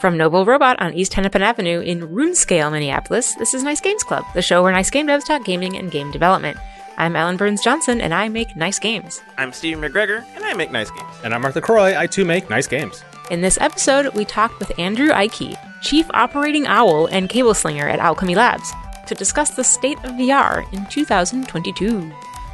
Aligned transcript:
From 0.00 0.16
Noble 0.16 0.46
Robot 0.46 0.80
on 0.80 0.94
East 0.94 1.12
Hennepin 1.12 1.42
Avenue 1.42 1.80
in 1.80 2.00
Runescale, 2.00 2.72
Minneapolis, 2.72 3.34
this 3.34 3.52
is 3.52 3.62
Nice 3.62 3.82
Games 3.82 4.02
Club, 4.02 4.24
the 4.32 4.40
show 4.40 4.62
where 4.62 4.72
nice 4.72 4.88
game 4.88 5.06
devs 5.06 5.26
talk 5.26 5.44
gaming 5.44 5.76
and 5.76 5.90
game 5.90 6.10
development. 6.10 6.56
I'm 6.96 7.14
Alan 7.14 7.36
Burns 7.36 7.62
Johnson, 7.62 8.00
and 8.00 8.14
I 8.14 8.30
make 8.30 8.56
nice 8.56 8.78
games. 8.78 9.20
I'm 9.36 9.52
Steve 9.52 9.76
McGregor, 9.76 10.24
and 10.34 10.42
I 10.42 10.54
make 10.54 10.70
nice 10.70 10.90
games. 10.90 11.14
And 11.22 11.34
I'm 11.34 11.44
Arthur 11.44 11.60
Croy. 11.60 11.98
I 11.98 12.06
too 12.06 12.24
make 12.24 12.48
nice 12.48 12.66
games. 12.66 13.04
In 13.30 13.42
this 13.42 13.60
episode, 13.60 14.14
we 14.14 14.24
talked 14.24 14.58
with 14.58 14.72
Andrew 14.78 15.08
Eiche, 15.08 15.54
Chief 15.82 16.06
Operating 16.14 16.66
Owl 16.66 17.04
and 17.08 17.28
Cable 17.28 17.52
Slinger 17.52 17.86
at 17.86 18.00
Owlchemy 18.00 18.36
Labs, 18.36 18.72
to 19.06 19.14
discuss 19.14 19.50
the 19.50 19.64
state 19.64 19.98
of 19.98 20.12
VR 20.12 20.64
in 20.72 20.86
2022. 20.86 22.10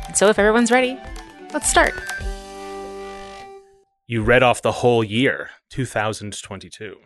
And 0.08 0.16
so, 0.16 0.26
if 0.26 0.40
everyone's 0.40 0.72
ready, 0.72 0.98
let's 1.52 1.70
start. 1.70 1.94
You 4.08 4.24
read 4.24 4.42
off 4.42 4.62
the 4.62 4.72
whole 4.72 5.04
year, 5.04 5.50
2022. 5.70 6.96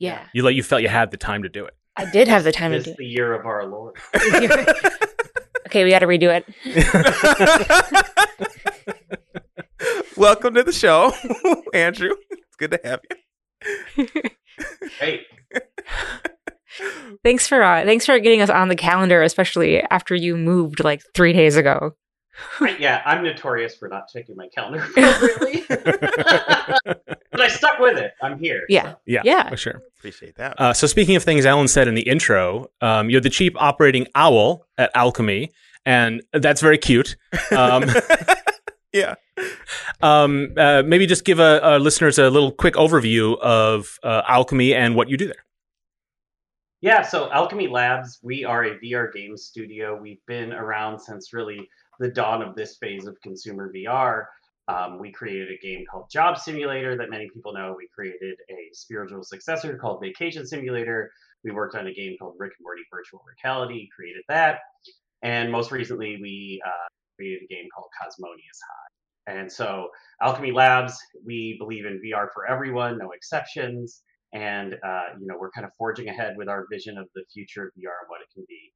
Yeah, 0.00 0.24
You 0.32 0.42
like 0.42 0.56
you 0.56 0.62
felt 0.62 0.80
you 0.82 0.88
had 0.88 1.10
the 1.12 1.16
time 1.18 1.42
to 1.44 1.48
do 1.50 1.66
it. 1.66 1.74
I 1.94 2.10
did 2.10 2.26
have 2.26 2.42
the 2.42 2.52
time 2.52 2.72
to 2.72 2.78
do 2.78 2.84
do 2.90 2.94
the 2.98 3.04
year 3.06 3.34
of 3.34 3.44
our 3.44 3.66
Lord. 3.66 3.96
okay, 5.66 5.84
we 5.84 5.90
got 5.90 5.98
to 5.98 6.06
redo 6.06 6.30
it. 6.34 6.46
Welcome 10.16 10.54
to 10.54 10.62
the 10.62 10.72
show, 10.72 11.12
Andrew. 11.74 12.14
It's 12.30 12.56
good 12.56 12.70
to 12.72 12.80
have 12.84 13.00
you. 13.96 14.06
Hey, 14.98 15.20
Thanks 17.24 17.46
for 17.46 17.62
uh, 17.62 17.84
thanks 17.84 18.04
for 18.06 18.18
getting 18.18 18.40
us 18.42 18.48
on 18.50 18.68
the 18.68 18.76
calendar, 18.76 19.22
especially 19.22 19.80
after 19.82 20.14
you 20.14 20.34
moved 20.36 20.82
like 20.84 21.02
three 21.14 21.32
days 21.34 21.56
ago. 21.56 21.92
I- 22.60 22.76
yeah, 22.78 23.02
I'm 23.04 23.22
notorious 23.22 23.74
for 23.74 23.88
not 23.88 24.08
checking 24.08 24.36
my 24.36 24.48
calendar 24.48 24.82
appropriately, 24.96 25.64
but 25.68 27.40
I 27.40 27.48
stuck 27.48 27.78
with 27.78 27.98
it. 27.98 28.12
I'm 28.22 28.38
here. 28.38 28.62
Yeah, 28.68 28.94
Yeah, 29.06 29.22
Yeah. 29.24 29.48
for 29.48 29.56
sure. 29.56 29.82
Appreciate 29.98 30.36
that. 30.36 30.60
Uh, 30.60 30.72
so 30.72 30.86
speaking 30.86 31.16
of 31.16 31.22
things 31.22 31.44
Alan 31.46 31.68
said 31.68 31.88
in 31.88 31.94
the 31.94 32.02
intro, 32.02 32.70
um, 32.80 33.10
you're 33.10 33.20
the 33.20 33.30
chief 33.30 33.52
operating 33.56 34.06
owl 34.14 34.66
at 34.78 34.92
Owlchemy, 34.94 35.50
and 35.84 36.22
that's 36.32 36.60
very 36.60 36.78
cute. 36.78 37.16
Um, 37.50 37.84
yeah. 38.92 39.14
um, 40.02 40.52
uh, 40.56 40.82
maybe 40.84 41.06
just 41.06 41.24
give 41.24 41.38
uh 41.40 41.78
listeners 41.80 42.18
a 42.18 42.28
little 42.30 42.50
quick 42.52 42.74
overview 42.74 43.38
of 43.40 43.98
uh, 44.02 44.22
Owlchemy 44.22 44.74
and 44.74 44.94
what 44.94 45.08
you 45.08 45.16
do 45.16 45.26
there. 45.26 45.44
Yeah, 46.82 47.02
so 47.02 47.28
Owlchemy 47.28 47.70
Labs, 47.70 48.18
we 48.22 48.44
are 48.46 48.64
a 48.64 48.78
VR 48.78 49.12
game 49.12 49.36
studio. 49.36 49.98
We've 50.00 50.24
been 50.26 50.52
around 50.54 50.98
since 50.98 51.34
really 51.34 51.68
the 52.00 52.08
dawn 52.08 52.42
of 52.42 52.56
this 52.56 52.76
phase 52.78 53.06
of 53.06 53.20
consumer 53.22 53.72
VR. 53.72 54.24
Um, 54.68 54.98
we 54.98 55.12
created 55.12 55.48
a 55.50 55.58
game 55.64 55.84
called 55.90 56.10
Job 56.10 56.38
Simulator 56.38 56.96
that 56.96 57.10
many 57.10 57.28
people 57.32 57.52
know. 57.52 57.74
We 57.76 57.88
created 57.94 58.36
a 58.50 58.70
spiritual 58.72 59.22
successor 59.22 59.76
called 59.76 60.00
Vacation 60.00 60.46
Simulator. 60.46 61.10
We 61.44 61.52
worked 61.52 61.76
on 61.76 61.86
a 61.86 61.94
game 61.94 62.16
called 62.18 62.34
Rick 62.38 62.52
and 62.58 62.64
Morty 62.64 62.82
Virtual 62.92 63.22
Reality, 63.44 63.88
created 63.94 64.22
that. 64.28 64.60
And 65.22 65.52
most 65.52 65.70
recently, 65.70 66.18
we 66.20 66.60
uh, 66.66 66.88
created 67.16 67.42
a 67.44 67.54
game 67.54 67.68
called 67.74 67.88
Cosmonious 68.02 68.58
High. 68.66 69.36
And 69.38 69.52
so, 69.52 69.88
Owlchemy 70.22 70.54
Labs, 70.54 70.98
we 71.24 71.56
believe 71.58 71.84
in 71.84 72.00
VR 72.04 72.28
for 72.34 72.48
everyone, 72.48 72.98
no 72.98 73.12
exceptions 73.12 74.02
and 74.32 74.74
uh, 74.84 75.02
you 75.20 75.26
know 75.26 75.36
we're 75.38 75.50
kind 75.50 75.66
of 75.66 75.72
forging 75.76 76.08
ahead 76.08 76.36
with 76.36 76.48
our 76.48 76.66
vision 76.70 76.96
of 76.98 77.08
the 77.14 77.22
future 77.32 77.64
of 77.64 77.70
VR 77.70 77.98
and 78.00 78.08
what 78.08 78.20
it 78.20 78.28
can 78.32 78.44
be. 78.48 78.72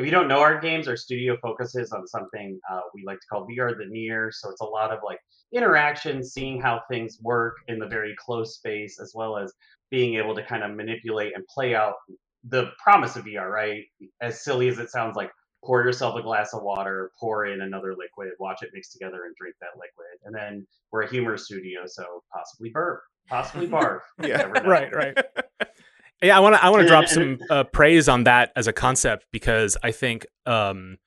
If 0.00 0.06
you 0.06 0.12
don't 0.12 0.28
know 0.28 0.40
our 0.40 0.58
games, 0.58 0.88
our 0.88 0.96
studio 0.96 1.36
focuses 1.42 1.92
on 1.92 2.06
something 2.06 2.58
uh, 2.72 2.80
we 2.94 3.04
like 3.04 3.20
to 3.20 3.26
call 3.30 3.46
VR 3.46 3.76
the 3.76 3.84
near. 3.84 4.32
So 4.32 4.48
it's 4.48 4.62
a 4.62 4.64
lot 4.64 4.92
of 4.92 5.00
like 5.04 5.18
interaction, 5.52 6.24
seeing 6.24 6.58
how 6.58 6.80
things 6.90 7.18
work 7.20 7.56
in 7.68 7.78
the 7.78 7.86
very 7.86 8.14
close 8.16 8.54
space, 8.54 8.98
as 8.98 9.12
well 9.14 9.36
as 9.36 9.52
being 9.90 10.14
able 10.14 10.34
to 10.36 10.42
kind 10.42 10.62
of 10.62 10.74
manipulate 10.74 11.34
and 11.34 11.44
play 11.48 11.74
out 11.74 11.96
the 12.44 12.70
promise 12.82 13.16
of 13.16 13.26
VR. 13.26 13.50
Right? 13.50 13.82
As 14.22 14.42
silly 14.42 14.68
as 14.68 14.78
it 14.78 14.88
sounds, 14.88 15.16
like 15.16 15.30
pour 15.62 15.84
yourself 15.84 16.18
a 16.18 16.22
glass 16.22 16.54
of 16.54 16.62
water, 16.62 17.12
pour 17.20 17.44
in 17.44 17.60
another 17.60 17.94
liquid, 17.94 18.30
watch 18.38 18.62
it 18.62 18.70
mix 18.72 18.90
together, 18.90 19.26
and 19.26 19.36
drink 19.36 19.54
that 19.60 19.76
liquid. 19.76 20.18
And 20.24 20.34
then 20.34 20.66
we're 20.92 21.02
a 21.02 21.10
humor 21.10 21.36
studio, 21.36 21.80
so 21.84 22.22
possibly 22.32 22.70
burp, 22.70 23.02
possibly 23.28 23.66
barf. 23.66 24.00
Yeah. 24.22 24.46
Right, 24.46 24.94
right. 24.94 25.18
Yeah, 26.22 26.36
I 26.36 26.40
want 26.40 26.54
to 26.54 26.64
I 26.64 26.68
want 26.68 26.82
to 26.82 26.88
drop 26.88 27.08
some 27.08 27.38
uh, 27.48 27.64
praise 27.64 28.08
on 28.08 28.24
that 28.24 28.52
as 28.54 28.66
a 28.66 28.72
concept 28.72 29.26
because 29.32 29.76
I 29.82 29.90
think 29.90 30.26
um, 30.46 30.98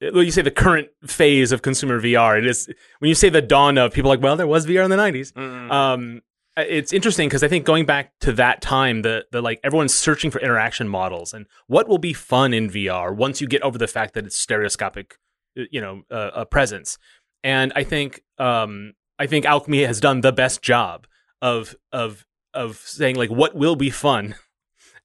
well, 0.00 0.22
you 0.22 0.30
say 0.30 0.42
the 0.42 0.50
current 0.50 0.88
phase 1.06 1.52
of 1.52 1.62
consumer 1.62 2.00
VR. 2.00 2.38
It 2.38 2.46
is 2.46 2.68
when 2.98 3.08
you 3.08 3.14
say 3.14 3.28
the 3.28 3.42
dawn 3.42 3.78
of 3.78 3.92
people 3.92 4.10
are 4.10 4.16
like, 4.16 4.22
well, 4.22 4.36
there 4.36 4.46
was 4.46 4.66
VR 4.66 4.84
in 4.84 4.90
the 4.90 4.96
'90s. 4.96 5.32
Mm. 5.32 5.70
Um, 5.70 6.22
it's 6.56 6.92
interesting 6.92 7.28
because 7.28 7.42
I 7.42 7.48
think 7.48 7.66
going 7.66 7.84
back 7.84 8.12
to 8.20 8.32
that 8.32 8.62
time, 8.62 9.02
the 9.02 9.26
the 9.30 9.42
like 9.42 9.60
everyone's 9.62 9.94
searching 9.94 10.30
for 10.30 10.40
interaction 10.40 10.88
models 10.88 11.34
and 11.34 11.46
what 11.66 11.88
will 11.88 11.98
be 11.98 12.12
fun 12.12 12.54
in 12.54 12.70
VR 12.70 13.14
once 13.14 13.40
you 13.40 13.46
get 13.46 13.62
over 13.62 13.78
the 13.78 13.86
fact 13.86 14.14
that 14.14 14.24
it's 14.24 14.36
stereoscopic, 14.36 15.18
uh, 15.58 15.62
you 15.70 15.80
know, 15.80 16.02
uh, 16.10 16.30
a 16.34 16.46
presence. 16.46 16.98
And 17.44 17.72
I 17.76 17.84
think 17.84 18.22
um, 18.38 18.94
I 19.18 19.26
think 19.26 19.44
Owlchemy 19.44 19.86
has 19.86 20.00
done 20.00 20.22
the 20.22 20.32
best 20.32 20.62
job 20.62 21.06
of 21.42 21.74
of 21.92 22.26
of 22.54 22.76
saying 22.78 23.16
like 23.16 23.30
what 23.30 23.54
will 23.54 23.76
be 23.76 23.90
fun, 23.90 24.34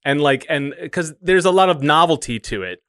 and 0.04 0.20
like 0.20 0.46
and 0.48 0.74
because 0.80 1.14
there's 1.20 1.44
a 1.44 1.50
lot 1.50 1.68
of 1.68 1.82
novelty 1.82 2.38
to 2.40 2.62
it. 2.62 2.80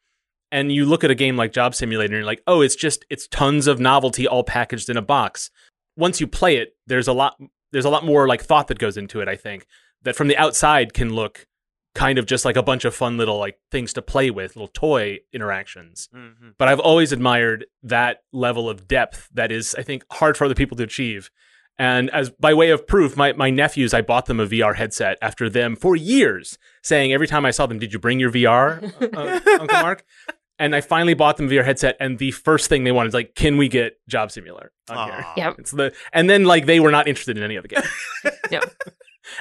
And 0.51 0.71
you 0.71 0.85
look 0.85 1.03
at 1.03 1.09
a 1.09 1.15
game 1.15 1.35
like 1.35 1.51
Job 1.51 1.73
Simulator 1.73 2.13
and 2.13 2.19
you're 2.19 2.25
like, 2.25 2.43
oh, 2.45 2.61
it's 2.61 2.75
just 2.75 3.05
it's 3.09 3.27
tons 3.27 3.65
of 3.65 3.79
novelty 3.79 4.27
all 4.27 4.43
packaged 4.43 4.89
in 4.89 4.97
a 4.97 5.01
box. 5.01 5.49
Once 5.97 6.21
you 6.21 6.27
play 6.27 6.57
it, 6.57 6.75
there's 6.87 7.07
a 7.07 7.13
lot 7.13 7.37
there's 7.71 7.85
a 7.85 7.89
lot 7.89 8.05
more 8.05 8.27
like 8.27 8.43
thought 8.43 8.67
that 8.67 8.77
goes 8.77 8.97
into 8.97 9.19
it 9.19 9.27
i 9.27 9.35
think 9.35 9.65
that 10.03 10.15
from 10.15 10.27
the 10.27 10.37
outside 10.37 10.93
can 10.93 11.11
look 11.15 11.47
kind 11.95 12.19
of 12.19 12.27
just 12.27 12.45
like 12.45 12.55
a 12.55 12.61
bunch 12.61 12.85
of 12.85 12.93
fun 12.93 13.17
little 13.17 13.39
like 13.39 13.57
things 13.71 13.93
to 13.93 14.01
play 14.01 14.29
with 14.29 14.55
little 14.55 14.67
toy 14.67 15.17
interactions 15.33 16.07
Mhm. 16.15 16.53
but 16.59 16.67
i've 16.67 16.79
always 16.79 17.11
admired 17.11 17.65
that 17.81 18.19
level 18.31 18.69
of 18.69 18.87
depth 18.87 19.27
that 19.33 19.51
is 19.51 19.73
i 19.75 19.81
think 19.81 20.03
hard 20.11 20.37
for 20.37 20.45
other 20.45 20.53
people 20.53 20.77
to 20.77 20.83
achieve 20.83 21.31
and 21.79 22.09
as 22.11 22.29
by 22.29 22.53
way 22.53 22.69
of 22.69 22.85
proof 22.85 23.17
my, 23.17 23.33
my 23.33 23.49
nephews 23.49 23.93
i 23.93 24.01
bought 24.01 24.25
them 24.27 24.39
a 24.39 24.45
vr 24.47 24.75
headset 24.75 25.17
after 25.21 25.49
them 25.49 25.75
for 25.75 25.95
years 25.95 26.57
saying 26.83 27.11
every 27.13 27.27
time 27.27 27.45
i 27.45 27.51
saw 27.51 27.65
them 27.65 27.79
did 27.79 27.91
you 27.91 27.99
bring 27.99 28.19
your 28.19 28.31
vr 28.31 28.83
uh, 29.15 29.39
uncle 29.59 29.81
mark 29.81 30.05
and 30.59 30.75
i 30.75 30.81
finally 30.81 31.13
bought 31.15 31.37
them 31.37 31.47
a 31.47 31.49
vr 31.49 31.65
headset 31.65 31.95
and 31.99 32.19
the 32.19 32.31
first 32.31 32.69
thing 32.69 32.83
they 32.83 32.91
wanted 32.91 33.07
is 33.07 33.13
like 33.13 33.33
can 33.35 33.57
we 33.57 33.67
get 33.67 33.97
job 34.07 34.31
simulator 34.31 34.71
on 34.89 35.09
here 35.09 35.25
Yep. 35.37 35.55
it's 35.59 35.71
the 35.71 35.91
and 36.11 36.29
then 36.29 36.45
like 36.45 36.65
they 36.67 36.79
were 36.79 36.91
not 36.91 37.07
interested 37.07 37.37
in 37.37 37.43
any 37.43 37.55
of 37.55 37.63
the 37.63 37.69
game. 37.69 37.83
Yeah. 38.51 38.59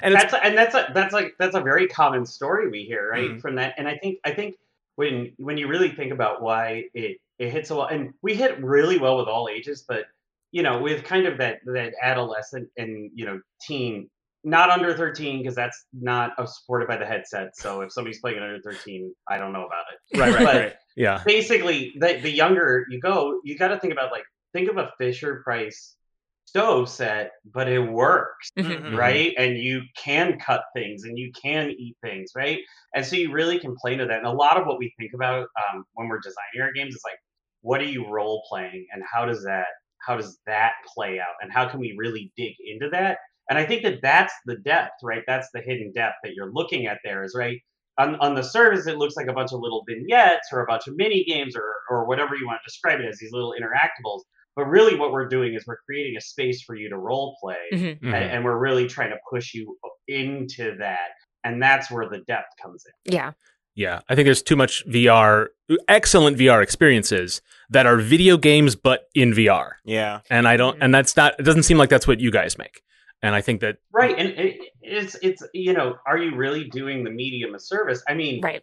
and 0.03 0.15
that's 0.15 0.33
and 0.43 0.57
that's 0.57 0.75
a 0.75 0.91
that's 0.95 1.13
like 1.13 1.35
that's 1.39 1.55
a 1.57 1.61
very 1.61 1.87
common 1.89 2.25
story 2.25 2.71
we 2.71 2.85
hear 2.85 3.11
right 3.11 3.31
Mhm. 3.31 3.41
from 3.43 3.57
that 3.57 3.75
and 3.77 3.87
i 3.89 3.97
think 3.97 4.19
i 4.25 4.31
think 4.33 4.55
when 4.97 5.33
when 5.39 5.57
you 5.59 5.67
really 5.69 5.91
think 5.91 6.13
about 6.13 6.41
why 6.41 6.85
it 6.95 7.19
it 7.39 7.51
hits 7.51 7.71
a 7.71 7.75
lot 7.75 7.93
and 7.93 8.15
we 8.23 8.35
hit 8.35 8.63
really 8.63 8.99
well 8.99 9.19
with 9.19 9.27
all 9.29 9.49
ages 9.49 9.85
but 9.87 10.05
you 10.53 10.63
know 10.63 10.81
with 10.81 11.03
kind 11.05 11.27
of 11.27 11.39
that 11.39 11.59
that 11.67 11.93
adolescent 12.03 12.69
and 12.77 13.11
you 13.15 13.25
know 13.27 13.41
teen 13.61 14.09
not 14.45 14.71
under 14.71 14.93
13 14.97 15.39
because 15.39 15.55
that's 15.55 15.85
not 15.93 16.33
uh, 16.39 16.45
supported 16.47 16.87
by 16.89 16.97
the 16.97 17.07
headset 17.07 17.57
so 17.57 17.81
if 17.81 17.93
somebody's 17.93 18.21
playing 18.21 18.39
under 18.39 18.61
13 18.63 19.13
i 19.29 19.39
don't 19.39 19.53
know 19.53 19.65
about 19.67 19.85
it 19.93 20.19
right, 20.21 20.35
right, 20.35 20.45
But- 20.45 20.55
right. 20.57 20.75
Yeah. 20.97 21.23
basically 21.25 21.93
the, 21.99 22.19
the 22.23 22.31
younger 22.31 22.87
you 22.91 23.01
go 23.01 23.41
you 23.45 23.57
got 23.59 23.69
to 23.69 23.79
think 23.81 23.93
about 23.93 24.13
like 24.13 24.25
think 24.53 24.69
of 24.71 24.77
a 24.79 24.91
fisher 24.99 25.41
price 25.45 25.97
stove 26.45 26.89
set 26.89 27.31
but 27.55 27.67
it 27.69 27.79
works 27.79 28.51
Mhm. 28.59 28.83
Mhm. 28.83 28.97
right? 28.99 29.33
And 29.39 29.57
you 29.57 29.83
can 29.97 30.39
cut 30.39 30.65
things 30.75 31.05
and 31.05 31.17
you 31.17 31.31
can 31.41 31.71
eat 31.71 31.97
things, 32.03 32.33
right? 32.37 32.59
And 32.95 33.07
so 33.07 33.17
you 33.17 33.33
really 33.33 33.59
can 33.59 33.75
play 33.81 33.97
to 33.97 34.05
that. 34.05 34.19
And 34.19 34.27
a 34.27 34.33
lot 34.33 34.59
of 34.61 34.67
what 34.67 34.79
we 34.79 34.93
think 34.99 35.13
about 35.15 35.47
um, 35.63 35.85
when 35.95 36.09
we're 36.09 36.19
designing 36.21 36.61
our 36.61 36.73
games 36.73 36.95
is 36.95 37.01
like, 37.07 37.19
what 37.63 37.81
are 37.81 37.85
you 37.97 38.07
role 38.11 38.43
playing, 38.51 38.87
and 38.93 39.03
how 39.11 39.25
does 39.25 39.43
that 39.45 39.69
how 40.07 40.17
does 40.17 40.39
that 40.47 40.73
play 40.95 41.19
out, 41.21 41.35
and 41.41 41.53
how 41.53 41.69
can 41.69 41.81
we 41.81 41.95
really 41.97 42.33
dig 42.37 42.55
into 42.65 42.89
that? 42.91 43.19
And 43.51 43.59
I 43.59 43.65
think 43.67 43.83
that 43.83 44.01
that's 44.03 44.33
the 44.47 44.57
depth, 44.57 45.03
right? 45.03 45.23
That's 45.27 45.49
the 45.53 45.61
hidden 45.61 45.93
depth 45.95 46.17
that 46.23 46.35
you're 46.35 46.53
looking 46.53 46.87
at 46.87 46.99
there. 47.05 47.25
Is 47.25 47.35
right 47.37 47.59
on 47.99 48.17
on 48.17 48.35
the 48.35 48.43
surface, 48.43 48.87
it 48.87 48.99
looks 48.99 49.17
like 49.17 49.27
a 49.29 49.33
bunch 49.33 49.53
of 49.53 49.61
little 49.61 49.85
vignettes 49.89 50.49
or 50.53 50.61
a 50.63 50.67
bunch 50.67 50.87
of 50.89 50.97
mini 50.97 51.25
games 51.25 51.55
or 51.57 51.75
or 51.91 52.07
whatever 52.07 52.35
you 52.37 52.47
want 52.47 52.61
to 52.63 52.69
describe 52.71 53.01
it 53.01 53.07
as 53.07 53.19
these 53.19 53.33
little 53.33 53.55
interactables. 53.61 54.21
But 54.55 54.67
really, 54.67 54.97
what 54.99 55.13
we're 55.13 55.29
doing 55.29 55.55
is 55.55 55.65
we're 55.67 55.79
creating 55.87 56.17
a 56.17 56.21
space 56.21 56.63
for 56.63 56.75
you 56.75 56.89
to 56.91 56.99
role 56.99 57.37
play 57.41 57.57
Mhm. 57.73 58.01
Mhm. 58.01 58.15
and, 58.15 58.15
and 58.15 58.45
we're 58.45 58.59
really 58.59 58.87
trying 58.87 59.11
to 59.11 59.19
push 59.31 59.55
you 59.55 59.77
into 60.09 60.77
that 60.79 61.11
and 61.45 61.63
that's 61.63 61.91
where 61.91 62.09
the 62.09 62.19
depth 62.27 62.51
comes 62.61 62.85
in 62.87 63.15
Yeah. 63.15 63.33
Yeah. 63.75 64.01
I 64.09 64.15
think 64.15 64.27
there's 64.27 64.43
too 64.43 64.57
much 64.57 64.87
VR, 64.87 65.47
excellent 65.89 66.37
VR 66.39 66.63
experiences 66.63 67.41
that 67.71 67.87
are 67.87 67.97
video 67.97 68.37
games 68.37 68.77
but 68.77 69.05
in 69.15 69.33
VR. 69.33 69.73
Yeah. 69.85 70.21
And 70.31 70.47
I 70.47 70.57
don't, 70.57 70.83
and 70.83 70.95
that's 70.95 71.17
not, 71.17 71.35
it 71.39 71.45
doesn't 71.45 71.63
seem 71.65 71.79
like 71.79 71.89
that's 71.89 72.07
what 72.07 72.21
you 72.21 72.31
guys 72.31 72.59
make. 72.59 72.83
And 73.23 73.35
I 73.37 73.41
think 73.41 73.61
that, 73.61 73.77
right 73.93 74.19
and 74.19 74.31
it, 74.31 74.57
it's 74.83 75.15
it's 75.23 75.45
you 75.55 75.73
know 75.75 75.95
are 76.07 76.19
you 76.19 76.35
really 76.35 76.65
doing 76.65 77.05
the 77.05 77.11
medium 77.11 77.55
a 77.55 77.59
service 77.61 78.03
i 78.09 78.15
mean 78.15 78.43
Right. 78.43 78.63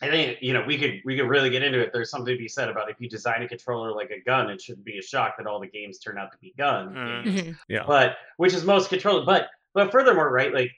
i 0.00 0.08
think 0.08 0.38
you 0.40 0.54
know 0.54 0.64
we 0.66 0.78
could 0.78 1.02
we 1.04 1.18
could 1.18 1.28
really 1.28 1.50
get 1.50 1.62
into 1.62 1.78
it 1.80 1.90
there's 1.92 2.08
something 2.10 2.34
to 2.34 2.38
be 2.38 2.48
said 2.48 2.70
about 2.70 2.88
if 2.90 2.96
you 2.98 3.10
design 3.10 3.42
a 3.42 3.48
controller 3.48 3.92
like 3.94 4.10
a 4.10 4.22
gun 4.24 4.48
it 4.48 4.62
shouldn't 4.62 4.86
be 4.86 4.96
a 4.96 5.02
shock 5.02 5.34
that 5.36 5.46
all 5.46 5.60
the 5.60 5.66
games 5.68 5.98
turn 5.98 6.16
out 6.16 6.32
to 6.32 6.38
be 6.38 6.54
gun 6.56 6.94
Mm. 6.94 7.24
games. 7.24 7.40
Mhm. 7.42 7.56
yeah. 7.68 7.84
but 7.86 8.16
which 8.38 8.54
is 8.54 8.64
most 8.64 8.88
controller 8.88 9.26
but 9.26 9.48
but 9.74 9.92
furthermore 9.92 10.32
right 10.32 10.54
like 10.54 10.70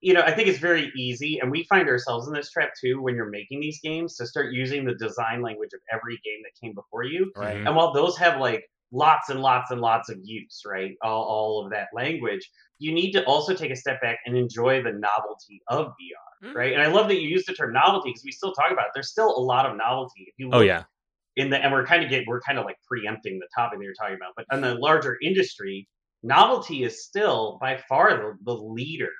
you 0.00 0.14
know, 0.14 0.22
I 0.22 0.32
think 0.32 0.48
it's 0.48 0.58
very 0.58 0.90
easy, 0.96 1.38
and 1.40 1.50
we 1.50 1.64
find 1.64 1.88
ourselves 1.88 2.26
in 2.28 2.34
this 2.34 2.50
trap 2.50 2.70
too 2.80 3.00
when 3.02 3.14
you're 3.14 3.28
making 3.30 3.60
these 3.60 3.80
games 3.82 4.16
to 4.16 4.26
start 4.26 4.52
using 4.52 4.84
the 4.84 4.94
design 4.94 5.42
language 5.42 5.70
of 5.74 5.80
every 5.92 6.18
game 6.24 6.40
that 6.44 6.58
came 6.60 6.74
before 6.74 7.04
you. 7.04 7.30
Right. 7.36 7.56
Mhm. 7.58 7.66
And 7.66 7.76
while 7.76 7.92
those 7.92 8.16
have 8.18 8.40
like 8.40 8.64
lots 8.92 9.28
and 9.28 9.40
lots 9.40 9.70
and 9.70 9.80
lots 9.80 10.08
of 10.08 10.18
use, 10.24 10.62
right? 10.66 10.96
All, 11.02 11.22
all 11.22 11.64
of 11.64 11.70
that 11.70 11.88
language, 11.94 12.50
you 12.78 12.92
need 12.92 13.12
to 13.12 13.24
also 13.24 13.54
take 13.54 13.70
a 13.70 13.76
step 13.76 14.00
back 14.00 14.18
and 14.26 14.36
enjoy 14.36 14.82
the 14.82 14.92
novelty 14.92 15.60
of 15.68 15.86
VR, 15.88 16.48
Mm. 16.50 16.54
right? 16.54 16.72
And 16.72 16.80
I 16.82 16.86
love 16.86 17.06
that 17.08 17.20
you 17.20 17.28
use 17.28 17.44
the 17.44 17.52
term 17.52 17.72
novelty 17.72 18.08
because 18.10 18.24
we 18.24 18.32
still 18.32 18.52
talk 18.52 18.72
about 18.72 18.86
it. 18.86 18.90
There's 18.94 19.10
still 19.10 19.28
a 19.36 19.38
lot 19.40 19.66
of 19.66 19.76
novelty. 19.76 20.24
If 20.26 20.34
you 20.38 20.48
Oh 20.52 20.60
yeah. 20.60 20.84
in 21.36 21.50
the 21.50 21.58
and 21.58 21.70
we're 21.72 21.84
kind 21.86 22.02
of 22.02 22.08
get 22.10 22.26
we're 22.26 22.40
kind 22.40 22.58
of 22.58 22.64
like 22.64 22.78
preempting 22.88 23.38
the 23.38 23.46
topic 23.54 23.78
that 23.78 23.84
you're 23.84 23.94
talking 23.94 24.16
about, 24.16 24.32
but 24.36 24.46
in 24.52 24.60
the 24.62 24.74
larger 24.76 25.18
industry, 25.22 25.86
novelty 26.22 26.82
is 26.82 27.04
still 27.04 27.58
by 27.60 27.76
far 27.88 28.16
the, 28.16 28.36
the 28.44 28.54
leader, 28.54 29.12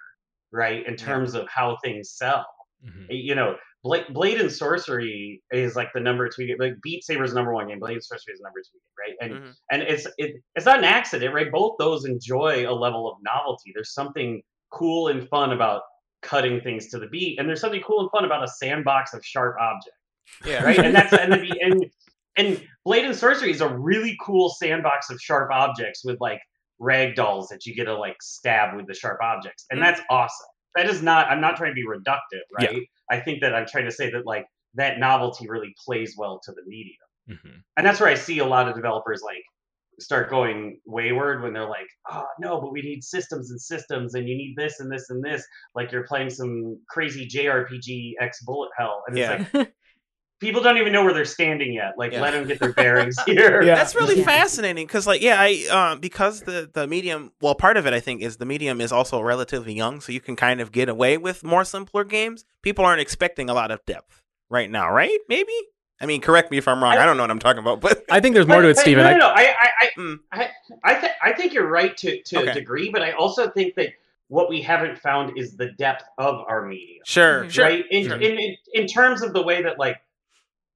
right? 0.52 0.84
In 0.86 0.92
Yeah. 0.94 0.98
terms 1.04 1.34
of 1.34 1.48
how 1.48 1.76
things 1.82 2.10
sell 2.12 2.46
Mhm. 2.84 3.06
you 3.10 3.34
know, 3.34 3.56
Blade, 3.82 4.06
Blade 4.10 4.40
and 4.40 4.50
Sorcery 4.50 5.42
is 5.50 5.76
like 5.76 5.92
the 5.92 6.00
number 6.00 6.28
two 6.30 6.46
game. 6.46 6.56
Like 6.58 6.80
Beat 6.82 7.04
Saber's 7.04 7.34
number 7.34 7.52
one 7.52 7.68
game. 7.68 7.78
Blade 7.78 7.94
and 7.94 8.04
Sorcery 8.04 8.32
is 8.34 8.40
number 8.40 8.60
two 8.60 8.78
game, 8.78 8.94
right? 8.98 9.16
And 9.20 9.44
Mhm. 9.44 9.56
and 9.70 9.82
it's 9.82 10.06
it, 10.18 10.36
it's 10.54 10.64
not 10.66 10.78
an 10.78 10.84
accident, 10.84 11.34
right? 11.34 11.50
Both 11.52 11.76
those 11.78 12.04
enjoy 12.06 12.66
a 12.68 12.72
level 12.72 13.10
of 13.10 13.18
novelty. 13.22 13.72
There's 13.74 13.92
something 13.92 14.42
cool 14.70 15.08
and 15.08 15.28
fun 15.28 15.52
about 15.52 15.82
cutting 16.22 16.60
things 16.62 16.88
to 16.88 16.98
the 16.98 17.06
beat, 17.08 17.38
and 17.38 17.46
there's 17.48 17.60
something 17.60 17.82
cool 17.82 18.00
and 18.00 18.10
fun 18.10 18.24
about 18.24 18.44
a 18.44 18.48
sandbox 18.48 19.12
of 19.14 19.24
sharp 19.24 19.56
objects, 19.60 19.98
Yeah. 20.46 20.62
right? 20.64 20.78
and 20.78 20.94
that's 20.94 21.12
and 21.12 21.32
the 21.32 21.60
and 21.60 21.90
and 22.36 22.66
Blade 22.84 23.04
and 23.04 23.14
Sorcery 23.16 23.50
is 23.50 23.60
a 23.60 23.68
really 23.68 24.16
cool 24.22 24.48
sandbox 24.50 25.10
of 25.10 25.20
sharp 25.20 25.50
objects 25.52 26.02
with 26.04 26.18
like 26.20 26.40
rag 26.80 27.14
dolls 27.14 27.48
that 27.48 27.66
you 27.66 27.74
get 27.74 27.84
to 27.84 27.94
like 27.96 28.16
stab 28.22 28.74
with 28.76 28.86
the 28.88 28.94
sharp 28.94 29.20
objects, 29.22 29.66
and 29.70 29.78
Mhm. 29.78 29.84
that's 29.84 30.00
awesome. 30.10 30.46
That 30.74 30.86
is 30.88 31.02
not. 31.02 31.28
I'm 31.30 31.40
not 31.40 31.56
trying 31.56 31.70
to 31.72 31.74
be 31.74 31.86
reductive, 31.86 32.42
Yeah. 32.60 32.68
right? 32.70 32.82
I 33.10 33.20
think 33.20 33.40
that 33.42 33.54
I'm 33.54 33.66
trying 33.66 33.84
to 33.86 33.90
say 33.92 34.10
that 34.10 34.24
like 34.26 34.46
that 34.74 34.98
novelty 34.98 35.48
really 35.48 35.74
plays 35.84 36.14
well 36.16 36.40
to 36.44 36.52
the 36.52 36.62
medium, 36.66 36.96
Mhm. 37.28 37.62
and 37.76 37.86
that's 37.86 38.00
where 38.00 38.08
I 38.08 38.14
see 38.14 38.38
a 38.38 38.46
lot 38.46 38.68
of 38.68 38.74
developers 38.74 39.20
like 39.22 39.42
start 39.98 40.30
going 40.30 40.80
wayward 40.86 41.42
when 41.42 41.52
they're 41.52 41.68
like, 41.68 41.88
"Oh 42.10 42.26
no, 42.38 42.58
but 42.60 42.72
we 42.72 42.80
need 42.80 43.04
systems 43.04 43.50
and 43.50 43.60
systems, 43.60 44.14
and 44.14 44.26
you 44.28 44.34
need 44.36 44.54
this 44.56 44.80
and 44.80 44.90
this 44.90 45.10
and 45.10 45.22
this." 45.22 45.44
Like 45.74 45.92
you're 45.92 46.06
playing 46.06 46.30
some 46.30 46.80
crazy 46.88 47.26
JRPG 47.28 48.14
X 48.20 48.42
bullet 48.44 48.70
hell, 48.78 49.02
and 49.06 49.18
Yeah. 49.18 49.32
it's 49.42 49.52
like 49.54 49.72
people 50.40 50.62
don't 50.62 50.78
even 50.78 50.92
know 50.92 51.04
where 51.04 51.12
they're 51.14 51.24
standing 51.24 51.72
yet. 51.72 51.96
Like 51.96 52.12
Yeah. 52.12 52.22
let 52.22 52.32
them 52.32 52.46
get 52.48 52.58
their 52.58 52.72
bearings 52.82 53.16
here. 53.26 53.62
Yeah. 53.62 53.74
That's 53.76 53.94
really 53.94 54.18
Yeah. 54.18 54.24
fascinating 54.24 54.86
because, 54.86 55.06
like, 55.06 55.20
yeah, 55.22 55.36
I 55.38 55.66
um, 55.92 56.00
because 56.00 56.40
the 56.42 56.68
the 56.72 56.86
medium. 56.86 57.32
Well, 57.40 57.54
part 57.54 57.76
of 57.76 57.86
it 57.86 57.92
I 57.92 58.00
think 58.00 58.22
is 58.22 58.38
the 58.38 58.46
medium 58.46 58.80
is 58.80 58.90
also 58.92 59.20
relatively 59.20 59.72
young, 59.74 60.00
so 60.00 60.10
you 60.12 60.20
can 60.20 60.34
kind 60.36 60.60
of 60.60 60.72
get 60.72 60.88
away 60.88 61.18
with 61.18 61.44
more 61.44 61.64
simpler 61.64 62.04
games. 62.04 62.44
People 62.62 62.84
aren't 62.84 63.00
expecting 63.00 63.48
a 63.48 63.54
lot 63.54 63.70
of 63.70 63.84
depth 63.86 64.22
right 64.48 64.70
now, 64.70 64.90
right? 64.90 65.18
Maybe. 65.28 65.52
I 66.02 66.06
mean, 66.06 66.22
correct 66.22 66.50
me 66.50 66.56
if 66.56 66.66
I'm 66.66 66.82
wrong. 66.82 66.94
I, 66.94 67.02
I- 67.02 67.06
don't 67.06 67.18
know 67.18 67.22
what 67.24 67.30
I'm 67.30 67.38
talking 67.38 67.60
about, 67.60 67.82
but 67.82 68.04
I 68.10 68.20
think 68.20 68.34
there's 68.34 68.46
more 68.46 68.56
But- 68.58 68.62
to 68.62 68.68
it, 68.70 68.76
but 68.76 68.80
Steven. 68.80 69.04
No, 69.04 69.10
I- 69.10 69.12
no, 69.12 69.18
no. 69.18 69.26
I, 69.28 69.42
I, 69.42 69.68
I, 69.82 69.88
Mm. 69.98 70.18
I, 70.32 70.48
I, 70.84 70.94
th- 70.98 71.12
I 71.22 71.32
think 71.34 71.52
you're 71.52 71.66
right 71.68 71.94
to 71.98 72.22
to 72.22 72.38
Okay. 72.40 72.50
a 72.50 72.54
degree, 72.54 72.88
but 72.90 73.02
I 73.02 73.12
also 73.12 73.50
think 73.50 73.74
that 73.74 73.88
what 74.28 74.48
we 74.48 74.62
haven't 74.62 74.96
found 74.98 75.36
is 75.36 75.56
the 75.56 75.72
depth 75.72 76.04
of 76.16 76.36
our 76.48 76.64
medium. 76.64 77.00
sure, 77.04 77.44
Mhm. 77.44 77.50
sure. 77.50 77.64
right? 77.64 77.84
In, 77.90 78.06
sure. 78.06 78.16
in, 78.16 78.38
in 78.38 78.56
in 78.72 78.86
terms 78.86 79.22
of 79.22 79.32
the 79.34 79.42
way 79.42 79.62
that 79.64 79.78
like, 79.78 79.96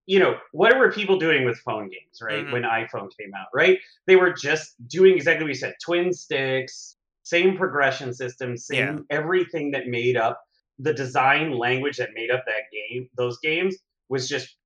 you 0.06 0.18
know, 0.18 0.38
what 0.52 0.76
were 0.78 0.92
people 0.92 1.18
doing 1.18 1.44
with 1.44 1.58
phone 1.58 1.88
games, 1.88 2.20
right? 2.20 2.44
Mhm. 2.44 2.52
When 2.52 2.62
iPhone 2.62 3.08
came 3.18 3.32
out, 3.34 3.46
right? 3.54 3.78
They 4.06 4.16
were 4.16 4.32
just 4.32 4.74
doing 4.88 5.14
exactly 5.16 5.44
what 5.44 5.48
you 5.48 5.54
said: 5.54 5.74
twin 5.82 6.12
sticks, 6.12 6.96
same 7.22 7.56
progression 7.56 8.12
system, 8.12 8.56
same 8.56 9.06
everything 9.10 9.70
that 9.72 9.86
made 9.86 10.16
up 10.16 10.42
the 10.78 10.92
design 10.92 11.52
language 11.52 11.96
that 11.98 12.10
made 12.14 12.30
up 12.30 12.44
that 12.46 12.64
game. 12.72 13.08
Those 13.16 13.38
games 13.40 13.76
was 14.08 14.28
just 14.28 14.56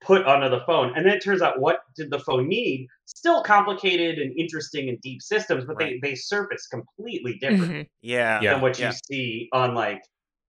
put 0.00 0.24
onto 0.24 0.48
the 0.48 0.64
phone, 0.64 0.92
and 0.96 1.04
then 1.06 1.12
it 1.14 1.22
turns 1.22 1.42
out 1.42 1.60
what 1.60 1.82
did 1.94 2.10
the 2.10 2.18
phone 2.18 2.48
need? 2.48 2.88
Still 3.04 3.42
complicated 3.42 4.18
and 4.18 4.36
interesting 4.38 4.88
and 4.88 4.98
deep 5.02 5.20
systems, 5.22 5.66
but 5.66 5.76
Right. 5.76 6.00
they 6.00 6.10
they 6.10 6.14
surface 6.16 6.66
completely 6.66 7.34
different 7.34 7.72
Mhm. 7.72 7.88
Yeah, 8.00 8.40
Yeah. 8.40 8.52
than 8.54 8.62
what 8.62 8.78
yeah. 8.78 8.88
you 8.92 8.96
see 9.06 9.48
on 9.52 9.74
like 9.74 10.02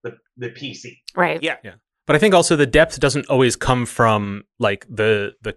the 0.03 0.17
the 0.37 0.49
PC. 0.49 1.01
Right. 1.15 1.43
Yeah. 1.43 1.57
Yeah. 1.63 1.75
But 2.11 2.17
I 2.17 2.19
think 2.19 2.33
also 2.35 2.57
the 2.57 2.65
depth 2.65 2.99
doesn't 2.99 3.27
always 3.29 3.55
come 3.55 3.85
from 3.85 4.43
like 4.59 4.85
the 4.89 5.31
the 5.41 5.55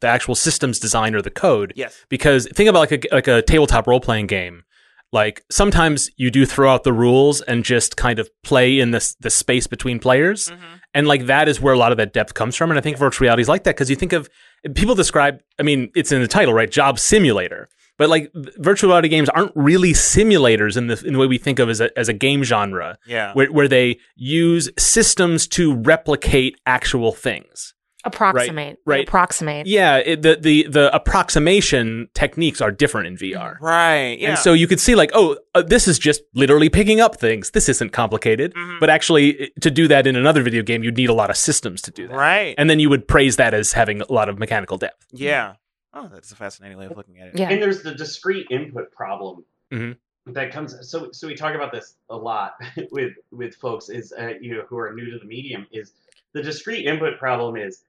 the 0.00 0.08
actual 0.08 0.34
systems 0.34 0.80
design 0.80 1.14
or 1.14 1.22
the 1.22 1.30
code. 1.30 1.72
Yes. 1.76 2.04
Because 2.08 2.48
think 2.52 2.68
about 2.68 2.80
like 2.80 3.04
a 3.04 3.14
like 3.14 3.28
a 3.28 3.42
tabletop 3.42 3.86
role 3.86 4.00
playing 4.00 4.26
game. 4.26 4.64
Like 5.12 5.44
sometimes 5.52 6.10
you 6.16 6.32
do 6.32 6.46
throw 6.46 6.68
out 6.74 6.82
the 6.82 6.92
rules 6.92 7.42
and 7.42 7.64
just 7.64 7.96
kind 7.96 8.18
of 8.18 8.28
play 8.42 8.80
in 8.80 8.90
this 8.90 9.14
the 9.20 9.30
space 9.30 9.68
between 9.68 10.00
players, 10.00 10.48
Mhm. 10.48 10.56
and 10.94 11.06
like 11.06 11.26
that 11.26 11.48
is 11.48 11.60
where 11.60 11.72
a 11.74 11.78
lot 11.78 11.92
of 11.92 11.98
that 11.98 12.12
depth 12.12 12.34
comes 12.34 12.56
from. 12.56 12.72
And 12.72 12.78
I 12.78 12.82
think 12.82 12.98
virtual 12.98 13.26
reality 13.26 13.42
is 13.42 13.48
like 13.48 13.62
that 13.62 13.76
because 13.76 13.88
you 13.88 13.94
think 13.94 14.12
of 14.12 14.28
people 14.74 14.96
describe. 14.96 15.38
I 15.60 15.62
mean, 15.62 15.92
it's 15.94 16.10
in 16.10 16.20
the 16.20 16.26
title, 16.26 16.54
right? 16.54 16.68
Job 16.68 16.98
simulator. 16.98 17.68
But 17.98 18.08
like 18.08 18.30
virtual 18.58 18.90
reality 18.90 19.08
games 19.08 19.28
aren't 19.28 19.52
really 19.54 19.92
simulators 19.92 20.76
in 20.76 20.88
the 20.88 21.00
in 21.06 21.12
the 21.12 21.18
way 21.18 21.26
we 21.26 21.38
think 21.38 21.58
of 21.58 21.68
as 21.70 21.80
a 21.80 21.96
as 21.98 22.08
a 22.08 22.12
game 22.12 22.42
genre 22.42 22.98
Yeah. 23.06 23.32
where, 23.34 23.52
where 23.52 23.68
they 23.68 23.98
use 24.16 24.68
systems 24.78 25.46
to 25.48 25.74
replicate 25.74 26.58
actual 26.66 27.12
things. 27.12 27.72
Approximate. 28.06 28.76
right. 28.84 29.08
Approximate. 29.08 29.66
Yeah, 29.66 29.96
it, 29.96 30.20
the 30.22 30.36
the 30.38 30.66
the 30.68 30.94
approximation 30.94 32.08
techniques 32.14 32.60
are 32.60 32.70
different 32.70 33.06
in 33.06 33.16
VR. 33.16 33.56
Right. 33.60 34.18
Yeah. 34.18 34.30
And 34.30 34.38
so 34.38 34.52
you 34.52 34.66
could 34.66 34.78
see 34.80 34.94
like, 34.94 35.10
oh, 35.14 35.36
uh, 35.54 35.62
this 35.62 35.88
is 35.88 35.98
just 35.98 36.20
literally 36.34 36.68
picking 36.68 37.00
up 37.00 37.16
things. 37.16 37.50
This 37.52 37.68
isn't 37.68 37.92
complicated. 37.92 38.52
Mhm. 38.54 38.78
But 38.80 38.90
actually, 38.90 39.50
to 39.62 39.70
do 39.70 39.88
that 39.88 40.06
in 40.06 40.16
another 40.16 40.42
video 40.42 40.62
game, 40.62 40.84
you'd 40.84 40.96
need 40.96 41.08
a 41.08 41.14
lot 41.14 41.30
of 41.30 41.36
systems 41.36 41.80
to 41.82 41.90
do 41.90 42.06
that. 42.08 42.14
right. 42.14 42.54
And 42.58 42.68
then 42.68 42.78
you 42.78 42.90
would 42.90 43.08
praise 43.08 43.36
that 43.36 43.54
as 43.54 43.72
having 43.72 44.02
a 44.02 44.12
lot 44.12 44.28
of 44.28 44.38
mechanical 44.38 44.76
depth. 44.78 45.06
yeah. 45.12 45.54
Oh, 45.94 46.08
that's 46.08 46.32
a 46.32 46.36
fascinating 46.36 46.76
way 46.76 46.86
of 46.86 46.96
looking 46.96 47.18
at 47.20 47.28
it. 47.28 47.38
Yeah. 47.38 47.50
and 47.50 47.62
there's 47.62 47.82
the 47.82 47.94
discrete 47.94 48.46
input 48.50 48.90
problem 48.92 49.44
Mhm. 49.72 49.96
that 50.26 50.52
comes 50.52 50.76
so 50.90 51.10
so 51.12 51.26
we 51.26 51.34
talk 51.34 51.54
about 51.54 51.72
this 51.72 51.96
a 52.10 52.16
lot 52.16 52.54
with 52.90 53.12
with 53.30 53.54
folks 53.56 53.88
is 53.88 54.12
uh, 54.18 54.32
you 54.40 54.54
know 54.54 54.64
who 54.68 54.76
are 54.78 54.92
new 54.92 55.10
to 55.10 55.18
the 55.18 55.24
medium 55.24 55.66
is 55.72 55.92
the 56.32 56.42
discrete 56.42 56.86
input 56.86 57.18
problem 57.18 57.56
is 57.56 57.84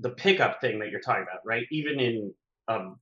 the 0.00 0.10
pickup 0.10 0.60
thing 0.60 0.78
that 0.78 0.90
you're 0.90 1.00
talking 1.00 1.22
about 1.22 1.40
right 1.44 1.66
even 1.70 1.98
in 2.00 2.34
um 2.68 2.98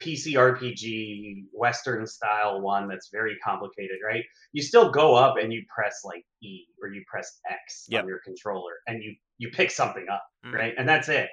PC 0.00 0.32
RPG 0.32 1.44
Western 1.52 2.06
style 2.06 2.62
one 2.62 2.88
that's 2.88 3.10
very 3.10 3.36
complicated, 3.44 3.98
right? 4.02 4.24
You 4.52 4.62
still 4.62 4.90
go 4.90 5.14
up 5.14 5.36
and 5.36 5.52
you 5.52 5.62
press 5.68 6.00
like 6.06 6.24
E 6.40 6.64
or 6.80 6.88
you 6.88 7.04
press 7.06 7.38
X 7.50 7.84
Yep. 7.90 8.04
on 8.04 8.08
your 8.08 8.20
controller 8.20 8.72
and 8.86 9.02
you 9.02 9.14
you 9.36 9.50
pick 9.50 9.70
something 9.70 10.06
up, 10.08 10.24
Mhm. 10.46 10.54
right? 10.54 10.74
And 10.78 10.88
that's 10.88 11.10
it. 11.10 11.28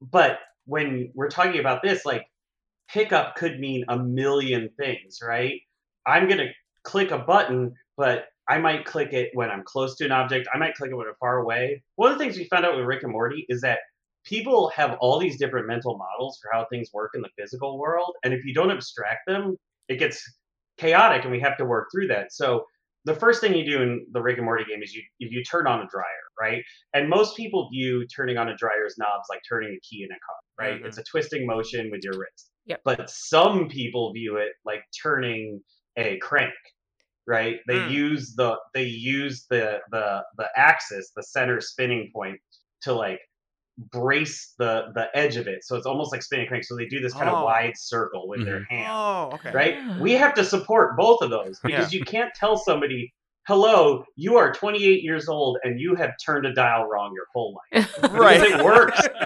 But 0.00 0.40
when 0.66 1.10
we're 1.14 1.30
talking 1.30 1.60
about 1.60 1.82
this, 1.82 2.04
like 2.04 2.26
pickup 2.88 3.36
could 3.36 3.58
mean 3.58 3.84
a 3.88 3.98
million 3.98 4.70
things, 4.76 5.18
right? 5.22 5.60
I'm 6.06 6.28
gonna 6.28 6.50
click 6.84 7.10
a 7.10 7.18
button, 7.18 7.74
but 7.96 8.26
I 8.48 8.58
might 8.58 8.84
click 8.84 9.12
it 9.12 9.30
when 9.34 9.50
I'm 9.50 9.64
close 9.64 9.96
to 9.96 10.04
an 10.04 10.12
object. 10.12 10.48
I 10.52 10.58
might 10.58 10.74
click 10.74 10.90
it 10.90 10.94
when 10.94 11.08
I'm 11.08 11.14
far 11.18 11.38
away. 11.38 11.82
One 11.96 12.12
of 12.12 12.18
the 12.18 12.24
things 12.24 12.36
we 12.36 12.44
found 12.44 12.64
out 12.64 12.76
with 12.76 12.84
Rick 12.84 13.02
and 13.02 13.12
Morty 13.12 13.44
is 13.48 13.60
that 13.62 13.80
people 14.24 14.68
have 14.70 14.96
all 15.00 15.18
these 15.18 15.38
different 15.38 15.66
mental 15.66 15.96
models 15.96 16.38
for 16.40 16.50
how 16.52 16.66
things 16.66 16.90
work 16.92 17.12
in 17.14 17.22
the 17.22 17.30
physical 17.38 17.78
world, 17.78 18.14
and 18.22 18.32
if 18.34 18.44
you 18.44 18.54
don't 18.54 18.70
abstract 18.70 19.26
them, 19.26 19.56
it 19.88 19.96
gets 19.96 20.22
chaotic, 20.78 21.22
and 21.22 21.32
we 21.32 21.40
have 21.40 21.56
to 21.56 21.64
work 21.64 21.88
through 21.92 22.08
that. 22.08 22.32
So 22.32 22.66
the 23.06 23.14
first 23.14 23.40
thing 23.40 23.54
you 23.54 23.64
do 23.64 23.82
in 23.82 24.06
the 24.12 24.20
Rick 24.22 24.36
and 24.38 24.44
Morty 24.46 24.64
game 24.64 24.82
is 24.82 24.94
you 24.94 25.02
you 25.18 25.42
turn 25.44 25.66
on 25.66 25.80
a 25.80 25.86
dryer, 25.88 26.24
right? 26.40 26.62
And 26.94 27.08
most 27.08 27.36
people 27.36 27.70
view 27.72 28.06
turning 28.08 28.36
on 28.38 28.48
a 28.50 28.56
dryer's 28.56 28.96
knobs 28.98 29.26
like 29.30 29.40
turning 29.48 29.70
a 29.74 29.80
key 29.80 30.04
in 30.04 30.10
a 30.10 30.18
car, 30.26 30.36
right? 30.58 30.82
Mhm. 30.82 30.86
It's 30.86 30.98
a 30.98 31.04
twisting 31.04 31.46
motion 31.46 31.90
with 31.90 32.02
your 32.04 32.18
wrist. 32.18 32.52
Yep. 32.66 32.82
But 32.84 33.10
some 33.10 33.68
people 33.68 34.12
view 34.12 34.36
it 34.36 34.52
like 34.64 34.82
turning 35.02 35.62
a 35.96 36.18
crank, 36.18 36.54
right? 37.26 37.60
They 37.68 37.82
Hmm. 37.84 37.90
use 37.90 38.34
the 38.36 38.58
they 38.74 38.84
use 38.84 39.46
the 39.50 39.80
the 39.90 40.24
the 40.38 40.48
axis, 40.56 41.12
the 41.16 41.22
center 41.22 41.60
spinning 41.60 42.10
point, 42.14 42.40
to 42.82 42.92
like 42.92 43.20
brace 43.78 44.54
the 44.58 44.86
the 44.94 45.08
edge 45.14 45.36
of 45.36 45.46
it. 45.46 45.64
So 45.64 45.76
it's 45.76 45.86
almost 45.86 46.12
like 46.12 46.22
spinning 46.22 46.46
crank. 46.46 46.64
So 46.64 46.76
they 46.76 46.86
do 46.86 47.00
this 47.00 47.12
kind 47.12 47.28
Oh. 47.28 47.36
of 47.36 47.44
wide 47.44 47.76
circle 47.76 48.26
with 48.28 48.44
their 48.44 48.60
mm-hmm. 48.60 48.74
hand 48.74 48.88
Oh, 48.90 49.30
okay. 49.34 49.50
right? 49.52 50.00
We 50.00 50.12
have 50.12 50.34
to 50.34 50.44
support 50.44 50.96
both 50.96 51.22
of 51.22 51.30
those 51.30 51.58
because 51.62 51.92
you 51.92 52.02
can't 52.04 52.32
tell 52.34 52.56
somebody, 52.56 53.12
"Hello, 53.46 54.04
you 54.16 54.36
are 54.36 54.52
28 54.52 55.02
years 55.02 55.28
old 55.28 55.58
and 55.62 55.78
you 55.78 55.94
have 55.94 56.12
turned 56.24 56.46
a 56.46 56.54
dial 56.54 56.86
wrong 56.86 57.12
your 57.14 57.26
whole 57.34 57.60
life." 57.72 57.98
Right. 58.12 58.40
Because 58.40 58.60
it 58.60 58.64
works. 58.64 59.00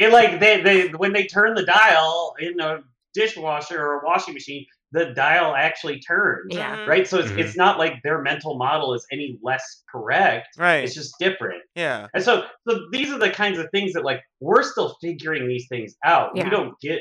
It 0.00 0.10
like 0.12 0.40
they 0.40 0.60
they 0.62 0.88
when 0.88 1.12
they 1.12 1.26
turn 1.26 1.54
the 1.54 1.64
dial 1.64 2.34
in 2.40 2.58
a 2.60 2.78
dishwasher 3.14 3.78
or 3.80 4.00
a 4.00 4.04
washing 4.04 4.34
machine, 4.34 4.66
the 4.92 5.06
dial 5.14 5.54
actually 5.54 6.00
turns. 6.00 6.54
Yeah. 6.54 6.84
Right, 6.86 7.06
so 7.06 7.18
it's, 7.18 7.30
Mhm. 7.30 7.38
it's 7.38 7.56
not 7.56 7.78
like 7.78 7.94
their 8.02 8.20
mental 8.22 8.56
model 8.56 8.94
is 8.94 9.06
any 9.10 9.38
less 9.42 9.82
correct. 9.90 10.48
Right. 10.58 10.84
It's 10.84 10.94
just 10.94 11.14
different. 11.18 11.62
yeah. 11.74 12.08
And 12.14 12.22
so, 12.22 12.44
so 12.68 12.78
these 12.92 13.10
are 13.10 13.18
the 13.18 13.30
kinds 13.30 13.58
of 13.58 13.68
things 13.70 13.92
that 13.94 14.04
like 14.04 14.20
we're 14.40 14.62
still 14.62 14.96
figuring 15.00 15.48
these 15.48 15.66
things 15.68 15.96
out. 16.04 16.32
Yeah. 16.34 16.44
We 16.44 16.50
don't 16.50 16.78
get, 16.80 17.00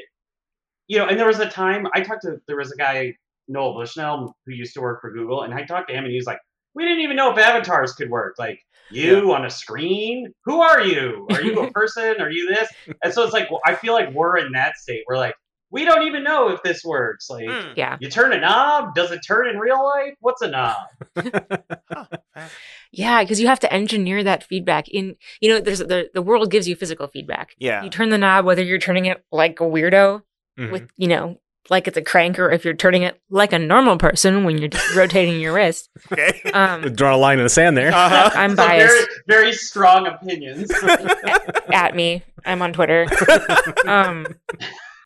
you 0.88 0.98
know. 0.98 1.08
And 1.08 1.20
there 1.20 1.28
was 1.28 1.40
a 1.40 1.50
time 1.50 1.86
I 1.94 2.02
talked 2.02 2.22
to 2.24 2.38
there 2.48 2.58
was 2.58 2.72
a 2.72 2.78
guy 2.78 3.14
Noel 3.48 3.74
Bushnell 3.74 4.36
who 4.46 4.54
used 4.54 4.74
to 4.76 4.82
work 4.82 5.02
for 5.02 5.12
Google, 5.12 5.42
and 5.44 5.54
I 5.54 5.64
talked 5.66 5.90
to 5.90 5.94
him, 5.96 6.04
and 6.06 6.12
he 6.12 6.18
was 6.18 6.26
like, 6.28 6.40
we 6.74 6.84
didn't 6.86 7.02
even 7.02 7.18
know 7.18 7.32
if 7.32 7.38
avatars 7.38 7.92
could 7.94 8.10
work. 8.10 8.36
Like 8.40 8.60
you 8.92 9.34
on 9.34 9.46
a 9.46 9.50
screen, 9.50 10.32
who 10.46 10.62
are 10.62 10.82
you? 10.82 11.28
Are 11.32 11.42
you 11.42 11.60
a 11.62 11.72
person? 11.80 12.22
Are 12.22 12.30
you 12.32 12.48
this? 12.48 12.70
And 13.04 13.14
so 13.14 13.24
it's 13.24 13.34
like 13.34 13.50
well, 13.52 13.60
I 13.66 13.76
feel 13.76 13.94
like 13.94 14.14
we're 14.14 14.38
in 14.38 14.54
that 14.54 14.78
state. 14.78 15.04
We're 15.08 15.18
like 15.18 15.36
we 15.72 15.86
don't 15.86 16.06
even 16.08 16.24
know 16.24 16.50
if 16.50 16.62
this 16.64 16.84
works. 16.84 17.30
Like 17.30 17.46
Mm. 17.48 17.74
Yeah. 17.78 17.98
you 18.00 18.10
turn 18.10 18.34
a 18.34 18.40
knob, 18.40 18.94
does 18.94 19.12
it 19.12 19.22
turn 19.26 19.48
in 19.48 19.58
real 19.58 19.84
life? 19.84 20.14
What's 20.20 20.42
a 20.42 20.50
knob? 20.50 20.78
Yeah, 22.94 23.24
because 23.24 23.40
you 23.40 23.48
have 23.48 23.60
to 23.62 23.72
engineer 23.74 24.22
that 24.24 24.44
feedback 24.44 24.90
in. 24.90 25.16
You 25.40 25.50
know, 25.54 25.60
there's 25.62 25.80
the 25.80 26.10
the 26.14 26.22
world 26.22 26.52
gives 26.52 26.68
you 26.68 26.76
physical 26.76 27.08
feedback. 27.08 27.56
Yeah. 27.58 27.84
You 27.84 27.90
turn 27.90 28.10
the 28.10 28.18
knob 28.18 28.44
whether 28.46 28.62
you're 28.64 28.80
turning 28.80 29.06
it 29.06 29.24
like 29.32 29.62
a 29.62 29.64
weirdo 29.64 30.24
Mhm. 30.60 30.72
with 30.72 30.90
you 30.98 31.08
know 31.08 31.40
like 31.70 31.88
it's 31.88 31.96
a 31.96 32.02
crank, 32.02 32.38
or 32.38 32.52
if 32.52 32.66
you're 32.66 32.74
turning 32.74 33.04
it 33.04 33.22
like 33.30 33.54
a 33.54 33.60
normal 33.60 33.98
person 33.98 34.44
when 34.44 34.58
you're 34.58 34.70
rotating 34.96 35.40
your 35.40 35.54
wrist. 35.54 35.90
Okay. 36.12 36.42
Um, 36.52 36.82
Draw 36.96 37.16
a 37.16 37.18
line 37.18 37.38
in 37.38 37.44
the 37.46 37.50
sand 37.50 37.78
there. 37.78 37.94
Uh-huh. 37.94 38.32
I'm 38.34 38.56
So 38.58 38.68
very, 38.68 38.80
biased. 38.90 39.10
very 39.28 39.54
strong 39.54 40.08
opinions. 40.08 40.70
At 41.72 41.96
me, 41.96 42.24
I'm 42.46 42.62
on 42.62 42.74
Twitter. 42.74 43.06
Um, 43.88 44.26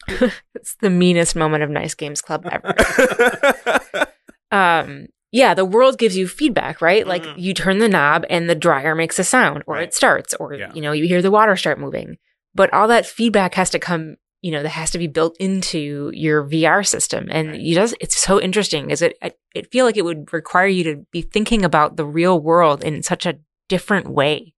it's 0.55 0.75
the 0.81 0.89
meanest 0.89 1.35
moment 1.35 1.63
of 1.63 1.69
Nice 1.69 1.93
Games 1.95 2.21
Club 2.21 2.47
ever. 2.51 2.75
um 4.51 5.07
yeah 5.31 5.53
the 5.53 5.65
world 5.65 5.97
gives 5.97 6.15
you 6.15 6.27
feedback 6.27 6.81
right 6.81 7.07
like 7.07 7.24
Mhm. 7.24 7.33
you 7.38 7.53
turn 7.53 7.79
the 7.79 7.89
knob 7.89 8.25
and 8.29 8.50
the 8.50 8.55
dryer 8.55 8.95
makes 8.95 9.17
a 9.19 9.24
sound 9.24 9.63
or 9.67 9.75
Right. 9.75 9.83
it 9.85 9.93
starts 9.93 10.33
or 10.35 10.53
Yeah. 10.53 10.71
you 10.74 10.81
know 10.81 10.91
you 10.91 11.07
hear 11.07 11.21
the 11.21 11.31
water 11.31 11.55
start 11.55 11.79
moving 11.79 12.17
but 12.53 12.71
all 12.74 12.88
that 12.88 13.05
feedback 13.05 13.55
has 13.55 13.69
to 13.71 13.79
come 13.79 14.15
you 14.41 14.51
know 14.51 14.62
that 14.62 14.69
has 14.69 14.91
to 14.91 15.00
be 15.00 15.07
built 15.07 15.35
into 15.39 16.12
your 16.13 16.43
VR 16.43 16.85
system 16.85 17.27
and 17.31 17.50
Right. 17.50 17.59
you 17.59 17.74
just 17.75 17.95
it's 18.00 18.15
so 18.15 18.39
interesting 18.39 18.91
is 18.91 19.01
it 19.01 19.17
I, 19.21 19.31
it 19.55 19.71
feel 19.71 19.85
like 19.85 19.97
it 19.97 20.05
would 20.05 20.31
require 20.31 20.67
you 20.67 20.83
to 20.85 21.05
be 21.12 21.21
thinking 21.24 21.65
about 21.65 21.97
the 21.97 22.05
real 22.05 22.39
world 22.39 22.83
in 22.83 23.01
such 23.01 23.25
a 23.25 23.39
different 23.67 24.07
way 24.09 24.53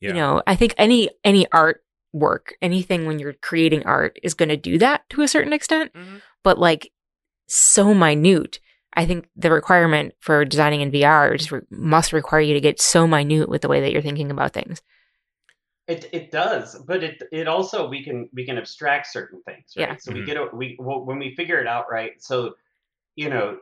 Yeah. 0.00 0.10
you 0.10 0.14
know 0.14 0.42
i 0.46 0.54
think 0.54 0.72
any 0.78 1.10
any 1.24 1.46
art 1.50 1.82
work 2.16 2.54
anything 2.62 3.06
when 3.06 3.18
you're 3.18 3.34
creating 3.34 3.84
art 3.84 4.18
is 4.22 4.34
going 4.34 4.48
to 4.48 4.56
do 4.56 4.78
that 4.78 5.08
to 5.10 5.22
a 5.22 5.28
certain 5.28 5.52
extent 5.52 5.92
Mhm. 5.92 6.20
but 6.42 6.58
like 6.58 6.90
so 7.46 7.94
minute. 7.94 8.58
I 8.94 9.04
think 9.06 9.28
the 9.36 9.50
requirement 9.50 10.14
for 10.20 10.44
designing 10.44 10.80
in 10.80 10.90
VR 10.90 11.36
just 11.36 11.52
re- 11.52 11.60
must 11.70 12.12
require 12.12 12.40
you 12.40 12.54
to 12.54 12.60
get 12.60 12.80
so 12.80 13.06
minute 13.06 13.48
with 13.48 13.60
the 13.62 13.68
way 13.68 13.80
that 13.80 13.92
you're 13.92 14.02
thinking 14.02 14.30
about 14.30 14.52
things. 14.52 14.80
It 15.86 16.08
it 16.12 16.32
does, 16.32 16.76
but 16.88 17.04
it 17.04 17.22
it 17.30 17.46
also 17.46 17.88
we 17.88 18.02
can 18.02 18.28
we 18.32 18.44
can 18.44 18.58
abstract 18.58 19.06
certain 19.06 19.40
things, 19.42 19.74
right? 19.76 19.90
Yeah. 19.90 19.96
So 19.96 20.12
we 20.12 20.20
Mhm. 20.22 20.26
get 20.26 20.36
a, 20.38 20.44
we 20.52 20.76
well, 20.80 21.04
when 21.04 21.18
we 21.18 21.34
figure 21.36 21.60
it 21.60 21.68
out, 21.68 21.86
right? 21.90 22.20
So 22.22 22.56
you 23.14 23.28
know, 23.30 23.58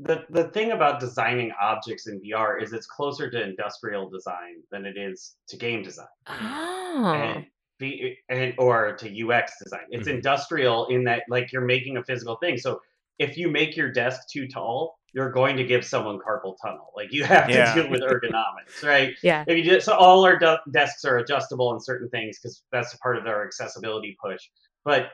the 0.00 0.24
the 0.30 0.48
thing 0.48 0.72
about 0.72 1.00
designing 1.00 1.52
objects 1.60 2.06
in 2.06 2.20
VR 2.20 2.56
is 2.62 2.72
it's 2.72 2.86
closer 2.86 3.30
to 3.30 3.42
industrial 3.42 4.08
design 4.08 4.62
than 4.70 4.86
it 4.86 4.96
is 4.96 5.36
to 5.48 5.56
game 5.56 5.82
design, 5.82 6.06
Oh, 6.28 7.12
and, 7.14 7.46
be, 7.78 8.18
and 8.28 8.54
or 8.58 8.96
to 8.96 9.08
UX 9.28 9.52
design. 9.62 9.86
It's 9.90 10.08
Mhm. 10.08 10.14
industrial 10.16 10.86
in 10.86 11.04
that 11.04 11.24
like 11.28 11.52
you're 11.52 11.62
making 11.64 11.96
a 11.96 12.04
physical 12.04 12.36
thing. 12.36 12.56
So 12.58 12.80
if 13.18 13.36
you 13.36 13.48
make 13.48 13.76
your 13.76 13.90
desk 13.90 14.28
too 14.30 14.46
tall, 14.48 14.98
you're 15.12 15.30
going 15.30 15.56
to 15.56 15.64
give 15.64 15.84
someone 15.84 16.18
carpal 16.18 16.56
tunnel. 16.62 16.92
Like 16.94 17.12
you 17.12 17.24
have 17.24 17.46
to 17.46 17.52
Yeah. 17.52 17.74
deal 17.74 17.90
with 17.90 18.02
ergonomics, 18.02 18.82
right? 18.82 19.14
yeah. 19.22 19.44
if 19.46 19.56
you 19.56 19.64
do 19.64 19.80
so 19.80 19.94
all 19.94 20.24
our 20.24 20.38
de- 20.38 20.60
desks 20.72 21.04
are 21.04 21.16
adjustable 21.18 21.72
in 21.74 21.80
certain 21.80 22.08
things 22.10 22.38
because 22.38 22.62
that's 22.72 22.92
a 22.94 22.98
part 22.98 23.16
of 23.16 23.26
our 23.26 23.44
accessibility 23.46 24.16
push 24.22 24.42
but 24.84 25.10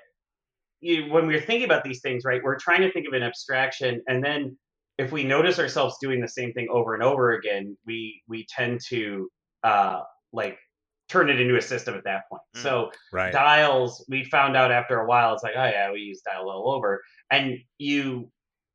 you, 0.80 1.10
when 1.12 1.26
we're 1.28 1.40
thinking 1.40 1.64
about 1.64 1.84
these 1.84 2.00
things 2.00 2.24
right 2.24 2.42
we're 2.42 2.58
trying 2.58 2.80
to 2.80 2.90
think 2.90 3.06
of 3.06 3.12
an 3.12 3.22
abstraction 3.22 4.02
and 4.08 4.24
then 4.24 4.56
if 4.98 5.12
we 5.12 5.22
notice 5.22 5.58
ourselves 5.60 5.96
doing 6.00 6.20
the 6.20 6.28
same 6.28 6.52
thing 6.52 6.66
over 6.70 6.94
and 6.94 7.02
over 7.04 7.32
again 7.32 7.76
we 7.86 8.20
we 8.26 8.44
tend 8.48 8.80
to 8.88 9.30
uh 9.62 10.00
like 10.32 10.58
turn 11.12 11.28
it 11.30 11.38
into 11.40 11.56
a 11.56 11.62
system 11.62 11.94
at 11.94 12.04
that 12.04 12.22
point 12.30 12.42
Mm. 12.56 12.62
so 12.62 12.90
Right. 13.12 13.32
dials 13.32 14.04
we 14.08 14.24
found 14.24 14.56
out 14.56 14.70
after 14.72 14.94
a 15.00 15.06
while 15.06 15.34
it's 15.34 15.42
like 15.42 15.54
oh 15.56 15.64
yeah 15.76 15.92
we 15.92 16.00
use 16.00 16.20
dial 16.28 16.48
all 16.50 16.72
over 16.76 17.02
and 17.30 17.58
you 17.78 18.30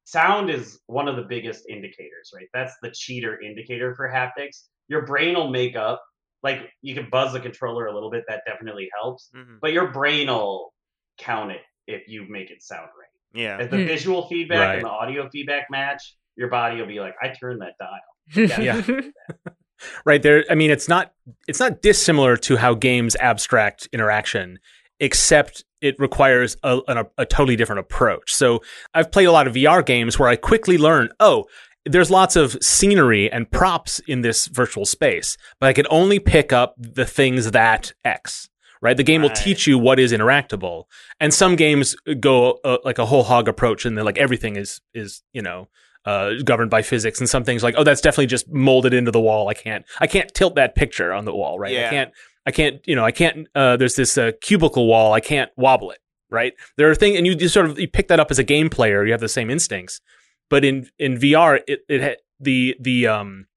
sound 0.06 0.50
is 0.50 0.80
one 0.86 1.08
of 1.08 1.16
the 1.16 1.24
biggest 1.24 1.62
indicators 1.70 2.32
right 2.36 2.48
that's 2.54 2.76
the 2.84 2.92
cheater 2.92 3.34
indicator 3.42 3.90
for 3.96 4.08
haptics 4.10 4.58
your 4.88 5.06
brain 5.06 5.34
will 5.36 5.50
make 5.50 5.76
up 5.76 6.02
like 6.44 6.60
you 6.82 6.94
can 6.96 7.10
buzz 7.10 7.34
the 7.34 7.40
controller 7.40 7.88
a 7.88 7.94
little 7.94 8.12
bit 8.12 8.24
that 8.30 8.42
definitely 8.46 8.90
helps 9.00 9.30
Mhm. 9.36 9.58
but 9.64 9.72
your 9.74 9.88
brain 9.92 10.28
will 10.28 10.74
count 11.18 11.52
it 11.52 11.62
if 11.88 12.08
you 12.08 12.26
make 12.30 12.50
it 12.52 12.62
sound 12.62 12.90
right 13.00 13.42
Yeah. 13.44 13.58
if 13.62 13.70
the 13.72 13.78
Hmm. 13.82 13.86
visual 13.88 14.28
feedback 14.28 14.60
Right. 14.68 14.76
and 14.76 14.86
the 14.86 14.90
audio 14.90 15.30
feedback 15.30 15.66
match 15.72 16.02
your 16.36 16.50
body 16.50 16.76
will 16.80 16.88
be 16.96 17.00
like 17.00 17.16
i 17.22 17.30
turned 17.30 17.62
that 17.62 17.76
dial 17.80 18.14
Yeah. 18.68 18.82
right? 20.06 20.22
There 20.22 20.44
i 20.50 20.56
mean 20.56 20.72
it's 20.72 20.88
not 20.88 21.14
it's 21.48 21.60
not 21.60 21.82
dissimilar 21.82 22.38
to 22.38 22.58
how 22.58 22.74
games 22.74 23.16
abstract 23.20 23.88
interaction 23.92 24.60
except 25.00 25.64
it 25.80 25.96
requires 26.00 26.58
a, 26.64 26.80
an- 26.88 27.06
a, 27.20 27.26
totally 27.26 27.56
different 27.56 27.80
approach. 27.80 28.34
So 28.34 28.62
i've 28.94 29.12
played 29.12 29.26
a 29.26 29.32
lot 29.32 29.48
of 29.48 29.54
vr 29.54 29.86
games 29.86 30.18
where 30.18 30.30
i 30.30 30.36
quickly 30.36 30.78
learn 30.78 31.10
oh 31.20 31.46
there's 31.86 32.12
lots 32.12 32.36
of 32.36 32.58
scenery 32.62 33.32
and 33.32 33.50
props 33.50 34.00
in 34.08 34.22
this 34.22 34.48
virtual 34.48 34.86
space 34.86 35.38
but 35.60 35.68
i 35.68 35.74
can 35.74 35.86
only 35.90 36.20
pick 36.20 36.52
up 36.52 36.76
the 36.78 37.06
things 37.06 37.52
that 37.52 37.94
x 38.04 38.50
right? 38.82 38.98
The 38.98 39.04
game 39.04 39.22
will 39.22 39.30
teach 39.32 39.68
you 39.68 39.78
what 39.78 40.00
is 40.00 40.12
interactable. 40.12 40.84
And 41.20 41.34
some 41.34 41.56
games 41.56 41.96
go 42.20 42.60
uh, 42.64 42.78
like 42.84 43.00
a 43.00 43.06
whole 43.06 43.24
hog 43.24 43.48
approach 43.48 43.86
and 43.86 43.98
they're 43.98 44.06
like 44.06 44.18
everything 44.18 44.56
is 44.56 44.82
is 44.94 45.24
you 45.34 45.42
know 45.42 45.68
uh, 46.08 46.42
governed 46.44 46.72
by 46.72 46.82
physics 46.82 47.20
and 47.20 47.30
some 47.30 47.44
things 47.44 47.62
like 47.64 47.76
oh 47.78 47.84
that's 47.84 48.02
definitely 48.02 48.28
just 48.28 48.48
molded 48.50 48.94
into 48.94 49.12
the 49.12 49.20
wall. 49.20 49.50
I 49.50 49.54
can't 49.54 49.86
i 50.00 50.08
can't 50.08 50.34
tilt 50.34 50.56
that 50.56 50.74
picture 50.74 51.12
on 51.12 51.26
the 51.26 51.36
wall 51.36 51.60
right? 51.60 51.74
I 51.88 51.90
can't 51.90 52.12
i 52.46 52.52
can't 52.52 52.76
you 52.88 52.96
know 52.96 53.04
i 53.04 53.12
can't 53.12 53.48
uh, 53.54 53.76
there's 53.78 53.96
this 53.96 54.18
uh, 54.18 54.32
cubicle 54.42 54.88
wall. 54.88 55.14
I 55.14 55.20
can't 55.20 55.52
wobble 55.58 55.92
it 55.92 56.00
right? 56.30 56.54
There 56.78 56.90
are 56.90 56.96
things 56.96 57.18
and 57.18 57.26
you 57.26 57.36
just 57.36 57.54
sort 57.54 57.70
of 57.70 57.80
you 57.80 57.88
pick 57.88 58.08
that 58.08 58.20
up 58.20 58.32
as 58.32 58.40
a 58.40 58.44
game 58.44 58.70
player. 58.70 59.06
You 59.06 59.12
have 59.12 59.22
the 59.22 59.30
same 59.30 59.50
instincts. 59.50 60.02
But 60.50 60.64
in 60.64 60.90
in 60.98 61.18
vr 61.18 61.60
it, 61.68 61.82
it 61.90 62.22
the 62.40 62.76
the 62.80 63.08
um 63.08 63.48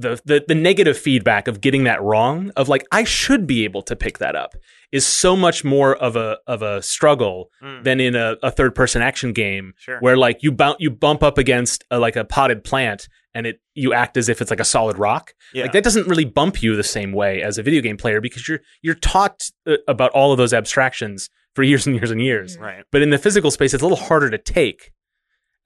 the, 0.00 0.20
the 0.24 0.44
the 0.46 0.54
negative 0.54 0.96
feedback 0.96 1.48
of 1.48 1.60
getting 1.60 1.84
that 1.84 2.00
wrong 2.00 2.50
of 2.56 2.68
like 2.68 2.86
I 2.92 3.02
should 3.04 3.46
be 3.46 3.64
able 3.64 3.82
to 3.82 3.96
pick 3.96 4.18
that 4.18 4.36
up 4.36 4.54
is 4.92 5.04
so 5.04 5.34
much 5.36 5.64
more 5.64 5.96
of 5.96 6.14
a 6.16 6.38
of 6.46 6.62
a 6.62 6.80
struggle 6.82 7.50
Mm. 7.62 7.82
than 7.84 8.00
in 8.00 8.14
a, 8.14 8.36
a 8.42 8.50
third 8.52 8.74
person 8.76 9.02
action 9.02 9.32
game 9.32 9.74
Sure. 9.78 9.98
where 10.00 10.16
like 10.16 10.38
you 10.42 10.52
bump 10.52 10.76
you 10.80 10.90
bump 10.90 11.22
up 11.24 11.36
against 11.36 11.82
a, 11.90 11.98
like 11.98 12.14
a 12.16 12.24
potted 12.24 12.62
plant 12.62 13.08
and 13.34 13.46
it 13.46 13.60
you 13.74 13.92
act 13.92 14.16
as 14.16 14.28
if 14.28 14.40
it's 14.40 14.50
like 14.50 14.60
a 14.60 14.64
solid 14.64 14.96
rock 14.98 15.34
yeah. 15.52 15.64
like 15.64 15.72
that 15.72 15.82
doesn't 15.84 16.06
really 16.06 16.24
bump 16.24 16.62
you 16.62 16.76
the 16.76 16.84
same 16.84 17.12
way 17.12 17.42
as 17.42 17.58
a 17.58 17.62
video 17.64 17.82
game 17.82 17.96
player 17.96 18.20
because 18.20 18.46
you're 18.48 18.60
you're 18.82 18.94
taught 18.94 19.50
uh, 19.66 19.76
about 19.88 20.12
all 20.12 20.30
of 20.30 20.38
those 20.38 20.54
abstractions 20.54 21.28
for 21.54 21.64
years 21.64 21.86
and 21.88 21.96
years 21.96 22.10
and 22.12 22.22
years 22.22 22.56
right. 22.58 22.84
but 22.92 23.02
in 23.02 23.10
the 23.10 23.18
physical 23.18 23.50
space 23.50 23.74
it's 23.74 23.82
a 23.82 23.86
little 23.86 24.04
harder 24.06 24.30
to 24.30 24.38
take 24.38 24.92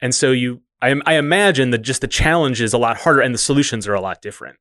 and 0.01 0.15
so 0.15 0.31
you 0.31 0.61
I, 0.83 0.95
I 1.05 1.13
imagine 1.15 1.71
that 1.71 1.79
just 1.79 2.01
the 2.01 2.07
challenge 2.07 2.61
is 2.61 2.73
a 2.73 2.77
lot 2.77 2.97
harder 2.97 3.21
and 3.21 3.33
the 3.33 3.39
solutions 3.39 3.87
are 3.87 3.93
a 3.93 4.01
lot 4.01 4.21
different 4.21 4.57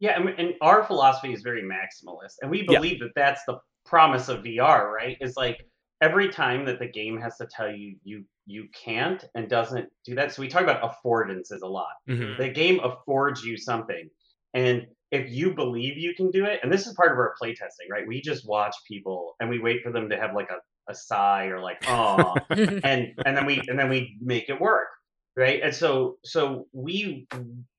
Yeah, 0.00 0.20
and, 0.20 0.54
our 0.60 0.82
philosophy 0.84 1.32
is 1.32 1.42
very 1.42 1.62
maximalist, 1.62 2.34
and 2.42 2.50
we 2.50 2.58
Yeah. 2.68 2.78
believe 2.78 2.98
that 3.00 3.12
that's 3.14 3.42
the 3.46 3.58
promise 3.86 4.28
of 4.28 4.42
VR, 4.42 4.90
right? 4.92 5.16
Is 5.20 5.36
like 5.36 5.58
every 6.00 6.28
time 6.28 6.64
that 6.66 6.78
the 6.80 6.88
game 6.88 7.20
has 7.20 7.36
to 7.36 7.46
tell 7.46 7.70
you 7.70 7.96
you 8.02 8.24
you 8.46 8.66
can't 8.84 9.24
and 9.36 9.48
doesn't 9.48 9.88
do 10.04 10.16
that. 10.16 10.32
So 10.32 10.42
we 10.42 10.48
talk 10.48 10.62
about 10.62 10.82
affordances 10.82 11.62
a 11.62 11.68
lot. 11.68 11.94
Mhm. 12.08 12.36
The 12.38 12.48
game 12.48 12.80
affords 12.80 13.44
you 13.44 13.56
something, 13.56 14.10
and 14.54 14.86
if 15.12 15.30
you 15.30 15.54
believe 15.54 15.96
you 15.98 16.14
can 16.16 16.30
do 16.32 16.46
it, 16.46 16.58
and 16.62 16.72
this 16.72 16.86
is 16.88 16.94
part 16.94 17.12
of 17.12 17.18
our 17.18 17.34
playtesting, 17.40 17.88
right? 17.88 18.04
We 18.06 18.20
just 18.20 18.48
watch 18.48 18.74
people 18.88 19.36
and 19.38 19.48
we 19.48 19.60
wait 19.60 19.82
for 19.84 19.92
them 19.92 20.08
to 20.10 20.16
have 20.16 20.34
like 20.34 20.50
a, 20.50 20.58
a 20.90 20.94
sigh 20.94 21.46
or 21.46 21.60
like 21.60 21.78
oh 21.86 22.34
and 22.82 23.00
and 23.24 23.36
then 23.36 23.46
we 23.46 23.62
and 23.68 23.78
then 23.78 23.88
we 23.88 24.18
make 24.20 24.48
it 24.48 24.60
work 24.60 24.88
right? 25.36 25.60
And 25.62 25.74
so 25.74 26.16
so 26.24 26.66
we 26.72 27.26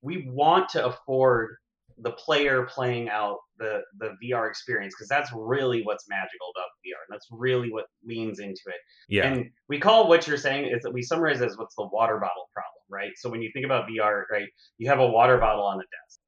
we 0.02 0.30
want 0.30 0.70
to 0.70 0.86
afford 0.86 1.56
the 2.00 2.12
player 2.12 2.64
playing 2.64 3.10
out 3.10 3.38
the 3.60 3.82
the 4.00 4.16
VR 4.24 4.50
experience 4.50 4.94
because 4.96 5.08
that's 5.08 5.32
really 5.34 5.82
what's 5.84 6.06
magical 6.10 6.48
about 6.56 6.70
VR 6.86 7.00
and 7.08 7.14
that's 7.14 7.28
really 7.32 7.72
what 7.72 7.86
leans 8.04 8.40
into 8.40 8.62
it. 8.68 8.82
Yeah. 9.10 9.28
And 9.28 9.50
we 9.70 9.80
call 9.80 10.08
what 10.08 10.28
you're 10.28 10.38
saying 10.38 10.66
is 10.66 10.82
that 10.84 10.92
we 10.92 11.02
summarize 11.02 11.42
as 11.42 11.58
what's 11.58 11.76
the 11.76 11.88
water 11.92 12.16
bottle 12.16 12.50
problem 12.54 12.70
right? 12.90 13.12
So 13.18 13.30
when 13.30 13.42
you 13.42 13.50
think 13.54 13.66
about 13.66 13.88
VR 13.88 14.24
right 14.32 14.48
you 14.78 14.90
have 14.90 15.00
a 15.00 15.08
water 15.08 15.38
bottle 15.38 15.66
on 15.66 15.78
the 15.78 15.84
desk 15.84 16.20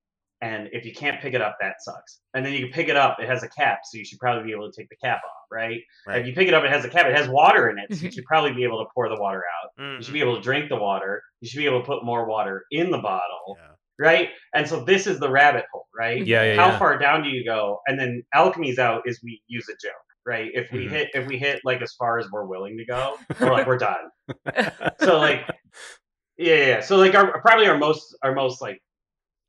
and 0.42 0.70
if 0.74 0.86
you 0.86 0.94
can't 0.94 1.22
pick 1.22 1.34
it 1.34 1.42
up 1.42 1.56
that 1.62 1.76
sucks 1.80 2.20
and 2.34 2.46
then 2.46 2.52
you 2.54 2.60
can 2.60 2.70
pick 2.72 2.88
it 2.90 2.96
up 2.98 3.18
it 3.20 3.28
has 3.28 3.44
a 3.44 3.48
cap 3.50 3.80
so 3.86 3.98
you 3.98 4.04
should 4.06 4.20
probably 4.20 4.44
be 4.44 4.52
able 4.52 4.70
to 4.70 4.76
take 4.82 4.90
the 4.90 4.96
cap 4.98 5.18
off 5.24 5.48
right 5.52 5.80
Right. 6.08 6.20
if 6.22 6.28
you 6.28 6.34
pick 6.34 6.48
it 6.48 6.54
up, 6.54 6.64
it 6.64 6.72
has 6.72 6.84
a 6.86 6.90
cap. 6.90 7.06
It 7.06 7.16
has 7.16 7.28
water 7.30 7.70
in 7.70 7.78
it, 7.80 7.88
so 7.96 8.04
you 8.04 8.10
Mhm. 8.10 8.14
should 8.16 8.26
probably 8.26 8.52
be 8.54 8.64
able 8.64 8.84
to 8.84 8.90
pour 8.94 9.08
the 9.10 9.16
water 9.20 9.44
out. 9.62 9.72
You 9.98 10.02
should 10.04 10.14
be 10.14 10.20
able 10.20 10.36
to 10.36 10.42
drink 10.42 10.70
the 10.70 10.76
water. 10.76 11.22
You 11.42 11.48
should 11.50 11.58
be 11.60 11.66
able 11.66 11.80
to 11.82 11.86
put 11.86 12.04
more 12.04 12.26
water 12.26 12.66
in 12.72 12.92
the 12.92 12.98
bottle, 12.98 13.58
Yeah. 13.60 13.76
right? 13.98 14.30
And 14.54 14.68
so 14.68 14.84
this 14.84 15.08
is 15.08 15.20
the 15.20 15.30
rabbit 15.30 15.66
hole, 15.72 15.88
right? 15.98 16.26
yeah 16.26 16.44
yeah, 16.44 16.56
How 16.56 16.70
yeah. 16.72 16.80
far 16.80 16.98
down 16.98 17.24
do 17.24 17.30
you 17.30 17.44
go? 17.46 17.82
And 17.88 18.00
then 18.00 18.24
Owlchemy's 18.36 18.78
out 18.80 19.04
is 19.06 19.20
we 19.24 19.42
use 19.48 19.68
a 19.70 19.74
joke, 19.82 19.94
right? 20.26 20.52
If 20.54 20.72
we 20.72 20.86
Mhm. 20.86 20.90
hit 20.90 21.10
if 21.14 21.28
we 21.28 21.38
hit 21.38 21.62
like 21.64 21.82
as 21.82 21.94
far 21.94 22.20
as 22.20 22.30
we're 22.32 22.46
willing 22.46 22.78
to 22.78 22.86
go, 22.86 23.16
we're 23.40 23.52
like 23.54 23.68
we're 23.68 23.78
done. 23.78 24.10
So 25.00 25.18
like 25.20 25.48
Yeah, 26.38 26.56
yeah. 26.68 26.80
So 26.82 26.98
like 26.98 27.16
our 27.16 27.40
probably 27.42 27.68
our 27.68 27.78
most 27.78 28.16
our 28.24 28.34
most 28.36 28.62
like 28.62 28.82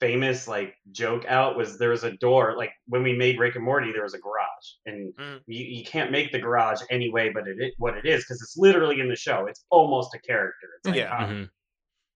famous 0.00 0.46
like 0.46 0.74
joke 0.92 1.24
out 1.26 1.56
was 1.56 1.78
there 1.78 1.90
was 1.90 2.04
a 2.04 2.12
door 2.18 2.54
like 2.56 2.70
when 2.86 3.02
we 3.02 3.16
made 3.16 3.38
Rick 3.38 3.54
and 3.56 3.64
Morty 3.64 3.92
there 3.92 4.02
was 4.02 4.14
a 4.14 4.18
garage 4.18 4.66
and 4.84 5.14
Mm. 5.16 5.40
you, 5.46 5.64
you 5.64 5.84
can't 5.84 6.10
make 6.10 6.32
the 6.32 6.38
garage 6.38 6.80
any 6.90 7.10
way 7.10 7.30
but 7.30 7.48
it, 7.48 7.56
it 7.58 7.74
what 7.78 7.96
it 7.96 8.04
is 8.04 8.22
because 8.22 8.42
it's 8.42 8.56
literally 8.58 9.00
in 9.00 9.08
the 9.08 9.16
show 9.16 9.46
it's 9.46 9.64
almost 9.70 10.14
a 10.14 10.18
character 10.20 10.68
it's 10.78 10.86
like 10.86 10.96
Yeah. 10.96 11.26
Mhm. 11.26 11.48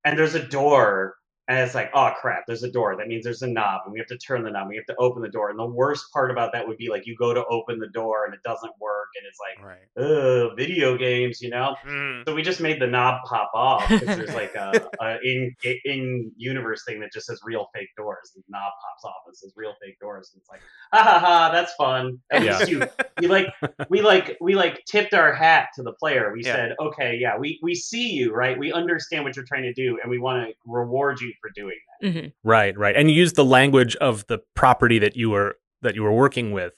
and 0.04 0.18
there's 0.18 0.34
a 0.34 0.46
door 0.46 1.14
and 1.50 1.59
it's 1.59 1.75
like 1.75 1.90
oh 1.95 2.11
crap 2.21 2.45
there's 2.47 2.62
a 2.62 2.71
door 2.71 2.97
that 2.97 3.09
means 3.09 3.25
there's 3.25 3.42
a 3.42 3.47
knob 3.47 3.83
and 3.85 3.92
we 3.92 3.99
have 3.99 4.07
to 4.09 4.16
turn 4.19 4.42
the 4.45 4.50
knob 4.50 4.69
we 4.69 4.76
have 4.76 4.87
to 4.87 4.97
open 4.99 5.21
the 5.21 5.28
door 5.28 5.50
and 5.50 5.59
the 5.59 5.66
worst 5.66 6.04
part 6.12 6.30
about 6.30 6.52
that 6.52 6.66
would 6.66 6.78
be 6.78 6.88
like 6.88 7.07
you 7.07 7.16
go 7.16 7.35
to 7.35 7.45
open 7.47 7.78
the 7.78 7.88
door 7.88 8.25
and 8.25 8.33
it 8.33 8.40
doesn't 8.45 8.73
work 8.80 9.09
and 9.16 9.26
it's 9.28 9.38
like 9.38 9.59
Right. 9.66 9.76
Ugh, 10.02 10.57
video 10.57 10.97
games 10.97 11.40
you 11.42 11.50
know 11.50 11.76
Mm. 11.87 12.23
so 12.26 12.35
we 12.35 12.42
just 12.42 12.61
made 12.61 12.80
the 12.80 12.87
knob 12.87 13.23
pop 13.25 13.50
off 13.54 13.88
because 13.88 14.14
there's 14.16 14.33
like 14.35 14.54
a, 14.54 14.80
a 15.02 15.19
in 15.25 15.54
in 15.85 16.33
universe 16.37 16.85
thing 16.87 17.00
that 17.00 17.12
just 17.12 17.26
says 17.26 17.40
real 17.45 17.69
fake 17.75 17.88
doors. 17.97 18.33
And 18.35 18.45
the 18.45 18.50
knob 18.52 18.73
pops 18.83 19.04
off 19.04 19.23
and 19.26 19.37
says 19.37 19.52
real 19.57 19.75
fake 19.83 19.99
doors. 20.00 20.30
And 20.33 20.40
it's 20.40 20.49
like, 20.50 20.61
ha 20.92 21.02
ha 21.02 21.19
ha, 21.19 21.50
that's 21.52 21.75
fun. 21.75 22.19
At 22.30 22.42
Yeah. 22.42 22.59
least 22.59 22.71
you 22.71 22.88
you 23.19 23.28
like 23.28 23.47
we 23.88 24.00
like 24.02 24.37
we 24.40 24.54
like 24.54 24.83
tipped 24.87 25.14
our 25.14 25.33
hat 25.33 25.69
to 25.76 25.83
the 25.83 25.92
player. 25.95 26.33
We 26.33 26.45
Yeah. 26.45 26.54
said, 26.57 26.76
okay, 26.80 27.16
yeah, 27.21 27.37
we 27.38 27.59
we 27.62 27.75
see 27.75 28.11
you, 28.11 28.33
right? 28.33 28.59
We 28.59 28.73
understand 28.73 29.25
what 29.25 29.35
you're 29.37 29.45
trying 29.45 29.62
to 29.62 29.73
do, 29.73 29.99
and 30.02 30.11
we 30.11 30.19
want 30.19 30.47
to 30.49 30.54
reward 30.66 31.21
you 31.21 31.33
for 31.40 31.50
doing 31.54 31.76
that. 32.00 32.09
Mhm. 32.09 32.32
Right, 32.44 32.76
right. 32.78 32.97
And 32.97 33.11
you 33.11 33.16
use 33.16 33.32
the 33.35 33.44
language 33.44 33.97
of 33.97 34.26
the 34.26 34.38
property 34.54 34.99
that 34.99 35.16
you 35.16 35.30
were 35.30 35.56
that 35.82 35.94
you 35.94 36.02
were 36.02 36.12
working 36.12 36.52
with 36.52 36.75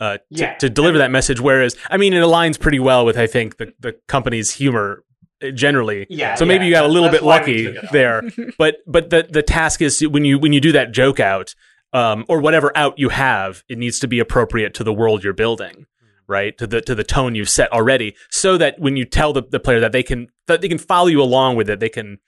uh, 0.00 0.16
to, 0.16 0.20
Yeah. 0.30 0.54
to 0.54 0.70
deliver 0.70 0.98
that 0.98 1.10
message. 1.10 1.40
Whereas, 1.40 1.76
I 1.90 1.96
mean, 1.96 2.12
it 2.14 2.22
aligns 2.22 2.58
pretty 2.58 2.78
well 2.80 3.04
with 3.04 3.18
I 3.18 3.26
think 3.26 3.58
the 3.58 3.72
the 3.78 3.96
company's 4.08 4.52
humor 4.52 5.04
uh, 5.42 5.50
generally. 5.50 6.06
Yeah. 6.08 6.34
So 6.34 6.44
maybe 6.44 6.64
yeah, 6.64 6.68
you 6.68 6.74
got 6.74 6.84
a 6.84 6.88
little 6.88 7.08
that's 7.10 7.20
bit 7.20 7.26
lucky 7.26 7.64
took 7.64 7.74
it 7.76 7.84
off. 7.84 7.90
there. 7.92 8.22
But 8.58 8.76
but 8.86 9.10
the 9.10 9.26
the 9.30 9.42
task 9.42 9.80
is 9.82 10.00
when 10.06 10.24
you 10.24 10.38
when 10.38 10.52
you 10.52 10.60
do 10.60 10.72
that 10.72 10.92
joke 10.92 11.20
out 11.20 11.54
um, 11.92 12.24
or 12.28 12.40
whatever 12.40 12.72
out 12.76 12.98
you 12.98 13.10
have, 13.10 13.62
it 13.68 13.76
needs 13.78 13.98
to 14.00 14.08
be 14.08 14.18
appropriate 14.18 14.72
to 14.74 14.84
the 14.84 14.92
world 14.94 15.22
you're 15.22 15.34
building. 15.34 15.86
Right 16.28 16.56
to 16.58 16.66
the 16.66 16.80
to 16.82 16.94
the 16.94 17.04
tone 17.04 17.34
you've 17.34 17.50
set 17.50 17.70
already, 17.72 18.14
so 18.30 18.56
that 18.56 18.78
when 18.78 18.96
you 18.96 19.04
tell 19.04 19.32
the, 19.34 19.42
the 19.42 19.60
player 19.60 19.80
that 19.80 19.92
they 19.92 20.02
can 20.04 20.28
that 20.46 20.62
they 20.62 20.68
can 20.68 20.78
follow 20.78 21.08
you 21.08 21.20
along 21.20 21.56
with 21.56 21.68
it, 21.68 21.80
they 21.80 21.88
can 21.90 22.18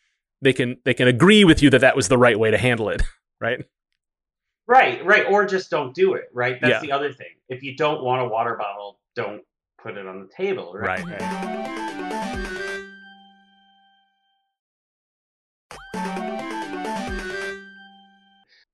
they 0.45 0.53
can 0.53 0.77
they 0.85 0.95
can 0.95 1.09
agree 1.09 1.45
with 1.45 1.63
you 1.63 1.71
that 1.71 1.81
that 1.81 1.97
was 1.97 2.09
the 2.09 2.19
right 2.19 2.39
way 2.39 2.51
to 2.51 2.59
handle 2.59 2.89
it. 2.91 3.03
Right. 3.41 3.63
Right, 4.67 5.05
right, 5.05 5.27
or 5.29 5.45
just 5.45 5.69
don't 5.71 5.95
do 5.95 6.15
it. 6.15 6.27
Right, 6.33 6.59
that's 6.63 6.71
Yeah. 6.71 6.81
the 6.81 6.93
other 6.93 7.13
thing. 7.13 7.27
If 7.51 7.63
you 7.63 7.77
don't 7.77 8.03
want 8.03 8.23
a 8.23 8.27
water 8.27 8.57
bottle, 8.57 9.01
don't 9.15 9.43
put 9.83 9.99
it 9.99 10.07
on 10.07 10.21
the 10.21 10.29
table. 10.35 10.73
Right. 10.73 11.05
Right. 11.05 11.85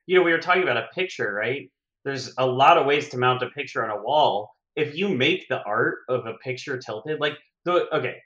you 0.07 0.17
know, 0.17 0.23
we 0.23 0.33
were 0.33 0.39
talking 0.39 0.62
about 0.62 0.77
a 0.77 0.89
picture, 0.95 1.33
right? 1.33 1.71
There's 2.05 2.35
a 2.39 2.47
lot 2.47 2.79
of 2.79 2.87
ways 2.87 3.09
to 3.11 3.19
mount 3.19 3.43
a 3.43 3.50
picture 3.50 3.85
on 3.85 3.97
a 3.97 4.03
wall. 4.03 4.50
If 4.77 4.97
you 4.97 5.09
make 5.09 5.47
the 5.49 5.62
art 5.62 5.99
of 6.09 6.27
a 6.27 6.35
picture 6.35 6.79
tilted, 6.79 7.21
like 7.21 7.35
the 7.65 7.95
okay, 7.95 8.17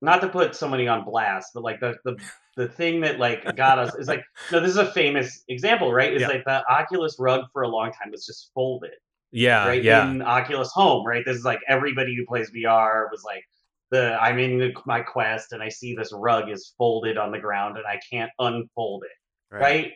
not 0.00 0.20
to 0.20 0.28
put 0.28 0.54
somebody 0.54 0.88
on 0.88 1.04
blast, 1.04 1.50
but 1.54 1.62
like 1.62 1.80
the 1.80 1.96
the, 2.04 2.16
the 2.58 2.68
thing 2.68 3.00
that 3.02 3.18
like 3.20 3.56
got 3.56 3.78
us 3.78 3.94
is 3.94 4.08
like 4.08 4.24
no, 4.50 4.58
this 4.60 4.70
is 4.72 4.76
a 4.76 4.90
famous 4.92 5.44
example, 5.48 5.92
right? 5.92 6.12
Is 6.12 6.22
Yeah. 6.22 6.28
like 6.28 6.44
the 6.44 6.62
Oculus 6.68 7.16
rug 7.18 7.44
for 7.52 7.62
a 7.62 7.68
long 7.68 7.92
time 7.92 8.10
was 8.10 8.26
just 8.26 8.50
folded, 8.52 8.90
Yeah. 9.30 9.66
right? 9.66 9.82
Yeah. 9.82 10.10
In 10.10 10.20
Oculus 10.22 10.70
Home, 10.72 11.06
right? 11.06 11.24
This 11.24 11.36
is 11.36 11.44
like 11.44 11.60
everybody 11.68 12.16
who 12.16 12.26
plays 12.26 12.50
VR 12.50 13.06
was 13.12 13.22
like 13.24 13.44
the 13.92 14.18
I'm 14.20 14.38
in 14.40 14.58
the, 14.58 14.72
my 14.86 15.00
quest 15.00 15.52
and 15.52 15.62
I 15.62 15.68
see 15.68 15.94
this 15.94 16.12
rug 16.12 16.50
is 16.50 16.74
folded 16.76 17.16
on 17.16 17.30
the 17.30 17.38
ground 17.38 17.76
and 17.78 17.86
I 17.86 18.00
can't 18.10 18.30
unfold 18.38 19.04
it 19.04 19.54
right? 19.56 19.92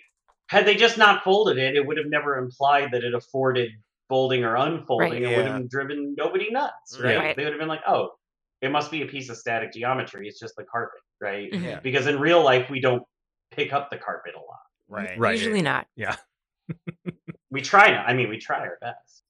Had 0.46 0.64
they 0.66 0.76
just 0.76 0.96
not 0.98 1.24
folded 1.24 1.58
it, 1.58 1.76
it 1.76 1.86
would 1.86 1.96
have 1.98 2.06
never 2.06 2.36
implied 2.38 2.90
that 2.92 3.04
it 3.04 3.12
afforded 3.14 3.70
folding 4.08 4.44
or 4.44 4.56
unfolding. 4.56 5.10
Right. 5.24 5.32
It 5.32 5.36
would 5.36 5.46
have 5.46 5.68
driven 5.68 6.14
nobody 6.16 6.50
nuts, 6.50 6.98
right? 7.02 7.16
Right. 7.18 7.36
They 7.36 7.44
would 7.44 7.52
have 7.52 7.60
been 7.60 7.68
like, 7.68 7.82
oh, 7.86 8.10
it 8.62 8.70
must 8.70 8.90
be 8.90 9.02
a 9.02 9.06
piece 9.06 9.28
of 9.28 9.36
static 9.36 9.72
geometry. 9.72 10.26
It's 10.28 10.40
just 10.40 10.54
the 10.56 10.64
carpet, 10.64 11.00
right? 11.20 11.50
Mhm. 11.52 11.62
Yeah. 11.64 11.80
Because 11.80 12.06
in 12.06 12.18
real 12.18 12.42
life, 12.42 12.70
we 12.70 12.80
don't 12.80 13.02
pick 13.50 13.72
up 13.72 13.90
the 13.90 13.98
carpet 13.98 14.32
a 14.34 14.38
lot. 14.38 14.60
Right. 14.88 15.18
Right. 15.18 15.38
Usually 15.38 15.62
not. 15.62 15.86
Yeah. 15.96 16.16
we 17.50 17.60
try 17.60 17.90
not. 17.90 18.08
I 18.08 18.14
mean, 18.14 18.28
we 18.28 18.38
try 18.38 18.60
our 18.60 18.78
best. 18.80 19.22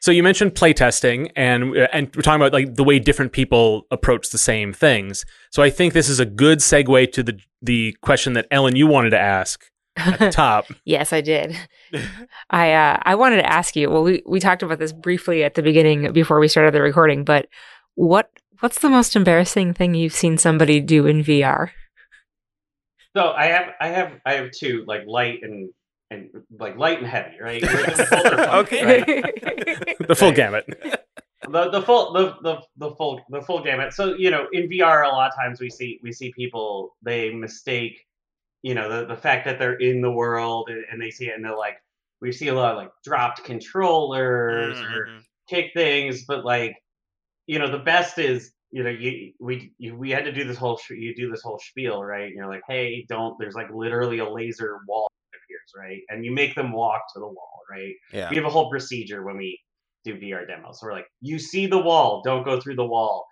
So 0.00 0.10
you 0.10 0.24
mentioned 0.24 0.54
playtesting, 0.56 1.30
and 1.36 1.78
uh, 1.78 1.86
and 1.92 2.10
we're 2.16 2.22
talking 2.22 2.40
about 2.40 2.52
like 2.52 2.74
the 2.74 2.82
way 2.82 2.98
different 2.98 3.30
people 3.30 3.86
approach 3.92 4.30
the 4.30 4.38
same 4.38 4.72
things. 4.72 5.24
So 5.52 5.62
I 5.62 5.70
think 5.70 5.92
this 5.92 6.08
is 6.08 6.18
a 6.18 6.26
good 6.26 6.58
segue 6.58 7.12
to 7.12 7.22
the 7.22 7.38
the 7.62 7.96
question 8.02 8.32
that 8.32 8.48
Ellen 8.50 8.74
you 8.74 8.88
wanted 8.88 9.10
to 9.10 9.20
ask 9.20 9.64
at 9.96 10.18
the 10.18 10.30
top. 10.30 10.66
yes, 10.84 11.12
I 11.12 11.20
did. 11.20 11.56
I 12.50 12.72
uh, 12.72 12.98
I 13.02 13.14
wanted 13.14 13.36
to 13.36 13.50
ask 13.52 13.76
you. 13.76 13.90
Well, 13.90 14.02
we 14.02 14.22
we 14.26 14.40
talked 14.40 14.62
about 14.62 14.78
this 14.78 14.92
briefly 14.92 15.44
at 15.44 15.54
the 15.54 15.62
beginning 15.62 16.12
before 16.12 16.40
we 16.40 16.48
started 16.48 16.74
the 16.74 16.82
recording, 16.82 17.24
but 17.24 17.48
what 17.94 18.30
what's 18.60 18.78
the 18.80 18.88
most 18.90 19.16
embarrassing 19.16 19.74
thing 19.74 19.94
you've 19.94 20.14
seen 20.14 20.38
somebody 20.38 20.80
do 20.80 21.06
in 21.06 21.22
VR? 21.22 21.70
So 23.14 23.30
I 23.32 23.46
have, 23.46 23.66
I 23.80 23.88
have, 23.88 24.12
I 24.24 24.32
have 24.34 24.50
two, 24.52 24.84
like 24.86 25.02
light 25.06 25.40
and 25.42 25.68
and 26.10 26.30
like 26.58 26.76
light 26.78 26.98
and 26.98 27.06
heavy, 27.06 27.36
right? 27.40 27.60
Both 27.62 27.74
are 27.86 28.06
fun, 28.06 28.48
Okay. 28.60 28.84
right? 28.84 29.98
the 30.08 30.14
full 30.14 30.28
Right. 30.28 30.36
gamut. 30.36 30.66
the 31.50 31.70
the 31.70 31.82
full 31.82 32.12
the, 32.14 32.34
the 32.42 32.62
the 32.78 32.94
full 32.96 33.20
the 33.28 33.42
full 33.42 33.62
gamut. 33.62 33.92
So 33.92 34.14
you 34.14 34.30
know, 34.30 34.46
in 34.52 34.68
VR, 34.68 35.04
a 35.04 35.08
lot 35.08 35.30
of 35.30 35.36
times 35.36 35.60
we 35.60 35.68
see 35.68 36.00
we 36.02 36.12
see 36.12 36.32
people 36.32 36.96
they 37.02 37.30
mistake, 37.34 38.06
you 38.62 38.74
know, 38.74 38.88
the 38.88 39.06
the 39.06 39.20
fact 39.20 39.44
that 39.46 39.58
they're 39.58 39.74
in 39.78 40.00
the 40.00 40.10
world 40.10 40.68
and, 40.70 40.84
and 40.90 41.00
they 41.02 41.10
see 41.10 41.26
it 41.28 41.34
and 41.34 41.44
they're 41.44 41.56
like, 41.56 41.76
we 42.20 42.32
see 42.32 42.48
a 42.48 42.54
lot 42.54 42.72
of 42.72 42.76
like 42.78 42.90
dropped 43.04 43.42
controllers 43.44 44.80
or 44.80 45.06
Mhm. 45.08 45.22
kick 45.48 45.72
things, 45.74 46.24
but 46.26 46.44
like, 46.44 46.76
you 47.46 47.58
know, 47.58 47.70
the 47.70 47.78
best 47.78 48.18
is 48.18 48.52
you 48.70 48.82
know 48.82 48.90
you 48.90 49.32
we 49.40 49.72
you, 49.78 49.94
we 49.96 50.10
had 50.10 50.24
to 50.24 50.32
do 50.32 50.44
this 50.44 50.56
whole 50.56 50.78
sh- 50.78 50.92
you 50.92 51.14
do 51.14 51.30
this 51.30 51.42
whole 51.42 51.58
spiel 51.58 52.02
right. 52.02 52.26
And 52.28 52.34
you're 52.36 52.48
like, 52.48 52.62
hey, 52.68 53.04
don't. 53.08 53.36
There's 53.38 53.54
like 53.54 53.70
literally 53.70 54.18
a 54.20 54.28
laser 54.30 54.78
wall 54.88 55.08
that 55.32 55.38
appears 55.44 55.72
right, 55.76 56.00
and 56.08 56.24
you 56.24 56.32
make 56.32 56.54
them 56.54 56.72
walk 56.72 57.02
to 57.14 57.20
the 57.20 57.26
wall 57.26 57.60
right 57.70 57.94
Yeah. 58.12 58.28
we 58.30 58.36
have 58.36 58.44
a 58.44 58.50
whole 58.50 58.70
procedure 58.70 59.22
when 59.24 59.36
we 59.36 59.58
do 60.04 60.16
VR 60.18 60.46
demos. 60.46 60.80
So 60.80 60.86
we're 60.86 60.92
like, 60.94 61.06
you 61.20 61.38
see 61.38 61.66
the 61.66 61.78
wall, 61.78 62.22
don't 62.24 62.44
go 62.44 62.60
through 62.60 62.76
the 62.76 62.84
wall. 62.86 63.26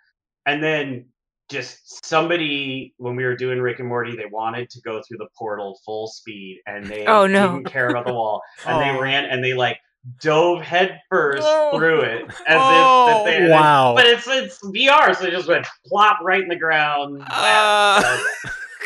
And 0.47 0.63
then 0.63 1.07
just 1.51 2.05
somebody, 2.07 2.95
when 2.99 3.17
we 3.17 3.25
were 3.25 3.37
doing 3.37 3.61
Rick 3.61 3.81
and 3.81 3.89
Morty, 3.89 4.17
they 4.17 4.27
wanted 4.31 4.71
to 4.71 4.81
go 4.83 5.03
through 5.07 5.19
the 5.19 5.29
portal 5.37 5.79
full 5.85 6.07
speed 6.07 6.61
and 6.67 6.87
they 6.87 7.05
Oh, 7.07 7.27
no. 7.27 7.55
didn't 7.57 7.67
care 7.71 7.89
about 7.89 8.07
the 8.07 8.15
wall. 8.15 8.43
And 8.67 8.81
they 8.81 8.97
Oh. 8.97 9.01
ran 9.01 9.25
and 9.27 9.43
they 9.45 9.55
like 9.55 9.79
dove 10.23 10.63
headfirst 10.63 11.43
Oh. 11.45 11.77
through 11.77 12.01
it 12.03 12.25
as 12.47 12.59
Oh. 12.59 13.09
if 13.09 13.17
that 13.17 13.25
they, 13.31 13.37
and 13.37 13.45
then- 13.47 13.51
Wow. 13.61 13.95
but 13.97 14.07
it's 14.07 14.27
it's 14.29 14.59
VR, 14.65 15.15
so 15.15 15.25
they 15.25 15.31
just 15.31 15.49
went 15.49 15.67
plop 15.87 16.19
right 16.23 16.41
in 16.41 16.49
the 16.49 16.57
ground. 16.57 17.23
Ah. 17.29 18.23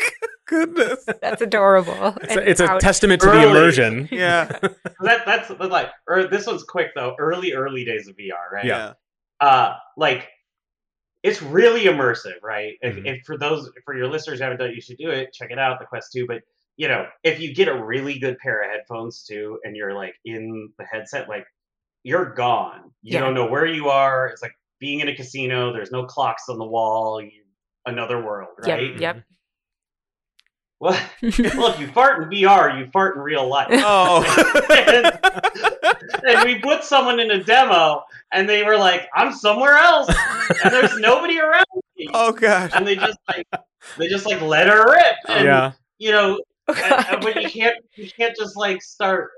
Goodness. 0.47 1.05
That's 1.21 1.41
adorable. 1.41 2.15
It's 2.21 2.35
a, 2.35 2.49
it's 2.49 2.59
a 2.59 2.77
testament 2.79 3.21
to 3.21 3.27
the 3.29 3.47
immersion. 3.49 4.07
Yeah. 4.11 4.45
that 4.45 5.25
that's, 5.25 5.47
that's 5.47 5.49
like 5.71 5.89
or 6.07 6.27
this 6.27 6.45
one's 6.45 6.63
quick 6.63 6.91
though. 6.95 7.15
Early 7.19 7.53
early 7.53 7.83
days 7.85 8.07
of 8.07 8.15
VR, 8.15 8.51
right? 8.51 8.65
Yeah. 8.65 8.93
uh 9.39 9.73
like 9.97 10.27
it's 11.27 11.41
really 11.41 11.83
immersive 11.93 12.39
right? 12.43 12.73
If, 12.81 12.95
Mhm. 12.95 13.05
if 13.07 13.25
for 13.25 13.37
those 13.37 13.61
for 13.83 13.93
your 13.97 14.07
listeners 14.07 14.37
who 14.39 14.43
haven't 14.43 14.59
done 14.59 14.69
it 14.69 14.75
you 14.75 14.81
should 14.81 14.97
do 14.97 15.09
it. 15.09 15.33
Check 15.33 15.49
it 15.51 15.59
out 15.59 15.79
the 15.79 15.85
quest 15.85 16.11
2 16.13 16.25
but 16.27 16.41
you 16.77 16.87
know 16.87 17.01
if 17.23 17.39
you 17.41 17.53
get 17.53 17.67
a 17.67 17.83
really 17.91 18.19
good 18.19 18.37
pair 18.39 18.61
of 18.63 18.69
headphones 18.71 19.23
too 19.23 19.59
and 19.63 19.75
you're 19.75 19.93
like 19.93 20.15
in 20.25 20.71
the 20.77 20.85
headset 20.85 21.27
like 21.29 21.45
you're 22.03 22.33
gone. 22.33 22.81
You 23.01 23.13
Yeah. 23.15 23.21
don't 23.21 23.33
know 23.33 23.47
where 23.47 23.65
you 23.65 23.89
are. 23.89 24.27
It's 24.27 24.41
like 24.43 24.53
being 24.79 24.99
in 24.99 25.07
a 25.07 25.15
casino. 25.15 25.73
There's 25.73 25.91
no 25.91 26.05
clocks 26.05 26.49
on 26.49 26.57
the 26.59 26.65
wall. 26.75 27.19
You, 27.21 27.43
another 27.87 28.21
world 28.23 28.49
Yep, 28.65 28.77
right? 28.79 28.99
yep. 28.99 29.23
well, 30.79 30.99
well 31.21 31.73
if 31.73 31.79
you 31.79 31.87
fart 31.87 32.21
in 32.23 32.29
vr 32.29 32.77
you 32.79 32.89
fart 32.91 33.15
in 33.15 33.21
real 33.21 33.47
life. 33.47 33.67
Oh. 33.71 34.23
and 34.69 35.74
we 36.43 36.59
put 36.59 36.83
someone 36.83 37.19
in 37.19 37.31
a 37.31 37.43
demo 37.43 38.03
and 38.33 38.47
they 38.49 38.63
were 38.63 38.77
like 38.77 39.07
i'm 39.15 39.31
somewhere 39.33 39.75
else 39.77 40.07
and 40.63 40.73
there's 40.73 40.97
nobody 40.99 41.39
around 41.39 41.65
me 41.97 42.07
oh 42.13 42.31
gosh. 42.31 42.71
and 42.75 42.85
they 42.87 42.95
just 42.95 43.17
like 43.27 43.47
they 43.97 44.07
just 44.07 44.25
like 44.25 44.41
let 44.41 44.67
her 44.67 44.89
rip 44.91 45.15
and 45.27 45.45
Yeah. 45.45 45.71
you 45.97 46.11
know 46.11 46.39
Oh, 46.67 46.73
and- 46.83 47.05
and- 47.09 47.21
but 47.21 47.41
you 47.41 47.49
can't 47.49 47.77
you 47.95 48.09
can't 48.09 48.35
just 48.35 48.57
like 48.57 48.81
start 48.81 49.29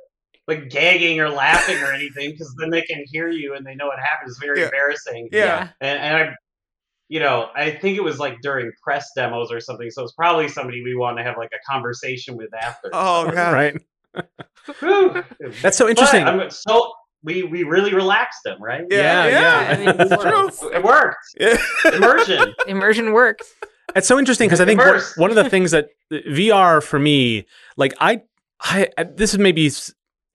like 0.48 0.70
gagging 0.70 1.20
or 1.20 1.30
laughing 1.30 1.78
or 1.84 1.92
anything 1.92 2.32
because 2.32 2.56
then 2.58 2.70
they 2.70 2.82
can 2.84 3.04
hear 3.12 3.30
you 3.30 3.54
and 3.54 3.66
they 3.66 3.76
know 3.76 3.88
what 3.88 4.00
happened 4.00 4.30
it's 4.30 4.40
very 4.40 4.60
Yeah. 4.60 4.66
embarrassing 4.66 5.30
Yeah. 5.32 5.70
and, 5.82 6.00
and 6.00 6.16
i 6.16 6.34
you 7.10 7.20
know 7.20 7.50
i 7.56 7.70
think 7.72 7.98
it 7.98 8.04
was 8.04 8.18
like 8.20 8.38
during 8.42 8.72
press 8.82 9.12
demos 9.16 9.52
or 9.52 9.60
something 9.60 9.90
so 9.92 10.04
it's 10.04 10.14
probably 10.14 10.48
somebody 10.48 10.82
we 10.84 10.96
want 10.96 11.18
to 11.18 11.24
have 11.24 11.38
like 11.38 11.52
a 11.54 11.72
conversation 11.72 12.38
with 12.38 12.54
after 12.54 12.90
Oh 12.94 13.30
god. 13.32 13.54
Right. 13.54 13.82
Whew. 14.80 15.24
That's 15.62 15.78
so 15.78 15.86
But 15.86 15.90
interesting. 15.92 16.24
I'm 16.24 16.50
so 16.50 16.92
we 17.24 17.44
we 17.44 17.64
really 17.64 17.94
relaxed 17.94 18.40
them 18.46 18.62
right 18.62 18.84
Yeah, 18.90 19.26
Yeah. 19.26 19.28
yeah. 19.28 19.40
Yeah. 19.40 19.70
I 19.70 19.78
mean, 19.78 19.96
It's 20.12 20.22
true. 20.24 20.70
it 20.74 20.84
worked 20.84 21.18
Yeah. 21.40 21.58
immersion 21.94 22.54
Immersion 22.68 23.14
works. 23.14 23.54
It's 23.96 24.08
so 24.08 24.20
interesting 24.20 24.48
because 24.48 24.62
I 24.62 24.66
think 24.66 24.80
one, 24.82 25.00
one 25.16 25.30
of 25.30 25.36
the 25.36 25.50
things 25.50 25.72
that 25.72 25.88
VR 26.12 26.84
for 26.84 27.00
me, 27.00 27.46
like 27.78 27.94
I, 28.00 28.22
I 28.62 28.90
this 29.16 29.34
is 29.34 29.40
maybe 29.40 29.72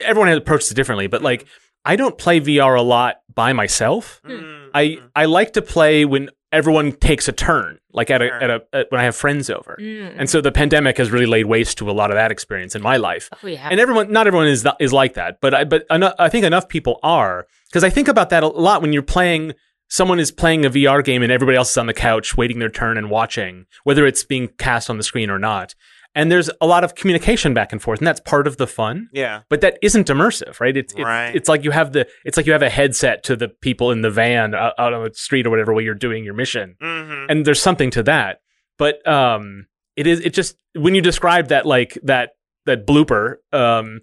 everyone 0.00 0.28
has 0.28 0.38
approached 0.38 0.70
it 0.70 0.74
differently, 0.74 1.06
but 1.06 1.22
like 1.22 1.46
I 1.84 1.96
don't 1.96 2.16
play 2.16 2.40
VR 2.40 2.78
a 2.78 2.82
lot 2.82 3.16
by 3.34 3.52
myself. 3.52 4.20
Mm, 4.26 4.68
I 4.74 4.84
mhm. 4.86 5.08
I 5.14 5.24
like 5.26 5.52
to 5.54 5.62
play 5.62 6.04
when 6.04 6.30
everyone 6.52 6.92
takes 6.92 7.26
a 7.28 7.32
turn, 7.32 7.78
like 7.92 8.10
at 8.10 8.22
a, 8.22 8.26
Sure. 8.28 8.42
at 8.42 8.50
a 8.50 8.62
at, 8.72 8.86
when 8.90 9.00
I 9.00 9.04
have 9.04 9.16
friends 9.16 9.50
over. 9.50 9.76
Mm. 9.80 10.14
And 10.18 10.30
so 10.30 10.40
the 10.40 10.52
pandemic 10.52 10.98
has 10.98 11.10
really 11.10 11.26
laid 11.26 11.46
waste 11.46 11.78
to 11.78 11.90
a 11.90 11.92
lot 11.92 12.10
of 12.10 12.16
that 12.16 12.30
experience 12.30 12.74
in 12.74 12.82
my 12.82 12.96
life. 12.98 13.28
oh 13.42 13.46
yeah. 13.46 13.68
And 13.70 13.80
everyone, 13.80 14.12
not 14.12 14.26
everyone 14.26 14.48
is 14.48 14.66
is 14.78 14.92
like 14.92 15.14
that, 15.14 15.38
but 15.40 15.54
I 15.54 15.64
but 15.64 15.84
I 15.90 16.28
think 16.28 16.44
enough 16.44 16.68
people 16.68 17.00
are 17.02 17.46
because 17.70 17.82
I 17.84 17.90
think 17.90 18.08
about 18.08 18.30
that 18.30 18.42
a 18.42 18.48
lot 18.48 18.82
when 18.82 18.92
you're 18.92 19.02
playing. 19.02 19.54
Someone 19.88 20.18
is 20.18 20.32
playing 20.32 20.64
a 20.64 20.70
VR 20.70 21.04
game 21.04 21.22
and 21.22 21.30
everybody 21.30 21.54
else 21.58 21.70
is 21.72 21.76
on 21.76 21.84
the 21.84 21.92
couch 21.92 22.34
waiting 22.34 22.60
their 22.60 22.70
turn 22.70 22.96
and 22.96 23.10
watching, 23.10 23.66
whether 23.84 24.06
it's 24.06 24.24
being 24.24 24.48
cast 24.56 24.88
on 24.88 24.96
the 24.96 25.02
screen 25.02 25.28
or 25.28 25.38
not. 25.38 25.74
And 26.14 26.30
there's 26.30 26.50
a 26.60 26.66
lot 26.66 26.84
of 26.84 26.94
communication 26.94 27.54
back 27.54 27.72
and 27.72 27.80
forth, 27.80 28.00
and 28.00 28.06
that's 28.06 28.20
part 28.20 28.46
of 28.46 28.58
the 28.58 28.66
fun. 28.66 29.08
yeah. 29.12 29.42
But 29.48 29.62
that 29.62 29.78
isn't 29.80 30.08
immersive, 30.08 30.60
right? 30.60 30.76
It's 30.76 30.92
it's, 30.92 31.02
Right. 31.02 31.34
it's 31.34 31.48
like 31.48 31.64
you 31.64 31.70
have 31.70 31.92
the 31.92 32.06
it's 32.24 32.36
like 32.36 32.44
you 32.46 32.52
have 32.52 32.60
a 32.62 32.68
headset 32.70 33.22
to 33.24 33.36
the 33.36 33.48
people 33.48 33.90
in 33.90 34.02
the 34.02 34.10
van 34.10 34.54
out, 34.54 34.74
out 34.78 34.92
on 34.92 35.04
the 35.04 35.14
street 35.14 35.46
or 35.46 35.50
whatever 35.50 35.72
while 35.72 35.80
you're 35.82 35.94
doing 35.94 36.22
your 36.24 36.34
mission 36.34 36.76
hmm 36.80 37.24
and 37.30 37.44
there's 37.46 37.62
something 37.62 37.90
to 37.90 38.02
that 38.02 38.40
but 38.78 39.06
um 39.08 39.66
it 39.96 40.06
is 40.06 40.20
it 40.20 40.34
just 40.34 40.56
when 40.74 40.94
you 40.94 41.00
describe 41.00 41.48
that 41.48 41.64
like 41.66 41.96
that 42.02 42.30
that 42.66 42.86
blooper 42.86 43.36
um 43.52 44.00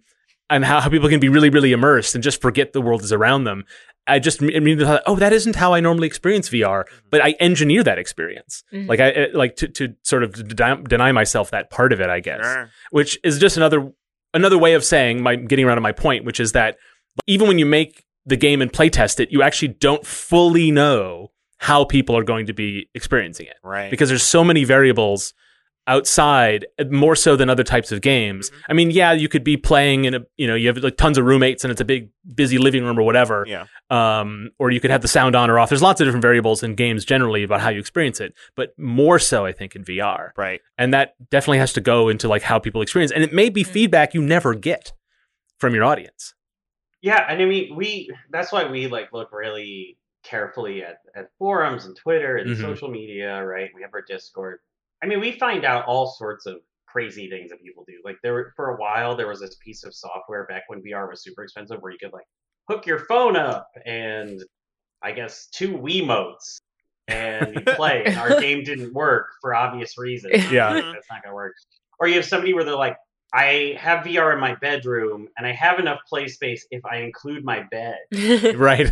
and 0.49 0.65
how, 0.65 0.79
how 0.81 0.89
people 0.89 1.09
can 1.09 1.19
be 1.19 1.29
really 1.29 1.49
really 1.49 1.71
immersed 1.73 2.15
and 2.15 2.23
just 2.23 2.41
forget 2.41 2.73
the 2.73 2.81
world 2.81 3.03
is 3.03 3.11
around 3.11 3.43
them 3.43 3.63
i 4.09 4.19
just 4.19 4.41
immediately 4.41 4.85
thought 4.85 5.01
oh 5.05 5.15
that 5.15 5.31
isn't 5.33 5.55
how 5.55 5.73
i 5.73 5.79
normally 5.79 6.07
experience 6.07 6.49
vr 6.49 6.83
but 7.11 7.21
i 7.23 7.31
engineer 7.39 7.83
that 7.83 7.97
experience 7.99 8.63
Mhm. 8.73 8.87
like 8.87 8.99
i 8.99 9.09
I- 9.09 9.27
like 9.33 9.55
to, 9.57 9.67
to 9.67 9.95
sort 10.03 10.23
of 10.23 10.33
deny, 10.55 10.75
deny 10.81 11.11
myself 11.11 11.51
that 11.51 11.69
part 11.69 11.93
of 11.93 12.01
it 12.01 12.09
i 12.09 12.19
guess 12.19 12.43
Sure. 12.43 12.69
which 12.91 13.17
is 13.23 13.39
just 13.39 13.55
another 13.57 13.91
another 14.33 14.57
way 14.57 14.73
of 14.73 14.83
saying 14.83 15.23
my 15.23 15.35
getting 15.35 15.65
around 15.65 15.77
to 15.77 15.81
my 15.81 15.91
point, 15.91 16.23
which 16.23 16.39
is 16.39 16.51
that 16.51 16.77
even 17.25 17.47
when 17.47 17.57
you 17.57 17.65
make 17.65 18.03
the 18.27 18.35
game 18.37 18.61
and 18.61 18.71
playtest 18.71 19.19
it, 19.19 19.31
you 19.31 19.41
actually 19.41 19.69
don't 19.69 20.05
fully 20.05 20.69
know 20.69 21.31
how 21.57 21.83
people 21.83 22.15
are 22.15 22.23
going 22.23 22.45
to 22.45 22.53
be 22.53 22.87
experiencing 22.93 23.47
it 23.47 23.55
Right. 23.63 23.89
because 23.89 24.07
there's 24.09 24.21
so 24.37 24.43
many 24.43 24.63
variables 24.65 25.33
outside 25.87 26.65
more 26.89 27.15
so 27.15 27.35
than 27.35 27.49
other 27.49 27.63
types 27.63 27.91
of 27.91 28.01
games. 28.01 28.51
I 28.69 28.73
mean, 28.73 28.91
yeah, 28.91 29.11
you 29.11 29.27
could 29.27 29.43
be 29.43 29.57
playing 29.57 30.05
in 30.05 30.13
a 30.13 30.19
you 30.37 30.45
know 30.47 30.55
you 30.55 30.67
have 30.67 30.77
like 30.77 30.97
tons 30.97 31.17
of 31.17 31.25
roommates 31.25 31.63
and 31.63 31.71
it's 31.71 31.81
a 31.81 31.85
big 31.85 32.09
busy 32.35 32.57
living 32.57 32.83
room 32.83 32.99
or 32.99 33.03
whatever 33.03 33.43
yeah. 33.47 33.65
um, 33.89 34.51
or 34.59 34.69
you 34.69 34.79
could 34.79 34.91
have 34.91 35.01
the 35.01 35.07
sound 35.07 35.35
on 35.35 35.49
or 35.49 35.57
off. 35.57 35.69
There's 35.69 35.81
lots 35.81 35.99
of 35.99 36.05
different 36.05 36.21
variables 36.21 36.61
in 36.61 36.75
games 36.75 37.05
generally 37.05 37.43
about 37.43 37.61
how 37.61 37.69
you 37.69 37.79
experience 37.79 38.19
it, 38.19 38.33
but 38.55 38.77
more 38.77 39.17
so, 39.19 39.45
I 39.45 39.51
think, 39.51 39.75
in 39.75 39.83
VR. 39.83 40.29
Right. 40.37 40.61
And 40.77 40.93
that 40.93 41.15
definitely 41.31 41.57
has 41.59 41.73
to 41.73 41.81
go 41.81 42.09
into 42.09 42.27
like 42.27 42.43
how 42.43 42.59
people 42.59 42.81
experience, 42.81 43.11
and 43.11 43.23
it 43.23 43.33
may 43.33 43.49
be 43.49 43.63
Mm. 43.63 43.67
feedback 43.67 44.13
you 44.13 44.21
never 44.21 44.53
get 44.53 44.93
from 45.57 45.73
your 45.73 45.83
audience. 45.83 46.33
Yeah, 47.01 47.25
and 47.27 47.41
I 47.41 47.45
mean, 47.45 47.75
we 47.75 48.09
that's 48.29 48.51
why 48.51 48.69
we 48.69 48.87
like 48.87 49.11
look 49.13 49.31
really 49.31 49.97
carefully 50.23 50.83
at, 50.83 50.97
at 51.15 51.29
forums 51.39 51.85
and 51.85 51.95
Twitter 51.95 52.35
and 52.37 52.51
Mhm. 52.55 52.61
social 52.61 52.89
media, 52.89 53.43
right? 53.43 53.69
We 53.73 53.81
have 53.81 53.91
our 53.93 54.03
Discord. 54.07 54.59
I 55.03 55.07
mean, 55.07 55.19
we 55.19 55.31
find 55.33 55.65
out 55.65 55.85
all 55.85 56.07
sorts 56.07 56.45
of 56.45 56.57
crazy 56.91 57.29
things 57.29 57.51
that 57.51 57.61
people 57.61 57.83
do. 57.87 57.95
Like 58.03 58.17
there 58.23 58.33
were, 58.33 58.53
for 58.55 58.71
a 58.71 58.77
while 58.77 59.15
there 59.15 59.27
was 59.27 59.39
this 59.39 59.55
piece 59.63 59.83
of 59.83 59.93
software 59.93 60.45
back 60.45 60.63
when 60.67 60.81
VR 60.81 61.09
was 61.09 61.23
super 61.23 61.43
expensive 61.43 61.81
where 61.81 61.91
you 61.91 61.97
could 61.99 62.13
like 62.13 62.25
hook 62.67 62.85
your 62.85 62.99
phone 62.99 63.35
up 63.35 63.69
and 63.85 64.43
I 65.01 65.11
guess 65.11 65.47
two 65.47 65.77
Wiimotes 65.77 66.59
and 67.07 67.55
you 67.55 67.61
play. 67.61 68.05
our 68.15 68.39
game 68.41 68.63
didn't 68.63 68.93
work 68.93 69.27
for 69.41 69.55
obvious 69.55 69.97
reasons. 69.97 70.51
Yeah. 70.51 70.69
Like, 70.69 70.83
mm-hmm. 70.83 70.93
that's 70.93 71.07
not 71.09 71.23
gonna 71.23 71.35
work. 71.35 71.53
Or 71.99 72.07
you 72.07 72.15
have 72.15 72.25
somebody 72.25 72.53
where 72.53 72.63
they're 72.63 72.75
like, 72.75 72.97
I 73.31 73.75
have 73.77 74.05
VR 74.05 74.33
in 74.33 74.39
my 74.39 74.55
bedroom 74.55 75.27
and 75.37 75.45
I 75.45 75.51
have 75.51 75.77
enough 75.77 75.99
play 76.07 76.27
space 76.27 76.65
if 76.71 76.83
I 76.85 76.97
include 76.97 77.45
my 77.45 77.63
bed. 77.69 77.97
Right. 78.57 78.91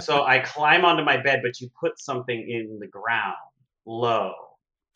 So 0.00 0.24
I 0.24 0.38
climb 0.38 0.84
onto 0.84 1.04
my 1.04 1.18
bed, 1.18 1.40
but 1.42 1.60
you 1.60 1.68
put 1.78 1.98
something 1.98 2.38
in 2.38 2.78
the 2.80 2.86
ground 2.86 3.36
low 3.84 4.32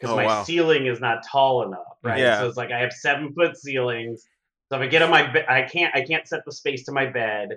because 0.01 0.13
Oh, 0.13 0.17
my 0.17 0.27
wow. 0.27 0.43
ceiling 0.45 0.87
is 0.87 1.01
not 1.01 1.19
tall 1.31 1.63
enough, 1.67 1.97
right? 2.03 2.19
Yeah. 2.21 2.39
So 2.41 2.49
it's 2.49 2.57
like 2.57 2.71
I 2.73 2.79
have 2.81 2.93
seven 2.93 3.33
foot 3.35 3.57
ceilings. 3.57 4.25
So 4.71 4.77
if 4.77 4.83
I 4.83 4.87
get 4.87 5.03
on 5.03 5.11
my 5.11 5.31
bed, 5.31 5.45
I 5.49 5.63
can't 5.63 5.95
I 5.95 6.03
can't 6.03 6.27
set 6.27 6.41
the 6.47 6.53
space 6.53 6.85
to 6.85 6.93
my 6.93 7.07
bed 7.07 7.51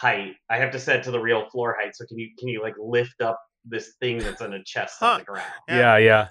height. 0.00 0.32
I 0.50 0.58
have 0.58 0.70
to 0.72 0.78
set 0.78 0.96
it 0.96 1.02
to 1.04 1.10
the 1.10 1.20
real 1.20 1.48
floor 1.50 1.76
height. 1.80 1.94
So 1.96 2.04
can 2.06 2.18
you 2.18 2.30
can 2.38 2.48
you 2.48 2.62
like 2.62 2.74
lift 2.78 3.20
up 3.20 3.40
this 3.64 3.94
thing 4.00 4.18
that's 4.18 4.40
in 4.40 4.52
a 4.52 4.62
chest 4.64 4.96
Huh. 5.00 5.06
on 5.06 5.18
the 5.20 5.24
ground? 5.24 5.46
yeah, 5.68 5.96
yeah. 5.98 6.28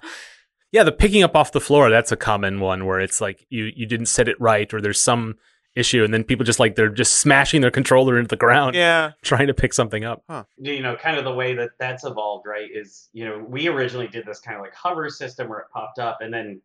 Yeah, 0.70 0.82
the 0.82 0.92
picking 0.92 1.22
up 1.22 1.34
off 1.34 1.52
the 1.52 1.62
floor, 1.62 1.88
that's 1.88 2.12
a 2.12 2.16
common 2.16 2.60
one 2.60 2.84
where 2.84 3.00
it's 3.00 3.20
like 3.22 3.46
you 3.48 3.70
you 3.74 3.86
didn't 3.86 4.06
set 4.06 4.28
it 4.28 4.38
right 4.40 4.72
or 4.74 4.80
there's 4.82 5.02
some 5.02 5.36
issue 5.78 6.02
and 6.04 6.12
then 6.12 6.24
people 6.24 6.44
just 6.44 6.58
like 6.58 6.74
they're 6.76 6.88
just 6.88 7.18
smashing 7.18 7.60
their 7.60 7.70
controller 7.70 8.18
into 8.18 8.28
the 8.28 8.36
ground 8.36 8.74
Yeah. 8.74 9.12
trying 9.22 9.46
to 9.46 9.54
pick 9.54 9.72
something 9.72 10.04
up. 10.04 10.22
you 10.58 10.82
know, 10.82 10.96
kind 10.96 11.16
of 11.16 11.24
the 11.24 11.32
way 11.34 11.54
that 11.54 11.70
that's 11.78 12.04
evolved, 12.04 12.46
right? 12.46 12.68
Is 12.72 13.08
you 13.12 13.24
know, 13.24 13.38
we 13.48 13.68
originally 13.68 14.08
did 14.08 14.26
this 14.26 14.40
kind 14.40 14.56
of 14.56 14.62
like 14.62 14.74
hover 14.74 15.08
system 15.08 15.48
where 15.48 15.60
it 15.60 15.66
popped 15.72 15.98
up, 15.98 16.18
and 16.20 16.32
then, 16.34 16.60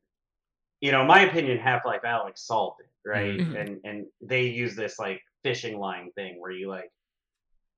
you 0.81 0.91
know, 0.91 1.03
my 1.05 1.21
opinion, 1.21 1.57
Half 1.59 1.85
Life 1.85 2.01
Alyx 2.03 2.39
solved 2.39 2.81
it, 2.81 2.89
right? 3.07 3.37
Mhm. 3.39 3.59
And 3.59 3.79
and 3.83 4.05
they 4.21 4.43
use 4.43 4.75
this 4.75 4.99
like 4.99 5.21
fishing 5.43 5.77
line 5.79 6.11
thing 6.15 6.39
where 6.39 6.51
you 6.51 6.69
like 6.69 6.89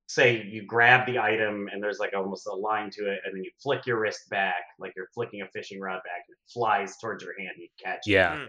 say 0.08 0.40
you 0.44 0.62
grab 0.64 1.04
the 1.06 1.18
item 1.18 1.68
and 1.72 1.82
there's 1.82 1.98
like 1.98 2.14
almost 2.14 2.46
a 2.46 2.52
line 2.54 2.90
to 2.90 3.10
it, 3.10 3.20
and 3.24 3.34
then 3.34 3.42
you 3.42 3.50
flick 3.62 3.86
your 3.86 3.98
wrist 3.98 4.28
back 4.30 4.62
like 4.78 4.92
you're 4.96 5.08
flicking 5.14 5.42
a 5.42 5.48
fishing 5.48 5.80
rod 5.80 5.96
back, 6.04 6.22
and 6.28 6.34
it 6.34 6.52
flies 6.52 6.96
towards 6.98 7.22
your 7.24 7.34
hand, 7.38 7.50
and 7.54 7.62
you 7.62 7.68
catch 7.82 8.06
it 8.06 8.10
Yeah. 8.12 8.46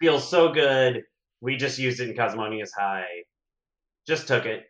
Feels 0.00 0.28
so 0.28 0.52
good. 0.52 1.02
We 1.40 1.56
just 1.56 1.78
used 1.78 2.00
it 2.00 2.10
in 2.10 2.16
Cosmonious 2.16 2.72
High. 2.72 3.06
Just 4.06 4.26
took 4.26 4.46
it. 4.46 4.64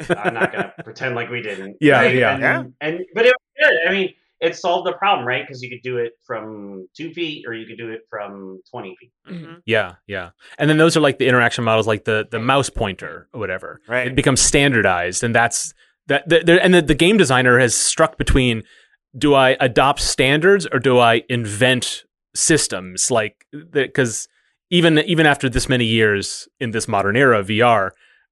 I'm 0.10 0.34
not 0.34 0.52
gonna 0.52 0.72
pretend 0.84 1.14
like 1.14 1.30
we 1.30 1.40
didn't. 1.40 1.76
Yeah, 1.80 2.00
right? 2.00 2.14
yeah. 2.14 2.34
and, 2.34 2.42
Yeah. 2.42 2.64
And 2.80 3.00
but 3.14 3.26
it 3.26 3.32
was 3.32 3.68
good. 3.68 3.88
I 3.88 3.92
mean, 3.92 4.14
it 4.40 4.56
solved 4.56 4.86
the 4.86 4.92
problem, 4.92 5.26
right? 5.26 5.42
Because 5.46 5.62
you 5.62 5.70
could 5.70 5.82
do 5.82 5.98
it 5.98 6.12
from 6.26 6.88
two 6.96 7.12
feet, 7.12 7.44
or 7.46 7.54
you 7.54 7.66
could 7.66 7.78
do 7.78 7.90
it 7.90 8.00
from 8.10 8.60
twenty 8.70 8.94
feet. 9.00 9.12
Mhm. 9.30 9.62
Yeah, 9.66 9.94
yeah. 10.06 10.30
And 10.58 10.68
then 10.68 10.78
those 10.78 10.96
are 10.96 11.00
like 11.00 11.18
the 11.18 11.28
interaction 11.28 11.64
models, 11.64 11.86
like 11.86 12.04
the 12.04 12.26
the 12.30 12.40
mouse 12.40 12.68
pointer 12.68 13.28
or 13.32 13.40
whatever. 13.40 13.80
Right. 13.88 14.08
It 14.08 14.16
becomes 14.16 14.40
standardized, 14.40 15.22
and 15.22 15.34
that's 15.34 15.72
that. 16.08 16.28
The, 16.28 16.40
the, 16.40 16.62
and 16.62 16.74
the, 16.74 16.82
the 16.82 16.94
game 16.94 17.16
designer 17.16 17.58
has 17.58 17.74
struck 17.74 18.18
between: 18.18 18.64
do 19.16 19.34
I 19.34 19.56
adopt 19.60 20.00
standards 20.00 20.66
or 20.72 20.80
do 20.80 20.98
I 20.98 21.22
invent 21.28 22.04
systems? 22.34 23.10
Like 23.10 23.46
because 23.70 24.28
even 24.72 24.98
even 25.00 25.26
after 25.26 25.48
this 25.48 25.68
many 25.68 25.84
years 25.84 26.48
in 26.58 26.70
this 26.72 26.88
modern 26.88 27.14
era 27.16 27.38
of 27.38 27.46
VR, 27.48 27.90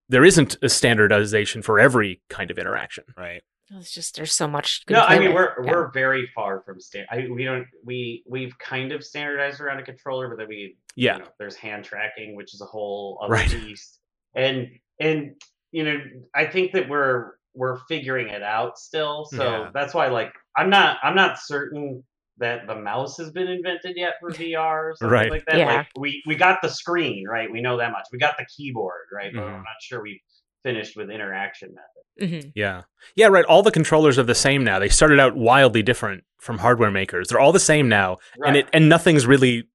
there 0.08 0.24
isn't 0.24 0.56
a 0.62 0.68
standardization 0.68 1.62
for 1.62 1.78
every 1.78 2.20
kind 2.30 2.50
of 2.50 2.58
interaction. 2.58 3.04
Right. 3.16 3.42
It's 3.72 3.92
just 3.92 4.16
there's 4.16 4.32
so 4.32 4.48
much. 4.48 4.82
No, 4.90 5.00
I 5.02 5.18
mean 5.18 5.28
with. 5.28 5.34
we're 5.36 5.64
Yeah. 5.64 5.70
we're 5.72 5.90
very 5.92 6.28
far 6.34 6.62
from 6.64 6.80
stand. 6.80 7.06
I, 7.10 7.28
we 7.30 7.44
don't 7.44 7.66
we 7.84 8.24
we've 8.26 8.58
kind 8.58 8.90
of 8.90 9.04
standardized 9.04 9.60
around 9.60 9.78
a 9.78 9.84
controller, 9.84 10.28
but 10.28 10.38
then 10.38 10.48
we 10.48 10.76
Yeah. 10.96 11.18
you 11.18 11.22
know, 11.24 11.28
there's 11.38 11.54
hand 11.56 11.84
tracking, 11.84 12.34
which 12.34 12.54
is 12.54 12.62
a 12.62 12.66
whole 12.66 13.20
other 13.22 13.34
Right. 13.34 13.50
beast. 13.50 14.00
And 14.34 14.68
and 14.98 15.40
you 15.72 15.84
know, 15.84 15.98
I 16.34 16.46
think 16.46 16.72
that 16.72 16.88
we're 16.88 17.32
we're 17.54 17.78
figuring 17.88 18.28
it 18.28 18.42
out 18.42 18.78
still. 18.78 19.26
So 19.26 19.44
Yeah. 19.44 19.70
that's 19.74 19.92
why 19.94 20.08
like 20.08 20.32
I'm 20.56 20.70
not 20.70 20.96
I'm 21.02 21.14
not 21.14 21.38
certain 21.38 22.02
that 22.40 22.66
the 22.66 22.74
mouse 22.74 23.16
has 23.18 23.30
been 23.30 23.46
invented 23.48 23.96
yet 23.96 24.14
for 24.20 24.30
VR 24.32 24.56
or 24.90 24.94
something 24.96 25.12
Right. 25.12 25.30
like 25.30 25.44
that. 25.46 25.56
Yeah. 25.58 25.66
Like 25.76 25.86
we 25.98 26.22
we 26.26 26.34
got 26.34 26.60
the 26.62 26.68
screen, 26.68 27.26
right? 27.28 27.50
We 27.50 27.60
know 27.60 27.76
that 27.78 27.92
much. 27.92 28.06
We 28.12 28.18
got 28.18 28.36
the 28.38 28.46
keyboard, 28.56 29.06
right? 29.12 29.30
But 29.32 29.42
Mhm. 29.42 29.48
I'm 29.48 29.62
not 29.62 29.80
sure 29.82 30.02
we've 30.02 30.20
finished 30.62 30.96
with 30.96 31.10
interaction 31.10 31.70
method. 31.74 32.32
Mhm. 32.32 32.52
Yeah. 32.54 32.82
Yeah, 33.14 33.28
right. 33.28 33.44
All 33.46 33.62
the 33.62 33.70
controllers 33.70 34.18
are 34.18 34.22
the 34.24 34.34
same 34.34 34.62
now. 34.64 34.78
They 34.78 34.88
started 34.90 35.18
out 35.20 35.36
wildly 35.36 35.82
different 35.82 36.24
from 36.38 36.58
hardware 36.58 36.90
makers. 36.90 37.28
They're 37.28 37.40
all 37.40 37.52
the 37.52 37.60
same 37.60 37.88
now, 37.88 38.18
and 38.44 38.56
it 38.56 38.68
and 38.72 38.88
nothing's 38.88 39.26
really 39.26 39.68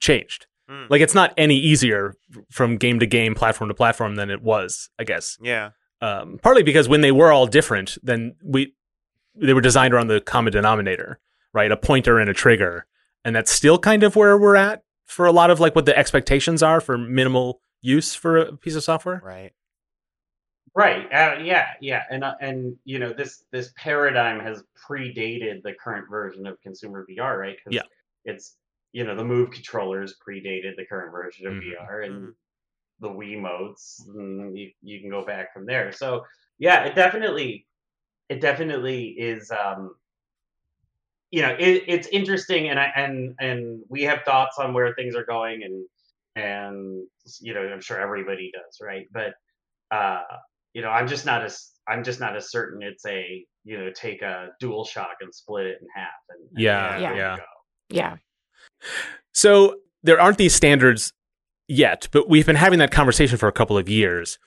changed. 0.00 0.46
Mm. 0.70 0.88
Like 0.90 1.00
it's 1.00 1.14
not 1.14 1.32
any 1.36 1.56
easier 1.56 2.14
from 2.50 2.76
game 2.76 2.98
to 3.00 3.06
game, 3.06 3.34
platform 3.34 3.68
to 3.68 3.74
platform 3.74 4.16
than 4.16 4.30
it 4.30 4.42
was, 4.42 4.90
I 4.98 5.04
guess. 5.04 5.38
Yeah. 5.40 5.70
Um, 6.00 6.38
partly 6.42 6.62
because 6.62 6.88
when 6.88 7.00
they 7.00 7.10
were 7.12 7.32
all 7.32 7.46
different, 7.46 7.96
then 8.02 8.36
we 8.44 8.74
they 9.34 9.54
were 9.54 9.60
designed 9.60 9.94
around 9.94 10.08
the 10.08 10.20
common 10.20 10.52
denominator, 10.52 11.20
right? 11.52 11.70
A 11.72 11.76
pointer 11.76 12.18
and 12.18 12.28
a 12.30 12.34
trigger, 12.34 12.86
and 13.24 13.34
that's 13.34 13.50
still 13.50 13.78
kind 13.78 14.02
of 14.02 14.16
where 14.16 14.36
we're 14.38 14.56
at 14.56 14.82
for 15.06 15.26
a 15.26 15.32
lot 15.32 15.50
of 15.50 15.58
like 15.60 15.74
what 15.74 15.86
the 15.86 15.96
expectations 15.96 16.62
are 16.62 16.80
for 16.80 16.98
minimal 16.98 17.60
use 17.80 18.14
for 18.14 18.36
a 18.36 18.56
piece 18.56 18.74
of 18.74 18.82
software. 18.84 19.20
Right. 19.24 19.52
Right. 20.74 21.06
Uh, 21.12 21.40
yeah. 21.42 21.68
Yeah. 21.80 22.02
And 22.10 22.22
uh, 22.22 22.34
and 22.40 22.76
you 22.84 22.98
know 22.98 23.12
this 23.12 23.44
this 23.50 23.72
paradigm 23.76 24.38
has 24.40 24.62
predated 24.88 25.62
the 25.62 25.72
current 25.72 26.08
version 26.10 26.46
of 26.46 26.60
consumer 26.60 27.06
VR, 27.10 27.38
right? 27.38 27.56
'Cause 27.64 27.72
Yeah. 27.74 27.82
It's 28.24 28.56
you 28.92 29.04
know 29.04 29.16
the 29.16 29.24
Move 29.24 29.50
controllers 29.50 30.16
predated 30.26 30.76
the 30.76 30.84
current 30.86 31.10
version 31.12 31.46
of 31.46 31.54
Mhm. 31.54 31.62
VR, 31.62 32.00
and 32.02 32.28
Mhm. 32.28 32.34
the 33.00 33.08
Wiimotes. 33.08 34.06
And 34.08 34.56
you 34.56 34.70
you 34.82 35.00
can 35.00 35.10
go 35.10 35.24
back 35.24 35.52
from 35.52 35.66
there. 35.66 35.90
So 35.90 36.24
yeah, 36.58 36.84
it 36.84 36.94
definitely 36.94 37.66
it 38.28 38.40
definitely 38.40 39.08
is. 39.18 39.50
Um, 39.50 39.94
you 41.30 41.42
know, 41.42 41.54
it, 41.58 41.84
it's 41.86 42.08
interesting, 42.08 42.68
and 42.68 42.78
I 42.78 42.90
and 42.96 43.34
and 43.40 43.82
we 43.88 44.02
have 44.04 44.20
thoughts 44.24 44.58
on 44.58 44.72
where 44.72 44.94
things 44.94 45.14
are 45.14 45.24
going, 45.24 45.62
and 45.62 45.86
and 46.36 47.06
you 47.40 47.54
know, 47.54 47.60
I'm 47.60 47.80
sure 47.80 48.00
everybody 48.00 48.50
does, 48.52 48.78
right? 48.80 49.06
But 49.12 49.34
uh, 49.90 50.22
you 50.72 50.82
know, 50.82 50.88
I'm 50.88 51.08
just 51.08 51.26
not 51.26 51.44
as 51.44 51.70
I'm 51.86 52.04
just 52.04 52.20
not 52.20 52.36
as 52.36 52.50
certain 52.50 52.82
it's 52.82 53.04
a 53.06 53.44
you 53.64 53.78
know 53.78 53.90
take 53.92 54.22
a 54.22 54.48
dual 54.60 54.84
shock 54.84 55.16
and 55.20 55.34
split 55.34 55.66
it 55.66 55.78
in 55.80 55.88
half 55.94 56.08
and, 56.30 56.48
and 56.50 56.60
Yeah, 56.60 56.98
Yeah. 56.98 57.14
yeah. 57.16 57.36
Yeah. 57.90 58.16
So 59.32 59.76
there 60.02 60.20
aren't 60.20 60.38
these 60.38 60.54
standards 60.54 61.12
yet, 61.68 62.08
but 62.12 62.28
we've 62.28 62.46
been 62.46 62.56
having 62.56 62.78
that 62.80 62.90
conversation 62.90 63.38
for 63.38 63.48
a 63.48 63.52
couple 63.52 63.78
of 63.78 63.88
years. 63.88 64.38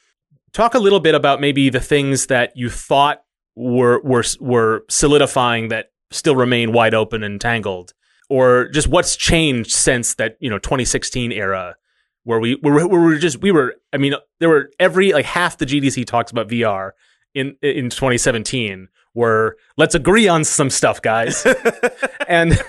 Talk 0.54 0.74
a 0.74 0.80
little 0.80 1.00
bit 1.00 1.16
about 1.16 1.40
maybe 1.40 1.70
the 1.70 1.80
things 1.80 2.28
that 2.28 2.56
you 2.56 2.70
thought 2.70 3.24
were 3.56 4.02
were 4.02 4.24
were 4.40 4.84
solidifying 4.90 5.70
that 5.70 5.92
still 6.12 6.36
remain 6.36 6.72
wide 6.74 6.94
open 6.94 7.24
and 7.24 7.40
tangled, 7.42 7.94
or 8.30 8.68
just 8.70 8.88
what's 8.88 9.16
changed 9.16 9.72
since 9.72 10.16
that 10.16 10.38
you 10.40 10.50
know 10.50 10.60
2016 10.60 11.32
era, 11.32 11.76
where 12.24 12.40
we 12.40 12.54
where, 12.62 12.74
where 12.88 13.00
we 13.00 13.14
were 13.14 13.18
just 13.18 13.42
we 13.42 13.52
were. 13.52 13.76
I 13.94 13.98
mean, 13.98 14.14
there 14.40 14.50
were 14.50 14.70
every 14.80 15.14
like 15.14 15.26
half 15.26 15.58
the 15.58 15.66
GDC 15.66 16.06
talks 16.06 16.32
about 16.32 16.48
VR 16.48 16.92
in 17.34 17.56
in 17.62 17.90
2017 17.90 18.88
were 19.14 19.58
let's 19.78 19.96
agree 19.96 20.28
on 20.28 20.44
some 20.44 20.70
stuff, 20.70 21.02
guys, 21.02 21.46
and 22.28 22.62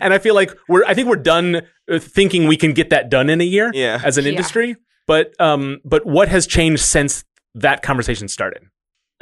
and 0.00 0.14
I 0.14 0.18
feel 0.18 0.34
like 0.34 0.50
we're 0.68 0.84
I 0.84 0.94
think 0.94 1.08
we're 1.08 1.16
done 1.16 1.62
uh, 1.90 1.98
thinking 1.98 2.46
we 2.46 2.56
can 2.56 2.72
get 2.72 2.90
that 2.90 3.10
done 3.10 3.28
in 3.30 3.40
a 3.40 3.44
year 3.44 3.70
yeah. 3.74 4.00
as 4.04 4.18
an 4.18 4.24
Yeah. 4.24 4.30
industry. 4.30 4.76
But 5.06 5.38
um, 5.40 5.80
but 5.84 6.06
what 6.06 6.28
has 6.28 6.46
changed 6.46 6.82
since 6.82 7.24
that 7.54 7.82
conversation 7.82 8.28
started? 8.28 8.64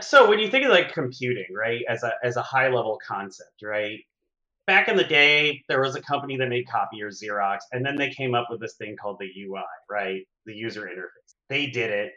So 0.00 0.28
when 0.28 0.38
you 0.38 0.48
think 0.48 0.64
of 0.64 0.70
like 0.70 0.92
computing, 0.92 1.46
right, 1.54 1.82
as 1.88 2.02
a 2.02 2.12
as 2.22 2.36
a 2.36 2.42
high 2.42 2.68
level 2.68 2.98
concept, 3.06 3.62
right? 3.62 4.00
Back 4.66 4.88
in 4.88 4.96
the 4.96 5.04
day, 5.04 5.64
there 5.68 5.80
was 5.80 5.96
a 5.96 6.02
company 6.02 6.36
that 6.36 6.48
made 6.48 6.68
copiers, 6.68 7.20
Xerox, 7.20 7.58
and 7.72 7.84
then 7.84 7.96
they 7.96 8.10
came 8.10 8.34
up 8.34 8.48
with 8.50 8.60
this 8.60 8.74
thing 8.74 8.96
called 8.96 9.18
the 9.18 9.26
UI, 9.26 9.62
right? 9.90 10.26
The 10.46 10.54
user 10.54 10.82
interface. 10.82 11.34
They 11.48 11.66
did 11.66 11.90
it. 11.90 12.12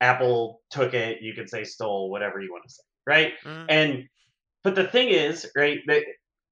Apple 0.00 0.60
took 0.70 0.94
it. 0.94 1.20
You 1.20 1.34
could 1.34 1.50
say 1.50 1.64
stole, 1.64 2.10
whatever 2.10 2.40
you 2.40 2.50
want 2.50 2.64
to 2.64 2.70
say, 2.70 2.82
right? 3.06 3.32
Mm. 3.44 3.66
And 3.68 4.08
but 4.64 4.74
the 4.74 4.86
thing 4.86 5.08
is, 5.08 5.50
right, 5.56 5.80
that 5.86 6.04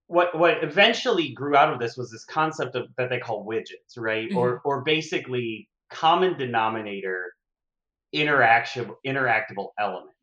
what 0.09 0.39
what 0.39 0.63
eventually 0.63 1.31
grew 1.31 1.57
out 1.57 1.73
of 1.73 1.79
this 1.79 1.97
was 1.97 2.11
this 2.11 2.25
concept 2.25 2.75
of 2.77 2.89
that 2.97 3.11
they 3.11 3.19
call 3.19 3.47
widgets, 3.47 3.97
right? 3.97 4.29
Or 4.35 4.61
or 4.65 4.83
basically 4.83 5.69
common 5.91 6.37
denominator 6.37 7.33
interaction 8.13 8.93
interactable 9.07 9.71
elements. 9.79 10.16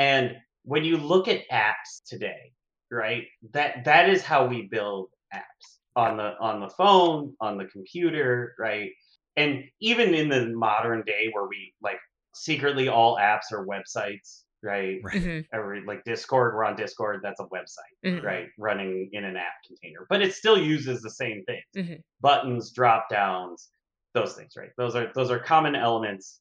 And 0.00 0.36
when 0.64 0.82
you 0.82 0.96
look 0.96 1.28
at 1.28 1.42
apps 1.52 2.02
today, 2.06 2.52
right, 2.90 3.24
that 3.52 3.84
that 3.84 4.08
is 4.08 4.22
how 4.24 4.46
we 4.46 4.62
build 4.66 5.10
apps 5.32 5.78
on 5.94 6.16
the 6.16 6.36
on 6.40 6.60
the 6.60 6.70
phone, 6.70 7.36
on 7.40 7.58
the 7.58 7.66
computer, 7.66 8.54
right? 8.58 8.90
And 9.36 9.64
even 9.80 10.14
in 10.14 10.28
the 10.30 10.46
modern 10.48 11.02
day 11.02 11.28
where 11.32 11.46
we 11.46 11.74
like 11.82 11.98
secretly 12.34 12.88
all 12.88 13.16
apps 13.16 13.52
are 13.52 13.66
websites, 13.66 14.44
right? 14.62 15.00
Right. 15.04 15.22
Mhm. 15.22 15.46
Every 15.52 15.84
like 15.84 16.02
Discord, 16.04 16.54
we're 16.54 16.64
on 16.64 16.76
Discord, 16.76 17.20
that's 17.22 17.40
a 17.40 17.44
website, 17.46 17.94
Mhm. 18.04 18.22
right? 18.22 18.48
Running 18.58 19.10
in 19.12 19.24
an 19.24 19.36
app 19.36 19.52
container. 19.66 20.06
But 20.08 20.22
it 20.22 20.32
still 20.34 20.56
uses 20.58 21.02
the 21.02 21.10
same 21.10 21.44
things. 21.44 21.64
Mhm. 21.76 22.02
Buttons, 22.20 22.72
drop 22.72 23.08
downs, 23.10 23.70
those 24.14 24.34
things, 24.34 24.54
right? 24.56 24.70
Those 24.78 24.96
are 24.96 25.12
those 25.14 25.30
are 25.30 25.38
common 25.38 25.74
elements, 25.76 26.40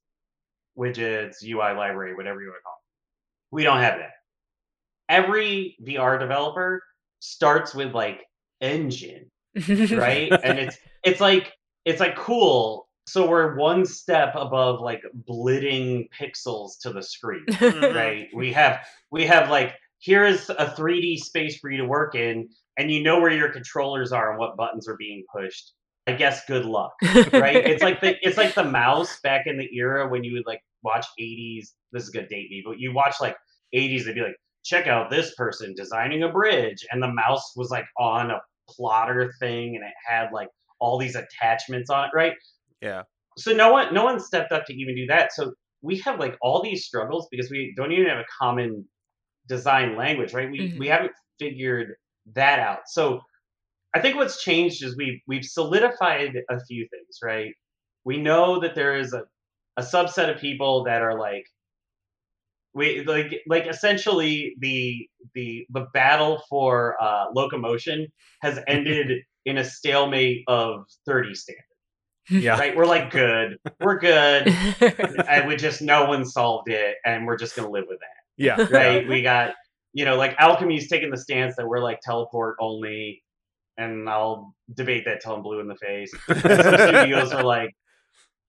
widgets, 0.77 1.43
UI 1.43 1.73
library, 1.73 2.15
whatever 2.15 2.41
you 2.41 2.47
want 2.47 2.59
to 2.59 2.63
call 2.63 2.73
them. 2.73 2.78
We 3.51 3.63
don't 3.63 3.81
have 3.81 3.97
that. 3.97 4.11
Every 5.07 5.75
VR 5.83 6.19
developer 6.19 6.83
starts 7.19 7.73
with 7.73 7.93
like 7.93 8.21
engine, 8.61 9.29
right? 9.67 10.31
and 10.43 10.59
it's 10.59 10.77
it's 11.03 11.21
like 11.21 11.53
it's 11.85 11.99
like 11.99 12.15
cool. 12.15 12.87
So 13.07 13.27
we're 13.27 13.55
one 13.55 13.85
step 13.85 14.35
above 14.35 14.81
like 14.81 15.01
blitting 15.13 16.09
pixels 16.19 16.73
to 16.81 16.93
the 16.93 17.01
screen 17.01 17.45
right? 17.61 18.27
We 18.35 18.53
have 18.53 18.85
we 19.11 19.25
have 19.25 19.49
like 19.49 19.73
here 19.97 20.25
is 20.25 20.49
a 20.49 20.73
3D 20.77 21.17
space 21.17 21.57
for 21.57 21.69
you 21.69 21.77
to 21.77 21.85
work 21.85 22.15
in, 22.15 22.49
and 22.77 22.91
you 22.91 23.03
know 23.03 23.19
where 23.19 23.31
your 23.31 23.49
controllers 23.49 24.11
are 24.11 24.29
and 24.29 24.39
what 24.39 24.57
buttons 24.57 24.87
are 24.87 24.95
being 24.97 25.23
pushed. 25.35 25.73
I 26.07 26.13
guess 26.13 26.45
good 26.45 26.65
luck, 26.65 26.93
right? 27.33 27.55
it's 27.55 27.83
like 27.83 28.01
the 28.01 28.15
it's 28.21 28.37
like 28.37 28.55
the 28.55 28.63
mouse 28.63 29.19
back 29.21 29.45
in 29.45 29.57
the 29.57 29.69
era 29.75 30.07
when 30.07 30.23
you 30.23 30.33
would 30.33 30.45
like 30.47 30.61
watch 30.83 31.05
80s. 31.19 31.69
This 31.91 32.03
is 32.03 32.09
gonna 32.09 32.27
date 32.27 32.49
me, 32.49 32.61
but 32.65 32.79
you 32.79 32.93
watch 32.93 33.15
like 33.21 33.35
80s, 33.73 34.05
they'd 34.05 34.15
be 34.15 34.21
like, 34.21 34.35
check 34.63 34.87
out 34.87 35.09
this 35.09 35.33
person 35.35 35.73
designing 35.75 36.23
a 36.23 36.29
bridge, 36.31 36.85
and 36.91 37.01
the 37.01 37.11
mouse 37.11 37.53
was 37.55 37.69
like 37.71 37.85
on 37.97 38.31
a 38.31 38.39
plotter 38.69 39.33
thing, 39.39 39.75
and 39.75 39.83
it 39.85 39.93
had 40.07 40.29
like 40.33 40.49
all 40.79 40.97
these 40.97 41.15
attachments 41.15 41.89
on 41.89 42.05
it, 42.05 42.11
right? 42.13 42.33
Yeah. 42.81 43.03
so 43.37 43.51
no 43.53 43.71
one 43.71 43.93
no 43.93 44.03
one 44.05 44.19
stepped 44.19 44.51
up 44.51 44.65
to 44.65 44.73
even 44.73 44.95
do 44.95 45.05
that 45.07 45.33
so 45.33 45.53
we 45.81 45.97
have 45.99 46.19
like 46.19 46.35
all 46.41 46.61
these 46.63 46.85
struggles 46.85 47.27
because 47.31 47.49
we 47.51 47.73
don't 47.77 47.91
even 47.91 48.07
have 48.07 48.19
a 48.19 48.25
common 48.41 48.85
design 49.47 49.95
language 49.97 50.33
right 50.33 50.49
we 50.51 50.59
Mhm. 50.59 50.79
we 50.79 50.87
haven't 50.87 51.11
figured 51.39 51.95
that 52.33 52.59
out 52.59 52.79
so 52.87 53.21
i 53.93 53.99
think 53.99 54.15
what's 54.15 54.43
changed 54.43 54.83
is 54.83 54.95
we've 54.97 55.19
we've 55.27 55.43
solidified 55.45 56.35
a 56.49 56.59
few 56.65 56.87
things 56.89 57.19
right 57.23 57.53
we 58.05 58.17
know 58.17 58.59
that 58.61 58.75
there 58.75 58.95
is 58.97 59.13
a, 59.13 59.23
a 59.77 59.81
subset 59.81 60.33
of 60.33 60.39
people 60.41 60.83
that 60.85 61.01
are 61.01 61.17
like 61.19 61.45
we 62.73 63.03
like 63.03 63.41
like 63.47 63.65
essentially 63.67 64.55
the 64.59 65.07
the 65.33 65.65
the 65.71 65.87
battle 65.93 66.41
for 66.49 66.95
uh 67.01 67.25
locomotion 67.33 68.07
has 68.41 68.59
ended 68.67 69.21
in 69.45 69.57
a 69.57 69.63
stalemate 69.63 70.43
of 70.47 70.85
30 71.07 71.33
standards 71.33 71.65
Yeah. 72.29 72.59
right? 72.59 72.75
We're 72.75 72.85
like 72.85 73.09
good, 73.09 73.57
we're 73.79 73.97
good, 73.97 74.47
and 75.27 75.47
we 75.47 75.55
just 75.55 75.81
no 75.81 76.05
one 76.05 76.25
solved 76.25 76.69
it, 76.69 76.97
and 77.05 77.25
we're 77.25 77.37
just 77.37 77.55
gonna 77.55 77.69
live 77.69 77.85
with 77.87 77.99
that, 77.99 78.21
Yeah. 78.37 78.67
right? 78.69 79.07
we 79.07 79.23
got, 79.23 79.55
you 79.93 80.05
know, 80.05 80.15
like 80.17 80.37
Owlchemy's 80.37 80.87
taking 80.89 81.09
the 81.09 81.17
stance 81.17 81.55
that 81.55 81.67
we're 81.67 81.79
like 81.81 81.99
teleport 82.01 82.57
only, 82.59 83.23
and 83.77 84.07
I'll 84.07 84.53
debate 84.75 85.05
that 85.05 85.21
till 85.21 85.33
I'm 85.33 85.41
blue 85.41 85.59
in 85.61 85.67
the 85.67 85.75
face. 85.77 86.11
And 86.27 86.39
some 86.61 86.75
studios 86.75 87.31
are 87.31 87.43
like, 87.43 87.73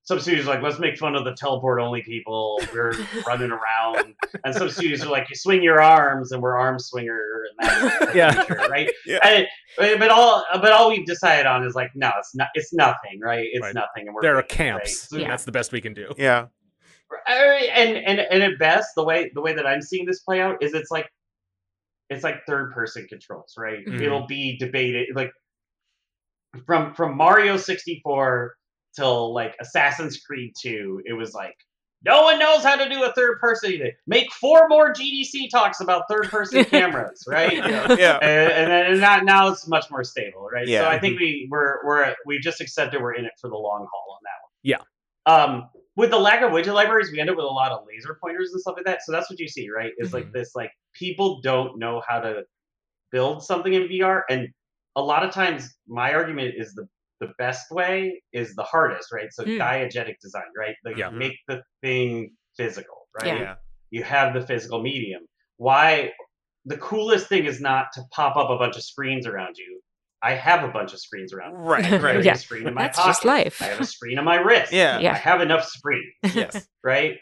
some 0.03 0.19
studios 0.19 0.47
are 0.47 0.49
like, 0.55 0.63
let's 0.63 0.79
make 0.79 0.97
fun 0.97 1.15
of 1.15 1.23
the 1.25 1.33
teleport 1.35 1.79
only 1.79 2.01
people. 2.01 2.59
We're 2.73 2.93
running 3.27 3.51
around, 3.51 4.15
and 4.43 4.53
some 4.55 4.69
studios 4.69 5.03
are 5.03 5.09
like, 5.09 5.29
you 5.29 5.35
swing 5.35 5.61
your 5.61 5.79
arms, 5.81 6.31
and 6.31 6.41
we're 6.41 6.57
arm 6.57 6.79
swinger, 6.79 7.43
and 7.59 7.69
that's 7.69 8.15
Yeah. 8.15 8.31
future, 8.43 8.67
right? 8.69 8.89
Yeah. 9.05 9.19
And- 9.23 9.47
but 9.77 9.99
but 9.99 10.09
all 10.09 10.43
but 10.53 10.71
all 10.73 10.89
we've 10.89 11.05
decided 11.05 11.45
on 11.45 11.63
is 11.65 11.75
like, 11.75 11.91
no, 11.95 12.11
it's 12.19 12.35
not, 12.35 12.49
it's 12.55 12.73
nothing, 12.73 13.19
right? 13.21 13.47
It's 13.53 13.61
Right. 13.61 13.73
nothing, 13.73 14.07
and 14.07 14.13
we're 14.13 14.21
There 14.21 14.31
are 14.33 14.41
great, 14.41 14.49
right? 14.51 14.57
camps. 14.81 15.07
So- 15.09 15.17
Yeah. 15.17 15.29
That's 15.29 15.45
the 15.45 15.51
best 15.53 15.71
we 15.71 15.79
can 15.81 15.93
do. 15.93 16.11
Yeah. 16.17 16.47
And 17.27 17.97
and 17.97 18.19
and 18.19 18.41
at 18.43 18.57
best, 18.59 18.89
the 18.95 19.03
way 19.03 19.31
the 19.33 19.41
way 19.41 19.53
that 19.53 19.65
I'm 19.67 19.81
seeing 19.81 20.05
this 20.05 20.21
play 20.21 20.41
out 20.41 20.61
is 20.63 20.73
it's 20.73 20.89
like 20.91 21.09
it's 22.09 22.23
like 22.23 22.45
third 22.47 22.71
person 22.73 23.05
controls, 23.07 23.53
right? 23.57 23.85
Mhm. 23.85 24.01
It'll 24.01 24.25
be 24.27 24.57
debated 24.57 25.09
like 25.15 25.31
from 26.65 26.93
from 26.93 27.15
Mario 27.17 27.57
64 27.57 28.55
till 28.95 29.33
like 29.33 29.55
Assassin's 29.59 30.19
Creed 30.21 30.53
2, 30.61 31.03
it 31.05 31.13
was 31.13 31.33
like 31.33 31.55
no 32.03 32.23
one 32.23 32.39
knows 32.39 32.63
how 32.63 32.75
to 32.75 32.89
do 32.89 33.03
a 33.03 33.13
third 33.13 33.39
person. 33.39 33.79
Make 34.07 34.31
four 34.33 34.67
more 34.69 34.91
GDC 34.91 35.49
talks 35.51 35.81
about 35.81 36.05
third 36.09 36.29
person 36.29 36.65
cameras, 36.65 37.23
right? 37.27 37.53
You 37.53 37.61
know, 37.61 37.85
Yeah. 37.97 38.17
and, 38.23 38.71
and 38.71 38.71
then 38.95 38.99
now, 38.99 39.19
now 39.19 39.47
it's 39.49 39.67
much 39.67 39.85
more 39.91 40.03
stable, 40.03 40.47
right? 40.51 40.67
Yeah. 40.67 40.81
So 40.81 40.87
I 40.89 40.97
think 40.99 41.19
we 41.19 41.47
we're 41.51 41.85
we're 41.85 42.15
we 42.25 42.39
just 42.39 42.59
accepted 42.59 43.01
we're 43.01 43.13
in 43.13 43.25
it 43.25 43.33
for 43.39 43.49
the 43.49 43.55
long 43.55 43.87
haul 43.91 44.15
on 44.15 44.19
that 44.23 44.39
one. 44.41 44.51
Yeah. 44.63 44.81
Um, 45.27 45.69
with 45.95 46.09
the 46.09 46.17
lack 46.17 46.41
of 46.41 46.51
widget 46.51 46.73
libraries, 46.73 47.11
we 47.11 47.19
end 47.19 47.29
up 47.29 47.35
with 47.35 47.45
a 47.45 47.49
lot 47.49 47.71
of 47.71 47.85
laser 47.87 48.17
pointers 48.23 48.51
and 48.51 48.61
stuff 48.61 48.75
like 48.77 48.85
that. 48.85 49.03
So 49.03 49.11
that's 49.11 49.29
what 49.29 49.39
you 49.39 49.47
see, 49.47 49.69
right? 49.69 49.91
Is 49.99 50.11
like 50.13 50.25
Mhm. 50.27 50.33
this 50.33 50.55
like 50.55 50.71
people 50.95 51.39
don't 51.41 51.77
know 51.77 52.01
how 52.07 52.19
to 52.19 52.43
build 53.11 53.43
something 53.43 53.73
in 53.73 53.83
VR, 53.87 54.21
and 54.29 54.47
a 54.95 55.01
lot 55.03 55.23
of 55.23 55.31
times 55.31 55.69
my 55.87 56.13
argument 56.13 56.55
is 56.57 56.73
the 56.73 56.87
the 57.21 57.31
best 57.37 57.71
way 57.71 58.21
is 58.33 58.53
the 58.55 58.63
hardest, 58.63 59.13
right? 59.13 59.31
So 59.31 59.43
Hmm. 59.45 59.51
diegetic 59.61 60.15
design, 60.21 60.49
right? 60.57 60.75
Like 60.83 60.97
Yeah. 60.97 61.09
make 61.11 61.37
the 61.47 61.61
thing 61.81 62.31
physical, 62.57 63.07
right? 63.19 63.27
Yeah. 63.27 63.39
Yeah. 63.41 63.55
you 63.93 64.03
have 64.03 64.33
the 64.33 64.41
physical 64.47 64.81
medium. 64.81 65.21
Why? 65.57 66.11
The 66.65 66.77
coolest 66.77 67.27
thing 67.27 67.43
is 67.45 67.59
not 67.59 67.87
to 67.93 68.01
pop 68.11 68.37
up 68.37 68.49
a 68.49 68.57
bunch 68.57 68.77
of 68.77 68.83
screens 68.83 69.27
around 69.27 69.57
you. 69.57 69.81
I 70.23 70.33
have 70.33 70.63
a 70.63 70.69
bunch 70.71 70.93
of 70.93 70.99
screens 70.99 71.33
around. 71.33 71.53
me. 71.53 71.59
Right. 71.67 71.85
I 71.85 71.97
Right. 71.97 72.23
Yeah. 72.23 72.33
a 72.33 72.37
screen 72.37 72.67
in 72.67 72.73
my 72.73 72.83
That's 72.83 72.97
pocket. 72.97 73.09
just 73.09 73.25
life. 73.25 73.61
I 73.61 73.65
have 73.65 73.81
a 73.81 73.85
screen 73.85 74.17
on 74.17 74.23
my 74.25 74.35
wrist. 74.37 74.71
Yeah. 74.71 74.99
Yeah. 74.99 75.11
I 75.11 75.17
have 75.17 75.41
enough 75.41 75.65
screens, 75.65 76.13
Yes. 76.33 76.67
right? 76.83 77.17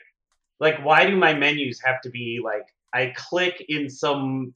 Like, 0.59 0.83
why 0.85 1.05
do 1.07 1.15
my 1.17 1.33
menus 1.33 1.81
have 1.83 2.01
to 2.01 2.09
be 2.09 2.39
like 2.43 2.65
I 2.93 3.13
click 3.15 3.63
in 3.67 3.89
some 3.89 4.53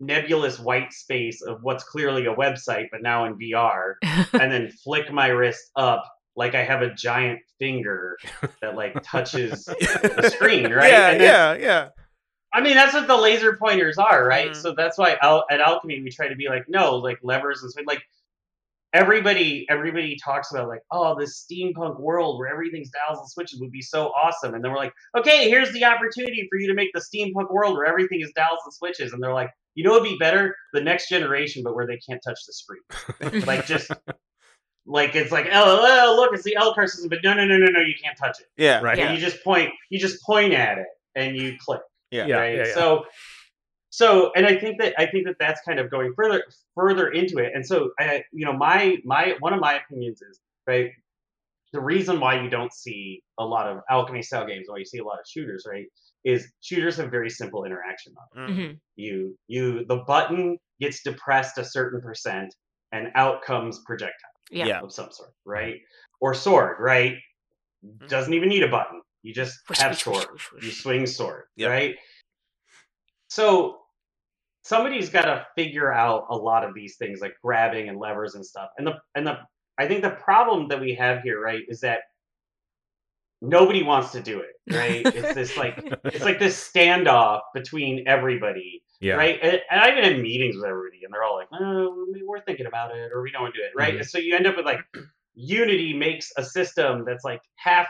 nebulous 0.00 0.58
white 0.58 0.92
space 0.92 1.42
of 1.42 1.62
what's 1.62 1.84
clearly 1.84 2.26
a 2.26 2.34
website, 2.34 2.86
but 2.92 3.02
now 3.02 3.24
in 3.24 3.36
VR, 3.38 3.94
and 4.32 4.52
then 4.52 4.70
flick 4.70 5.10
my 5.12 5.28
wrist 5.28 5.70
up 5.76 6.04
like 6.36 6.54
I 6.54 6.62
have 6.64 6.82
a 6.82 6.92
giant 6.92 7.40
finger 7.58 8.18
that 8.60 8.74
like 8.76 9.02
touches 9.02 9.64
the 9.64 10.30
screen, 10.34 10.70
right? 10.72 10.90
Yeah. 10.90 11.10
Then- 11.12 11.20
Yeah. 11.20 11.54
Yeah. 11.54 11.88
I 12.52 12.60
mean, 12.62 12.74
that's 12.74 12.94
what 12.94 13.06
the 13.06 13.16
laser 13.16 13.56
pointers 13.56 13.98
are, 13.98 14.24
right? 14.26 14.50
Mhm. 14.52 14.56
So 14.56 14.74
that's 14.74 14.96
why 14.96 15.16
Al- 15.20 15.44
at 15.50 15.60
Owlchemy 15.60 16.02
we 16.02 16.10
try 16.10 16.28
to 16.28 16.36
be 16.36 16.48
like, 16.48 16.64
no, 16.68 16.96
like 16.96 17.18
levers 17.22 17.62
and 17.62 17.86
like 17.86 18.02
everybody 18.92 19.66
everybody 19.68 20.16
talks 20.22 20.52
about 20.52 20.68
like, 20.68 20.80
oh, 20.90 21.18
this 21.18 21.44
steampunk 21.44 22.00
world 22.00 22.38
where 22.38 22.48
everything's 22.50 22.90
dials 22.90 23.18
and 23.18 23.28
switches 23.28 23.60
would 23.60 23.72
be 23.72 23.82
so 23.82 24.06
awesome, 24.08 24.54
and 24.54 24.64
then 24.64 24.70
we're 24.70 24.78
like, 24.78 24.92
okay, 25.16 25.48
here's 25.50 25.72
the 25.72 25.84
opportunity 25.84 26.46
for 26.50 26.58
you 26.58 26.68
to 26.68 26.74
make 26.74 26.90
the 26.94 27.00
steampunk 27.00 27.50
world 27.50 27.74
where 27.74 27.84
everything 27.86 28.20
is 28.20 28.32
dials 28.34 28.60
and 28.64 28.72
switches, 28.72 29.12
and 29.12 29.22
they're 29.22 29.34
like, 29.34 29.50
you 29.76 29.84
know, 29.84 29.94
it'd 29.94 30.02
be 30.08 30.16
better 30.18 30.56
the 30.72 30.80
next 30.80 31.08
generation, 31.08 31.62
but 31.62 31.76
where 31.76 31.86
they 31.86 31.98
can't 31.98 32.20
touch 32.26 32.40
the 32.46 32.52
screen, 32.52 33.42
like 33.46 33.66
just. 33.66 33.90
Like 34.88 35.16
it's 35.16 35.32
like 35.32 35.48
oh, 35.52 35.80
oh 35.82 36.14
look 36.14 36.32
it's 36.32 36.44
the 36.44 36.54
L 36.54 36.72
car 36.72 36.86
system 36.86 37.08
but 37.08 37.18
no 37.24 37.34
no 37.34 37.44
no 37.44 37.56
no 37.56 37.66
no 37.66 37.80
you 37.80 37.94
can't 38.00 38.16
touch 38.16 38.38
it 38.38 38.46
Yeah. 38.56 38.80
Right. 38.80 38.96
and 38.96 39.12
you 39.12 39.20
just 39.20 39.42
point 39.42 39.72
you 39.90 39.98
just 39.98 40.22
point 40.22 40.52
at 40.52 40.78
it 40.78 40.86
and 41.16 41.36
you 41.36 41.56
click 41.58 41.80
Yeah. 42.12 42.26
Yeah, 42.26 42.36
right 42.36 42.54
yeah, 42.54 42.66
yeah. 42.68 42.74
so 42.74 43.04
so 43.90 44.30
and 44.36 44.46
i 44.46 44.56
think 44.56 44.80
that 44.80 44.94
i 44.96 45.04
think 45.06 45.26
that 45.26 45.36
that's 45.40 45.60
kind 45.62 45.80
of 45.80 45.90
going 45.90 46.12
further 46.14 46.44
further 46.76 47.08
into 47.08 47.38
it 47.38 47.50
and 47.52 47.66
so 47.66 47.90
i 47.98 48.22
you 48.32 48.44
know 48.46 48.52
my 48.52 48.96
my 49.04 49.34
one 49.40 49.52
of 49.52 49.58
my 49.58 49.74
opinions 49.80 50.22
is 50.22 50.38
right 50.68 50.92
the 51.72 51.80
reason 51.80 52.20
why 52.20 52.40
you 52.40 52.48
don't 52.48 52.72
see 52.72 53.22
a 53.38 53.44
lot 53.44 53.66
of 53.66 53.80
Owlchemy 53.90 54.24
style 54.24 54.46
games 54.46 54.66
why 54.68 54.78
you 54.78 54.84
see 54.84 54.98
a 54.98 55.04
lot 55.04 55.18
of 55.18 55.26
shooters 55.28 55.66
right 55.68 55.86
is 56.26 56.40
shooters 56.60 56.96
have 56.96 57.10
very 57.10 57.30
simple 57.30 57.64
interaction 57.64 58.12
models 58.18 58.50
Mm. 58.50 58.56
Mhm. 58.58 58.80
you 58.96 59.38
you 59.54 59.84
the 59.86 59.98
button 60.12 60.58
gets 60.80 61.02
depressed 61.02 61.56
a 61.58 61.64
certain 61.64 62.00
percent 62.02 62.54
and 62.92 63.04
out 63.14 63.42
comes 63.42 63.74
projectile 63.86 64.36
Yeah. 64.50 64.66
Yeah. 64.66 64.80
of 64.80 64.92
some 64.92 65.10
sort 65.12 65.32
right 65.46 65.76
or 66.20 66.34
sword 66.34 66.76
right 66.80 67.14
doesn't 68.08 68.34
even 68.34 68.48
need 68.48 68.64
a 68.64 68.68
button 68.68 69.00
you 69.22 69.32
just 69.34 69.58
Whoosh, 69.68 69.78
have 69.78 69.92
whoosh, 69.92 70.06
whoosh, 70.06 70.14
sword 70.16 70.30
whoosh, 70.32 70.52
whoosh. 70.52 70.64
you 70.64 70.70
swing 70.72 71.06
sword, 71.06 71.44
Yep. 71.56 71.70
right? 71.70 71.96
So 73.28 73.78
somebody's 74.62 75.10
got 75.10 75.24
to 75.26 75.46
figure 75.56 75.92
out 75.92 76.26
a 76.30 76.36
lot 76.36 76.64
of 76.64 76.74
these 76.74 76.96
things 76.96 77.20
like 77.20 77.34
grabbing 77.42 77.88
and 77.88 77.98
levers 77.98 78.34
and 78.36 78.44
stuff. 78.46 78.70
And 78.78 78.86
the 78.86 78.94
and 79.14 79.26
the 79.26 79.38
I 79.78 79.86
think 79.88 80.02
the 80.02 80.10
problem 80.10 80.68
that 80.68 80.80
we 80.80 80.94
have 80.94 81.22
here, 81.22 81.40
right, 81.40 81.62
is 81.68 81.80
that 81.80 82.00
nobody 83.46 83.82
wants 83.82 84.12
to 84.12 84.20
do 84.22 84.40
it, 84.40 84.74
right? 84.74 85.02
it's 85.14 85.34
this 85.34 85.56
like 85.56 85.82
it's 86.04 86.24
like 86.24 86.38
this 86.38 86.70
standoff 86.70 87.40
between 87.54 88.06
everybody, 88.06 88.82
Yeah. 89.00 89.14
right? 89.14 89.38
And, 89.42 89.60
and 89.70 89.80
I've 89.80 89.94
been 89.94 90.12
in 90.14 90.22
meetings 90.22 90.56
with 90.56 90.64
everybody, 90.64 91.00
and 91.04 91.12
they're 91.12 91.22
all 91.22 91.36
like, 91.36 91.48
"Oh, 91.52 92.06
we're 92.24 92.40
thinking 92.40 92.66
about 92.66 92.94
it, 92.96 93.10
or 93.12 93.22
we 93.22 93.30
don't 93.30 93.42
want 93.42 93.54
to 93.54 93.60
do 93.60 93.64
it," 93.64 93.72
right? 93.76 93.94
Mhm. 93.98 94.04
So 94.08 94.18
you 94.18 94.34
end 94.36 94.46
up 94.46 94.56
with 94.56 94.66
like 94.66 94.80
Unity 95.34 95.92
makes 95.92 96.30
a 96.36 96.44
system 96.44 97.04
that's 97.06 97.24
like 97.24 97.40
half 97.56 97.86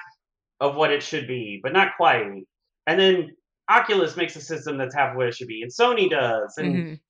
of 0.61 0.75
what 0.75 0.90
it 0.90 1.03
should 1.03 1.27
be, 1.29 1.61
but 1.62 1.73
not 1.73 1.97
quite. 1.97 2.42
And 2.87 3.01
then 3.01 3.37
Oculus 3.69 4.16
makes 4.16 4.37
a 4.37 4.40
system 4.40 4.79
that's 4.79 4.95
half 4.95 5.11
of 5.12 5.16
what 5.16 5.27
it 5.29 5.35
should 5.35 5.49
be, 5.49 5.62
and 5.62 5.71
Sony 5.71 6.09
does, 6.11 6.55
and 6.59 6.75
Mhm. 6.75 7.01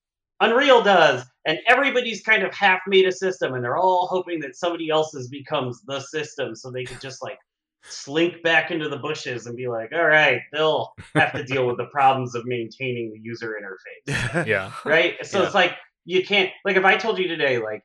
Unreal 0.40 0.82
does, 0.82 1.24
and 1.46 1.58
everybody's 1.66 2.22
kind 2.22 2.42
of 2.42 2.52
half 2.54 2.80
made 2.86 3.06
a 3.06 3.12
system, 3.12 3.54
and 3.54 3.64
they're 3.64 3.78
all 3.78 4.06
hoping 4.06 4.38
that 4.40 4.54
somebody 4.54 4.90
else's 4.90 5.28
becomes 5.28 5.80
the 5.86 6.00
system, 6.00 6.54
so 6.54 6.70
they 6.70 6.84
can 6.84 6.98
just 7.00 7.22
like 7.22 7.38
slink 7.88 8.42
back 8.42 8.70
into 8.70 8.88
the 8.88 8.96
bushes 8.98 9.46
and 9.46 9.56
be 9.56 9.68
like, 9.68 9.92
"All 9.92 10.04
right, 10.06 10.40
they'll 10.52 10.92
have 11.14 11.32
to 11.32 11.44
deal 11.44 11.66
with 11.66 11.76
the 11.76 11.86
problems 11.86 12.34
of 12.34 12.44
maintaining 12.46 13.12
the 13.12 13.18
user 13.20 13.56
interface." 13.60 14.46
Yeah. 14.46 14.72
right? 14.84 15.24
So 15.26 15.40
Yeah. 15.40 15.46
it's 15.46 15.54
like 15.54 15.72
you 16.04 16.24
can't 16.24 16.50
like 16.64 16.76
if 16.76 16.84
I 16.84 16.96
told 16.96 17.18
you 17.18 17.28
today, 17.28 17.58
like 17.58 17.82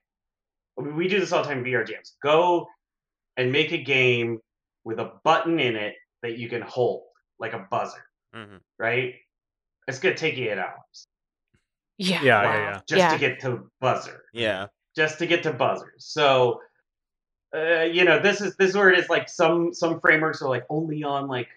we 0.77 0.91
we 0.91 1.07
do 1.07 1.19
this 1.19 1.31
all 1.31 1.41
the 1.43 1.49
time 1.49 1.59
in 1.59 1.63
VR 1.65 1.85
jams. 1.87 2.15
Go 2.21 2.67
and 3.37 3.51
make 3.51 3.71
a 3.71 3.77
game 3.83 4.39
with 4.83 4.99
a 4.99 5.11
button 5.23 5.59
in 5.59 5.75
it 5.75 5.95
that 6.23 6.37
you 6.37 6.49
can 6.49 6.61
hold, 6.61 7.03
like 7.39 7.53
a 7.53 7.67
buzzer, 7.71 8.03
Mhm. 8.35 8.59
right? 8.79 9.15
It's 9.87 9.99
gonna 9.99 10.15
take 10.15 10.37
you 10.37 10.51
eight 10.51 10.57
hours 10.59 11.07
Yeah. 11.97 12.21
Yeah, 12.23 12.43
wow. 12.43 12.53
yeah, 12.53 12.59
yeah. 12.71 12.79
just 12.87 12.99
yeah. 12.99 13.11
to 13.13 13.17
get 13.19 13.39
to 13.41 13.69
buzzer, 13.79 14.23
Yeah. 14.33 14.67
just 14.95 15.19
to 15.19 15.25
get 15.27 15.43
to 15.43 15.53
buzzer. 15.53 15.93
So 15.97 16.61
uh, 17.55 17.83
you 17.83 18.05
know, 18.05 18.19
this 18.19 18.41
is 18.41 18.55
this 18.57 18.69
is 18.69 18.75
where 18.75 18.91
it 18.91 18.99
is 18.99 19.09
like 19.09 19.29
some 19.29 19.73
some 19.73 19.99
frameworks 19.99 20.41
are 20.41 20.49
like 20.49 20.65
only 20.69 21.03
on 21.03 21.27
like 21.27 21.49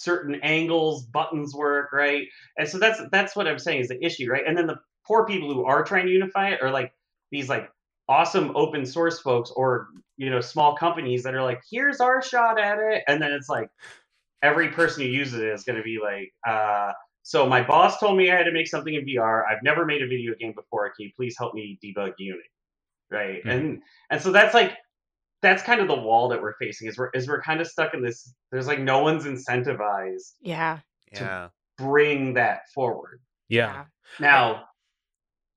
certain 0.00 0.36
angles 0.36 1.04
buttons 1.04 1.54
work 1.54 1.92
right? 1.92 2.26
And 2.56 2.66
so 2.66 2.78
that's 2.78 3.00
that's 3.12 3.36
what 3.36 3.46
i'm 3.46 3.58
saying 3.58 3.82
is 3.82 3.88
the 3.88 4.02
issue 4.04 4.30
right? 4.30 4.44
And 4.46 4.56
then 4.56 4.66
the 4.66 4.80
poor 5.06 5.26
people 5.26 5.52
who 5.52 5.64
are 5.64 5.84
trying 5.84 6.06
to 6.06 6.12
unify 6.12 6.50
it 6.50 6.62
are 6.62 6.70
like 6.70 6.92
these 7.30 7.48
like 7.48 7.70
awesome 8.08 8.50
open 8.56 8.86
source 8.86 9.20
folks 9.20 9.52
or 9.54 9.88
you 10.16 10.30
know 10.30 10.40
small 10.40 10.74
companies 10.74 11.22
that 11.22 11.34
are 11.34 11.42
like 11.42 11.60
here's 11.70 12.00
our 12.00 12.22
shot 12.22 12.58
at 12.58 12.78
it. 12.78 13.04
And 13.08 13.20
then 13.20 13.32
it's 13.32 13.48
like 13.48 13.68
every 14.42 14.68
person 14.68 15.02
who 15.02 15.08
uses 15.10 15.40
it 15.40 15.48
is 15.48 15.64
going 15.64 15.76
to 15.76 15.82
be 15.82 15.98
like 16.02 16.32
uh 16.48 16.92
so 17.22 17.46
my 17.46 17.62
boss 17.62 18.00
told 18.00 18.16
me 18.16 18.30
i 18.30 18.34
had 18.34 18.44
to 18.44 18.52
make 18.52 18.66
something 18.66 18.94
in 18.94 19.04
vr 19.04 19.42
i've 19.46 19.62
never 19.62 19.84
made 19.84 20.02
a 20.02 20.06
video 20.06 20.32
game 20.40 20.54
before. 20.54 20.90
Can 20.96 21.06
you 21.06 21.10
please 21.14 21.36
help 21.38 21.52
me 21.52 21.78
debug 21.84 22.12
unity? 22.18 22.48
Right? 23.10 23.42
Hmm. 23.42 23.50
and 23.50 23.82
and 24.08 24.22
so 24.22 24.32
that's 24.32 24.54
like 24.54 24.72
that's 25.42 25.62
kind 25.62 25.80
of 25.80 25.88
the 25.88 25.94
wall 25.94 26.28
that 26.28 26.40
we're 26.42 26.54
facing 26.58 26.88
is 26.88 26.98
we're 26.98 27.10
is 27.10 27.26
we're 27.28 27.40
kind 27.42 27.60
of 27.60 27.66
stuck 27.66 27.94
in 27.94 28.02
this 28.02 28.32
there's 28.52 28.66
like 28.66 28.78
no 28.80 29.02
one's 29.02 29.24
incentivized 29.24 30.32
Yeah. 30.40 30.78
Yeah. 31.12 31.48
bring 31.78 32.34
that 32.34 32.68
forward 32.74 33.20
Yeah. 33.48 33.84
now 34.18 34.64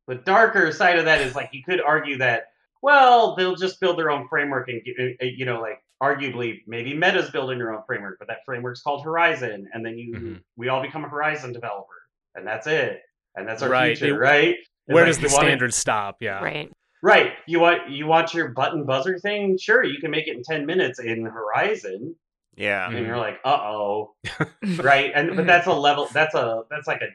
the 0.07 0.15
darker 0.15 0.71
side 0.71 0.97
of 0.99 1.05
that 1.05 1.21
is 1.21 1.35
like 1.35 1.49
you 1.53 1.63
could 1.63 1.81
argue 1.81 2.17
that 2.19 2.45
well 2.81 3.35
they'll 3.35 3.55
just 3.55 3.79
build 3.79 3.97
their 3.97 4.11
own 4.11 4.27
framework 4.27 4.69
and 4.69 4.81
uh, 4.99 5.25
you 5.25 5.45
know 5.45 5.61
like 5.61 5.79
arguably 6.01 6.61
maybe 6.67 6.93
meta's 6.93 7.29
building 7.31 7.57
their 7.57 7.71
own 7.73 7.81
framework 7.87 8.17
but 8.19 8.27
that 8.27 8.39
framework's 8.45 8.81
called 8.81 9.03
horizon 9.03 9.67
and 9.73 9.85
then 9.85 9.97
you 9.97 10.13
Mhm. 10.13 10.43
we 10.57 10.67
all 10.69 10.81
become 10.81 11.05
a 11.05 11.09
horizon 11.09 11.53
developer 11.53 11.87
and 12.35 12.45
that's 12.45 12.67
it 12.67 13.01
and 13.35 13.47
that's 13.47 13.61
our 13.61 13.69
Right. 13.69 13.97
future 13.97 14.15
It- 14.15 14.17
right 14.19 14.55
It's 14.85 14.93
Where 14.93 15.03
like 15.05 15.07
does 15.11 15.17
the 15.19 15.27
you 15.29 15.33
wanna- 15.33 15.47
standard 15.47 15.73
stop? 15.73 16.17
Yeah. 16.19 16.43
Right. 16.43 16.69
Right. 17.03 17.33
You 17.47 17.59
want 17.59 17.89
you 17.89 18.07
want 18.07 18.33
your 18.33 18.47
button 18.49 18.85
buzzer 18.85 19.19
thing? 19.19 19.57
Sure, 19.57 19.83
you 19.83 19.99
can 19.99 20.09
make 20.09 20.27
it 20.27 20.37
in 20.37 20.41
ten 20.43 20.65
minutes 20.65 20.99
in 20.99 21.25
Horizon, 21.25 22.15
Yeah. 22.55 22.89
and 22.89 23.05
you're 23.05 23.17
like, 23.17 23.39
uh 23.43 23.57
oh, 23.61 24.15
right? 24.77 25.11
And 25.13 25.35
but 25.35 25.45
that's 25.45 25.67
a 25.67 25.73
level. 25.73 26.07
That's 26.13 26.33
a 26.33 26.61
that's 26.71 26.87
like 26.87 27.01
a 27.01 27.09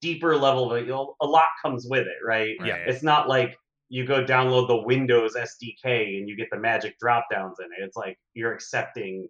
deeper 0.00 0.36
level. 0.36 0.72
Of, 0.72 0.82
you 0.82 0.88
know, 0.88 1.14
a 1.20 1.26
lot 1.26 1.46
comes 1.62 1.86
with 1.88 2.08
it, 2.08 2.26
right? 2.26 2.56
Yeah. 2.64 2.72
Right. 2.72 2.88
It's 2.88 3.04
not 3.04 3.28
like 3.28 3.56
you 3.88 4.04
go 4.04 4.24
download 4.24 4.66
the 4.66 4.82
Windows 4.82 5.34
SDK 5.36 6.18
and 6.18 6.28
you 6.28 6.36
get 6.36 6.48
the 6.50 6.58
magic 6.58 6.98
drop 6.98 7.26
downs 7.30 7.58
in 7.60 7.66
it. 7.66 7.84
It's 7.86 7.96
like 7.96 8.18
you're 8.34 8.52
accepting 8.52 9.28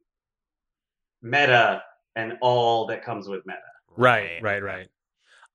meta 1.22 1.82
and 2.16 2.34
all 2.40 2.86
that 2.86 3.04
comes 3.04 3.28
with 3.28 3.44
meta. 3.46 3.58
Right, 3.96 4.42
right, 4.42 4.62
right. 4.62 4.88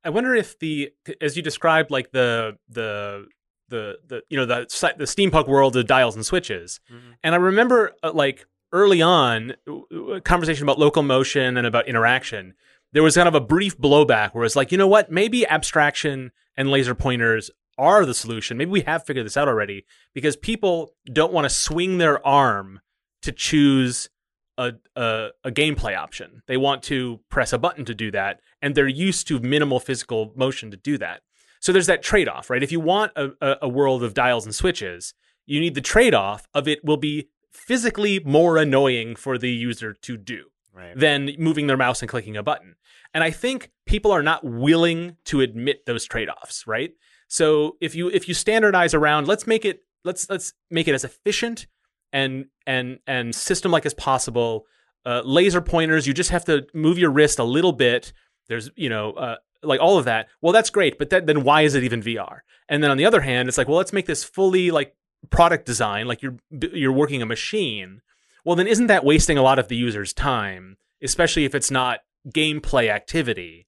I 0.03 0.09
wonder 0.09 0.35
if 0.35 0.59
the 0.59 0.91
as 1.19 1.35
you 1.35 1.41
described 1.41 1.89
like 1.89 2.11
the 2.11 2.57
the 2.69 3.25
the 3.69 3.97
the 4.07 4.21
you 4.29 4.37
know 4.37 4.45
the 4.45 4.59
the 4.97 5.05
steampunk 5.05 5.47
world 5.47 5.75
of 5.75 5.87
dials 5.87 6.15
and 6.15 6.25
switches. 6.25 6.79
Mhm. 6.91 7.15
And 7.23 7.35
I 7.35 7.37
remember 7.37 7.91
uh, 8.03 8.11
like 8.13 8.45
early 8.71 9.01
on 9.01 9.53
w- 9.65 10.19
conversation 10.21 10.63
about 10.63 10.79
locomotion 10.79 11.57
and 11.57 11.65
about 11.65 11.87
interaction. 11.87 12.53
There 12.93 13.03
was 13.03 13.15
kind 13.15 13.27
of 13.27 13.35
a 13.35 13.41
brief 13.41 13.77
blowback 13.77 14.33
where 14.33 14.45
it's 14.45 14.55
like, 14.55 14.71
you 14.71 14.77
know 14.77 14.87
what, 14.87 15.11
maybe 15.11 15.45
abstraction 15.47 16.31
and 16.55 16.69
laser 16.69 16.95
pointers 16.95 17.51
are 17.77 18.05
the 18.05 18.13
solution. 18.13 18.55
Maybe 18.57 18.71
we 18.71 18.81
have 18.81 19.05
figured 19.05 19.25
this 19.25 19.35
out 19.35 19.47
already 19.49 19.85
because 20.13 20.35
people 20.37 20.93
don't 21.11 21.33
want 21.33 21.43
to 21.45 21.49
swing 21.49 21.97
their 21.97 22.25
arm 22.25 22.79
to 23.23 23.31
choose 23.31 24.09
a, 24.57 24.73
a 24.95 25.29
a 25.43 25.51
gameplay 25.51 25.97
option. 25.97 26.41
They 26.47 26.55
want 26.55 26.83
to 26.83 27.19
press 27.29 27.51
a 27.51 27.57
button 27.57 27.83
to 27.85 27.93
do 27.93 28.09
that, 28.11 28.39
and 28.61 28.73
they're 28.75 28.87
used 28.87 29.27
to 29.27 29.39
minimal 29.39 29.81
physical 29.81 30.31
motion 30.35 30.71
to 30.71 30.77
do 30.77 30.97
that. 30.99 31.21
So 31.65 31.71
there's 31.71 31.87
that 31.87 32.03
trade 32.03 32.29
off, 32.29 32.51
right? 32.51 32.61
If 32.61 32.71
you 32.71 32.79
want 32.79 33.11
a, 33.15 33.57
a, 33.63 33.67
world 33.67 34.03
of 34.03 34.13
dials 34.13 34.45
and 34.45 34.53
switches, 34.53 35.15
you 35.47 35.59
need 35.59 35.73
the 35.73 35.81
trade 35.81 36.13
off 36.13 36.47
of 36.53 36.67
it 36.67 36.85
will 36.85 36.95
be 36.95 37.29
physically 37.51 38.19
more 38.19 38.57
annoying 38.57 39.15
for 39.15 39.39
the 39.39 39.49
user 39.49 39.91
to 39.91 40.15
do 40.15 40.43
Right. 40.71 40.95
than 40.95 41.31
moving 41.39 41.65
their 41.65 41.75
mouse 41.75 42.03
and 42.03 42.09
clicking 42.09 42.37
a 42.37 42.43
button. 42.43 42.75
And 43.15 43.23
I 43.23 43.31
think 43.31 43.71
people 43.87 44.11
are 44.11 44.21
not 44.21 44.43
willing 44.43 45.17
to 45.25 45.41
admit 45.41 45.87
those 45.87 46.05
trade-offs, 46.05 46.67
right? 46.67 46.91
So 47.29 47.77
if 47.81 47.95
you 47.95 48.09
if 48.09 48.27
you 48.27 48.35
standardize 48.35 48.93
around 48.93 49.27
let's 49.27 49.47
make 49.47 49.65
it 49.65 49.79
let's 50.03 50.29
let's 50.29 50.53
make 50.69 50.87
it 50.87 50.93
as 50.93 51.03
efficient 51.03 51.65
and 52.13 52.45
and 52.67 52.99
and 53.07 53.33
system 53.33 53.71
like 53.71 53.87
as 53.87 53.95
possible. 53.95 54.67
Uh, 55.03 55.21
laser 55.25 55.61
pointers, 55.61 56.05
you 56.05 56.13
just 56.13 56.29
have 56.29 56.45
to 56.45 56.67
move 56.75 56.99
your 56.99 57.09
wrist 57.09 57.39
a 57.39 57.43
little 57.43 57.73
bit. 57.73 58.13
There's 58.49 58.69
you 58.75 58.89
know 58.89 59.13
uh, 59.13 59.37
like 59.65 59.79
all 59.79 59.97
of 59.97 60.05
that. 60.05 60.27
Well, 60.41 60.53
that's 60.53 60.69
great, 60.69 60.97
but 60.97 61.09
that, 61.09 61.27
then 61.27 61.43
why 61.43 61.61
is 61.61 61.75
it 61.75 61.83
even 61.83 62.01
VR? 62.01 62.39
And 62.69 62.83
then 62.83 62.91
on 62.91 62.97
the 62.97 63.05
other 63.05 63.21
hand, 63.21 63.47
it's 63.47 63.57
like 63.57 63.67
well, 63.67 63.77
let's 63.77 63.93
make 63.93 64.05
this 64.05 64.23
fully 64.23 64.71
like 64.71 64.95
product 65.29 65.65
design, 65.65 66.07
like 66.07 66.21
you're 66.21 66.37
you're 66.49 66.91
working 66.91 67.21
a 67.21 67.25
machine. 67.25 68.01
Well, 68.43 68.55
then 68.55 68.67
isn't 68.67 68.87
that 68.87 69.03
wasting 69.03 69.37
a 69.37 69.43
lot 69.43 69.59
of 69.59 69.67
the 69.67 69.75
user's 69.75 70.13
time, 70.13 70.77
especially 71.01 71.45
if 71.45 71.55
it's 71.55 71.71
not 71.71 72.01
gameplay 72.29 72.89
activity? 72.89 73.67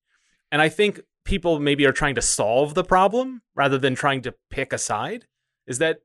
And 0.51 0.61
I 0.61 0.69
think 0.69 1.01
people 1.25 1.59
maybe 1.59 1.85
are 1.85 1.91
trying 1.91 2.15
to 2.15 2.21
solve 2.21 2.73
the 2.73 2.83
problem 2.83 3.41
rather 3.55 3.77
than 3.77 3.95
trying 3.95 4.21
to 4.21 4.33
pick 4.49 4.71
a 4.71 4.77
side. 4.77 5.25
Is 5.65 5.79
that 5.79 5.97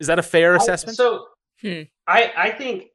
is 0.00 0.06
that 0.06 0.18
a 0.18 0.22
fair 0.22 0.54
assessment? 0.54 0.96
So 0.96 1.26
Hmm. 1.62 1.82
I 2.06 2.32
I 2.36 2.50
think 2.50 2.86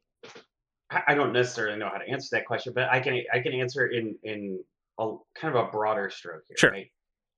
I 0.90 1.02
I 1.08 1.14
don't 1.14 1.32
necessarily 1.32 1.78
know 1.78 1.88
how 1.88 1.98
to 1.98 2.08
answer 2.08 2.28
that 2.32 2.46
question, 2.46 2.72
but 2.74 2.88
I 2.90 3.00
can 3.00 3.22
I 3.32 3.40
can 3.40 3.52
answer 3.54 3.86
in 3.86 4.16
in 4.22 4.62
a 4.98 5.16
kind 5.40 5.54
of 5.56 5.66
a 5.66 5.70
broader 5.70 6.10
stroke 6.10 6.42
here, 6.48 6.56
Sure. 6.58 6.70
right? 6.70 6.90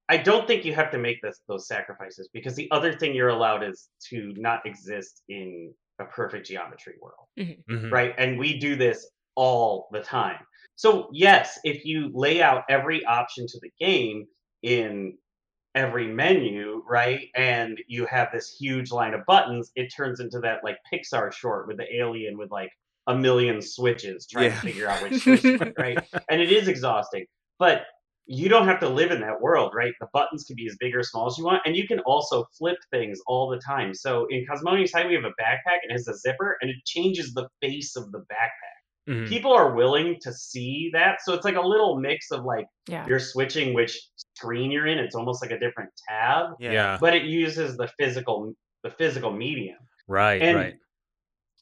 I 0.09 0.17
don't 0.17 0.47
think 0.47 0.65
you 0.65 0.75
have 0.75 0.91
to 0.91 0.99
make 0.99 1.23
this, 1.23 1.41
those 1.47 1.69
sacrifices 1.69 2.29
because 2.33 2.57
the 2.57 2.69
other 2.73 2.93
thing 2.93 3.15
you're 3.15 3.29
allowed 3.29 3.63
is 3.63 3.91
to 4.09 4.33
not 4.37 4.65
exist 4.67 5.23
in 5.29 5.73
a 6.01 6.05
perfect 6.05 6.47
geometry 6.47 6.95
world, 7.01 7.29
Mhm. 7.39 7.93
right? 7.93 8.15
And 8.19 8.39
we 8.39 8.59
do 8.59 8.75
this 8.75 9.09
all 9.37 9.89
the 9.93 10.01
time. 10.03 10.41
So 10.75 11.11
yes, 11.13 11.59
if 11.63 11.85
you 11.85 12.11
lay 12.13 12.43
out 12.43 12.65
every 12.69 13.05
option 13.05 13.47
to 13.47 13.59
the 13.61 13.71
game 13.79 14.27
in 14.63 15.17
every 15.77 16.09
menu, 16.09 16.83
right, 16.89 17.29
and 17.37 17.79
you 17.87 18.05
have 18.07 18.33
this 18.33 18.57
huge 18.59 18.91
line 18.91 19.15
of 19.15 19.25
buttons, 19.27 19.71
it 19.77 19.89
turns 19.95 20.19
into 20.19 20.41
that 20.41 20.65
like 20.65 20.79
Pixar 20.93 21.33
short 21.33 21.69
with 21.69 21.77
the 21.77 21.95
alien 21.97 22.37
with 22.37 22.51
like 22.51 22.73
a 23.07 23.15
million 23.15 23.63
switches 23.63 24.27
trying 24.27 24.47
Yeah. 24.47 24.55
to 24.57 24.61
figure 24.61 24.89
out 24.89 25.03
which 25.03 25.23
switch, 25.23 25.45
right? 25.79 25.99
And 26.31 26.41
it 26.41 26.51
is 26.51 26.67
exhausting, 26.67 27.27
but 27.61 27.85
you 28.27 28.49
don't 28.49 28.67
have 28.67 28.79
to 28.81 28.89
live 28.89 29.11
in 29.11 29.21
that 29.21 29.41
world, 29.41 29.73
right? 29.75 29.93
The 30.01 30.07
buttons 30.13 30.45
can 30.45 30.55
be 30.57 30.67
as 30.67 30.77
big 30.79 30.95
or 30.95 31.03
small 31.03 31.27
as 31.27 31.37
you 31.39 31.45
want, 31.45 31.63
and 31.65 31.77
you 31.77 31.87
can 31.87 31.99
also 32.01 32.45
flip 32.57 32.79
things 32.93 33.21
all 33.27 33.49
the 33.49 33.59
time. 33.59 33.93
So 33.95 34.27
in 34.31 34.47
Cosmonious 34.47 34.93
High, 34.93 35.07
we 35.07 35.15
have 35.15 35.25
a 35.25 35.31
backpack 35.41 35.79
and 35.83 35.91
it 35.91 35.93
has 35.93 36.09
a 36.09 36.17
zipper, 36.17 36.57
and 36.61 36.71
it 36.71 36.77
changes 36.87 37.33
the 37.35 37.49
face 37.61 37.97
of 37.97 38.11
the 38.13 38.19
backpack. 38.21 38.81
Mhm. 39.09 39.29
People 39.29 39.53
are 39.53 39.75
willing 39.75 40.17
to 40.21 40.33
see 40.33 40.91
that, 40.93 41.23
so 41.23 41.33
it's 41.35 41.45
like 41.45 41.57
a 41.57 41.61
little 41.61 41.99
mix 41.99 42.31
of 42.31 42.45
like 42.45 42.67
Yeah. 42.89 43.07
you're 43.09 43.19
switching 43.19 43.75
which 43.75 43.99
screen 44.37 44.71
you're 44.71 44.87
in. 44.87 44.99
It's 44.99 45.15
almost 45.17 45.43
like 45.43 45.51
a 45.51 45.59
different 45.59 45.91
tab, 46.09 46.51
Yeah. 46.61 46.73
Yeah. 46.73 46.99
but 47.01 47.15
it 47.15 47.25
uses 47.25 47.77
the 47.77 47.89
physical 47.99 48.55
the 48.83 48.91
physical 48.91 49.31
medium 49.33 49.77
Right. 50.09 50.41
and 50.41 50.57
right. 50.57 50.75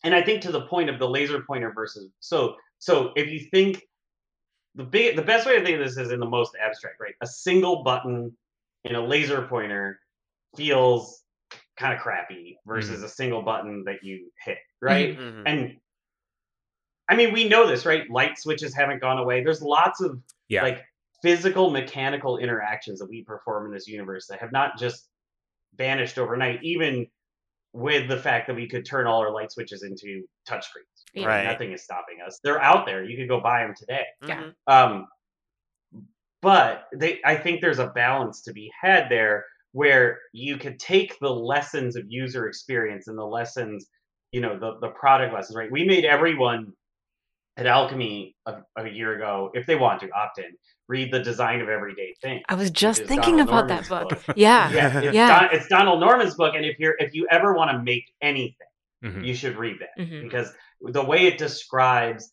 and 0.04 0.14
I 0.14 0.22
think 0.22 0.42
to 0.42 0.52
the 0.52 0.66
point 0.66 0.88
of 0.90 0.98
the 1.00 1.08
laser 1.08 1.42
pointer 1.44 1.72
versus 1.72 2.10
so 2.20 2.56
so 2.78 3.12
if 3.16 3.26
you 3.28 3.40
think 3.50 3.82
the 4.78 4.84
big 4.84 5.16
the 5.16 5.22
best 5.22 5.44
way 5.46 5.58
to 5.58 5.64
think 5.64 5.78
of 5.78 5.84
this 5.84 5.98
is 5.98 6.12
in 6.12 6.20
the 6.20 6.28
most 6.28 6.52
abstract, 6.58 7.00
right? 7.00 7.14
A 7.20 7.26
single 7.26 7.82
button 7.82 8.34
in 8.84 8.94
a 8.94 9.04
laser 9.04 9.42
pointer 9.42 9.98
feels 10.56 11.24
kind 11.76 11.92
of 11.92 12.00
crappy 12.00 12.58
versus 12.64 13.02
a 13.02 13.08
single 13.08 13.42
button 13.42 13.82
that 13.84 14.02
you 14.02 14.30
hit, 14.44 14.58
right? 14.80 15.18
Mhm. 15.18 15.42
And 15.46 15.80
I 17.08 17.16
mean, 17.16 17.32
we 17.32 17.48
know 17.48 17.66
this, 17.66 17.84
right? 17.84 18.08
Light 18.08 18.38
switches 18.38 18.74
haven't 18.74 19.00
gone 19.00 19.18
away. 19.18 19.42
There's 19.42 19.62
lots 19.62 20.00
of 20.00 20.22
Yeah. 20.48 20.62
like 20.62 20.84
physical 21.22 21.70
mechanical 21.70 22.38
interactions 22.38 23.00
that 23.00 23.08
we 23.08 23.24
perform 23.24 23.66
in 23.66 23.72
this 23.72 23.88
universe 23.88 24.28
that 24.28 24.38
have 24.40 24.52
not 24.52 24.78
just 24.78 25.08
vanished 25.74 26.18
overnight, 26.18 26.62
even 26.62 27.10
with 27.72 28.08
the 28.08 28.16
fact 28.18 28.46
that 28.46 28.54
we 28.54 28.68
could 28.68 28.84
turn 28.84 29.06
all 29.06 29.20
our 29.20 29.30
light 29.32 29.50
switches 29.50 29.82
into 29.82 30.24
touchscreens. 30.46 30.97
Yeah. 31.14 31.26
Right. 31.26 31.44
Nothing 31.44 31.72
is 31.72 31.82
stopping 31.84 32.18
us. 32.26 32.38
They're 32.44 32.60
out 32.60 32.86
there. 32.86 33.02
You 33.04 33.16
could 33.16 33.28
go 33.28 33.40
buy 33.40 33.62
them 33.62 33.74
today. 33.76 34.04
Yeah. 34.26 34.42
Mhm. 34.42 34.52
Um, 34.66 35.06
but 36.40 36.84
they, 36.94 37.18
I 37.24 37.36
think 37.36 37.60
there's 37.60 37.78
a 37.80 37.88
balance 37.88 38.42
to 38.42 38.52
be 38.52 38.70
had 38.80 39.08
there 39.10 39.44
where 39.72 40.18
you 40.32 40.56
could 40.56 40.78
take 40.78 41.18
the 41.20 41.30
lessons 41.30 41.96
of 41.96 42.04
user 42.08 42.46
experience 42.46 43.08
and 43.08 43.18
the 43.18 43.24
lessons, 43.24 43.86
you 44.32 44.40
know, 44.40 44.58
the, 44.58 44.78
the 44.80 44.88
product 44.90 45.34
lessons, 45.34 45.56
right? 45.56 45.70
We 45.70 45.84
made 45.84 46.04
everyone 46.04 46.72
at 47.56 47.66
Owlchemy 47.66 48.34
a, 48.46 48.58
a 48.76 48.88
year 48.88 49.16
ago, 49.16 49.50
if 49.52 49.66
they 49.66 49.74
want 49.74 50.00
to 50.00 50.10
opt 50.12 50.38
in, 50.38 50.44
read 50.88 51.12
the 51.12 51.18
design 51.20 51.60
of 51.60 51.68
everyday 51.68 52.14
things. 52.22 52.42
I 52.48 52.54
was 52.54 52.70
just 52.70 53.04
thinking 53.04 53.36
Donald 53.36 53.48
about 53.48 53.68
that 53.68 53.88
book. 53.88 54.24
book. 54.24 54.36
Yeah. 54.36 54.70
Yeah, 54.70 55.00
it's, 55.00 55.14
Yeah. 55.14 55.40
Don, 55.40 55.48
it's 55.54 55.66
Donald 55.66 55.98
Norman's 56.00 56.34
book, 56.36 56.54
and 56.54 56.64
if 56.64 56.78
you're 56.78 56.94
if 57.00 57.14
you 57.14 57.26
ever 57.30 57.54
want 57.54 57.72
to 57.72 57.82
make 57.82 58.04
anything, 58.22 58.54
Mhm. 59.04 59.26
you 59.26 59.34
should 59.34 59.56
read 59.56 59.76
that 59.80 60.00
Mhm. 60.02 60.22
because 60.22 60.52
the 60.82 61.04
way 61.04 61.26
it 61.26 61.38
describes 61.38 62.32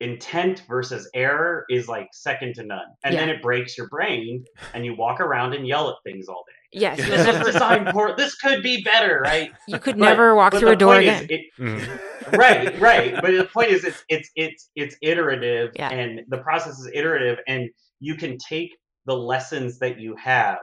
intent 0.00 0.62
versus 0.68 1.08
error 1.14 1.64
is 1.70 1.88
like 1.88 2.08
second 2.12 2.54
to 2.56 2.64
none, 2.64 2.86
and 3.04 3.14
then 3.14 3.28
it 3.28 3.40
breaks 3.40 3.78
your 3.78 3.88
brain, 3.88 4.44
and 4.74 4.84
you 4.84 4.94
walk 4.96 5.20
around 5.20 5.54
and 5.54 5.66
yell 5.66 5.88
at 5.88 5.96
things 6.04 6.28
all 6.28 6.44
day. 6.46 6.78
Yes. 6.80 6.96
This 6.98 7.06
This 7.08 7.28
is 7.28 7.40
is- 7.40 7.52
designed 7.54 7.90
for. 7.90 8.16
This 8.16 8.34
could 8.34 8.62
be 8.62 8.82
better, 8.82 9.20
right? 9.24 9.52
you 9.68 9.78
could 9.78 9.96
But- 9.98 10.04
never 10.04 10.34
walk 10.34 10.52
through 10.54 10.70
a 10.72 10.76
door 10.76 10.96
again. 10.96 11.26
it- 11.30 11.46
Mhm. 11.58 12.36
right, 12.36 12.78
right. 12.80 13.14
But 13.14 13.30
the 13.36 13.44
point 13.44 13.70
is, 13.70 13.84
it's 13.84 14.04
it's 14.08 14.30
it's 14.34 14.70
it's 14.74 14.96
iterative, 15.00 15.70
Yeah. 15.76 15.90
and 15.90 16.22
the 16.28 16.38
process 16.38 16.78
is 16.80 16.90
iterative, 16.92 17.38
and 17.46 17.70
you 18.00 18.16
can 18.16 18.36
take 18.38 18.76
the 19.06 19.14
lessons 19.16 19.78
that 19.78 20.00
you 20.00 20.16
have 20.16 20.58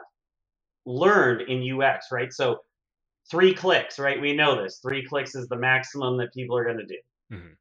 learned 0.85 1.41
in 1.49 1.61
UX, 1.63 2.07
right? 2.11 2.33
So 2.33 2.59
three 3.31 3.53
clicks, 3.53 3.97
right? 3.97 4.19
We 4.21 4.35
know 4.35 4.61
this. 4.61 4.79
Three 4.79 5.03
clicks 5.05 5.33
is 5.35 5.47
the 5.47 5.55
maximum 5.55 6.17
that 6.17 6.33
people 6.33 6.55
are 6.57 6.65
going 6.65 6.77
to 6.77 6.85
do. 6.85 6.97
Mhm. 7.31 7.55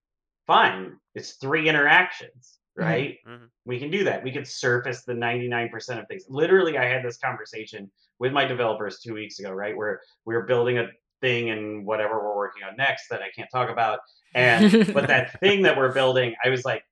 Fine, 0.46 0.98
it's 1.14 1.32
three 1.34 1.68
interactions, 1.68 2.58
Mhm. 2.76 2.82
right? 2.84 3.18
Mhm. 3.26 3.48
We 3.64 3.78
can 3.78 3.90
do 3.90 4.02
that. 4.04 4.22
We 4.24 4.32
could 4.32 4.46
surface 4.48 5.04
the 5.04 5.14
99% 5.14 6.00
of 6.00 6.08
things. 6.08 6.24
Literally, 6.28 6.76
I 6.76 6.84
had 6.86 7.04
this 7.04 7.18
conversation 7.18 7.90
with 8.18 8.32
my 8.32 8.44
developers 8.44 8.98
two 9.00 9.14
weeks 9.14 9.38
ago, 9.38 9.52
right? 9.52 9.76
Where 9.76 10.00
we 10.24 10.34
were 10.34 10.42
building 10.42 10.78
a 10.78 10.88
thing 11.20 11.50
and 11.50 11.86
whatever 11.86 12.18
we're 12.18 12.36
working 12.36 12.64
on 12.64 12.76
next 12.76 13.08
that 13.08 13.22
I 13.22 13.30
can't 13.30 13.48
talk 13.52 13.70
about. 13.70 14.00
And 14.34 14.62
but 14.94 15.06
that 15.06 15.38
thing 15.40 15.62
that 15.62 15.76
we're 15.76 15.92
building, 15.92 16.34
I 16.44 16.48
was 16.50 16.64
like, 16.64 16.84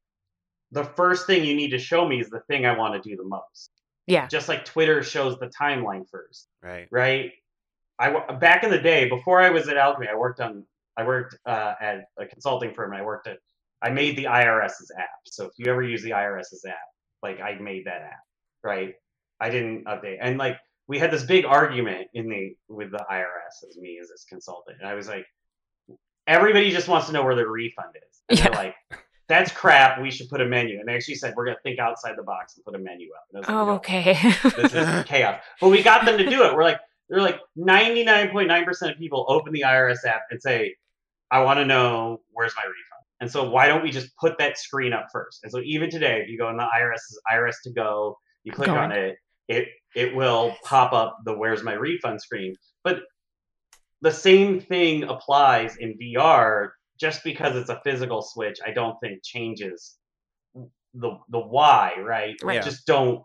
the 0.71 0.85
first 0.85 1.27
thing 1.27 1.45
you 1.45 1.55
need 1.55 1.71
to 1.71 1.79
show 1.79 2.07
me 2.07 2.21
is 2.21 2.29
the 2.31 2.41
thing 2.41 2.67
I 2.67 2.77
want 2.77 2.95
to 3.03 3.09
do 3.09 3.17
the 3.17 3.25
most. 3.25 3.73
Yeah. 4.07 4.27
Just 4.29 4.49
like 4.49 4.65
Twitter 4.65 5.03
shows 5.03 5.39
the 5.39 5.49
timeline 5.49 6.09
first, 6.11 6.49
Right. 6.63 6.87
right? 6.91 7.33
I 7.99 8.33
back 8.35 8.65
in 8.65 8.71
the 8.71 8.79
day 8.79 9.09
before 9.09 9.41
I 9.41 9.51
was 9.51 9.69
at 9.69 9.77
Owlchemy, 9.77 10.09
I 10.09 10.17
worked 10.17 10.41
on 10.41 10.65
I 10.97 11.05
worked 11.07 11.37
uh, 11.47 11.75
at 11.81 12.05
a 12.19 12.27
consulting 12.27 12.75
firm. 12.75 12.93
And 12.93 13.01
I 13.01 13.05
worked 13.05 13.27
at 13.27 13.39
I 13.83 13.91
made 13.91 14.17
the 14.17 14.25
IRS's 14.25 14.91
app. 14.99 15.09
So 15.25 15.45
if 15.45 15.53
you 15.57 15.71
ever 15.71 15.83
use 15.83 16.03
the 16.03 16.11
IRS's 16.11 16.65
app, 16.69 16.77
like 17.23 17.41
I 17.41 17.55
made 17.55 17.87
that 17.87 18.03
app, 18.03 18.23
right? 18.63 18.95
I 19.41 19.51
didn't 19.51 19.85
update, 19.85 20.19
and 20.21 20.37
like 20.39 20.59
we 20.89 20.99
had 20.99 21.11
this 21.11 21.23
big 21.23 21.45
argument 21.45 22.09
in 22.15 22.29
the 22.29 22.57
with 22.69 22.91
the 22.91 23.05
IRS 23.11 23.69
as 23.69 23.77
me 23.77 23.99
as 24.03 24.09
this 24.09 24.25
consultant, 24.29 24.79
and 24.81 24.89
I 24.89 24.95
was 24.95 25.07
like, 25.09 25.27
everybody 26.27 26.71
just 26.71 26.89
wants 26.89 27.07
to 27.07 27.13
know 27.13 27.25
where 27.25 27.35
their 27.35 27.49
refund 27.49 27.95
is. 27.97 28.21
And 28.29 28.39
they're 28.39 28.65
like, 28.65 28.75
that's 29.29 29.53
crap. 29.53 30.01
We 30.01 30.11
should 30.11 30.29
put 30.29 30.41
a 30.41 30.47
menu. 30.47 30.79
And 30.81 30.89
they 30.89 30.95
actually 30.95 31.17
said 31.17 31.35
we're 31.37 31.45
going 31.45 31.57
to 31.57 31.63
think 31.63 31.79
outside 31.79 32.15
the 32.17 32.23
box 32.23 32.57
and 32.57 32.65
put 32.65 32.75
a 32.75 32.79
menu 32.79 33.09
up. 33.13 33.23
Was 33.33 33.41
like, 33.43 33.51
Oh, 33.51 33.67
"No, 33.67 33.73
okay. 33.75 34.13
this 34.57 34.75
is 34.75 35.05
chaos. 35.05 35.41
But 35.61 35.69
we 35.69 35.83
got 35.83 36.05
them 36.05 36.19
to 36.19 36.29
do 36.29 36.45
it. 36.45 36.55
We're 36.55 36.65
like, 36.65 36.81
they're 37.09 37.21
like 37.21 37.41
99.9% 37.57 38.91
of 38.91 38.99
people 38.99 39.25
open 39.29 39.53
the 39.53 39.63
IRS 39.63 40.05
app 40.07 40.23
and 40.31 40.41
say, 40.41 40.75
I 41.31 41.41
want 41.41 41.59
to 41.59 41.65
know 41.65 42.21
where's 42.33 42.55
my 42.57 42.63
refund. 42.63 43.05
And 43.21 43.31
so 43.31 43.49
why 43.49 43.67
don't 43.67 43.83
we 43.83 43.91
just 43.91 44.17
put 44.17 44.39
that 44.39 44.59
screen 44.59 44.93
up 44.93 45.07
first? 45.13 45.41
And 45.43 45.51
so 45.51 45.61
even 45.65 45.91
today, 45.91 46.21
if 46.23 46.29
you 46.29 46.39
go 46.39 46.49
in 46.51 46.57
the 46.57 46.63
IRS's 46.65 47.21
IRS 47.33 47.57
to 47.65 47.73
go, 47.73 48.19
you 48.45 48.53
click 48.53 48.69
Going. 48.69 48.79
on 48.79 48.93
it, 48.93 49.17
it 49.49 49.69
it 49.95 50.15
will 50.15 50.55
pop 50.63 50.93
up 50.93 51.19
the 51.25 51.37
where's 51.37 51.63
my 51.63 51.73
refund 51.73 52.21
screen. 52.21 52.55
But 52.85 53.01
the 54.01 54.13
same 54.13 54.61
thing 54.61 55.05
applies 55.05 55.77
in 55.77 55.99
VR. 55.99 56.71
Just 57.01 57.23
because 57.23 57.55
it's 57.55 57.71
a 57.71 57.81
physical 57.85 58.23
switch, 58.23 58.59
I 58.67 58.73
don't 58.73 58.99
think 59.01 59.23
changes 59.23 59.97
the 60.95 61.19
the 61.29 61.39
why, 61.39 61.95
right? 62.01 62.37
Right. 62.43 62.57
Yeah. 62.57 62.63
Just 62.63 62.87
don't 62.87 63.23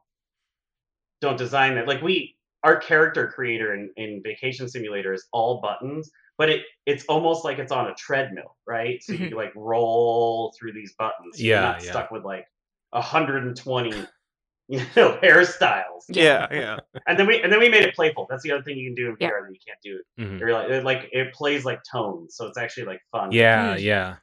don't 1.21 1.37
design 1.37 1.75
that. 1.75 1.87
Like 1.87 2.01
we 2.01 2.35
our 2.63 2.77
character 2.77 3.27
creator 3.27 3.73
in, 3.73 3.89
in 3.97 4.21
Vacation 4.23 4.67
Simulator 4.69 5.13
is 5.13 5.27
all 5.33 5.59
buttons, 5.61 6.09
but 6.37 6.49
it 6.49 6.61
it's 6.85 7.05
almost 7.05 7.43
like 7.45 7.59
it's 7.59 7.71
on 7.71 7.87
a 7.87 7.93
treadmill, 7.95 8.55
right? 8.67 9.01
So 9.03 9.13
Mhm. 9.13 9.29
you 9.31 9.35
like 9.37 9.51
roll 9.55 10.53
through 10.59 10.73
these 10.73 10.93
buttons. 10.97 11.41
You're 11.41 11.57
Yeah, 11.57 11.61
not 11.61 11.83
yeah. 11.83 11.91
stuck 11.91 12.11
with 12.11 12.23
like 12.23 12.45
120 12.91 14.05
you 14.69 14.79
know 14.95 15.17
hairstyles. 15.23 16.03
Yeah. 16.07 16.47
Yeah. 16.51 16.77
And 17.05 17.19
then 17.19 17.27
we 17.27 17.41
and 17.41 17.51
then 17.51 17.59
we 17.59 17.67
made 17.69 17.83
it 17.83 17.93
playful. 17.95 18.27
That's 18.29 18.43
the 18.43 18.51
other 18.53 18.63
thing 18.63 18.77
you 18.77 18.87
can 18.89 18.95
do 18.95 19.09
in 19.09 19.17
Yeah. 19.19 19.29
VR 19.29 19.45
that 19.47 19.53
you 19.53 19.59
can't 19.65 19.79
do. 19.83 20.01
Mhm. 20.23 20.39
You're 20.39 20.53
like 20.53 20.69
it, 20.69 20.83
like 20.85 21.09
it 21.11 21.33
plays 21.33 21.65
like 21.65 21.81
tones, 21.91 22.35
so 22.35 22.47
it's 22.47 22.57
actually 22.57 22.85
like 22.85 23.01
fun. 23.11 23.31
Yeah, 23.33 23.75
Mm. 23.75 23.81
yeah. 23.81 24.15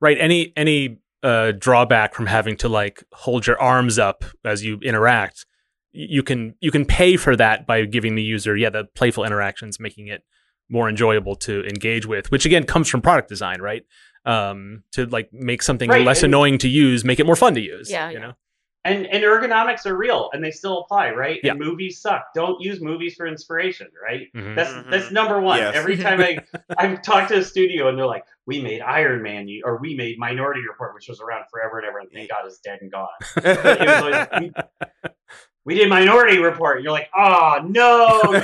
Right. 0.00 0.18
Any 0.18 0.52
any 0.56 0.98
uh, 1.22 1.52
drawback 1.52 2.14
from 2.14 2.26
having 2.26 2.56
to 2.56 2.68
like 2.68 3.04
hold 3.12 3.46
your 3.46 3.60
arms 3.60 3.98
up 3.98 4.24
as 4.44 4.64
you 4.64 4.78
interact, 4.82 5.44
y- 5.44 5.49
you 5.92 6.22
can 6.22 6.54
you 6.60 6.70
can 6.70 6.84
pay 6.84 7.16
for 7.16 7.34
that 7.36 7.66
by 7.66 7.84
giving 7.84 8.14
the 8.14 8.22
user 8.22 8.56
yeah 8.56 8.70
the 8.70 8.84
playful 8.94 9.24
interactions, 9.24 9.78
making 9.80 10.06
it 10.08 10.22
more 10.68 10.88
enjoyable 10.88 11.34
to 11.34 11.64
engage 11.64 12.06
with, 12.06 12.30
which 12.30 12.46
again 12.46 12.64
comes 12.64 12.88
from 12.88 13.00
product 13.02 13.28
design, 13.28 13.60
right? 13.60 13.82
Um, 14.24 14.84
to 14.92 15.06
like 15.06 15.32
make 15.32 15.62
something 15.62 15.88
Right, 15.90 16.04
less 16.04 16.22
and- 16.22 16.30
annoying 16.32 16.58
to 16.58 16.68
use, 16.68 17.04
make 17.04 17.18
it 17.20 17.26
more 17.26 17.36
fun 17.36 17.54
to 17.54 17.60
use. 17.60 17.90
Yeah, 17.90 18.08
you 18.10 18.14
yeah. 18.18 18.26
know. 18.26 18.32
And 18.82 19.06
and 19.06 19.22
ergonomics 19.24 19.84
are 19.84 19.94
real 19.96 20.30
and 20.32 20.42
they 20.42 20.50
still 20.50 20.80
apply, 20.80 21.10
right? 21.10 21.38
Yeah. 21.42 21.50
And 21.52 21.60
movies 21.60 22.00
suck. 22.00 22.24
Don't 22.34 22.58
use 22.62 22.80
movies 22.80 23.14
for 23.14 23.26
inspiration, 23.26 23.88
right? 24.02 24.28
Mhm. 24.34 24.54
That's 24.56 24.70
Mhm. 24.72 24.90
that's 24.90 25.10
number 25.10 25.38
one. 25.38 25.58
Yes. 25.58 25.74
Every 25.74 25.98
time 25.98 26.20
I 26.20 26.38
I've 26.78 27.02
talked 27.02 27.28
to 27.28 27.38
a 27.38 27.44
studio 27.44 27.88
and 27.88 27.98
they're 27.98 28.06
like, 28.06 28.24
"We 28.46 28.62
made 28.62 28.80
Iron 28.80 29.22
Man, 29.22 29.48
or 29.64 29.76
we 29.78 29.94
made 29.96 30.18
Minority 30.18 30.62
Report, 30.66 30.94
which 30.94 31.08
was 31.08 31.20
around 31.20 31.44
forever 31.50 31.78
and 31.78 31.86
ever, 31.88 31.98
and 31.98 32.08
thank 32.10 32.30
God 32.30 32.46
it's 32.46 32.60
dead 32.60 32.78
and 32.80 32.90
gone." 32.90 34.52
But 35.64 35.74
it 35.74 35.76
was 35.76 35.78
always, 35.78 35.78
we, 35.78 35.80
we 35.80 35.80
did 35.80 35.88
Minority 35.88 36.38
Report. 36.38 36.82
You're 36.82 36.92
like, 36.92 37.08
"Oh 37.16 37.58
no!" 37.68 38.42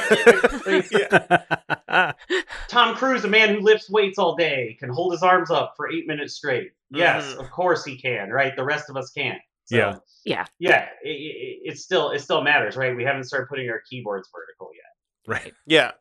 Tom 2.68 2.94
Cruise, 2.94 3.24
a 3.24 3.28
man 3.28 3.54
who 3.54 3.60
lifts 3.60 3.90
weights 3.90 4.18
all 4.18 4.36
day, 4.36 4.76
can 4.78 4.90
hold 4.90 5.12
his 5.12 5.22
arms 5.22 5.50
up 5.50 5.74
for 5.76 5.90
eight 5.90 6.06
minutes 6.06 6.34
straight. 6.34 6.72
Yes, 6.90 7.24
Mhm. 7.34 7.40
of 7.40 7.50
course 7.50 7.84
he 7.84 7.96
can. 7.96 8.30
Right? 8.30 8.54
The 8.54 8.64
rest 8.64 8.90
of 8.90 8.96
us 8.96 9.10
can't. 9.10 9.40
So, 9.64 9.76
Yeah. 9.76 9.96
Yeah. 10.24 10.46
yeah, 10.58 10.88
it, 11.02 11.08
it, 11.08 11.72
it 11.72 11.78
still 11.78 12.10
it 12.10 12.20
still 12.20 12.42
matters, 12.42 12.76
right? 12.76 12.94
We 12.96 13.04
haven't 13.04 13.24
started 13.24 13.48
putting 13.48 13.68
our 13.70 13.80
keyboards 13.88 14.28
vertical 14.34 14.70
yet. 14.74 15.42
Right. 15.42 15.54
Yeah. 15.66 15.92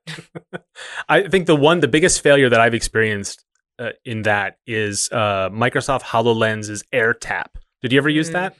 I 1.09 1.27
think 1.27 1.47
the 1.47 1.55
one, 1.55 1.79
the 1.79 1.87
biggest 1.87 2.21
failure 2.21 2.49
that 2.49 2.59
I've 2.59 2.73
experienced 2.75 3.43
uh, 3.79 3.91
in 4.03 4.21
that 4.23 4.57
is 4.67 5.09
uh, 5.11 5.49
Microsoft 5.49 6.01
HoloLens's 6.03 6.83
Air 6.93 7.13
Tap. 7.13 7.57
Did 7.81 7.91
you 7.91 7.97
ever 7.99 8.09
use 8.09 8.29
Mm. 8.29 8.33
that? 8.33 8.55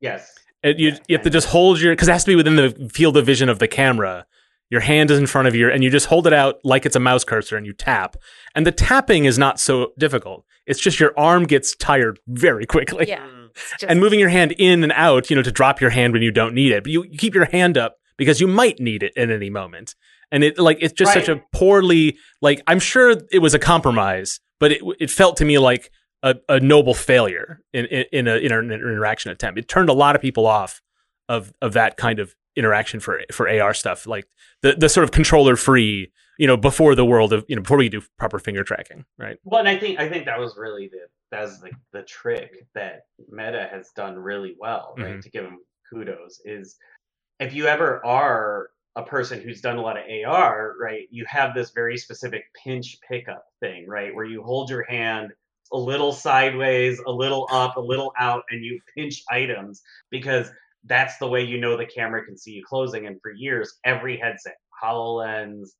Yes. 0.00 0.34
And 0.66 0.78
you, 0.78 0.88
Yeah, 0.90 0.98
you 1.08 1.16
have 1.16 1.24
to 1.24 1.30
just 1.30 1.48
hold 1.48 1.80
your 1.80 1.92
because 1.92 2.08
it 2.08 2.12
has 2.12 2.24
to 2.24 2.30
be 2.30 2.36
within 2.36 2.56
the 2.56 2.90
field 2.92 3.16
of 3.16 3.24
vision 3.26 3.48
of 3.48 3.58
the 3.58 3.68
camera. 3.68 4.26
Your 4.68 4.80
hand 4.80 5.10
is 5.12 5.18
in 5.18 5.26
front 5.28 5.46
of 5.46 5.54
you, 5.54 5.70
and 5.70 5.84
you 5.84 5.90
just 5.90 6.06
hold 6.06 6.26
it 6.26 6.32
out 6.32 6.56
like 6.64 6.84
it's 6.84 6.96
a 6.96 7.00
mouse 7.00 7.22
cursor, 7.22 7.56
and 7.56 7.64
you 7.64 7.72
tap. 7.72 8.16
And 8.54 8.66
the 8.66 8.72
tapping 8.72 9.24
is 9.24 9.38
not 9.38 9.60
so 9.60 9.92
difficult. 9.96 10.44
It's 10.66 10.80
just 10.80 10.98
your 10.98 11.16
arm 11.16 11.44
gets 11.44 11.76
tired 11.76 12.18
very 12.26 12.66
quickly. 12.66 13.06
Yeah. 13.08 13.20
Mm. 13.20 13.48
Just- 13.78 13.84
And 13.88 14.00
moving 14.00 14.18
your 14.18 14.28
hand 14.28 14.52
in 14.58 14.82
and 14.82 14.92
out, 14.96 15.30
you 15.30 15.36
know, 15.36 15.42
to 15.42 15.52
drop 15.52 15.80
your 15.80 15.90
hand 15.90 16.12
when 16.12 16.22
you 16.22 16.32
don't 16.32 16.52
need 16.54 16.72
it. 16.72 16.82
But 16.82 16.90
you, 16.92 17.04
you 17.04 17.16
keep 17.16 17.34
your 17.34 17.44
hand 17.44 17.78
up 17.78 17.94
because 18.18 18.40
you 18.40 18.48
might 18.48 18.80
need 18.80 19.04
it 19.04 19.12
at 19.16 19.30
any 19.30 19.50
moment. 19.50 19.94
And 20.32 20.42
it 20.42 20.58
like 20.58 20.78
it's 20.80 20.92
just 20.92 21.12
such 21.12 21.28
a 21.28 21.40
poorly 21.52 22.18
like 22.42 22.60
I'm 22.66 22.80
sure 22.80 23.16
it 23.30 23.38
was 23.38 23.54
a 23.54 23.60
compromise, 23.60 24.40
but 24.58 24.72
it 24.72 24.82
it 24.98 25.10
felt 25.12 25.36
to 25.36 25.44
me 25.44 25.58
like 25.58 25.92
a, 26.26 26.34
a 26.48 26.60
noble 26.60 26.94
failure 26.94 27.62
in 27.72 27.86
in, 27.86 28.04
in, 28.12 28.28
a, 28.28 28.36
in 28.36 28.52
an 28.52 28.72
interaction 28.72 29.30
attempt. 29.30 29.58
It 29.58 29.68
turned 29.68 29.88
a 29.88 29.92
lot 29.92 30.16
of 30.16 30.22
people 30.22 30.46
off 30.46 30.82
of 31.28 31.52
of 31.62 31.72
that 31.74 31.96
kind 31.96 32.18
of 32.18 32.34
interaction 32.56 33.00
for 33.00 33.20
for 33.32 33.48
AR 33.48 33.72
stuff, 33.72 34.06
like 34.06 34.26
the 34.62 34.74
the 34.74 34.88
sort 34.88 35.04
of 35.04 35.12
controller 35.12 35.56
free, 35.56 36.12
you 36.38 36.46
know, 36.46 36.56
before 36.56 36.94
the 36.94 37.04
world 37.04 37.32
of 37.32 37.44
you 37.48 37.56
know 37.56 37.62
before 37.62 37.78
we 37.78 37.88
do 37.88 38.02
proper 38.18 38.38
finger 38.38 38.64
tracking, 38.64 39.04
right? 39.18 39.38
Well, 39.44 39.60
and 39.60 39.68
I 39.68 39.78
think 39.78 40.00
I 40.00 40.08
think 40.08 40.26
that 40.26 40.38
was 40.38 40.56
really 40.58 40.88
the 40.88 41.06
that's 41.30 41.60
the 41.60 41.70
the 41.92 42.02
trick 42.02 42.66
that 42.74 43.02
Meta 43.30 43.68
has 43.70 43.90
done 43.94 44.16
really 44.18 44.56
well, 44.58 44.94
right? 44.98 45.16
Mhm. 45.16 45.22
To 45.22 45.30
give 45.30 45.44
them 45.44 45.60
kudos 45.88 46.40
is 46.44 46.76
if 47.38 47.54
you 47.54 47.66
ever 47.66 48.04
are 48.04 48.70
a 48.96 49.02
person 49.02 49.42
who's 49.42 49.60
done 49.60 49.76
a 49.76 49.82
lot 49.82 49.98
of 49.98 50.04
AR, 50.08 50.74
right? 50.80 51.06
You 51.10 51.24
have 51.28 51.54
this 51.54 51.70
very 51.70 51.98
specific 51.98 52.44
pinch 52.64 52.96
pickup 53.06 53.44
thing, 53.60 53.86
right? 53.86 54.14
Where 54.14 54.24
you 54.24 54.42
hold 54.42 54.70
your 54.70 54.84
hand 54.84 55.32
a 55.72 55.78
little 55.78 56.12
sideways, 56.12 57.00
a 57.06 57.10
little 57.12 57.48
up, 57.50 57.76
a 57.76 57.80
little 57.80 58.12
out, 58.18 58.42
and 58.50 58.64
you 58.64 58.80
pinch 58.96 59.22
items 59.30 59.82
because 60.10 60.50
that's 60.84 61.18
the 61.18 61.26
way 61.26 61.42
you 61.42 61.58
know 61.58 61.76
the 61.76 61.86
camera 61.86 62.24
can 62.24 62.36
see 62.38 62.52
you 62.52 62.64
closing. 62.64 63.06
And 63.06 63.20
for 63.20 63.32
years, 63.32 63.74
every 63.84 64.16
headset, 64.16 64.56
HoloLens, 64.82 65.70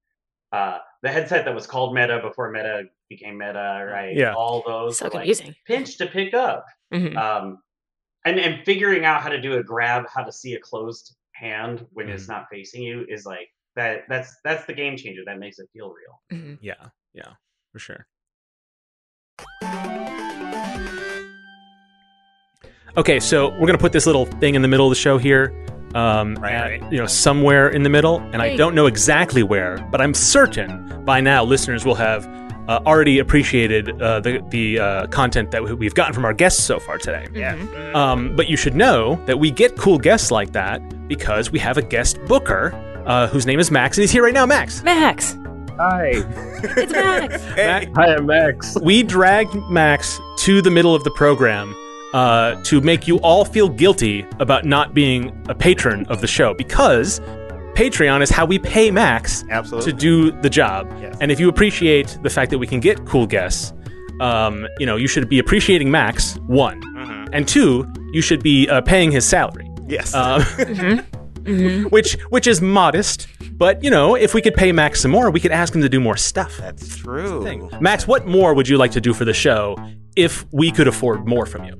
uh, 0.52 0.78
the 1.02 1.10
headset 1.10 1.44
that 1.44 1.54
was 1.54 1.66
called 1.66 1.94
Meta 1.94 2.20
before 2.20 2.50
Meta 2.50 2.84
became 3.08 3.38
Meta, 3.38 3.86
right? 3.90 4.16
Yeah. 4.16 4.34
All 4.34 4.62
those 4.66 4.98
so 4.98 5.06
were, 5.06 5.10
like, 5.10 5.18
confusing. 5.26 5.54
pinch 5.66 5.96
to 5.98 6.06
pick 6.06 6.34
up. 6.34 6.64
Mhm. 6.92 7.16
Um, 7.16 7.58
and 8.24 8.40
and 8.40 8.64
figuring 8.64 9.04
out 9.04 9.22
how 9.22 9.28
to 9.28 9.40
do 9.40 9.54
a 9.54 9.62
grab, 9.62 10.06
how 10.12 10.24
to 10.24 10.32
see 10.32 10.54
a 10.54 10.60
closed 10.60 11.14
hand 11.32 11.86
when 11.92 12.08
it's 12.08 12.26
not 12.28 12.46
facing 12.50 12.82
you 12.82 13.04
is 13.08 13.24
like 13.24 13.48
that. 13.76 14.04
That's 14.08 14.34
that's 14.42 14.64
the 14.66 14.72
game 14.72 14.96
changer. 14.96 15.22
That 15.24 15.38
makes 15.38 15.58
it 15.60 15.68
feel 15.72 15.92
real. 15.92 16.40
Mhm. 16.40 16.58
Yeah, 16.60 16.88
yeah, 17.12 17.34
for 17.70 17.78
sure. 17.78 18.08
Okay, 22.96 23.20
so 23.20 23.50
we're 23.58 23.66
gonna 23.66 23.76
put 23.78 23.92
this 23.92 24.06
little 24.06 24.24
thing 24.24 24.54
in 24.54 24.62
the 24.62 24.68
middle 24.68 24.86
of 24.86 24.90
the 24.90 24.94
show 25.00 25.18
here, 25.18 25.52
um, 25.94 26.34
Right, 26.36 26.52
at, 26.54 26.62
right. 26.82 26.92
you 26.92 26.98
know, 26.98 27.06
somewhere 27.06 27.68
in 27.68 27.82
the 27.82 27.90
middle, 27.90 28.20
and 28.32 28.40
I 28.40 28.56
don't 28.56 28.74
know 28.74 28.86
exactly 28.86 29.42
where, 29.42 29.76
but 29.90 30.00
I'm 30.00 30.14
certain 30.14 31.04
by 31.04 31.20
now 31.20 31.44
listeners 31.44 31.84
will 31.84 31.94
have 31.96 32.26
uh, 32.68 32.80
already 32.86 33.18
appreciated 33.20 34.00
uh, 34.02 34.18
the 34.20 34.42
the 34.48 34.80
uh, 34.80 35.06
content 35.08 35.50
that 35.52 35.62
we- 35.62 35.74
we've 35.74 35.94
gotten 35.94 36.14
from 36.14 36.24
our 36.24 36.32
guests 36.32 36.64
so 36.64 36.80
far 36.80 36.98
today. 36.98 37.28
Yeah. 37.32 37.54
Mhm. 37.54 37.94
Um, 37.94 38.34
but 38.34 38.48
you 38.48 38.56
should 38.56 38.74
know 38.74 39.20
that 39.26 39.38
we 39.38 39.50
get 39.52 39.76
cool 39.76 39.98
guests 39.98 40.30
like 40.32 40.52
that 40.52 40.80
because 41.06 41.52
we 41.52 41.58
have 41.60 41.76
a 41.78 41.82
guest 41.82 42.18
booker 42.26 42.74
uh, 43.06 43.28
whose 43.28 43.46
name 43.46 43.60
is 43.60 43.70
Max, 43.70 43.96
and 43.98 44.02
he's 44.02 44.10
here 44.10 44.24
right 44.24 44.34
now. 44.34 44.46
Max, 44.46 44.82
Max. 44.82 45.36
Hi. 45.78 46.10
It's 46.62 46.92
Max. 46.92 47.42
Hey, 47.54 47.88
Hi, 47.94 48.14
I'm 48.14 48.26
Max. 48.26 48.76
we 48.82 49.02
dragged 49.02 49.54
Max 49.70 50.18
to 50.38 50.62
the 50.62 50.70
middle 50.70 50.94
of 50.94 51.04
the 51.04 51.10
program 51.10 51.74
uh, 52.14 52.60
to 52.64 52.80
make 52.80 53.06
you 53.06 53.18
all 53.18 53.44
feel 53.44 53.68
guilty 53.68 54.24
about 54.40 54.64
not 54.64 54.94
being 54.94 55.38
a 55.48 55.54
patron 55.54 56.06
of 56.06 56.20
the 56.20 56.26
show 56.26 56.54
because 56.54 57.20
Patreon 57.74 58.22
is 58.22 58.30
how 58.30 58.46
we 58.46 58.58
pay 58.58 58.90
Max 58.90 59.44
absolutely. 59.50 59.92
to 59.92 59.98
do 59.98 60.30
the 60.40 60.48
job. 60.48 60.90
Yes. 61.00 61.16
And 61.20 61.30
if 61.30 61.38
you 61.38 61.48
appreciate 61.48 62.18
the 62.22 62.30
fact 62.30 62.50
that 62.52 62.58
we 62.58 62.66
can 62.66 62.80
get 62.80 63.04
cool 63.06 63.26
guests, 63.26 63.74
um, 64.20 64.66
you 64.78 64.86
know, 64.86 64.96
you 64.96 65.06
should 65.08 65.28
be 65.28 65.38
appreciating 65.38 65.90
Max, 65.90 66.36
one. 66.46 66.80
Mhm. 66.96 67.28
And 67.34 67.46
two, 67.46 67.86
you 68.12 68.22
should 68.22 68.42
be 68.42 68.66
uh, 68.70 68.80
paying 68.80 69.10
his 69.10 69.26
salary. 69.26 69.68
Yes. 69.86 70.14
Um, 70.14 70.42
hmm 71.46 71.84
which 71.84 72.14
which 72.30 72.46
is 72.46 72.60
modest, 72.60 73.28
but 73.52 73.82
you 73.82 73.90
know, 73.90 74.14
if 74.14 74.34
we 74.34 74.42
could 74.42 74.54
pay 74.54 74.72
Max 74.72 75.00
some 75.00 75.10
more, 75.10 75.30
we 75.30 75.40
could 75.40 75.52
ask 75.52 75.74
him 75.74 75.82
to 75.82 75.88
do 75.88 76.00
more 76.00 76.16
stuff. 76.16 76.56
That's 76.58 76.96
true. 76.96 77.42
thing. 77.42 77.70
Max, 77.80 78.06
what 78.06 78.26
more 78.26 78.54
would 78.54 78.68
you 78.68 78.76
like 78.76 78.90
to 78.92 79.00
do 79.00 79.14
for 79.14 79.24
the 79.24 79.34
show 79.34 79.76
if 80.16 80.44
we 80.52 80.70
could 80.70 80.88
afford 80.88 81.26
more 81.26 81.46
from 81.46 81.64
you? 81.64 81.78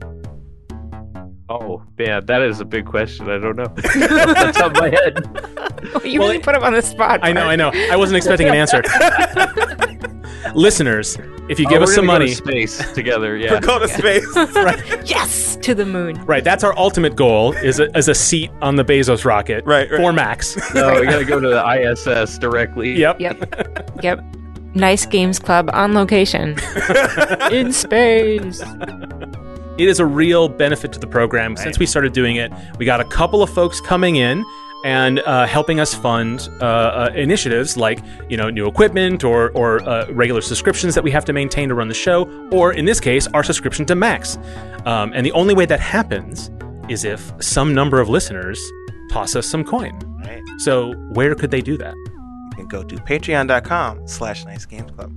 Oh, 1.48 1.82
man, 1.96 2.26
that 2.26 2.42
is 2.42 2.60
a 2.60 2.64
big 2.64 2.86
question. 2.86 3.30
I 3.30 3.38
don't 3.38 3.54
know. 3.56 3.62
Off 3.66 3.76
the 3.76 4.52
top 4.54 4.72
of 4.72 4.78
my 4.78 4.88
head. 4.90 6.04
you 6.04 6.18
Well, 6.18 6.28
really 6.30 6.40
put 6.40 6.56
him 6.56 6.64
on 6.64 6.72
the 6.72 6.82
spot. 6.82 7.20
I 7.22 7.32
know, 7.32 7.42
I 7.44 7.54
know. 7.54 7.70
I 7.72 7.94
wasn't 7.96 8.16
expecting 8.16 8.48
an 8.48 8.54
answer. 8.56 8.82
Listeners, 10.54 11.18
if 11.48 11.60
you 11.60 11.68
give 11.68 11.80
Oh, 11.80 11.84
us 11.84 11.94
some 11.94 12.06
gonna 12.06 12.18
go 12.18 12.24
money, 12.24 12.30
to 12.30 12.36
space 12.36 12.92
together. 12.94 13.30
For 13.38 13.44
Yeah. 13.44 13.60
go 13.60 13.78
to 13.78 13.88
space. 13.88 14.26
Yes, 15.08 15.56
to 15.62 15.74
the 15.74 15.84
moon. 15.86 16.16
right? 16.24 16.42
That's 16.42 16.64
our 16.64 16.76
ultimate 16.78 17.14
goal 17.14 17.52
is 17.52 17.78
a, 17.78 17.96
is 17.96 18.08
a 18.08 18.14
seat 18.14 18.50
on 18.62 18.76
the 18.76 18.84
Bezos 18.84 19.24
rocket, 19.24 19.64
Right, 19.66 19.90
right. 19.90 20.00
For 20.00 20.12
Max. 20.12 20.56
No, 20.74 21.00
we 21.00 21.06
gotta 21.06 21.24
go 21.24 21.38
to 21.40 21.48
the 21.48 21.62
ISS 21.64 22.38
directly. 22.38 22.96
yep. 22.96 23.20
Yep. 23.20 24.00
Yep. 24.02 24.24
Nice 24.74 25.06
Games 25.06 25.38
Club 25.38 25.70
on 25.72 25.94
location 25.94 26.56
in 27.52 27.72
space. 27.72 28.62
It 29.78 29.88
is 29.88 30.00
a 30.00 30.06
real 30.06 30.48
benefit 30.48 30.92
to 30.94 30.98
the 30.98 31.06
program. 31.06 31.56
Since 31.56 31.78
we 31.78 31.86
started 31.86 32.12
doing 32.12 32.36
it, 32.36 32.50
we 32.78 32.86
got 32.86 33.00
a 33.00 33.04
couple 33.04 33.42
of 33.42 33.50
folks 33.50 33.80
coming 33.80 34.16
in 34.16 34.44
and 34.84 35.18
uh, 35.20 35.46
helping 35.46 35.80
us 35.80 35.94
fund 35.94 36.48
uh, 36.60 36.64
uh, 36.64 37.10
initiatives 37.14 37.76
like 37.76 37.98
you 38.28 38.36
know 38.36 38.48
new 38.50 38.66
equipment 38.68 39.24
or 39.24 39.50
or 39.50 39.82
uh, 39.88 40.06
regular 40.12 40.40
subscriptions 40.40 40.94
that 40.94 41.04
we 41.04 41.10
have 41.10 41.24
to 41.26 41.32
maintain 41.32 41.68
to 41.68 41.74
run 41.74 41.88
the 41.88 41.94
show, 41.94 42.24
or 42.50 42.72
in 42.72 42.84
this 42.84 43.00
case, 43.00 43.26
our 43.28 43.42
subscription 43.42 43.84
to 43.86 43.94
Max. 43.94 44.38
Um, 44.86 45.12
and 45.14 45.26
the 45.26 45.32
only 45.32 45.54
way 45.54 45.66
that 45.66 45.80
happens 45.80 46.50
is 46.88 47.04
if 47.04 47.32
some 47.40 47.74
number 47.74 48.00
of 48.00 48.08
listeners 48.08 48.62
toss 49.10 49.34
us 49.36 49.46
some 49.46 49.64
coin. 49.64 49.98
right. 50.24 50.42
So 50.58 50.94
where 51.12 51.34
could 51.34 51.50
they 51.50 51.60
do 51.60 51.76
that, 51.78 51.94
You 51.94 52.50
can 52.56 52.66
go 52.68 52.82
to 52.82 52.96
patreon.com 52.96 54.06
slash 54.06 54.44
nice 54.44 54.64
games 54.64 54.90
club. 54.92 55.12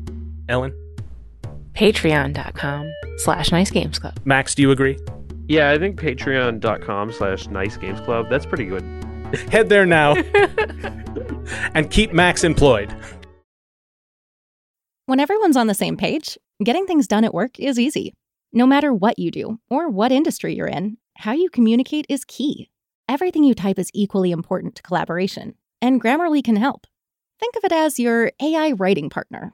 Ellen? 0.50 0.74
Patreon.com 1.80 2.92
slash 3.16 3.54
Nice 3.54 3.72
Games 3.72 4.00
Club. 4.00 4.20
Max, 4.26 4.54
do 4.54 4.62
you 4.62 4.72
agree? 4.72 5.00
Yeah, 5.48 5.72
I 5.72 5.78
think 5.80 5.98
patreon.com 5.98 7.14
slash 7.14 7.48
nice 7.48 7.78
games 7.78 8.02
club. 8.02 8.30
That's 8.30 8.46
pretty 8.46 8.66
good. 8.66 8.84
Head 9.50 9.70
there 9.70 9.86
now 9.86 10.16
and 11.74 11.90
keep 11.90 12.12
Max 12.12 12.44
employed. 12.44 12.94
When 15.06 15.22
everyone's 15.22 15.56
on 15.56 15.68
the 15.68 15.74
same 15.74 15.96
page, 15.96 16.38
getting 16.62 16.86
things 16.86 17.08
done 17.08 17.24
at 17.24 17.34
work 17.34 17.58
is 17.58 17.80
easy. 17.80 18.14
No 18.52 18.68
matter 18.68 18.94
what 18.94 19.18
you 19.18 19.32
do 19.32 19.58
or 19.70 19.88
what 19.88 20.12
industry 20.12 20.56
you're 20.56 20.68
in, 20.68 20.98
how 21.16 21.32
you 21.32 21.50
communicate 21.50 22.06
is 22.10 22.26
key. 22.26 22.70
Everything 23.08 23.46
you 23.46 23.56
type 23.56 23.80
is 23.80 23.90
equally 23.94 24.32
important 24.32 24.76
to 24.76 24.84
collaboration, 24.84 25.56
and 25.82 26.04
Grammarly 26.04 26.44
can 26.44 26.58
help. 26.58 26.86
Think 27.40 27.56
of 27.56 27.64
it 27.64 27.72
as 27.72 27.98
your 27.98 28.34
AI 28.42 28.74
writing 28.74 29.10
partner, 29.10 29.54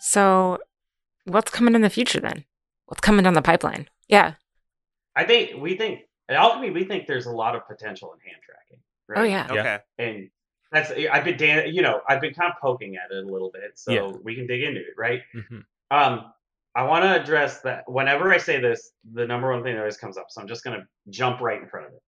So, 0.00 0.58
what's 1.24 1.50
coming 1.50 1.74
in 1.74 1.82
the 1.82 1.90
future 1.90 2.20
then? 2.20 2.44
What's 2.86 3.00
coming 3.00 3.24
down 3.24 3.34
the 3.34 3.42
pipeline? 3.42 3.88
Yeah. 4.08 4.34
I 5.16 5.24
think 5.24 5.60
we 5.60 5.76
think 5.76 6.00
at 6.28 6.36
Owlchemy 6.38 6.72
we 6.74 6.84
think 6.84 7.06
there's 7.06 7.26
a 7.26 7.30
lot 7.32 7.54
of 7.54 7.66
potential 7.66 8.12
in 8.14 8.20
hand 8.30 8.42
tracking. 8.44 8.82
Right? 9.08 9.18
Oh 9.18 9.22
yeah. 9.24 9.46
Okay. 9.50 9.78
and 9.98 10.30
that's 10.70 10.90
I've 10.90 11.24
been 11.24 11.36
dan- 11.36 11.72
you 11.74 11.82
know 11.82 12.00
I've 12.08 12.20
been 12.20 12.34
kind 12.34 12.50
of 12.52 12.58
poking 12.60 12.96
at 12.96 13.14
it 13.14 13.24
a 13.24 13.26
little 13.30 13.50
bit, 13.52 13.72
so 13.78 13.92
Yeah. 13.92 14.12
we 14.22 14.34
can 14.34 14.46
dig 14.46 14.62
into 14.62 14.80
it, 14.80 14.94
right? 14.96 15.20
Mhm. 15.34 15.64
Um, 15.90 16.32
I 16.74 16.84
want 16.84 17.04
to 17.04 17.20
address 17.20 17.60
that. 17.62 17.84
Whenever 17.90 18.32
I 18.32 18.38
say 18.38 18.58
this, 18.58 18.92
the 19.12 19.26
number 19.26 19.50
one 19.52 19.62
thing 19.62 19.74
that 19.74 19.80
always 19.80 19.98
comes 19.98 20.16
up, 20.16 20.26
so 20.30 20.40
I'm 20.40 20.48
just 20.48 20.64
gonna 20.64 20.86
jump 21.10 21.40
right 21.42 21.60
in 21.60 21.68
front 21.68 21.86
of 21.86 21.92
it. 21.92 22.02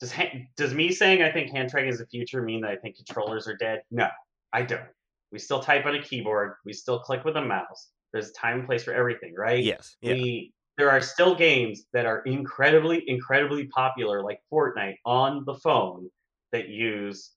Does 0.00 0.12
ha- 0.12 0.32
does 0.56 0.72
me 0.72 0.92
saying 0.92 1.22
I 1.22 1.32
think 1.32 1.50
hand 1.50 1.70
tracking 1.70 1.90
is 1.90 1.98
the 1.98 2.06
future 2.06 2.42
mean 2.42 2.60
that 2.60 2.70
I 2.70 2.76
think 2.76 2.96
controllers 2.96 3.48
are 3.48 3.56
dead? 3.56 3.82
No, 3.90 4.08
I 4.52 4.62
don't. 4.62 4.86
We 5.32 5.38
still 5.38 5.60
type 5.60 5.86
on 5.86 5.94
a 5.94 6.02
keyboard. 6.02 6.54
We 6.64 6.72
still 6.72 7.00
click 7.00 7.24
with 7.24 7.36
a 7.36 7.44
mouse. 7.44 7.90
There's 8.12 8.30
a 8.30 8.32
time 8.32 8.60
and 8.60 8.66
place 8.66 8.84
for 8.84 8.94
everything, 8.94 9.34
right? 9.36 9.62
Yes. 9.62 9.96
Yeah. 10.00 10.12
we 10.14 10.52
there 10.78 10.90
are 10.90 11.00
still 11.00 11.34
games 11.34 11.86
that 11.94 12.04
are 12.04 12.20
incredibly 12.24 13.02
incredibly 13.08 13.66
popular 13.68 14.22
like 14.22 14.40
fortnite 14.52 14.96
on 15.06 15.42
the 15.46 15.54
phone 15.54 16.10
that 16.52 16.68
use 16.68 17.32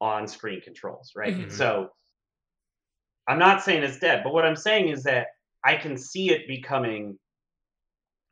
on 0.00 0.26
screen 0.28 0.60
controls 0.60 1.10
right 1.16 1.34
Mhm. 1.36 1.50
so 1.50 1.90
i'm 3.26 3.40
not 3.40 3.62
saying 3.62 3.82
it's 3.82 3.98
dead 3.98 4.22
but 4.22 4.32
what 4.32 4.44
i'm 4.44 4.54
saying 4.54 4.88
is 4.88 5.02
that 5.02 5.26
i 5.64 5.74
can 5.74 5.96
see 5.96 6.30
it 6.30 6.46
becoming 6.46 7.18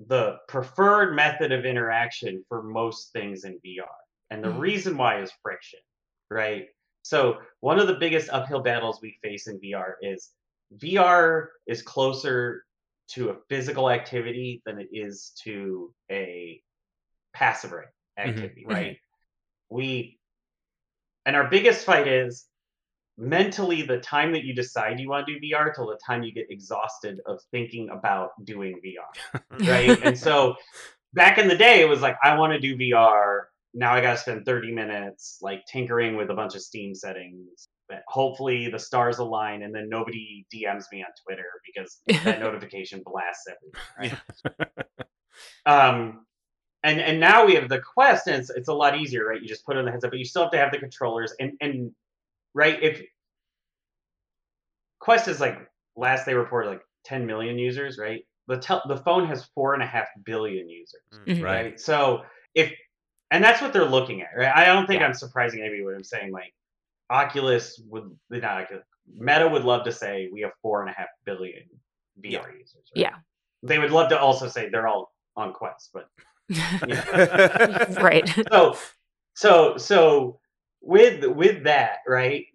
the 0.07 0.39
preferred 0.49 1.15
method 1.15 1.51
of 1.53 1.65
interaction 1.65 2.45
for 2.49 2.63
most 2.63 3.13
things 3.13 3.45
in 3.45 3.59
vr 3.67 3.87
and 4.31 4.43
the 4.45 4.49
Mhm. 4.49 4.59
reason 4.61 4.97
why 4.97 5.21
is 5.21 5.33
friction 5.43 5.81
right 6.31 6.69
so 7.05 7.37
one 7.61 7.79
of 7.79 7.87
the 7.87 7.95
biggest 7.95 8.29
uphill 8.31 8.61
battles 8.61 8.99
we 9.01 9.17
face 9.23 9.47
in 9.47 9.61
vr 9.61 9.93
is 10.03 10.31
vr 10.83 11.47
is 11.67 11.83
closer 11.83 12.65
to 13.09 13.31
a 13.31 13.37
physical 13.49 13.91
activity 13.91 14.63
than 14.65 14.79
it 14.79 14.89
is 14.93 15.33
to 15.45 15.93
a 16.11 16.61
passive 17.33 17.73
ra- 17.73 17.83
mm-hmm. 18.19 18.31
activity, 18.31 18.63
mm-hmm. 18.63 18.73
right? 18.75 18.99
We 19.71 20.19
and 21.27 21.37
our 21.37 21.49
biggest 21.49 21.85
fight 21.85 22.07
is 22.07 22.47
mentally 23.17 23.83
the 23.83 23.99
time 23.99 24.33
that 24.33 24.45
you 24.45 24.55
decide 24.55 25.01
you 25.01 25.09
want 25.09 25.27
to 25.27 25.39
do 25.39 25.47
VR 25.47 25.75
till 25.75 25.87
the 25.87 25.99
time 26.05 26.23
you 26.23 26.33
get 26.33 26.51
exhausted 26.51 27.21
of 27.27 27.41
thinking 27.51 27.89
about 27.91 28.31
doing 28.45 28.81
VR, 28.85 29.41
right? 29.69 29.99
and 30.03 30.19
so 30.19 30.57
back 31.13 31.39
in 31.39 31.49
the 31.49 31.57
day, 31.57 31.81
it 31.81 31.89
was 31.89 32.01
like 32.01 32.17
I 32.23 32.37
want 32.39 32.53
to 32.53 32.61
do 32.61 32.77
VR. 32.77 33.45
Now 33.75 33.93
I 33.93 34.01
got 34.01 34.13
to 34.13 34.19
spend 34.19 34.47
30 34.47 34.73
minutes 34.73 35.39
like 35.43 35.65
tinkering 35.71 36.17
with 36.17 36.31
a 36.31 36.35
bunch 36.35 36.55
of 36.55 36.63
Steam 36.63 36.95
settings. 36.95 37.69
But 37.89 38.03
hopefully 38.09 38.71
the 38.71 38.79
stars 38.79 39.19
align 39.19 39.63
and 39.63 39.75
then 39.75 39.89
nobody 39.91 40.47
DMs 40.55 40.85
me 40.91 41.03
on 41.03 41.11
Twitter 41.27 41.45
because 41.67 42.01
that 42.25 42.41
notification 42.41 43.03
blasts 43.05 43.47
everything. 43.47 44.19
Right? 44.47 44.87
um, 45.67 46.25
and 46.83 47.01
and 47.01 47.19
now 47.21 47.45
we 47.45 47.55
have 47.55 47.69
the 47.69 47.81
Quest, 47.81 48.27
and 48.27 48.37
it's, 48.37 48.51
it's 48.51 48.69
a 48.69 48.73
lot 48.75 48.99
easier, 48.99 49.27
right? 49.27 49.41
You 49.41 49.49
just 49.49 49.65
put 49.67 49.77
it 49.77 49.81
in 49.81 49.87
the 49.87 49.91
headset, 49.91 50.11
but 50.11 50.19
you 50.19 50.25
still 50.25 50.43
have 50.43 50.53
to 50.53 50.59
have 50.59 50.71
the 50.71 50.79
controllers, 50.79 51.35
and 51.41 51.53
and 51.61 51.91
right 52.55 52.83
if 52.83 53.03
Quest 55.01 55.29
is 55.29 55.41
like 55.41 55.59
last 55.97 56.27
they 56.27 56.35
reported 56.35 56.71
like 56.71 56.83
10 57.05 57.27
million 57.27 57.59
users, 57.59 57.99
right? 57.99 58.23
The 58.49 58.59
tel- 58.59 58.83
the 58.89 58.99
phone 58.99 59.27
has 59.27 59.45
four 59.55 59.75
and 59.75 59.83
a 59.83 59.87
half 59.87 60.07
billion 60.25 60.69
users, 60.69 61.03
Mhm. 61.27 61.43
Right. 61.43 61.63
right? 61.65 61.81
So 61.81 62.23
if 62.55 62.73
and 63.35 63.43
that's 63.43 63.61
what 63.61 63.73
they're 63.73 63.85
looking 63.85 64.23
at, 64.23 64.31
right? 64.37 64.53
I 64.55 64.65
don't 64.67 64.87
think 64.87 65.01
Yeah. 65.01 65.07
I'm 65.07 65.15
surprising 65.15 65.61
anybody 65.61 65.85
when 65.85 65.95
I'm 65.95 66.05
saying 66.05 66.31
like 66.33 66.55
Oculus 67.11 67.81
would 67.89 68.17
not 68.31 68.63
Oculus, 68.63 68.85
Meta 69.13 69.49
would 69.49 69.65
love 69.65 69.85
to 69.85 69.93
say 69.93 70.29
we 70.33 70.41
have 70.43 70.53
four 70.63 70.83
and 70.83 70.91
a 70.91 70.95
half 70.95 71.09
billion 71.25 71.63
VR 72.21 72.53
users. 72.53 72.75
Right? 72.97 73.03
Yeah. 73.03 73.17
They 73.63 73.79
would 73.79 73.91
love 73.91 74.09
to 74.11 74.19
also 74.19 74.49
say 74.49 74.69
they're 74.69 74.87
all 74.87 75.13
on 75.37 75.53
Quest, 75.53 75.91
but 75.93 76.09
right. 78.01 78.29
so 78.53 78.77
so 79.35 79.77
so 79.77 80.39
with 80.81 81.25
with 81.25 81.65
that 81.65 81.99
right 82.07 82.47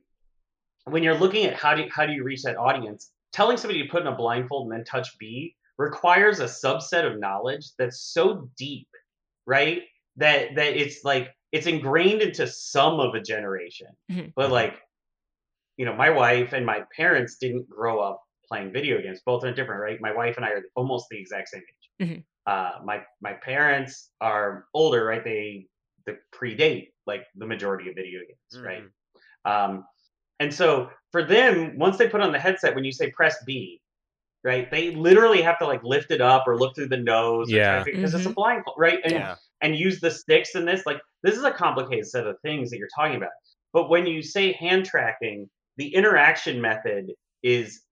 when 0.86 1.04
you're 1.04 1.18
looking 1.18 1.46
at 1.46 1.56
how 1.56 1.76
do 1.76 1.84
you, 1.84 1.90
how 1.92 2.06
do 2.06 2.14
you 2.14 2.24
reach 2.24 2.44
that 2.44 2.58
audience 2.58 3.12
telling 3.34 3.58
somebody 3.58 3.84
to 3.84 3.90
put 3.90 4.02
in 4.02 4.08
a 4.08 4.16
blindfold 4.16 4.70
and 4.70 4.80
then 4.80 4.86
touch 4.86 5.18
b 5.18 5.56
requires 5.78 6.40
a 6.40 6.46
subset 6.46 7.06
of 7.12 7.20
knowledge 7.20 7.72
that's 7.78 8.00
so 8.02 8.50
deep 8.56 8.88
right 9.46 9.82
that 10.20 10.56
that 10.56 10.76
it's 10.78 11.04
like 11.04 11.26
it's 11.52 11.68
ingrained 11.68 12.22
into 12.22 12.46
some 12.48 13.00
of 13.00 13.16
a 13.16 13.22
generation 13.22 13.88
Mhm. 14.12 14.34
but 14.36 14.52
like 14.52 14.76
you 15.78 15.86
know 15.86 15.96
my 15.96 16.10
wife 16.10 16.54
and 16.54 16.66
my 16.66 16.84
parents 16.96 17.38
didn't 17.38 17.68
grow 17.70 18.00
up 18.00 18.22
playing 18.48 18.72
video 18.72 19.02
games 19.02 19.20
both 19.26 19.44
are 19.44 19.54
different 19.54 19.82
right 19.82 20.00
my 20.02 20.14
wife 20.14 20.36
and 20.38 20.46
i 20.46 20.50
are 20.50 20.64
almost 20.76 21.08
the 21.10 21.18
exact 21.18 21.50
same 21.50 21.62
age 21.74 22.08
Mhm. 22.08 22.24
uh 22.52 22.72
my 22.84 23.04
my 23.22 23.34
parents 23.34 24.12
are 24.22 24.66
older 24.74 25.04
right 25.06 25.24
they 25.24 25.68
they 26.06 26.16
predate 26.34 26.92
like 27.06 27.26
the 27.36 27.46
majority 27.46 27.90
of 27.90 27.96
video 27.96 28.20
games 28.28 28.64
right 28.66 28.84
um 29.46 29.86
and 30.40 30.54
so 30.54 30.90
for 31.12 31.24
them 31.24 31.78
once 31.78 31.98
they 31.98 32.08
put 32.10 32.22
on 32.22 32.32
the 32.32 32.40
headset 32.40 32.76
when 32.76 32.84
you 32.84 32.92
say 32.92 33.10
press 33.12 33.36
b 33.46 33.82
right 34.44 34.72
they 34.72 34.96
literally 34.96 35.42
have 35.42 35.58
to 35.60 35.66
like 35.68 35.84
lift 35.84 36.12
it 36.12 36.22
up 36.22 36.44
or 36.48 36.58
look 36.58 36.74
through 36.76 36.88
the 36.88 36.98
nose 37.16 37.50
Yeah. 37.50 37.84
because 37.84 38.14
it's 38.16 38.26
a 38.26 38.30
blindfold 38.34 38.76
right 38.78 39.00
and 39.04 39.14
yeah. 39.14 39.36
And 39.62 39.76
use 39.76 40.00
the 40.00 40.12
sticks 40.12 40.56
in 40.56 40.66
this. 40.66 40.86
Like 40.86 41.02
this 41.24 41.38
is 41.38 41.44
a 41.44 41.52
complicated 41.52 42.08
set 42.08 42.28
of 42.28 42.38
things 42.42 42.70
that 42.70 42.78
you're 42.78 42.88
talking 42.96 43.18
about. 43.18 43.32
But 43.74 43.90
when 43.90 44.06
you 44.08 44.22
say 44.22 44.54
hand 44.54 44.86
tracking, 44.86 45.50
the 45.78 45.94
interaction 45.94 46.62
method 46.62 47.12
is 47.44 47.84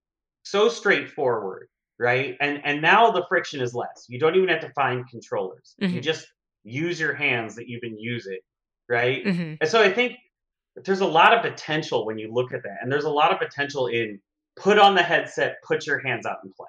so 0.42 0.68
straightforward, 0.68 1.68
right? 1.98 2.36
And 2.40 2.60
and 2.64 2.82
now 2.82 3.10
the 3.10 3.24
friction 3.28 3.60
is 3.60 3.74
less. 3.74 4.06
You 4.08 4.18
don't 4.18 4.36
even 4.36 4.48
have 4.48 4.60
to 4.60 4.72
find 4.72 5.08
controllers. 5.08 5.76
You 5.90 6.00
Mhm. 6.00 6.02
just 6.02 6.26
use 6.64 6.98
your 7.00 7.14
hands 7.14 7.54
that 7.56 7.68
you've 7.68 7.80
been 7.82 7.98
using, 7.98 8.40
right? 8.88 9.22
hmm 9.24 9.54
And 9.60 9.68
so 9.70 9.82
I 9.82 9.92
think 9.92 10.16
there's 10.76 11.00
a 11.00 11.06
lot 11.06 11.32
of 11.34 11.42
potential 11.42 12.06
when 12.06 12.18
you 12.18 12.32
look 12.32 12.52
at 12.52 12.62
that. 12.62 12.78
And 12.82 12.90
there's 12.92 13.04
a 13.04 13.10
lot 13.10 13.32
of 13.32 13.38
potential 13.38 13.88
in 13.88 14.20
put 14.56 14.78
on 14.78 14.94
the 14.94 15.02
headset, 15.02 15.56
put 15.66 15.86
your 15.86 16.00
hands 16.00 16.26
out 16.26 16.38
and 16.44 16.52
play 16.54 16.68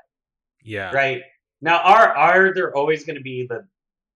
Yeah. 0.64 0.92
right 0.94 1.22
now 1.62 1.80
are 1.80 2.16
are 2.16 2.54
there 2.54 2.76
always 2.76 3.06
going 3.06 3.16
to 3.18 3.22
be 3.22 3.46
the 3.48 3.68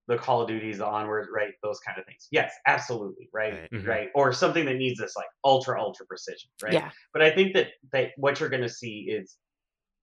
the 0.06 0.18
call 0.18 0.42
of 0.42 0.48
duties 0.48 0.78
the 0.78 0.86
onward 0.86 1.28
right 1.34 1.52
those 1.62 1.80
kind 1.80 1.98
of 1.98 2.04
things 2.04 2.28
yes 2.30 2.52
absolutely 2.66 3.28
right 3.32 3.52
Right. 3.54 3.70
Mhm. 3.72 3.86
right 3.86 4.08
or 4.14 4.32
something 4.32 4.64
that 4.66 4.74
needs 4.76 4.98
this 5.00 5.16
like 5.16 5.26
ultra 5.44 5.80
ultra 5.80 6.04
precision 6.06 6.50
right 6.62 6.72
Yeah. 6.74 6.90
but 7.12 7.22
i 7.22 7.30
think 7.30 7.54
that 7.54 7.68
that 7.92 8.10
what 8.16 8.38
you're 8.40 8.48
going 8.50 8.62
to 8.62 8.68
see 8.68 9.06
is 9.10 9.36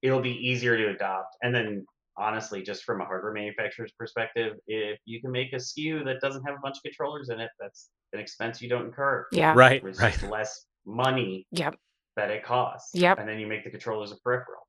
it'll 0.02 0.22
be 0.22 0.32
easier 0.48 0.76
to 0.78 0.90
adopt 0.90 1.36
and 1.44 1.54
then 1.54 1.86
honestly 2.18 2.62
just 2.62 2.84
from 2.84 3.00
a 3.02 3.06
hardware 3.06 3.32
manufacturer's 3.32 3.92
perspective 3.98 4.58
if 4.68 5.00
you 5.06 5.22
can 5.22 5.32
make 5.32 5.54
a 5.54 5.58
sku 5.58 6.04
that 6.04 6.20
doesn't 6.22 6.44
have 6.46 6.56
a 6.56 6.60
bunch 6.62 6.78
of 6.78 6.84
controllers 6.84 7.30
in 7.30 7.40
it 7.40 7.50
that's 7.60 7.90
an 8.14 8.20
expense 8.20 8.62
you 8.62 8.68
don't 8.70 8.86
incur 8.86 9.26
Yeah. 9.32 9.54
Right. 9.56 9.84
it's 9.86 10.00
Right. 10.00 10.22
less 10.24 10.66
money 10.86 11.46
Yep. 11.52 11.76
that 12.16 12.32
it 12.32 12.44
costs 12.44 12.90
Yep. 12.96 13.20
and 13.20 13.30
then 13.30 13.40
you 13.40 13.48
make 13.48 13.64
the 13.64 13.70
controllers 13.70 14.12
a 14.12 14.18
peripheral 14.18 14.68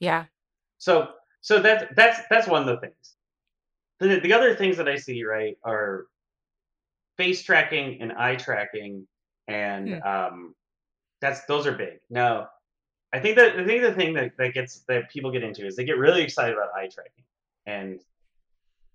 Yeah. 0.00 0.26
so 0.78 1.12
so 1.40 1.60
that's 1.60 1.84
that's 1.94 2.20
that's 2.28 2.48
one 2.48 2.62
of 2.62 2.66
the 2.68 2.80
things. 2.80 3.14
The 4.00 4.20
the 4.20 4.32
other 4.32 4.54
things 4.54 4.76
that 4.76 4.88
I 4.88 4.96
see 4.96 5.24
right 5.24 5.56
are 5.64 6.06
face 7.16 7.42
tracking 7.42 8.00
and 8.00 8.12
eye 8.12 8.36
tracking 8.36 9.06
and 9.48 9.88
um 10.02 10.54
that's 11.20 11.44
those 11.46 11.66
are 11.66 11.72
big. 11.72 11.98
Now, 12.10 12.50
I 13.12 13.18
think 13.18 13.36
that 13.36 13.56
I 13.58 13.64
think 13.64 13.82
the 13.82 13.92
thing 13.92 14.14
that, 14.14 14.36
that 14.38 14.54
gets 14.54 14.80
that 14.88 15.10
people 15.10 15.30
get 15.32 15.42
into 15.42 15.66
is 15.66 15.74
they 15.74 15.84
get 15.84 15.98
really 15.98 16.22
excited 16.22 16.54
about 16.54 16.68
eye 16.76 16.88
tracking, 16.88 17.24
and 17.66 18.00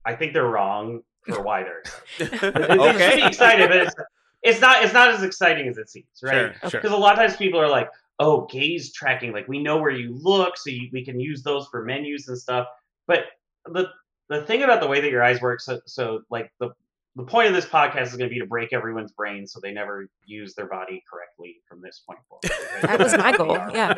I 0.06 0.16
think 0.16 0.32
they're 0.34 0.48
wrong 0.48 1.02
for 1.26 1.42
why 1.42 1.64
they're 1.64 1.80
excited. 1.82 2.40
They- 2.54 2.78
they 2.78 3.10
should 3.10 3.16
be 3.18 3.24
excited, 3.28 3.70
but 3.70 3.78
it's 3.78 3.96
it's 4.42 4.62
not 4.62 4.84
it's 4.84 4.94
not 4.94 5.10
as 5.10 5.24
exciting 5.24 5.68
as 5.68 5.78
it 5.78 5.90
seems, 5.90 6.06
right? 6.24 6.32
Sure, 6.32 6.54
sure. 6.70 6.80
Because 6.82 6.92
a 6.92 6.98
lot 6.98 7.14
of 7.14 7.20
times 7.20 7.36
people 7.36 7.60
are 7.60 7.68
like, 7.70 7.90
"Oh, 8.20 8.46
gaze 8.46 8.94
tracking, 8.94 9.34
like 9.34 9.48
we 9.50 9.60
know 9.62 9.78
where 9.82 9.92
you 9.92 10.16
look, 10.22 10.58
so 10.58 10.70
you, 10.70 10.90
we 10.94 11.04
can 11.04 11.20
use 11.20 11.44
those 11.44 11.68
for 11.68 11.84
menus 11.84 12.28
and 12.30 12.38
stuff." 12.38 12.68
But 13.08 13.26
the 13.66 13.90
the 14.34 14.46
thing 14.46 14.64
about 14.64 14.82
the 14.82 14.88
way 14.88 15.02
that 15.02 15.10
your 15.12 15.24
eyes 15.24 15.42
work, 15.42 15.62
so 15.62 15.80
so 15.86 16.22
like 16.30 16.52
the 16.60 16.70
the 17.16 17.24
point 17.24 17.48
of 17.48 17.54
this 17.54 17.66
podcast 17.66 18.04
is 18.08 18.16
going 18.16 18.28
to 18.30 18.34
be 18.34 18.40
to 18.40 18.46
break 18.48 18.74
everyone's 18.74 19.12
brain 19.12 19.46
so 19.46 19.60
they 19.62 19.72
never 19.72 20.08
use 20.26 20.56
their 20.56 20.66
body 20.68 21.04
correctly 21.08 21.58
from 21.70 21.80
this 21.80 22.02
point 22.08 22.20
forward. 22.28 22.52
That 22.82 23.00
was 23.00 23.16
my 23.16 23.38
goal. 23.38 23.56
Yeah, 23.74 23.94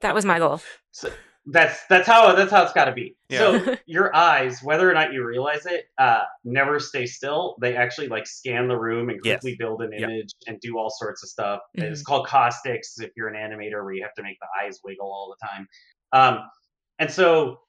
that 0.00 0.14
was 0.14 0.24
my 0.24 0.38
goal. 0.38 0.62
So 0.90 1.10
that's 1.46 1.84
that's 1.90 2.06
how 2.06 2.34
that's 2.34 2.50
how 2.50 2.62
it's 2.62 2.72
got 2.72 2.86
to 2.86 2.92
be. 2.92 3.16
Yeah. 3.28 3.38
So 3.66 3.76
your 3.84 4.16
eyes, 4.16 4.62
whether 4.62 4.90
or 4.90 4.94
not 4.94 5.12
you 5.12 5.26
realize 5.26 5.66
it, 5.66 5.84
uh, 5.98 6.22
never 6.42 6.80
stay 6.80 7.04
still. 7.04 7.56
They 7.60 7.76
actually 7.76 8.08
like 8.08 8.26
scan 8.26 8.66
the 8.66 8.78
room 8.78 9.10
and 9.10 9.20
Yes. 9.22 9.42
quickly 9.42 9.56
build 9.58 9.82
an 9.82 9.92
Yep. 9.92 10.00
image 10.00 10.32
and 10.46 10.58
do 10.60 10.78
all 10.78 10.88
sorts 10.88 11.22
of 11.22 11.28
stuff. 11.28 11.60
Mhm. 11.76 11.82
It's 11.84 12.02
called 12.02 12.26
caustics 12.26 12.98
if 12.98 13.10
you're 13.14 13.28
an 13.28 13.34
animator, 13.36 13.84
where 13.84 13.92
you 13.92 14.02
have 14.02 14.14
to 14.14 14.22
make 14.22 14.38
the 14.40 14.46
eyes 14.58 14.80
wiggle 14.82 15.06
all 15.06 15.36
the 15.38 15.46
time. 15.46 15.68
Um, 16.12 16.50
and 16.98 17.10
so 17.10 17.60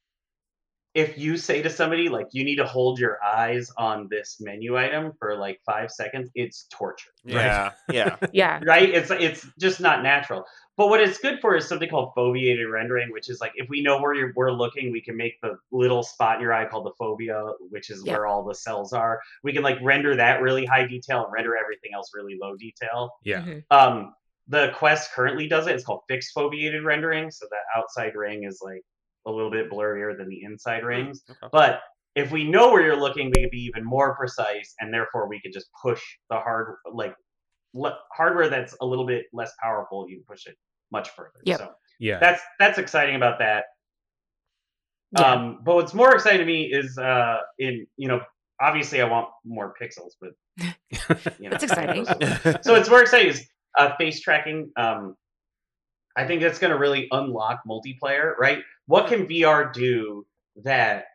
if 0.95 1.17
you 1.17 1.35
say 1.35 1.61
to 1.61 1.69
somebody 1.69 2.07
like 2.07 2.27
you 2.31 2.43
need 2.45 2.55
to 2.55 2.65
hold 2.65 2.97
your 2.97 3.21
eyes 3.21 3.69
on 3.77 4.07
this 4.09 4.37
menu 4.39 4.77
item 4.77 5.11
for 5.19 5.35
like 5.37 5.59
five 5.65 5.91
seconds, 5.91 6.29
it's 6.35 6.67
torture 6.71 7.11
Yeah, 7.25 7.71
yeah. 7.91 8.15
Yeah. 8.33 8.61
right? 8.65 8.89
It's 8.89 9.11
it's 9.11 9.45
just 9.59 9.81
not 9.81 10.01
natural. 10.01 10.45
But 10.77 10.87
what 10.87 11.01
it's 11.01 11.19
good 11.19 11.39
for 11.41 11.55
is 11.55 11.67
something 11.67 11.89
called 11.89 12.13
foveated 12.17 12.69
rendering, 12.71 13.11
which 13.11 13.29
is 13.29 13.39
like 13.41 13.51
if 13.55 13.67
we 13.69 13.81
know 13.81 14.01
where 14.01 14.13
you're, 14.13 14.31
we're 14.35 14.51
looking, 14.51 14.91
we 14.91 15.01
can 15.01 15.15
make 15.17 15.33
the 15.41 15.57
little 15.71 16.01
spot 16.01 16.35
in 16.37 16.41
your 16.41 16.53
eye 16.53 16.65
called 16.65 16.85
the 16.85 16.93
fovea, 16.99 17.53
which 17.69 17.89
is 17.89 18.01
Yeah. 18.05 18.13
where 18.13 18.25
all 18.25 18.43
the 18.45 18.55
cells 18.55 18.93
are. 18.93 19.19
We 19.43 19.51
can 19.53 19.63
like 19.63 19.77
render 19.81 20.15
that 20.15 20.41
really 20.41 20.65
high 20.65 20.87
detail 20.87 21.25
and 21.25 21.33
render 21.33 21.55
everything 21.57 21.91
else 21.93 22.11
really 22.13 22.37
low 22.41 22.55
detail. 22.55 23.11
Yeah. 23.23 23.41
Mhm. 23.41 23.63
Um, 23.69 24.13
the 24.47 24.71
Quest 24.75 25.11
currently 25.13 25.47
does 25.47 25.67
it. 25.67 25.75
It's 25.75 25.83
called 25.83 26.01
fixed 26.07 26.33
foveated 26.35 26.83
rendering, 26.85 27.31
so 27.31 27.47
that 27.49 27.79
outside 27.79 28.15
ring 28.15 28.43
is 28.43 28.61
like 28.63 28.83
a 29.25 29.31
little 29.31 29.51
bit 29.51 29.69
blurrier 29.71 30.17
than 30.17 30.29
the 30.29 30.41
inside 30.43 30.83
rings. 30.83 31.23
Okay. 31.29 31.47
But 31.51 31.81
if 32.15 32.31
we 32.31 32.43
know 32.43 32.71
where 32.71 32.81
you're 32.81 32.99
looking, 32.99 33.31
we 33.35 33.43
could 33.43 33.51
be 33.51 33.63
even 33.65 33.83
more 33.83 34.15
precise, 34.15 34.73
and 34.79 34.93
therefore 34.93 35.27
we 35.27 35.41
could 35.41 35.51
just 35.53 35.67
push 35.81 36.01
the 36.29 36.37
hard 36.37 36.75
like 36.91 37.13
le- 37.73 37.97
hardware 38.13 38.49
that's 38.49 38.75
a 38.81 38.85
little 38.85 39.05
bit 39.05 39.25
less 39.33 39.51
powerful. 39.61 40.07
You 40.09 40.17
can 40.17 40.25
push 40.25 40.45
it 40.47 40.55
much 40.91 41.09
further. 41.09 41.31
Yep. 41.43 41.59
So 41.59 41.71
Yeah. 41.99 42.19
that's 42.19 42.41
that's 42.59 42.77
exciting 42.77 43.15
about 43.15 43.39
that. 43.39 43.65
Yeah. 45.17 45.21
Um, 45.33 45.59
but 45.63 45.75
what's 45.75 45.93
more 45.93 46.13
exciting 46.13 46.39
to 46.39 46.45
me 46.45 46.63
is 46.71 46.97
uh, 46.97 47.39
in 47.59 47.85
you 47.97 48.07
know 48.07 48.21
obviously 48.61 49.01
I 49.01 49.05
want 49.05 49.27
more 49.43 49.73
pixels, 49.81 50.11
but 50.21 50.31
you 51.39 51.49
know 51.49 51.57
That's 51.57 51.63
exciting. 51.65 52.05
so 52.61 52.75
it's 52.75 52.89
more 52.89 53.01
exciting 53.01 53.29
is 53.29 53.45
uh, 53.77 53.95
face 53.97 54.21
tracking. 54.21 54.71
Um, 54.77 55.15
I 56.15 56.25
think 56.25 56.41
that's 56.41 56.59
going 56.59 56.71
to 56.71 56.77
really 56.79 57.07
unlock 57.11 57.61
multiplayer, 57.67 58.37
right? 58.37 58.59
What 58.87 59.07
can 59.07 59.27
VR 59.27 59.71
do 59.73 60.25
that 60.63 61.05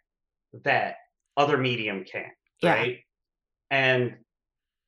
that 0.64 0.96
other 1.36 1.56
medium 1.56 2.04
can't, 2.04 2.32
Yeah. 2.62 2.74
right? 2.74 2.98
And 3.70 4.16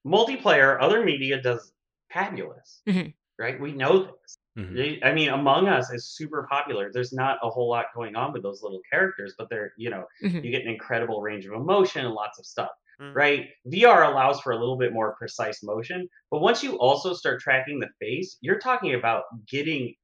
multiplayer, 0.07 0.79
other 0.81 1.05
media 1.05 1.41
does 1.41 1.73
fabulous, 2.13 2.83
Mhm. 2.89 3.15
right? 3.39 3.61
We 3.61 3.73
know 3.73 4.05
this. 4.05 4.39
Mhm. 4.59 4.75
They- 4.77 5.01
I 5.03 5.15
mean, 5.15 5.31
Among 5.31 5.69
Us 5.69 5.91
is 5.93 6.11
super 6.15 6.47
popular. 6.51 6.91
There's 6.93 7.13
not 7.13 7.39
a 7.43 7.49
whole 7.49 7.71
lot 7.71 7.87
going 7.95 8.17
on 8.17 8.33
with 8.33 8.43
those 8.43 8.63
little 8.63 8.81
characters, 8.91 9.35
but 9.39 9.49
they're 9.49 9.73
you 9.79 9.89
know 9.91 10.07
Mhm. 10.23 10.45
you 10.45 10.51
get 10.51 10.63
an 10.63 10.69
incredible 10.69 11.23
range 11.23 11.47
of 11.47 11.53
emotion 11.55 12.05
and 12.05 12.15
lots 12.15 12.39
of 12.39 12.45
stuff 12.47 12.71
Mm. 13.01 13.15
right? 13.17 13.49
VR 13.67 14.05
allows 14.05 14.41
for 14.43 14.53
a 14.53 14.59
little 14.59 14.77
bit 14.77 14.93
more 14.93 15.15
precise 15.17 15.63
motion, 15.63 16.07
but 16.31 16.41
once 16.41 16.63
you 16.63 16.79
also 16.79 17.15
start 17.15 17.41
tracking 17.41 17.81
the 17.81 17.89
face, 17.99 18.37
you're 18.43 18.59
talking 18.59 18.95
about 18.95 19.25
getting 19.47 19.95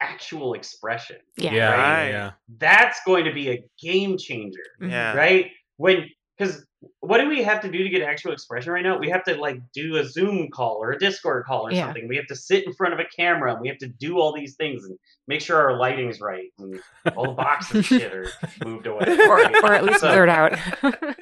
actual 0.00 0.54
expression. 0.54 1.16
Yeah. 1.36 1.52
Yeah. 1.54 1.70
Right. 1.72 2.08
Yeah. 2.08 2.30
That's 2.58 3.00
going 3.04 3.24
to 3.26 3.32
be 3.32 3.50
a 3.50 3.64
game 3.80 4.16
changer, 4.18 4.62
Mhm. 4.80 4.90
Yeah. 4.90 5.14
right? 5.14 5.50
When 5.76 6.08
because 6.38 6.64
what 7.00 7.18
do 7.18 7.28
we 7.28 7.42
have 7.42 7.60
to 7.60 7.70
do 7.70 7.82
to 7.82 7.88
get 7.90 8.00
actual 8.00 8.32
expression 8.32 8.72
right 8.72 8.82
now? 8.82 8.96
We 8.98 9.10
have 9.10 9.22
to 9.24 9.34
like 9.36 9.58
do 9.74 9.96
a 9.96 10.04
Zoom 10.04 10.48
call 10.50 10.78
or 10.82 10.92
a 10.92 10.98
Discord 10.98 11.44
call 11.44 11.66
or 11.66 11.72
Yeah. 11.72 11.84
something. 11.84 12.08
We 12.08 12.16
have 12.16 12.26
to 12.28 12.34
sit 12.34 12.64
in 12.66 12.72
front 12.72 12.94
of 12.94 13.00
a 13.00 13.04
camera 13.14 13.52
and 13.52 13.60
we 13.60 13.68
have 13.68 13.76
to 13.78 13.88
do 13.88 14.18
all 14.18 14.32
these 14.32 14.56
things 14.56 14.84
and 14.86 14.98
make 15.28 15.42
sure 15.42 15.58
our 15.58 15.76
lighting's 15.76 16.18
right 16.22 16.48
and 16.58 16.80
all 17.14 17.24
the 17.26 17.32
boxes 17.34 17.74
and 17.74 17.84
shit 17.84 18.14
are 18.14 18.26
moved 18.64 18.86
away. 18.86 19.04
Or, 19.28 19.38
or 19.64 19.72
at 19.74 19.84
least 19.84 20.00
So- 20.00 20.08
blurred 20.08 20.30
out. 20.30 20.58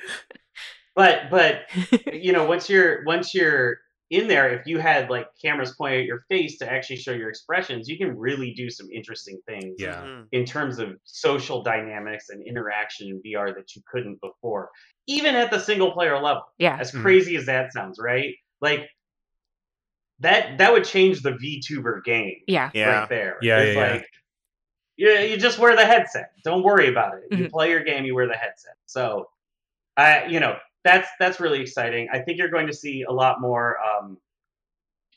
But 0.95 1.31
but 1.31 1.61
you 2.13 2.33
know 2.33 2.45
once 2.47 2.69
you're 2.69 3.05
once 3.05 3.33
you're 3.35 3.79
in 4.11 4.27
there 4.27 4.49
if 4.59 4.67
you 4.67 4.79
had 4.79 5.11
like 5.11 5.27
cameras 5.41 5.75
pointed 5.77 6.01
at 6.01 6.07
your 6.07 6.25
face 6.29 6.57
to 6.59 6.71
actually 6.71 6.97
show 6.97 7.13
your 7.13 7.29
expressions 7.29 7.89
you 7.89 7.99
can 7.99 8.17
really 8.17 8.53
do 8.55 8.71
some 8.71 8.89
interesting 8.91 9.39
things 9.47 9.77
Yeah. 9.79 9.97
Mhm. 10.03 10.29
in 10.33 10.45
terms 10.47 10.79
of 10.79 10.99
social 11.05 11.63
dynamics 11.63 12.31
and 12.31 12.47
interaction 12.47 13.09
in 13.09 13.21
vr 13.23 13.55
that 13.55 13.75
you 13.77 13.83
couldn't 13.91 14.19
before 14.23 14.71
even 15.07 15.35
at 15.35 15.51
the 15.51 15.59
single 15.59 15.93
player 15.93 16.19
level 16.21 16.45
yeah. 16.59 16.77
as 16.81 16.93
Mhm. 16.93 17.03
crazy 17.03 17.37
as 17.37 17.47
that 17.47 17.73
sounds 17.73 17.99
right 18.01 18.35
like 18.63 18.89
that 20.21 20.59
that 20.59 20.73
would 20.73 20.85
change 20.85 21.23
the 21.23 21.33
vtuber 21.33 22.03
game 22.03 22.41
Yeah. 22.47 22.71
Yeah. 22.75 23.01
right 23.01 23.09
there 23.09 23.37
Yeah, 23.43 23.59
it's 23.61 23.77
yeah, 23.77 23.87
yeah. 23.87 23.93
like 23.93 24.07
you, 24.97 25.09
you 25.11 25.37
just 25.37 25.59
wear 25.59 25.77
the 25.77 25.85
headset 25.87 26.31
don't 26.45 26.63
worry 26.63 26.89
about 26.89 27.15
it 27.19 27.25
you 27.37 27.45
Mhm. 27.45 27.51
play 27.51 27.71
your 27.71 27.85
game 27.85 28.05
you 28.05 28.15
wear 28.15 28.27
the 28.27 28.35
headset 28.37 28.75
so 28.87 29.29
i 29.97 30.25
you 30.27 30.41
know 30.41 30.57
that's 30.85 31.09
that's 31.19 31.41
really 31.41 31.61
exciting 31.61 32.09
i 32.13 32.19
think 32.19 32.39
you're 32.39 32.49
going 32.51 32.67
to 32.67 32.73
see 32.73 33.03
a 33.03 33.13
lot 33.13 33.41
more 33.41 33.77
um 33.81 34.17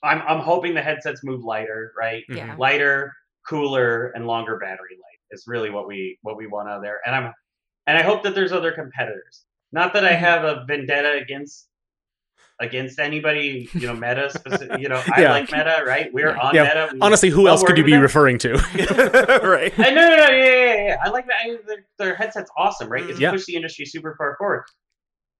i'm 0.03 0.21
i'm 0.27 0.39
hoping 0.39 0.73
the 0.73 0.81
headsets 0.81 1.23
move 1.23 1.43
lighter 1.43 1.93
right 1.97 2.23
Mm-hmm. 2.29 2.37
Yeah. 2.37 2.55
lighter 2.57 3.13
cooler 3.47 4.07
and 4.15 4.25
longer 4.27 4.57
battery 4.57 4.95
life 4.97 5.19
is 5.31 5.43
really 5.47 5.69
what 5.69 5.87
we 5.87 6.17
what 6.21 6.37
we 6.37 6.47
want 6.47 6.69
out 6.69 6.81
there 6.81 6.99
and 7.05 7.15
i'm 7.15 7.33
and 7.87 7.97
i 7.97 8.01
hope 8.01 8.23
that 8.23 8.35
there's 8.35 8.51
other 8.51 8.71
competitors 8.71 9.45
not 9.71 9.93
that 9.93 10.05
i 10.05 10.11
Mhm. 10.13 10.19
have 10.19 10.43
a 10.43 10.65
vendetta 10.67 11.19
against 11.21 11.67
against 12.59 12.99
anybody 12.99 13.67
you 13.73 13.87
know 13.87 13.93
meta 13.95 14.29
specific, 14.35 14.79
you 14.79 14.87
know 14.87 15.01
i 15.15 15.21
Yeah. 15.21 15.31
like 15.31 15.51
meta 15.51 15.83
right 15.85 16.13
we're 16.13 16.35
on 16.35 16.53
Yeah. 16.53 16.63
meta 16.63 16.89
we, 16.93 16.99
Honestly, 17.01 17.29
who 17.29 17.47
else 17.47 17.63
could 17.63 17.77
you 17.77 17.83
be 17.83 17.93
about 17.93 18.03
referring 18.03 18.37
to? 18.39 18.53
right. 19.43 19.73
I, 19.79 19.89
no, 19.89 20.09
no, 20.09 20.15
no, 20.15 20.29
yeah, 20.29 20.45
yeah, 20.45 20.85
yeah. 20.85 20.97
I 21.03 21.09
like 21.09 21.25
that. 21.27 21.35
I, 21.43 21.57
their, 21.65 21.85
their 21.97 22.15
headset's 22.15 22.51
awesome, 22.57 22.87
right? 22.89 23.03
It's 23.09 23.19
Yeah. 23.19 23.31
pushed 23.31 23.47
the 23.47 23.55
industry 23.55 23.85
super 23.85 24.13
far 24.15 24.35
forward. 24.37 24.63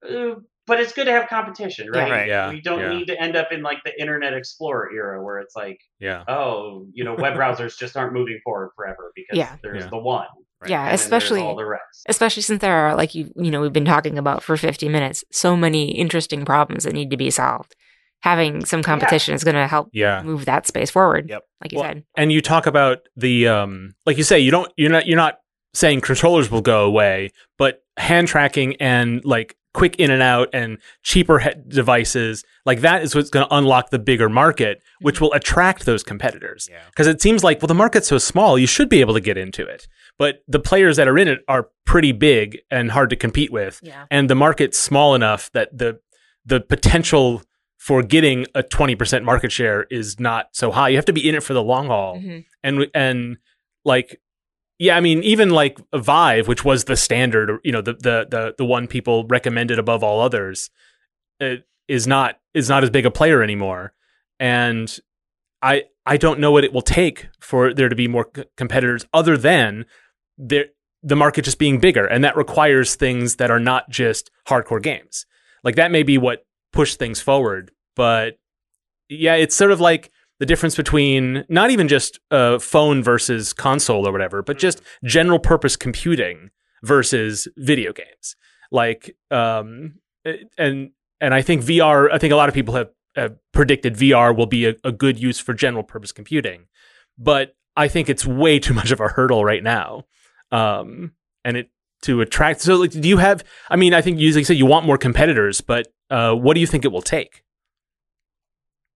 Uh, 0.08 0.36
but 0.68 0.80
it's 0.80 0.94
good 0.94 1.06
to 1.06 1.12
have 1.12 1.28
competition, 1.28 1.90
Yeah. 1.94 2.00
right? 2.02 2.12
Right. 2.12 2.28
Yeah, 2.28 2.50
We 2.50 2.62
don't 2.62 2.80
yeah. 2.80 2.90
need 2.94 3.08
to 3.08 3.20
end 3.22 3.36
up 3.36 3.52
in 3.52 3.62
like 3.62 3.80
the 3.84 4.00
Internet 4.00 4.34
Explorer 4.34 4.92
era 4.94 5.24
where 5.24 5.40
it's 5.40 5.56
like, 5.56 5.80
yeah. 6.00 6.24
oh, 6.28 6.86
you 6.94 7.04
know, 7.04 7.16
web 7.16 7.34
browsers 7.38 7.78
just 7.78 7.98
aren't 7.98 8.14
moving 8.14 8.40
forward 8.44 8.70
forever 8.76 9.12
because 9.16 9.38
Yeah. 9.38 9.56
there's 9.64 9.84
Yeah. 9.84 9.90
the 9.90 9.98
one. 9.98 10.28
Yeah. 10.68 10.86
and 10.86 10.94
Especially 10.94 11.42
all 11.42 11.56
the 11.56 11.66
rest. 11.66 12.06
especially 12.08 12.44
since 12.44 12.62
there 12.62 12.76
are 12.76 12.96
like 12.96 13.16
you 13.16 13.32
you 13.36 13.50
know 13.50 13.62
we've 13.62 13.74
been 13.74 13.84
talking 13.84 14.20
about 14.20 14.44
for 14.44 14.56
50 14.56 14.88
minutes 14.90 15.24
so 15.32 15.58
many 15.58 15.90
interesting 15.90 16.46
problems 16.46 16.84
that 16.84 16.94
need 16.94 17.10
to 17.10 17.18
be 17.18 17.32
solved 17.32 17.74
having 18.22 18.64
some 18.64 18.84
competition 18.84 19.34
is 19.34 19.44
going 19.44 19.56
to 19.56 19.66
help 19.66 19.90
Yeah. 19.92 20.22
move 20.22 20.46
that 20.46 20.68
space 20.68 20.92
forward 20.92 21.28
Yep. 21.30 21.42
like 21.64 21.72
you 21.72 21.80
Well, 21.80 21.88
said 21.88 22.04
and 22.16 22.32
you 22.32 22.42
talk 22.42 22.68
about 22.68 23.00
the 23.16 23.48
um 23.48 23.96
like 24.06 24.18
you 24.18 24.24
say 24.24 24.38
you 24.40 24.52
don't 24.52 24.72
you're 24.78 24.92
not 24.92 25.08
you're 25.08 25.18
not 25.18 25.38
saying 25.74 26.02
controllers 26.02 26.50
will 26.52 26.62
go 26.62 26.86
away 26.86 27.30
but 27.58 27.84
hand 27.98 28.28
tracking 28.28 28.76
and 28.78 29.24
like 29.26 29.56
quick 29.74 29.96
in 29.98 30.12
and 30.12 30.22
out 30.22 30.50
and 30.54 30.78
cheaper 31.02 31.40
he- 31.40 31.50
devices 31.70 32.44
like 32.66 32.82
that 32.82 33.02
is 33.04 33.16
what's 33.16 33.30
going 33.30 33.46
to 33.48 33.56
unlock 33.56 33.90
the 33.90 34.00
bigger 34.00 34.28
market 34.30 34.82
which 35.00 35.22
will 35.22 35.32
attract 35.34 35.86
those 35.86 36.04
competitors 36.04 36.68
Yeah. 36.70 36.80
because 36.90 37.08
it 37.08 37.22
seems 37.22 37.44
like 37.44 37.62
well 37.62 37.68
the 37.68 37.74
market's 37.76 38.08
so 38.08 38.18
small 38.18 38.58
you 38.60 38.68
should 38.68 38.90
be 38.90 39.00
able 39.02 39.14
to 39.14 39.22
get 39.22 39.38
into 39.38 39.66
it 39.66 39.88
but 40.18 40.44
the 40.48 40.60
players 40.60 40.98
that 40.98 41.08
are 41.08 41.18
in 41.18 41.28
it 41.28 41.40
are 41.48 41.70
pretty 41.86 42.12
big 42.12 42.60
and 42.70 42.92
hard 42.92 43.10
to 43.12 43.16
compete 43.16 43.52
with 43.52 43.80
yeah 43.82 44.06
and 44.12 44.30
the 44.30 44.36
market's 44.36 44.78
small 44.78 45.16
enough 45.16 45.50
that 45.54 45.70
the 45.78 46.00
the 46.46 46.60
potential 46.60 47.42
for 47.78 48.04
getting 48.04 48.46
a 48.54 48.62
20% 48.62 49.24
market 49.24 49.52
share 49.52 49.88
is 49.90 50.20
not 50.20 50.46
so 50.54 50.70
high. 50.72 50.90
You 50.90 50.98
have 50.98 51.06
to 51.06 51.14
be 51.14 51.28
in 51.28 51.34
it 51.34 51.42
for 51.42 51.56
the 51.56 51.64
long 51.64 51.88
haul. 51.88 52.18
Mhm. 52.18 52.46
And 52.64 52.86
and 52.94 53.38
like 53.86 54.20
yeah, 54.82 54.98
I 54.98 55.00
mean 55.00 55.22
even 55.22 55.52
like 55.52 55.80
Vive, 55.94 56.48
which 56.48 56.66
was 56.66 56.86
the 56.86 56.98
standard, 56.98 57.60
you 57.64 57.72
know, 57.72 57.82
the 57.82 57.94
the 57.94 58.26
the 58.28 58.56
the 58.58 58.66
one 58.66 58.88
people 58.88 59.28
recommended 59.28 59.78
above 59.78 60.04
all 60.04 60.20
others, 60.20 60.72
uh, 61.40 61.58
is 61.88 62.08
not 62.08 62.40
is 62.56 62.68
not 62.68 62.82
as 62.82 62.90
big 62.90 63.06
a 63.06 63.12
player 63.12 63.44
anymore. 63.44 63.94
And 64.40 65.00
I 65.62 65.84
I 66.08 66.18
don't 66.18 66.40
know 66.40 66.52
what 66.52 66.64
it 66.64 66.74
will 66.74 66.82
take 66.82 67.28
for 67.40 67.76
there 67.76 67.90
to 67.90 67.96
be 67.96 68.08
more 68.08 68.28
c- 68.36 68.46
competitors 68.58 69.06
other 69.14 69.38
than 69.38 69.86
there 70.40 70.66
the 71.04 71.16
market 71.16 71.46
just 71.46 71.60
being 71.60 71.80
bigger 71.80 72.08
and 72.08 72.24
that 72.24 72.36
requires 72.36 72.96
things 72.96 73.36
that 73.36 73.52
are 73.52 73.60
not 73.60 73.88
just 73.92 74.32
hardcore 74.48 74.82
games 74.82 75.28
like 75.64 75.76
that 75.76 75.92
may 75.92 76.02
be 76.04 76.18
what 76.18 76.46
pushed 76.74 77.00
things 77.00 77.20
forward 77.20 77.72
but 77.96 78.38
yeah 79.10 79.34
it's 79.34 79.56
sort 79.56 79.72
of 79.72 79.80
like 79.80 80.12
the 80.42 80.48
difference 80.48 80.76
between 80.76 81.46
not 81.50 81.70
even 81.70 81.88
just 81.88 82.20
uh, 82.32 82.58
phone 82.58 83.04
versus 83.04 83.54
console 83.54 84.08
or 84.08 84.12
whatever, 84.12 84.42
but 84.42 84.58
just 84.58 84.82
general 85.04 85.38
purpose 85.38 85.76
computing 85.76 86.50
versus 86.82 87.48
video 87.58 87.94
games. 87.94 88.36
Like, 88.72 89.16
um, 89.30 90.00
and 90.58 90.90
and 91.20 91.34
I 91.36 91.44
think 91.44 91.62
VR. 91.62 92.12
I 92.12 92.18
think 92.18 92.34
a 92.34 92.36
lot 92.36 92.50
of 92.50 92.56
people 92.56 92.74
have, 92.74 92.90
have 93.16 93.36
predicted 93.52 93.94
VR 93.94 94.36
will 94.36 94.48
be 94.48 94.66
a, 94.66 94.74
a 94.84 94.92
good 94.92 95.20
use 95.20 95.40
for 95.40 95.54
general 95.54 95.84
purpose 95.84 96.12
computing, 96.12 96.66
but 97.20 97.54
I 97.78 97.88
think 97.88 98.10
it's 98.10 98.26
way 98.26 98.58
too 98.58 98.74
much 98.74 98.90
of 98.90 99.00
a 99.00 99.10
hurdle 99.10 99.46
right 99.46 99.62
now. 99.62 100.06
Um, 100.52 101.12
and 101.46 101.56
it 101.56 101.70
to 102.02 102.20
attract. 102.22 102.62
So, 102.62 102.78
like, 102.78 102.90
do 102.90 103.08
you 103.08 103.18
have? 103.18 103.44
I 103.70 103.76
mean, 103.76 103.94
I 103.94 104.02
think 104.02 104.20
you 104.20 104.44
said 104.44 104.58
you 104.58 104.66
want 104.66 104.88
more 104.88 104.98
competitors, 104.98 105.62
but 105.62 105.94
uh, 106.10 106.34
what 106.34 106.56
do 106.56 106.62
you 106.62 106.68
think 106.68 106.84
it 106.84 106.92
will 106.92 107.04
take? 107.04 107.44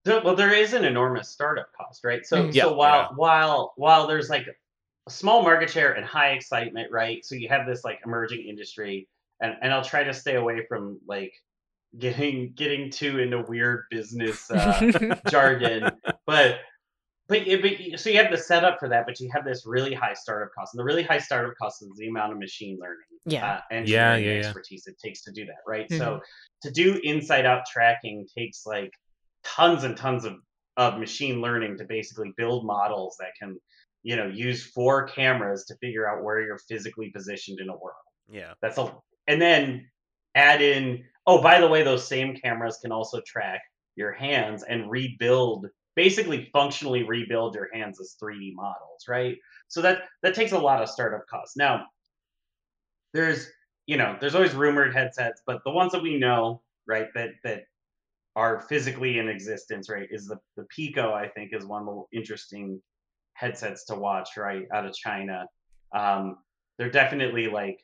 So, 0.06 0.22
well, 0.22 0.36
there 0.36 0.52
is 0.54 0.72
an 0.72 0.84
enormous 0.84 1.28
startup 1.28 1.72
cost, 1.76 2.04
right? 2.04 2.24
So, 2.24 2.44
Mm. 2.44 2.54
Yeah. 2.54 2.62
so 2.62 2.74
while 2.74 3.00
Yeah. 3.00 3.16
while 3.16 3.72
while 3.74 4.06
there's 4.06 4.30
like 4.30 4.46
a 4.46 5.10
small 5.10 5.42
market 5.42 5.68
share 5.68 5.94
and 5.94 6.06
high 6.06 6.30
excitement, 6.30 6.92
right? 6.92 7.24
So 7.24 7.34
you 7.34 7.48
have 7.48 7.66
this 7.66 7.82
like 7.82 7.98
emerging 8.04 8.46
industry, 8.46 9.08
and 9.40 9.56
and 9.60 9.72
I'll 9.72 9.82
try 9.82 10.04
to 10.04 10.14
stay 10.14 10.36
away 10.36 10.64
from 10.68 11.00
like 11.08 11.34
getting 11.98 12.52
getting 12.52 12.88
too 12.90 13.18
into 13.18 13.42
weird 13.48 13.86
business 13.90 14.48
uh, 14.48 15.18
jargon, 15.28 15.90
but 16.24 16.60
but, 17.26 17.38
it, 17.38 17.60
but 17.60 17.98
so 17.98 18.08
you 18.08 18.18
have 18.18 18.30
the 18.30 18.38
setup 18.38 18.78
for 18.78 18.88
that, 18.88 19.06
but 19.06 19.18
you 19.18 19.28
have 19.32 19.44
this 19.44 19.66
really 19.66 19.92
high 19.92 20.14
startup 20.14 20.54
cost, 20.54 20.72
and 20.72 20.78
the 20.78 20.84
really 20.84 21.02
high 21.02 21.18
startup 21.18 21.56
cost 21.60 21.82
is 21.82 21.90
the 21.96 22.06
amount 22.06 22.30
of 22.30 22.38
machine 22.38 22.78
learning, 22.80 23.18
Yeah. 23.24 23.44
uh, 23.44 23.60
engineering 23.72 24.24
yeah, 24.24 24.32
yeah. 24.34 24.38
expertise 24.38 24.86
it 24.86 25.00
takes 25.00 25.22
to 25.24 25.32
do 25.32 25.44
that, 25.46 25.62
right? 25.66 25.90
So 25.90 26.20
to 26.62 26.70
do 26.70 27.00
inside 27.02 27.44
out 27.44 27.64
tracking 27.66 28.24
takes 28.32 28.64
like 28.66 28.92
tons 29.54 29.84
and 29.84 29.96
tons 29.96 30.24
of 30.24 30.34
of 30.76 30.98
machine 30.98 31.40
learning 31.40 31.78
to 31.78 31.84
basically 31.84 32.34
build 32.36 32.66
models 32.66 33.16
that 33.18 33.30
can, 33.38 33.58
you 34.02 34.14
know, 34.14 34.26
use 34.26 34.62
four 34.62 35.06
cameras 35.06 35.64
to 35.64 35.74
figure 35.76 36.06
out 36.06 36.22
where 36.22 36.42
you're 36.42 36.58
physically 36.58 37.10
positioned 37.10 37.60
in 37.60 37.70
a 37.70 37.72
world. 37.72 37.94
Yeah. 38.28 38.52
That's 38.60 38.76
a 38.78 38.94
and 39.26 39.40
then 39.40 39.88
add 40.34 40.60
in 40.60 41.04
oh 41.26 41.40
by 41.42 41.60
the 41.60 41.68
way 41.68 41.82
those 41.82 42.06
same 42.06 42.36
cameras 42.36 42.78
can 42.82 42.92
also 42.92 43.20
track 43.26 43.62
your 43.96 44.12
hands 44.12 44.62
and 44.62 44.90
rebuild 44.90 45.66
basically 45.94 46.50
functionally 46.52 47.04
rebuild 47.04 47.54
your 47.54 47.68
hands 47.72 47.98
as 48.00 48.16
3D 48.22 48.52
models, 48.54 49.04
right? 49.08 49.36
So 49.68 49.80
that 49.82 50.02
that 50.22 50.34
takes 50.34 50.52
a 50.52 50.58
lot 50.58 50.82
of 50.82 50.90
startup 50.90 51.26
costs. 51.26 51.56
Now 51.56 51.86
there's 53.14 53.48
you 53.86 53.96
know, 53.96 54.16
there's 54.20 54.34
always 54.34 54.54
rumored 54.54 54.94
headsets, 54.94 55.42
but 55.46 55.62
the 55.64 55.70
ones 55.70 55.92
that 55.92 56.02
we 56.02 56.18
know, 56.18 56.60
right, 56.86 57.06
that 57.14 57.30
that 57.44 57.64
are 58.36 58.60
physically 58.60 59.18
in 59.18 59.28
existence, 59.28 59.88
right, 59.88 60.08
is 60.10 60.26
the 60.26 60.38
the 60.56 60.64
Pico, 60.64 61.12
I 61.12 61.28
think, 61.28 61.52
is 61.54 61.64
one 61.66 61.88
of 61.88 62.06
the 62.10 62.18
interesting 62.18 62.80
headsets 63.32 63.84
to 63.86 63.96
watch, 63.96 64.36
right, 64.36 64.66
out 64.72 64.86
of 64.86 64.94
China. 64.94 65.46
Um, 65.94 66.38
they're 66.78 66.90
definitely 66.90 67.48
like 67.48 67.80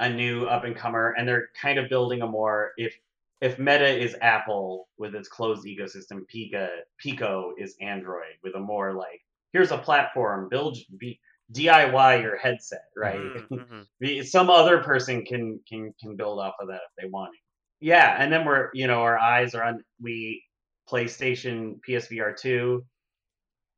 a 0.00 0.08
new 0.08 0.46
up 0.46 0.64
and 0.64 0.76
comer, 0.76 1.14
and 1.18 1.26
they're 1.28 1.48
kind 1.60 1.78
of 1.78 1.88
building 1.90 2.22
a 2.22 2.26
more 2.26 2.72
if 2.76 2.94
if 3.40 3.58
Meta 3.58 3.88
is 3.88 4.16
Apple 4.22 4.88
with 4.98 5.14
its 5.14 5.28
closed 5.28 5.66
ecosystem, 5.66 6.26
Pico 6.28 6.68
Pico 6.98 7.52
is 7.58 7.76
Android 7.80 8.36
with 8.42 8.54
a 8.54 8.60
more 8.60 8.92
like 8.94 9.20
here's 9.52 9.72
a 9.72 9.78
platform, 9.78 10.48
build 10.48 10.78
be, 10.98 11.20
DIY 11.52 12.22
your 12.22 12.36
headset, 12.36 12.88
right? 12.96 13.32
Mhm, 13.50 13.86
mhm. 14.02 14.26
some 14.26 14.50
other 14.50 14.82
person 14.82 15.24
can 15.24 15.60
can 15.68 15.92
can 16.00 16.16
build 16.16 16.38
off 16.38 16.54
of 16.60 16.68
that 16.68 16.82
if 16.88 17.02
they 17.02 17.08
want 17.08 17.32
to. 17.34 17.45
Yeah, 17.80 18.16
and 18.18 18.32
then 18.32 18.44
we're 18.44 18.70
you 18.74 18.86
know 18.86 19.00
our 19.02 19.18
eyes 19.18 19.54
are 19.54 19.62
on 19.62 19.82
we 20.00 20.42
PlayStation 20.88 21.78
PSVR 21.88 22.36
two. 22.36 22.84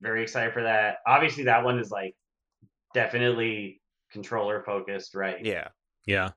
Very 0.00 0.22
excited 0.22 0.52
for 0.52 0.62
that. 0.62 0.98
Obviously, 1.06 1.44
that 1.44 1.64
one 1.64 1.78
is 1.78 1.90
like 1.90 2.14
definitely 2.94 3.80
controller 4.12 4.62
focused, 4.64 5.14
right? 5.14 5.44
Yeah. 5.44 5.68
Yeah. 6.06 6.30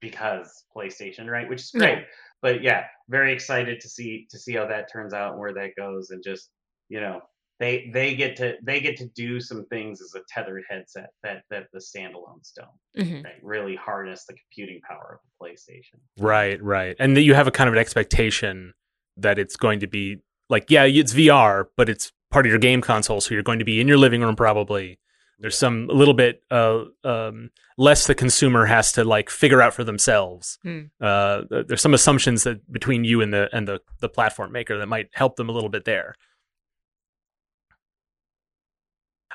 Because 0.00 0.64
PlayStation, 0.74 1.26
right? 1.28 1.48
Which 1.48 1.62
is 1.62 1.70
Yeah. 1.74 1.80
great. 1.80 2.06
But 2.40 2.62
yeah, 2.62 2.86
very 3.08 3.32
excited 3.32 3.80
to 3.80 3.88
see 3.88 4.26
to 4.30 4.38
see 4.38 4.54
how 4.54 4.66
that 4.66 4.90
turns 4.92 5.12
out 5.12 5.32
and 5.32 5.40
where 5.40 5.54
that 5.54 5.70
goes, 5.76 6.10
and 6.10 6.22
just 6.22 6.50
you 6.88 7.00
know 7.00 7.20
they 7.60 7.90
they 7.92 8.14
get 8.14 8.36
to 8.36 8.54
they 8.62 8.80
get 8.80 8.96
to 8.98 9.06
do 9.14 9.40
some 9.40 9.64
things 9.66 10.00
as 10.00 10.14
a 10.14 10.20
tethered 10.28 10.62
headset 10.68 11.10
that 11.22 11.42
that 11.50 11.64
the 11.72 11.78
standalones 11.80 12.52
don't 12.54 13.06
Mhm. 13.06 13.24
right? 13.24 13.34
Really 13.42 13.74
harness 13.76 14.24
the 14.26 14.34
computing 14.34 14.80
power 14.88 15.18
of 15.18 15.20
the 15.24 15.46
PlayStation. 15.46 16.00
Right, 16.18 16.62
right. 16.62 16.94
And 16.98 17.16
that 17.16 17.22
you 17.22 17.34
have 17.34 17.46
a 17.46 17.50
kind 17.50 17.68
of 17.68 17.74
an 17.74 17.80
expectation 17.80 18.74
that 19.16 19.38
it's 19.38 19.56
going 19.56 19.80
to 19.80 19.86
be 19.86 20.18
like, 20.48 20.70
yeah, 20.70 20.84
it's 20.84 21.12
VR, 21.12 21.66
but 21.76 21.88
it's 21.88 22.12
part 22.30 22.46
of 22.46 22.50
your 22.50 22.58
game 22.58 22.80
console, 22.80 23.20
so 23.20 23.34
you're 23.34 23.42
going 23.42 23.58
to 23.58 23.64
be 23.64 23.80
in 23.80 23.88
your 23.88 23.98
living 23.98 24.20
room 24.22 24.36
probably. 24.36 24.98
There's 25.40 25.56
some 25.56 25.88
a 25.88 25.92
little 25.92 26.14
bit 26.14 26.42
uh, 26.50 26.84
um, 27.04 27.50
less 27.76 28.06
the 28.08 28.14
consumer 28.14 28.66
has 28.66 28.90
to 28.92 29.04
like 29.04 29.30
figure 29.30 29.62
out 29.62 29.72
for 29.74 29.84
themselves. 29.84 30.58
Hmm. 30.62 30.80
Uh, 31.00 31.42
there's 31.50 31.80
some 31.82 31.94
assumptions 31.94 32.42
that 32.44 32.70
between 32.72 33.04
you 33.04 33.20
and 33.20 33.32
the 33.32 33.48
and 33.52 33.68
the 33.68 33.80
the 34.00 34.08
platform 34.08 34.50
maker 34.52 34.78
that 34.78 34.86
might 34.88 35.10
help 35.12 35.36
them 35.36 35.48
a 35.48 35.52
little 35.52 35.68
bit 35.70 35.84
there. 35.84 36.14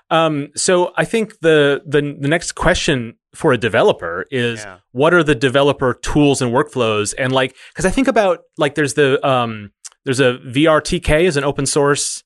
Um, 0.09 0.49
so 0.55 0.93
I 0.97 1.05
think 1.05 1.39
the 1.39 1.81
the 1.85 2.15
the 2.19 2.27
next 2.27 2.53
question 2.53 3.15
for 3.33 3.51
a 3.53 3.57
developer 3.57 4.25
is 4.29 4.59
Yeah. 4.63 4.77
what 4.91 5.13
are 5.13 5.23
the 5.23 5.33
developer 5.35 5.93
tools 5.95 6.41
and 6.41 6.51
workflows 6.53 7.13
and 7.17 7.31
like 7.33 7.55
because 7.73 7.85
I 7.85 7.89
think 7.89 8.07
about 8.07 8.39
like 8.57 8.75
there's 8.75 8.93
the 8.93 9.25
um 9.27 9.71
there's 10.05 10.19
a 10.19 10.37
VRTK 10.45 11.23
is 11.23 11.35
an 11.37 11.43
open 11.43 11.65
source 11.65 12.23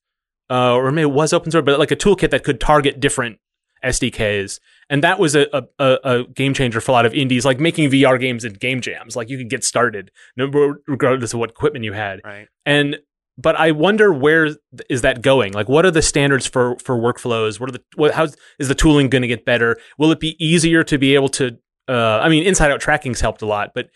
uh, 0.50 0.74
or 0.74 0.92
maybe 0.92 1.04
it 1.10 1.14
was 1.14 1.32
open 1.32 1.52
source 1.52 1.64
but 1.64 1.80
like 1.80 1.92
a 1.92 1.96
toolkit 1.96 2.32
that 2.32 2.44
could 2.44 2.60
target 2.60 3.00
different 3.00 3.38
SDKs 3.86 4.60
and 4.90 5.04
that 5.04 5.20
was 5.20 5.36
a, 5.36 5.48
a, 5.80 5.98
a 6.04 6.24
game 6.34 6.54
changer 6.54 6.82
for 6.82 6.92
a 6.92 6.94
lot 6.94 7.06
of 7.06 7.14
indies 7.14 7.46
like 7.46 7.60
making 7.60 7.90
VR 7.92 8.20
games 8.20 8.44
and 8.44 8.60
game 8.60 8.82
jams 8.82 9.16
like 9.16 9.30
you 9.30 9.38
could 9.38 9.50
get 9.50 9.64
started 9.64 10.12
no 10.36 10.48
regardless 10.88 11.34
of 11.34 11.40
what 11.40 11.50
equipment 11.52 11.86
you 11.86 11.94
had 11.94 12.20
Right. 12.26 12.48
and 12.66 12.98
but 13.38 13.56
I 13.56 13.72
wonder 13.72 14.12
where 14.12 14.56
is 14.90 15.02
that 15.02 15.22
going? 15.22 15.54
Like, 15.54 15.70
what 15.70 15.86
are 15.86 15.92
the 15.92 16.02
standards 16.02 16.46
for 16.48 16.78
for 16.80 16.96
workflows? 16.98 17.60
What 17.60 17.70
are 17.70 17.74
the 17.74 17.84
what, 17.96 18.14
how 18.14 18.24
is 18.60 18.68
the 18.68 18.76
tooling 18.76 19.10
going 19.10 19.22
to 19.22 19.28
get 19.28 19.46
better? 19.46 19.78
Will 19.98 20.12
it 20.12 20.20
be 20.20 20.36
easier 20.44 20.84
to 20.86 20.98
be 20.98 21.16
able 21.16 21.30
to? 21.30 21.58
Uh, 21.88 22.20
I 22.22 22.30
mean, 22.30 22.44
inside 22.44 22.72
out 22.72 22.82
tracking's 22.82 23.22
helped 23.22 23.42
a 23.42 23.46
lot, 23.46 23.72
but 23.74 23.90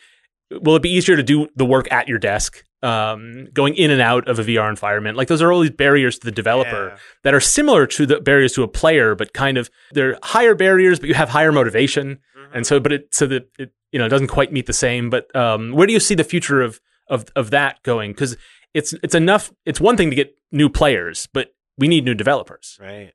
will 0.51 0.75
it 0.75 0.81
be 0.81 0.89
easier 0.91 1.15
to 1.15 1.23
do 1.23 1.47
the 1.55 1.65
work 1.65 1.91
at 1.91 2.07
your 2.07 2.19
desk, 2.19 2.63
um, 2.83 3.47
going 3.53 3.75
in 3.75 3.89
and 3.91 4.01
out 4.01 4.27
of 4.27 4.37
a 4.39 4.43
VR 4.43 4.69
environment? 4.69 5.17
Like, 5.17 5.27
those 5.27 5.41
are 5.41 5.51
all 5.51 5.59
these 5.61 5.71
barriers 5.71 6.19
to 6.19 6.25
the 6.25 6.31
developer 6.31 6.89
Yeah. 6.89 6.97
that 7.23 7.33
are 7.33 7.39
similar 7.39 7.85
to 7.87 8.05
the 8.05 8.19
barriers 8.19 8.53
to 8.53 8.63
a 8.63 8.67
player, 8.67 9.15
but 9.15 9.33
kind 9.33 9.57
of 9.57 9.69
they're 9.93 10.17
higher 10.23 10.55
barriers, 10.55 10.99
but 10.99 11.07
you 11.09 11.15
have 11.15 11.29
higher 11.29 11.51
motivation, 11.51 12.19
Mhm. 12.37 12.47
and 12.53 12.67
so 12.67 12.79
but 12.79 12.91
it 12.91 13.13
so 13.13 13.25
that 13.27 13.47
it 13.59 13.71
you 13.91 13.99
know 13.99 14.05
it 14.05 14.09
doesn't 14.09 14.27
quite 14.27 14.51
meet 14.53 14.67
the 14.67 14.73
same. 14.73 15.09
But 15.09 15.33
um, 15.35 15.71
where 15.71 15.87
do 15.87 15.93
you 15.93 15.99
see 15.99 16.15
the 16.15 16.23
future 16.23 16.61
of 16.61 16.79
of 17.09 17.25
of 17.35 17.51
that 17.51 17.81
going? 17.83 18.11
Because 18.11 18.37
it's 18.73 18.93
it's 19.03 19.15
enough. 19.15 19.51
It's 19.65 19.79
one 19.81 19.97
thing 19.97 20.09
to 20.09 20.15
get 20.15 20.37
new 20.51 20.69
players, 20.69 21.27
but 21.33 21.53
we 21.77 21.87
need 21.87 22.05
new 22.05 22.13
developers. 22.13 22.77
Right. 22.81 23.13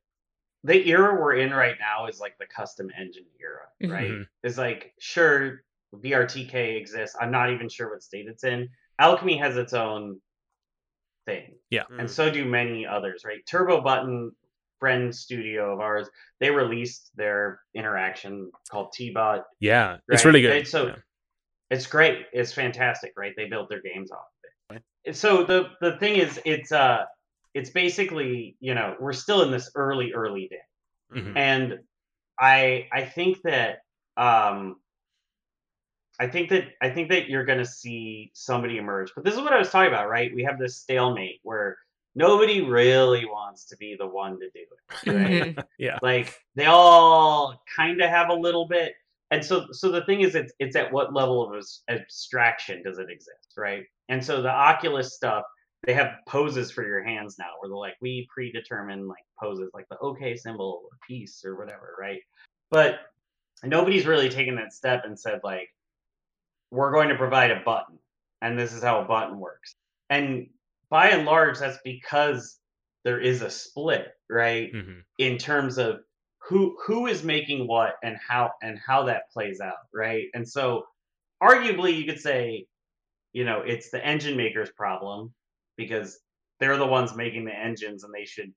The 0.63 0.87
era 0.89 1.19
we're 1.19 1.35
in 1.35 1.51
right 1.51 1.75
now 1.79 2.07
is 2.07 2.19
like 2.19 2.37
the 2.39 2.45
custom 2.47 2.89
engine 2.97 3.25
era, 3.39 3.67
Mhm. 3.81 3.91
right? 3.91 4.27
It's 4.43 4.57
like 4.57 4.93
sure 4.99 5.63
VRTK 5.95 6.75
exists. 6.77 7.15
I'm 7.19 7.31
not 7.31 7.51
even 7.51 7.69
sure 7.69 7.89
what 7.89 8.03
state 8.03 8.27
it's 8.27 8.43
in. 8.43 8.69
Owlchemy 8.99 9.39
has 9.39 9.55
its 9.57 9.73
own 9.73 10.19
thing, 11.25 11.55
Mm. 11.71 11.99
and 11.99 12.09
so 12.11 12.29
do 12.31 12.45
many 12.45 12.85
others, 12.85 13.23
right? 13.25 13.45
Turbo 13.45 13.81
Button, 13.81 14.31
friend 14.79 15.13
studio 15.15 15.73
of 15.73 15.79
ours, 15.79 16.09
they 16.39 16.51
released 16.51 17.11
their 17.15 17.61
interaction 17.73 18.51
called 18.69 18.91
T-Bot 18.93 19.45
Yeah, 19.59 19.97
it's 20.09 20.23
really 20.25 20.41
good. 20.41 20.55
And 20.57 20.67
so 20.67 20.87
Yeah. 20.87 20.95
it's 21.71 21.87
great. 21.87 22.27
It's 22.31 22.53
fantastic, 22.53 23.13
right? 23.17 23.33
They 23.35 23.45
built 23.45 23.69
their 23.69 23.81
games 23.81 24.11
off 24.11 24.19
of 24.19 24.25
it. 24.25 24.27
And 24.36 24.36
So 25.13 25.43
the 25.43 25.69
the 25.79 25.97
thing 25.97 26.17
is, 26.17 26.39
it's 26.45 26.71
uh, 26.71 27.05
it's 27.53 27.69
basically 27.69 28.57
you 28.59 28.73
know 28.75 28.95
we're 28.99 29.13
still 29.13 29.41
in 29.41 29.51
this 29.51 29.71
early 29.75 30.13
early 30.13 30.47
day, 30.49 31.19
Mhm. 31.21 31.33
and 31.37 31.79
I 32.39 32.87
I 32.91 33.05
think 33.05 33.41
that 33.43 33.79
um, 34.17 34.81
I 36.19 36.27
think 36.27 36.49
that 36.49 36.65
I 36.81 36.89
think 36.89 37.09
that 37.09 37.29
you're 37.29 37.45
going 37.45 37.59
to 37.59 37.65
see 37.65 38.31
somebody 38.33 38.77
emerge. 38.77 39.11
But 39.15 39.23
this 39.23 39.33
is 39.35 39.39
what 39.39 39.53
I 39.53 39.59
was 39.59 39.69
talking 39.69 39.93
about, 39.93 40.09
right? 40.09 40.33
We 40.33 40.43
have 40.43 40.59
this 40.59 40.77
stalemate 40.77 41.39
where 41.43 41.77
nobody 42.15 42.61
really 42.61 43.25
wants 43.25 43.65
to 43.65 43.77
be 43.77 43.95
the 43.97 44.07
one 44.07 44.39
to 44.39 44.49
do 44.49 44.59
it. 44.59 45.11
Right? 45.13 45.55
Mhm. 45.55 45.63
yeah, 45.77 45.99
like 46.01 46.35
they 46.55 46.65
all 46.65 47.61
kind 47.73 48.01
of 48.01 48.09
have 48.09 48.29
a 48.29 48.33
little 48.33 48.67
bit 48.67 48.93
and 49.31 49.43
so 49.43 49.65
so 49.71 49.91
the 49.91 50.03
thing 50.05 50.21
is 50.21 50.35
it's 50.35 50.53
it's 50.59 50.75
at 50.75 50.91
what 50.91 51.13
level 51.13 51.43
of 51.43 51.63
abstraction 51.89 52.81
does 52.83 52.97
it 52.97 53.09
exist 53.09 53.53
right 53.57 53.83
and 54.09 54.23
so 54.23 54.41
the 54.41 54.49
oculus 54.49 55.15
stuff 55.15 55.43
they 55.85 55.93
have 55.93 56.13
poses 56.27 56.71
for 56.71 56.85
your 56.85 57.03
hands 57.03 57.35
now 57.37 57.51
where 57.59 57.69
they're 57.69 57.77
like 57.77 57.95
we 58.01 58.27
predetermine 58.33 59.07
like 59.07 59.23
poses 59.39 59.69
like 59.73 59.87
the 59.89 59.97
okay 59.99 60.35
symbol 60.35 60.81
or 60.83 60.97
peace 61.07 61.43
or 61.45 61.55
whatever 61.57 61.95
right 61.99 62.21
but 62.71 62.99
nobody's 63.63 64.05
really 64.05 64.29
taken 64.29 64.55
that 64.55 64.73
step 64.73 65.03
and 65.05 65.19
said 65.19 65.39
like 65.43 65.69
we're 66.71 66.91
going 66.91 67.09
to 67.09 67.15
provide 67.15 67.51
a 67.51 67.61
button 67.65 67.97
and 68.41 68.57
this 68.59 68.73
is 68.73 68.83
how 68.83 69.01
a 69.01 69.05
button 69.05 69.39
works 69.39 69.73
and 70.09 70.47
by 70.89 71.09
and 71.09 71.25
large 71.25 71.59
that's 71.59 71.79
because 71.83 72.59
there 73.03 73.21
is 73.21 73.41
a 73.41 73.49
split, 73.49 74.09
right? 74.29 74.73
Mhm. 74.73 75.01
in 75.17 75.37
terms 75.37 75.77
of 75.77 76.01
who 76.47 76.77
who 76.85 77.07
is 77.07 77.23
making 77.23 77.67
what 77.67 77.95
and 78.03 78.17
how 78.17 78.51
and 78.61 78.79
how 78.79 79.03
that 79.03 79.29
plays 79.31 79.59
out, 79.61 79.87
right? 79.93 80.27
And 80.33 80.47
so 80.47 80.87
arguably 81.43 81.97
you 81.97 82.05
could 82.05 82.19
say, 82.21 82.67
you 83.33 83.45
know, 83.45 83.61
it's 83.61 83.91
the 83.91 84.05
engine 84.05 84.37
maker's 84.37 84.71
problem 84.71 85.33
because 85.77 86.19
they're 86.59 86.77
the 86.77 86.87
ones 86.87 87.15
making 87.15 87.45
the 87.45 87.55
engines 87.57 88.03
and 88.03 88.13
they 88.13 88.25
should 88.25 88.53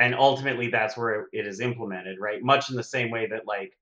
and 0.00 0.14
ultimately 0.14 0.70
that's 0.70 0.96
where 0.96 1.28
it 1.32 1.46
is 1.46 1.60
implemented, 1.60 2.18
right? 2.20 2.42
Much 2.42 2.70
in 2.70 2.76
the 2.76 2.84
same 2.84 3.10
way 3.10 3.26
that 3.28 3.46
like 3.46 3.72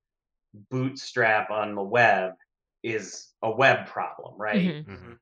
bootstrap 0.70 1.50
on 1.50 1.74
the 1.74 1.82
web 1.82 2.34
is 2.82 3.32
a 3.42 3.50
web 3.50 3.86
problem, 3.86 4.34
right? 4.40 4.76
Mhm. 4.76 4.86
Mhm. 4.86 5.18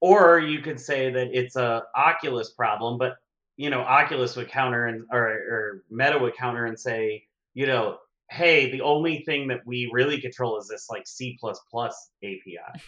or 0.00 0.38
you 0.40 0.60
could 0.60 0.80
say 0.80 1.10
that 1.10 1.28
it's 1.32 1.56
a 1.56 1.82
Oculus 1.96 2.50
problem, 2.52 2.98
but 2.98 3.16
you 3.62 3.70
know, 3.70 3.80
Oculus 3.80 4.36
would 4.36 4.48
counter 4.48 4.86
and 4.86 5.04
or, 5.12 5.24
or 5.28 5.84
Meta 5.90 6.18
would 6.18 6.36
counter 6.36 6.66
and 6.66 6.78
say, 6.78 7.26
you 7.54 7.66
know, 7.66 7.98
hey, 8.30 8.70
the 8.72 8.82
only 8.82 9.24
thing 9.24 9.48
that 9.48 9.60
we 9.66 9.90
really 9.92 10.20
control 10.20 10.58
is 10.58 10.68
this 10.68 10.88
like 10.90 11.06
C 11.06 11.38
plus 11.40 12.10
API. 12.22 12.58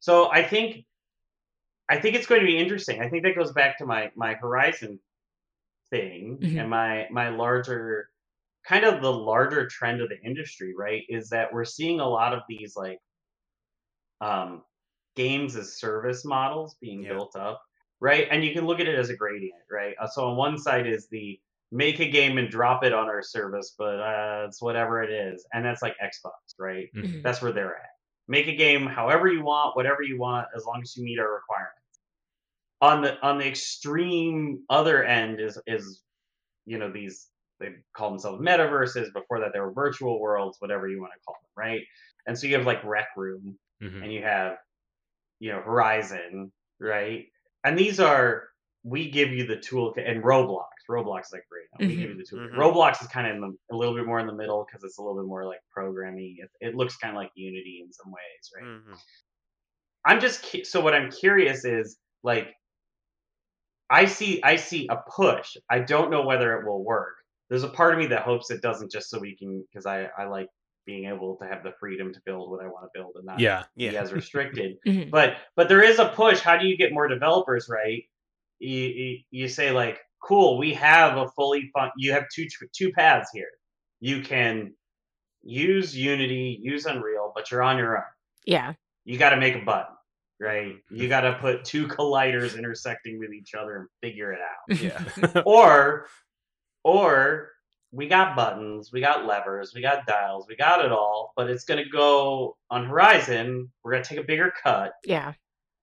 So 0.00 0.30
I 0.30 0.42
think 0.42 0.86
I 1.88 2.00
think 2.00 2.14
it's 2.16 2.26
going 2.26 2.40
to 2.40 2.46
be 2.46 2.58
interesting. 2.58 3.00
I 3.02 3.08
think 3.08 3.24
that 3.24 3.34
goes 3.34 3.52
back 3.52 3.78
to 3.78 3.86
my 3.86 4.10
my 4.14 4.34
Horizon 4.34 5.00
thing 5.90 6.40
Mhm. 6.40 6.58
and 6.58 6.70
my 6.70 7.08
my 7.10 7.30
larger 7.30 8.10
kind 8.66 8.84
of 8.84 9.02
the 9.02 9.12
larger 9.12 9.68
trend 9.68 10.02
of 10.02 10.10
the 10.10 10.20
industry, 10.22 10.74
right? 10.76 11.04
Is 11.08 11.30
that 11.30 11.52
we're 11.52 11.64
seeing 11.66 12.00
a 12.00 12.08
lot 12.08 12.34
of 12.34 12.42
these 12.48 12.76
like 12.76 13.00
um 14.20 14.62
games 15.16 15.56
as 15.56 15.78
service 15.78 16.24
models 16.24 16.76
being 16.80 17.02
Yeah. 17.02 17.12
built 17.14 17.36
up, 17.36 17.62
right? 18.00 18.26
And 18.30 18.44
you 18.44 18.52
can 18.52 18.66
look 18.66 18.80
at 18.80 18.88
it 18.88 18.98
as 18.98 19.10
a 19.10 19.16
gradient, 19.16 19.60
right? 19.70 19.94
Uh, 20.00 20.06
So 20.06 20.28
on 20.28 20.36
one 20.36 20.58
side 20.58 20.86
is 20.86 21.08
the 21.08 21.40
make 21.72 22.00
a 22.00 22.10
game 22.10 22.38
and 22.38 22.50
drop 22.50 22.82
it 22.84 22.92
on 22.92 23.06
our 23.08 23.22
service, 23.22 23.74
but 23.78 24.00
uh, 24.00 24.46
it's 24.48 24.60
whatever 24.60 25.02
it 25.02 25.10
is, 25.10 25.46
and 25.52 25.64
that's 25.64 25.82
like 25.82 25.96
Xbox, 26.02 26.54
right? 26.58 26.88
Mhm. 26.94 27.22
That's 27.22 27.40
where 27.42 27.52
they're 27.52 27.76
at. 27.76 27.90
Make 28.26 28.48
a 28.48 28.56
game 28.56 28.86
however 28.86 29.28
you 29.28 29.42
want, 29.42 29.76
whatever 29.76 30.02
you 30.02 30.18
want, 30.18 30.48
as 30.56 30.64
long 30.64 30.80
as 30.82 30.96
you 30.96 31.04
meet 31.04 31.18
our 31.20 31.32
requirements. 31.32 31.76
On 32.80 33.02
the 33.02 33.20
on 33.20 33.38
the 33.38 33.46
extreme 33.46 34.64
other 34.70 35.04
end 35.04 35.38
is 35.40 35.60
is 35.66 36.02
you 36.66 36.78
know 36.78 36.90
these 36.90 37.28
they 37.58 37.74
call 37.94 38.08
themselves 38.10 38.40
metaverses. 38.42 39.12
Before 39.12 39.38
that, 39.40 39.52
they 39.52 39.60
were 39.60 39.72
virtual 39.72 40.18
worlds, 40.18 40.56
whatever 40.60 40.88
you 40.88 40.98
want 41.00 41.12
to 41.12 41.18
call 41.26 41.34
them, 41.42 41.50
right? 41.56 41.82
And 42.26 42.38
so 42.38 42.46
you 42.46 42.56
have 42.56 42.66
like 42.66 42.82
Rec 42.84 43.08
Room, 43.16 43.58
Mhm. 43.82 44.02
and 44.02 44.12
you 44.12 44.22
have 44.22 44.58
you 45.40 45.52
know 45.52 45.60
Horizon, 45.60 46.52
right? 46.78 47.26
And 47.64 47.78
these 47.78 48.00
are 48.00 48.44
we 48.82 49.10
give 49.10 49.30
you 49.30 49.46
the 49.46 49.56
toolkit 49.56 50.08
and 50.10 50.22
Roblox. 50.24 50.64
Roblox 50.88 51.26
is 51.26 51.32
like 51.32 51.44
great. 51.50 51.66
We 51.88 51.94
give 51.96 52.10
you 52.10 52.16
the 52.16 52.24
toolkit. 52.24 52.52
Mhm. 52.52 52.56
Roblox 52.56 53.02
is 53.02 53.08
kind 53.08 53.26
of 53.26 53.34
in 53.36 53.40
the, 53.42 53.56
a 53.70 53.76
little 53.76 53.94
bit 53.94 54.06
more 54.06 54.18
in 54.20 54.26
the 54.26 54.34
middle 54.34 54.64
because 54.66 54.82
it's 54.84 54.98
a 54.98 55.02
little 55.02 55.16
bit 55.20 55.26
more 55.28 55.44
like 55.44 55.60
programming. 55.70 56.36
It, 56.38 56.50
it 56.60 56.74
looks 56.74 56.96
kind 56.96 57.14
of 57.14 57.16
like 57.16 57.30
Unity 57.34 57.82
in 57.84 57.92
some 57.92 58.10
ways, 58.10 58.50
right? 58.56 58.64
Mhm. 58.64 58.98
I'm 60.06 60.20
just 60.20 60.66
so 60.66 60.80
what 60.80 60.94
I'm 60.94 61.10
curious 61.10 61.64
is 61.66 61.98
like 62.22 62.54
I 63.90 64.06
see 64.06 64.42
I 64.42 64.56
see 64.56 64.88
a 64.88 64.96
push. 65.14 65.56
I 65.68 65.80
don't 65.80 66.10
know 66.10 66.24
whether 66.24 66.58
it 66.58 66.66
will 66.66 66.82
work. 66.82 67.16
There's 67.50 67.64
a 67.64 67.68
part 67.68 67.92
of 67.92 67.98
me 67.98 68.06
that 68.06 68.22
hopes 68.22 68.50
it 68.50 68.62
doesn't 68.62 68.90
just 68.90 69.10
so 69.10 69.18
we 69.18 69.36
can 69.36 69.62
because 69.70 69.84
I 69.84 70.04
I 70.16 70.24
like 70.24 70.48
being 70.90 71.04
able 71.04 71.36
to 71.36 71.46
have 71.46 71.62
the 71.62 71.72
freedom 71.78 72.12
to 72.12 72.20
build 72.26 72.50
what 72.50 72.60
I 72.64 72.66
want 72.68 72.84
to 72.84 72.90
build 72.98 73.12
and 73.14 73.24
not 73.24 73.38
Yeah. 73.38 73.64
be 73.76 73.84
Yeah. 73.84 74.02
as 74.02 74.12
restricted. 74.20 74.76
Mhm. 74.86 75.10
but 75.10 75.36
but 75.56 75.68
there 75.68 75.82
is 75.82 75.98
a 76.00 76.08
push. 76.08 76.40
How 76.40 76.56
do 76.58 76.66
you 76.66 76.76
get 76.76 76.92
more 76.92 77.06
developers, 77.06 77.68
right? 77.70 78.02
You, 78.58 78.78
you, 78.78 79.18
you 79.30 79.48
say 79.48 79.70
like, 79.70 80.00
cool, 80.22 80.58
we 80.58 80.74
have 80.74 81.16
a 81.16 81.28
fully 81.28 81.70
fun. 81.72 81.90
You 81.96 82.12
have 82.12 82.24
two 82.34 82.46
two 82.76 82.92
paths 82.92 83.30
here. 83.32 83.50
You 84.00 84.22
can 84.22 84.74
use 85.42 85.96
Unity, 85.96 86.58
use 86.60 86.86
Unreal, 86.86 87.32
but 87.34 87.50
you're 87.50 87.62
on 87.62 87.78
your 87.78 87.96
own. 87.98 88.04
Yeah. 88.44 88.72
You 89.04 89.16
got 89.16 89.30
to 89.30 89.36
make 89.36 89.54
a 89.54 89.64
button, 89.64 89.94
right? 90.40 90.74
You 90.90 91.08
got 91.08 91.22
to 91.22 91.34
put 91.40 91.64
two 91.64 91.86
colliders 91.86 92.58
intersecting 92.58 93.18
with 93.18 93.32
each 93.32 93.54
other 93.54 93.76
and 93.76 93.88
figure 94.02 94.32
it 94.32 94.40
out. 94.40 94.76
Yeah. 94.86 95.42
or 95.46 96.06
or 96.84 97.50
we 97.92 98.06
got 98.06 98.36
buttons, 98.36 98.90
we 98.92 99.00
got 99.00 99.26
levers, 99.26 99.72
we 99.74 99.82
got 99.82 100.06
dials, 100.06 100.46
we 100.48 100.56
got 100.56 100.84
it 100.84 100.92
all, 100.92 101.32
but 101.36 101.50
it's 101.50 101.64
going 101.64 101.82
to 101.82 101.90
go 101.90 102.56
on 102.70 102.86
Horizon. 102.86 103.70
We're 103.82 103.92
going 103.92 104.02
to 104.04 104.08
take 104.08 104.18
a 104.18 104.26
bigger 104.26 104.52
cut 104.62 104.92
Yeah. 105.04 105.32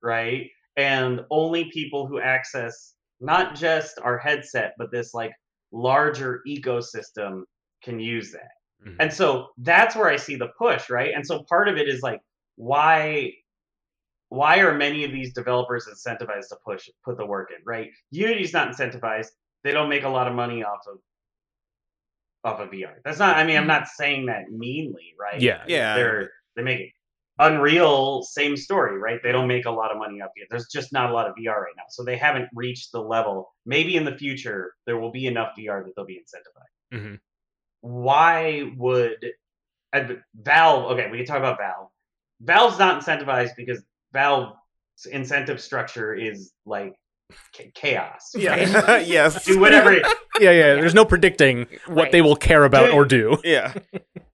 right? 0.01 0.49
And 0.77 1.21
only 1.31 1.69
people 1.71 2.07
who 2.07 2.19
access 2.21 2.93
not 3.19 3.55
just 3.55 3.99
our 3.99 4.17
headset, 4.17 4.73
but 4.77 4.91
this 4.91 5.13
like 5.13 5.31
larger 5.71 6.41
ecosystem 6.47 7.43
can 7.83 7.99
use 7.99 8.31
that. 8.31 8.51
Mhm. 8.85 8.95
And 8.99 9.11
so 9.13 9.49
that's 9.57 9.95
where 9.95 10.07
I 10.07 10.15
see 10.17 10.35
the 10.35 10.49
push, 10.57 10.89
right? 10.89 11.13
And 11.13 11.25
so 11.25 11.43
part 11.49 11.67
of 11.67 11.77
it 11.77 11.87
is 11.89 12.01
like, 12.01 12.21
why 12.55 13.33
why 14.29 14.59
are 14.59 14.73
many 14.73 15.05
of 15.05 15.11
these 15.11 15.33
developers 15.33 15.87
incentivized 15.87 16.49
to 16.49 16.57
push 16.65 16.89
put 17.05 17.17
the 17.17 17.25
work 17.25 17.49
in, 17.57 17.63
right? 17.65 17.89
Unity's 18.11 18.51
not 18.53 18.69
incentivized. 18.69 19.29
They 19.63 19.71
don't 19.71 19.87
make 19.89 20.03
a 20.03 20.09
lot 20.09 20.27
of 20.27 20.33
money 20.33 20.63
off 20.63 20.81
of 20.85 20.99
off 22.43 22.59
of 22.59 22.69
VR. 22.71 22.95
That's 23.03 23.19
not 23.19 23.37
I 23.37 23.43
mean, 23.43 23.57
I'm 23.57 23.67
not 23.67 23.87
saying 23.87 24.27
that 24.27 24.51
meanly, 24.51 25.13
right? 25.19 25.39
Yeah. 25.41 25.63
Yeah. 25.67 25.95
they're 25.95 26.31
they 26.55 26.63
make 26.63 26.79
it. 26.79 26.89
Unreal, 27.39 28.23
same 28.23 28.57
story, 28.57 28.97
right? 28.97 29.19
They 29.21 29.31
don't 29.31 29.47
make 29.47 29.65
a 29.67 29.71
lot 29.71 29.91
of 29.91 29.99
money 29.99 30.21
up 30.23 30.31
it. 30.35 30.47
There's 30.49 30.69
just 30.69 30.91
not 30.91 31.11
a 31.11 31.13
lot 31.13 31.27
of 31.27 31.35
VR 31.35 31.61
right 31.61 31.73
now, 31.77 31.83
so 31.87 32.03
they 32.03 32.17
haven't 32.17 32.49
reached 32.55 32.91
the 32.91 32.99
level. 32.99 33.53
Maybe 33.63 33.95
in 33.95 34.05
the 34.05 34.17
future 34.17 34.73
there 34.87 34.97
will 34.97 35.11
be 35.11 35.27
enough 35.27 35.53
VR 35.55 35.83
that 35.85 35.95
they'll 35.95 36.05
be 36.05 36.19
incentivized. 36.19 36.99
Mhm. 36.99 37.19
Why 37.81 38.71
would 38.77 39.23
and 39.93 40.21
Valve? 40.35 40.91
Okay, 40.93 41.11
we 41.11 41.17
can 41.17 41.25
talk 41.27 41.37
about 41.37 41.57
Valve. 41.59 41.89
Valve's 42.41 42.79
not 42.79 43.03
incentivized 43.03 43.55
because 43.55 43.83
Valve's 44.13 45.05
incentive 45.11 45.61
structure 45.61 46.15
is 46.15 46.53
like 46.65 46.93
cha- 46.93 46.97
chaos. 47.73 48.31
Yeah. 48.35 48.55
Right. 48.87 49.07
yes. 49.07 49.45
Do 49.45 49.59
whatever. 49.59 49.93
yeah, 50.39 50.51
yeah. 50.51 50.75
There's 50.75 50.93
no 50.93 51.05
predicting 51.05 51.67
what 51.87 51.95
Right. 52.03 52.11
they 52.11 52.21
will 52.21 52.35
care 52.35 52.63
about 52.63 52.87
Dude. 52.87 52.93
or 52.95 53.05
do. 53.05 53.37
Yeah. 53.43 53.73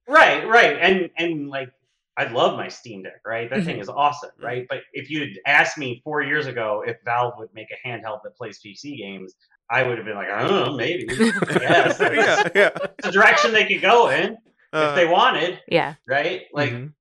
Right, 0.08 0.48
right. 0.48 0.78
And 0.80 1.10
and 1.18 1.50
like 1.50 1.70
I 2.18 2.26
love 2.26 2.56
my 2.58 2.68
Steam 2.68 3.04
Deck, 3.04 3.22
right? 3.26 3.50
That 3.50 3.60
Mm-hmm. 3.60 3.66
thing 3.66 3.78
is 3.80 3.89
awesome, 3.89 4.30
right? 4.41 4.66
But 4.70 4.82
if 4.94 5.10
you'd 5.10 5.39
asked 5.48 5.78
me 5.78 6.02
four 6.04 6.22
years 6.22 6.46
ago 6.46 6.84
if 6.86 6.98
Valve 7.06 7.34
would 7.38 7.50
make 7.54 7.68
a 7.72 7.88
handheld 7.88 8.20
that 8.24 8.36
plays 8.38 8.60
PC 8.64 8.98
games, 8.98 9.34
I 9.72 9.82
would 9.84 9.98
have 9.98 10.06
been 10.06 10.16
like, 10.16 10.30
I 10.30 10.48
don't 10.48 10.68
know, 10.68 10.76
maybe. 10.78 11.06
yes, 11.10 11.98
that's 11.98 12.16
yeah. 12.16 12.50
Yeah. 12.54 12.70
the 13.02 13.12
direction 13.12 13.52
they 13.54 13.66
could 13.66 13.82
go 13.82 14.10
in 14.10 14.38
Uh, 14.74 14.89
if 14.89 14.96
they 14.96 15.06
wanted, 15.08 15.60
Yeah. 15.68 15.96
right? 16.08 16.44
Like 16.54 16.72
Mhm. 16.72 16.94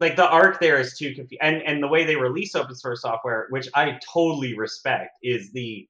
Like 0.00 0.16
the 0.16 0.28
arc 0.28 0.60
there 0.60 0.78
is 0.78 0.96
too 0.96 1.14
confusing 1.14 1.38
and, 1.42 1.62
and 1.62 1.82
the 1.82 1.88
way 1.88 2.04
they 2.04 2.16
release 2.16 2.54
open 2.54 2.74
source 2.74 3.02
software, 3.02 3.46
which 3.50 3.68
I 3.74 3.98
totally 4.12 4.56
respect, 4.56 5.18
is 5.22 5.50
the 5.52 5.88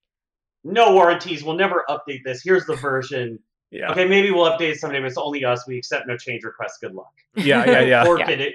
no 0.64 0.92
warranties, 0.94 1.44
we'll 1.44 1.56
never 1.56 1.84
update 1.88 2.24
this. 2.24 2.42
Here's 2.42 2.66
the 2.66 2.74
version. 2.76 3.38
yeah. 3.70 3.90
Okay, 3.90 4.06
maybe 4.06 4.30
we'll 4.30 4.50
update 4.50 4.72
it 4.72 4.80
someday, 4.80 5.00
but 5.00 5.06
it's 5.06 5.16
only 5.18 5.44
us. 5.44 5.66
We 5.66 5.78
accept 5.78 6.06
no 6.08 6.16
change 6.16 6.44
requests. 6.44 6.78
Good 6.80 6.94
luck. 6.94 7.12
yeah, 7.36 7.64
yeah, 7.64 7.80
yeah. 7.80 8.04
fork 8.06 8.20
Yeah. 8.20 8.30
it, 8.30 8.54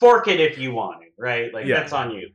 fork 0.00 0.28
it 0.28 0.40
if 0.40 0.58
you 0.58 0.72
want 0.72 1.02
it, 1.04 1.12
right? 1.18 1.52
Like 1.52 1.66
Yeah. 1.66 1.80
that's 1.80 1.92
on 1.92 2.10
you. 2.12 2.30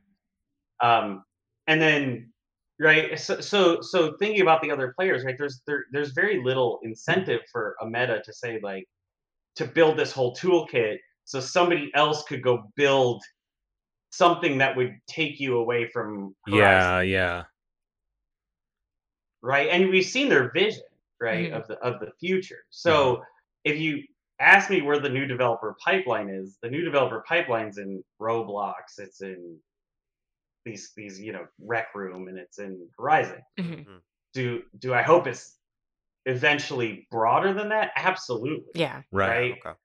Um, 0.80 1.24
and 1.66 1.80
then 1.80 2.32
right, 2.80 3.18
so 3.18 3.40
so 3.40 3.80
so 3.80 4.16
thinking 4.18 4.40
about 4.40 4.62
the 4.62 4.70
other 4.70 4.92
players, 4.96 5.24
right? 5.24 5.36
There's 5.38 5.60
there 5.66 5.84
there's 5.92 6.10
very 6.12 6.42
little 6.42 6.80
incentive 6.82 7.40
for 7.52 7.76
a 7.80 7.86
meta 7.86 8.20
to 8.24 8.32
say 8.32 8.58
like 8.62 8.88
to 9.56 9.64
build 9.66 9.96
this 9.96 10.10
whole 10.12 10.34
toolkit 10.34 10.96
so 11.24 11.40
somebody 11.40 11.90
else 11.94 12.22
could 12.24 12.42
go 12.42 12.70
build 12.76 13.22
something 14.10 14.58
that 14.58 14.76
would 14.76 14.94
take 15.06 15.40
you 15.40 15.58
away 15.58 15.88
from 15.88 16.34
Horizon, 16.46 16.58
Yeah, 16.58 17.00
yeah. 17.00 17.44
right? 19.42 19.68
And 19.70 19.88
we've 19.90 20.04
seen 20.04 20.28
their 20.28 20.50
vision, 20.52 20.82
right, 21.20 21.50
Mhm. 21.50 21.56
of 21.56 21.66
the 21.68 21.78
of 21.80 22.00
the 22.00 22.12
future. 22.20 22.64
So 22.70 23.24
if 23.64 23.78
you 23.78 24.04
ask 24.38 24.70
me 24.70 24.82
where 24.82 24.98
the 24.98 25.08
new 25.08 25.26
developer 25.26 25.76
pipeline 25.84 26.28
is, 26.28 26.58
the 26.62 26.70
new 26.70 26.82
developer 26.84 27.22
pipeline's 27.28 27.78
in 27.78 28.02
Roblox, 28.20 28.98
it's 28.98 29.22
in 29.22 29.60
these 30.64 30.92
these 30.96 31.20
you 31.20 31.32
know 31.32 31.46
Rec 31.58 31.94
Room, 31.94 32.28
and 32.28 32.38
it's 32.38 32.58
in 32.58 32.88
Horizon. 32.98 33.42
Mhm. 33.58 34.00
Do 34.34 34.62
do 34.78 34.94
I 34.94 35.02
hope 35.02 35.26
it's 35.26 35.58
eventually 36.26 37.06
broader 37.10 37.52
than 37.52 37.68
that? 37.70 37.92
Absolutely. 37.96 38.72
Yeah. 38.74 39.02
Right. 39.10 39.28
Right. 39.28 39.52
Okay. 39.66 39.78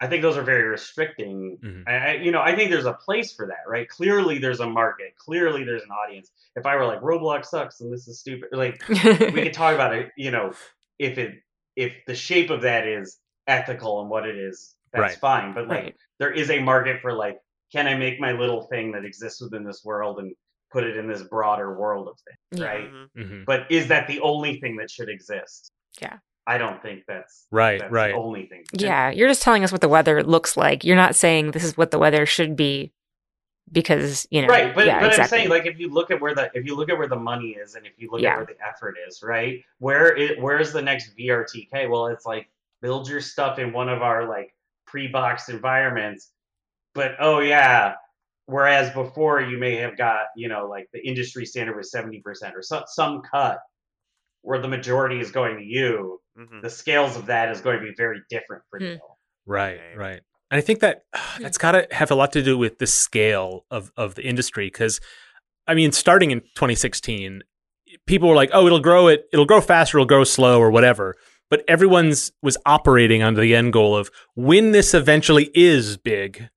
I 0.00 0.06
think 0.08 0.20
those 0.22 0.36
are 0.36 0.42
very 0.42 0.64
restricting. 0.64 1.58
Mhm. 1.64 1.84
I, 1.86 1.92
I- 2.10 2.12
you 2.14 2.30
know, 2.30 2.40
I 2.42 2.54
think 2.54 2.70
there's 2.70 2.84
a 2.84 2.92
place 2.92 3.32
for 3.34 3.46
that, 3.46 3.66
right? 3.66 3.88
Clearly, 3.88 4.38
there's 4.38 4.60
a 4.60 4.68
market. 4.68 5.14
Clearly, 5.16 5.64
there's 5.64 5.82
an 5.82 5.90
audience. 5.90 6.30
If 6.54 6.66
I 6.66 6.76
were 6.76 6.84
like 6.84 7.00
Roblox 7.00 7.46
sucks 7.46 7.80
and 7.80 7.92
this 7.92 8.06
is 8.08 8.20
stupid, 8.20 8.48
like 8.52 8.82
we 8.88 9.42
could 9.42 9.54
talk 9.54 9.74
about 9.74 9.94
it. 9.94 10.10
You 10.16 10.30
know, 10.32 10.52
if 10.98 11.16
it 11.18 11.36
if 11.76 11.94
the 12.06 12.14
shape 12.14 12.50
of 12.50 12.62
that 12.62 12.86
is 12.86 13.18
ethical 13.46 14.00
and 14.00 14.10
what 14.10 14.26
it 14.26 14.36
is, 14.36 14.74
that's 14.92 15.00
Right. 15.00 15.18
fine. 15.18 15.54
But 15.54 15.68
like, 15.68 15.82
Right. 15.84 15.96
there 16.18 16.32
is 16.32 16.50
a 16.50 16.58
market 16.60 17.00
for 17.00 17.12
like, 17.12 17.38
can 17.72 17.86
I 17.86 17.94
make 17.96 18.18
my 18.20 18.32
little 18.32 18.62
thing 18.68 18.92
that 18.92 19.04
exists 19.04 19.40
within 19.42 19.64
this 19.64 19.82
world 19.84 20.18
and 20.18 20.34
put 20.72 20.84
it 20.84 20.96
in 20.96 21.06
this 21.06 21.22
broader 21.22 21.78
world 21.78 22.08
of 22.08 22.16
things, 22.20 22.60
Yeah. 22.62 22.66
right? 22.66 22.90
Mhm. 22.92 23.08
Mhm. 23.16 23.44
But 23.46 23.70
is 23.70 23.88
that 23.88 24.08
the 24.08 24.20
only 24.20 24.58
thing 24.60 24.76
that 24.76 24.90
should 24.90 25.08
exist? 25.08 25.70
Yeah. 26.00 26.18
I 26.46 26.58
don't 26.58 26.80
think 26.82 27.04
that's 27.08 27.46
Right, 27.50 27.80
that's 27.80 27.92
right. 27.92 28.12
the 28.12 28.18
only 28.18 28.46
thing. 28.46 28.64
Yeah, 28.72 29.10
you're 29.10 29.28
just 29.28 29.42
telling 29.42 29.64
us 29.64 29.72
what 29.72 29.80
the 29.80 29.88
weather 29.88 30.22
looks 30.22 30.56
like. 30.56 30.84
You're 30.84 30.96
not 30.96 31.16
saying 31.16 31.50
this 31.50 31.64
is 31.64 31.76
what 31.76 31.90
the 31.90 31.98
weather 31.98 32.24
should 32.26 32.54
be 32.56 32.92
because, 33.72 34.26
you 34.30 34.42
know. 34.42 34.48
right 34.48 34.74
but, 34.74 34.86
yeah, 34.86 35.00
but 35.00 35.08
exactly. 35.08 35.22
i'm 35.22 35.28
saying 35.28 35.48
like 35.50 35.66
if 35.66 35.78
you 35.78 35.88
look 35.92 36.10
at 36.12 36.20
where 36.20 36.34
the 36.36 36.48
if 36.54 36.64
you 36.64 36.76
look 36.76 36.88
at 36.88 36.96
where 36.96 37.08
the 37.08 37.16
money 37.16 37.48
is 37.50 37.74
and 37.74 37.84
if 37.84 37.92
you 37.96 38.08
look 38.10 38.20
Yeah. 38.20 38.34
at 38.34 38.36
where 38.36 38.46
the 38.46 38.64
effort 38.64 38.94
is 39.08 39.22
right 39.24 39.60
where 39.78 40.16
it 40.16 40.40
where's 40.40 40.72
the 40.72 40.82
next 40.82 41.16
vrtk 41.18 41.90
well 41.90 42.06
it's 42.06 42.24
like 42.24 42.48
build 42.80 43.08
your 43.08 43.20
stuff 43.20 43.58
in 43.58 43.72
one 43.72 43.88
of 43.88 44.02
our 44.02 44.28
like 44.28 44.54
pre-boxed 44.86 45.48
environments 45.48 46.30
but 46.94 47.16
oh 47.18 47.40
yeah 47.40 47.94
whereas 48.46 48.90
before 48.92 49.40
you 49.40 49.58
may 49.58 49.74
have 49.74 49.96
got 49.96 50.26
you 50.36 50.46
know 50.48 50.68
like 50.68 50.88
the 50.92 51.04
industry 51.04 51.44
standard 51.44 51.76
was 51.76 51.90
70% 51.92 52.22
or 52.54 52.62
some, 52.62 52.84
some 52.86 53.20
cut 53.22 53.58
where 54.42 54.60
the 54.60 54.68
majority 54.68 55.18
is 55.18 55.32
going 55.32 55.56
to 55.56 55.64
you 55.64 56.20
Mhm. 56.38 56.62
the 56.62 56.70
scales 56.70 57.16
of 57.16 57.26
that 57.26 57.50
is 57.50 57.60
going 57.60 57.78
to 57.78 57.84
be 57.84 57.94
very 57.96 58.20
different 58.30 58.62
for 58.70 58.78
Hmm. 58.78 58.84
you 58.84 58.98
Right, 59.46 59.78
Right. 59.78 59.96
right. 59.96 60.20
And 60.50 60.58
I 60.58 60.60
think 60.60 60.80
that 60.80 61.02
that's 61.40 61.58
got 61.58 61.72
to 61.72 61.86
have 61.92 62.10
a 62.10 62.14
lot 62.14 62.32
to 62.32 62.42
do 62.42 62.56
with 62.58 62.78
the 62.78 62.86
scale 62.86 63.64
of 63.70 63.90
of 63.96 64.14
the 64.16 64.22
industry 64.26 64.66
because 64.66 65.00
I 65.66 65.74
mean 65.74 65.92
starting 65.92 66.30
in 66.30 66.40
2016 66.54 67.42
people 68.06 68.28
were 68.28 68.34
like, 68.34 68.50
"Oh, 68.52 68.66
it'll 68.66 68.80
grow 68.80 69.08
it 69.08 69.26
it'll 69.32 69.46
grow 69.46 69.60
faster, 69.60 69.98
it'll 69.98 70.06
grow 70.06 70.24
slow 70.24 70.60
or 70.60 70.70
whatever." 70.70 71.14
But 71.48 71.64
everyone's 71.68 72.32
was 72.42 72.56
operating 72.66 73.22
under 73.22 73.40
the 73.40 73.54
end 73.54 73.72
goal 73.72 73.96
of 73.96 74.10
when 74.34 74.72
this 74.72 74.92
eventually 74.94 75.50
is 75.54 75.96
big, 75.96 76.48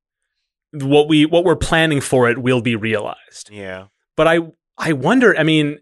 what 0.72 1.08
we 1.08 1.26
what 1.26 1.44
we're 1.46 1.56
planning 1.56 2.02
for 2.02 2.30
it 2.30 2.40
will 2.40 2.62
be 2.62 2.76
realized. 2.76 3.50
Yeah. 3.52 3.88
But 4.18 4.28
I 4.28 4.40
I 4.78 4.94
wonder, 4.94 5.36
I 5.38 5.44
mean, 5.44 5.80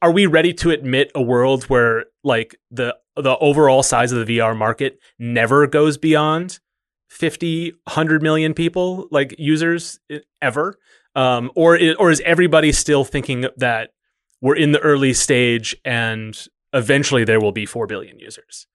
are 0.00 0.10
we 0.12 0.26
ready 0.26 0.52
to 0.54 0.70
admit 0.70 1.10
a 1.14 1.22
world 1.22 1.64
where 1.64 2.06
like 2.22 2.56
the 2.70 2.96
the 3.16 3.36
overall 3.38 3.82
size 3.82 4.12
of 4.12 4.26
the 4.26 4.38
VR 4.38 4.56
market 4.56 4.98
never 5.18 5.66
goes 5.66 5.96
beyond 5.98 6.58
50 7.10 7.72
100 7.84 8.22
million 8.22 8.54
people 8.54 9.06
like 9.10 9.34
users 9.38 10.00
ever 10.42 10.76
um 11.14 11.50
or 11.54 11.76
i- 11.76 11.94
or 11.98 12.10
is 12.10 12.20
everybody 12.24 12.72
still 12.72 13.04
thinking 13.04 13.46
that 13.56 13.90
we're 14.40 14.56
in 14.56 14.72
the 14.72 14.80
early 14.80 15.12
stage 15.12 15.76
and 15.84 16.46
eventually 16.72 17.22
there 17.24 17.40
will 17.40 17.52
be 17.52 17.66
4 17.66 17.86
billion 17.86 18.18
users 18.18 18.66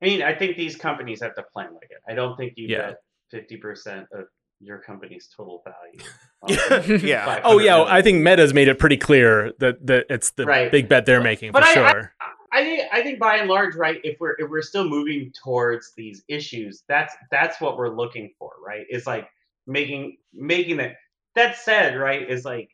I 0.00 0.06
mean, 0.06 0.22
I 0.22 0.32
think 0.32 0.56
these 0.56 0.76
companies 0.76 1.20
have 1.22 1.34
to 1.34 1.42
plan 1.52 1.74
like 1.74 1.90
it. 1.90 1.98
I 2.08 2.14
don't 2.14 2.36
think 2.36 2.52
you 2.54 2.68
Yeah. 2.68 2.78
bet 2.90 2.96
fifty 3.32 3.56
percent 3.56 4.06
of 4.12 4.26
your 4.60 4.78
company's 4.78 5.28
total 5.36 5.62
value. 5.64 7.00
Yeah. 7.04 7.40
oh 7.44 7.58
yeah 7.58 7.76
million. 7.78 7.88
i 7.96 8.00
think 8.02 8.22
meta's 8.22 8.54
made 8.54 8.68
it 8.68 8.78
pretty 8.78 8.96
clear 8.96 9.52
that 9.58 9.84
that 9.88 10.06
it's 10.08 10.30
the 10.32 10.46
Right. 10.46 10.70
big 10.70 10.88
bet 10.88 11.04
they're 11.06 11.20
making 11.20 11.50
But 11.50 11.64
for 11.64 11.68
I- 11.70 11.74
sure 11.74 12.12
I 12.20 12.26
think 12.52 12.88
I 12.92 13.02
think 13.02 13.18
by 13.18 13.36
and 13.36 13.48
large, 13.48 13.74
right, 13.74 14.00
if 14.04 14.18
we're 14.20 14.34
if 14.38 14.48
we're 14.50 14.62
still 14.62 14.88
moving 14.88 15.32
towards 15.42 15.92
these 15.96 16.22
issues, 16.28 16.82
that's 16.88 17.14
that's 17.30 17.60
what 17.60 17.76
we're 17.76 17.94
looking 17.94 18.30
for, 18.38 18.52
right? 18.64 18.86
Is 18.90 19.06
like 19.06 19.28
making 19.66 20.16
making 20.32 20.78
that. 20.78 20.96
That 21.34 21.56
said, 21.56 21.96
right, 21.96 22.28
is 22.28 22.44
like 22.44 22.70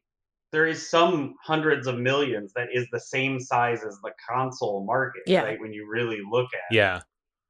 there 0.53 0.67
is 0.67 0.89
some 0.89 1.35
hundreds 1.43 1.87
of 1.87 1.99
millions 1.99 2.53
that 2.55 2.69
is 2.73 2.87
the 2.93 3.01
same 3.01 3.41
size 3.41 3.83
as 3.85 3.99
the 4.03 4.13
console 4.31 4.85
market, 4.85 5.23
Yeah. 5.27 5.43
right? 5.43 5.61
When 5.61 5.73
you 5.73 5.89
really 5.89 6.21
look 6.31 6.49
at 6.55 6.75
yeah 6.75 7.01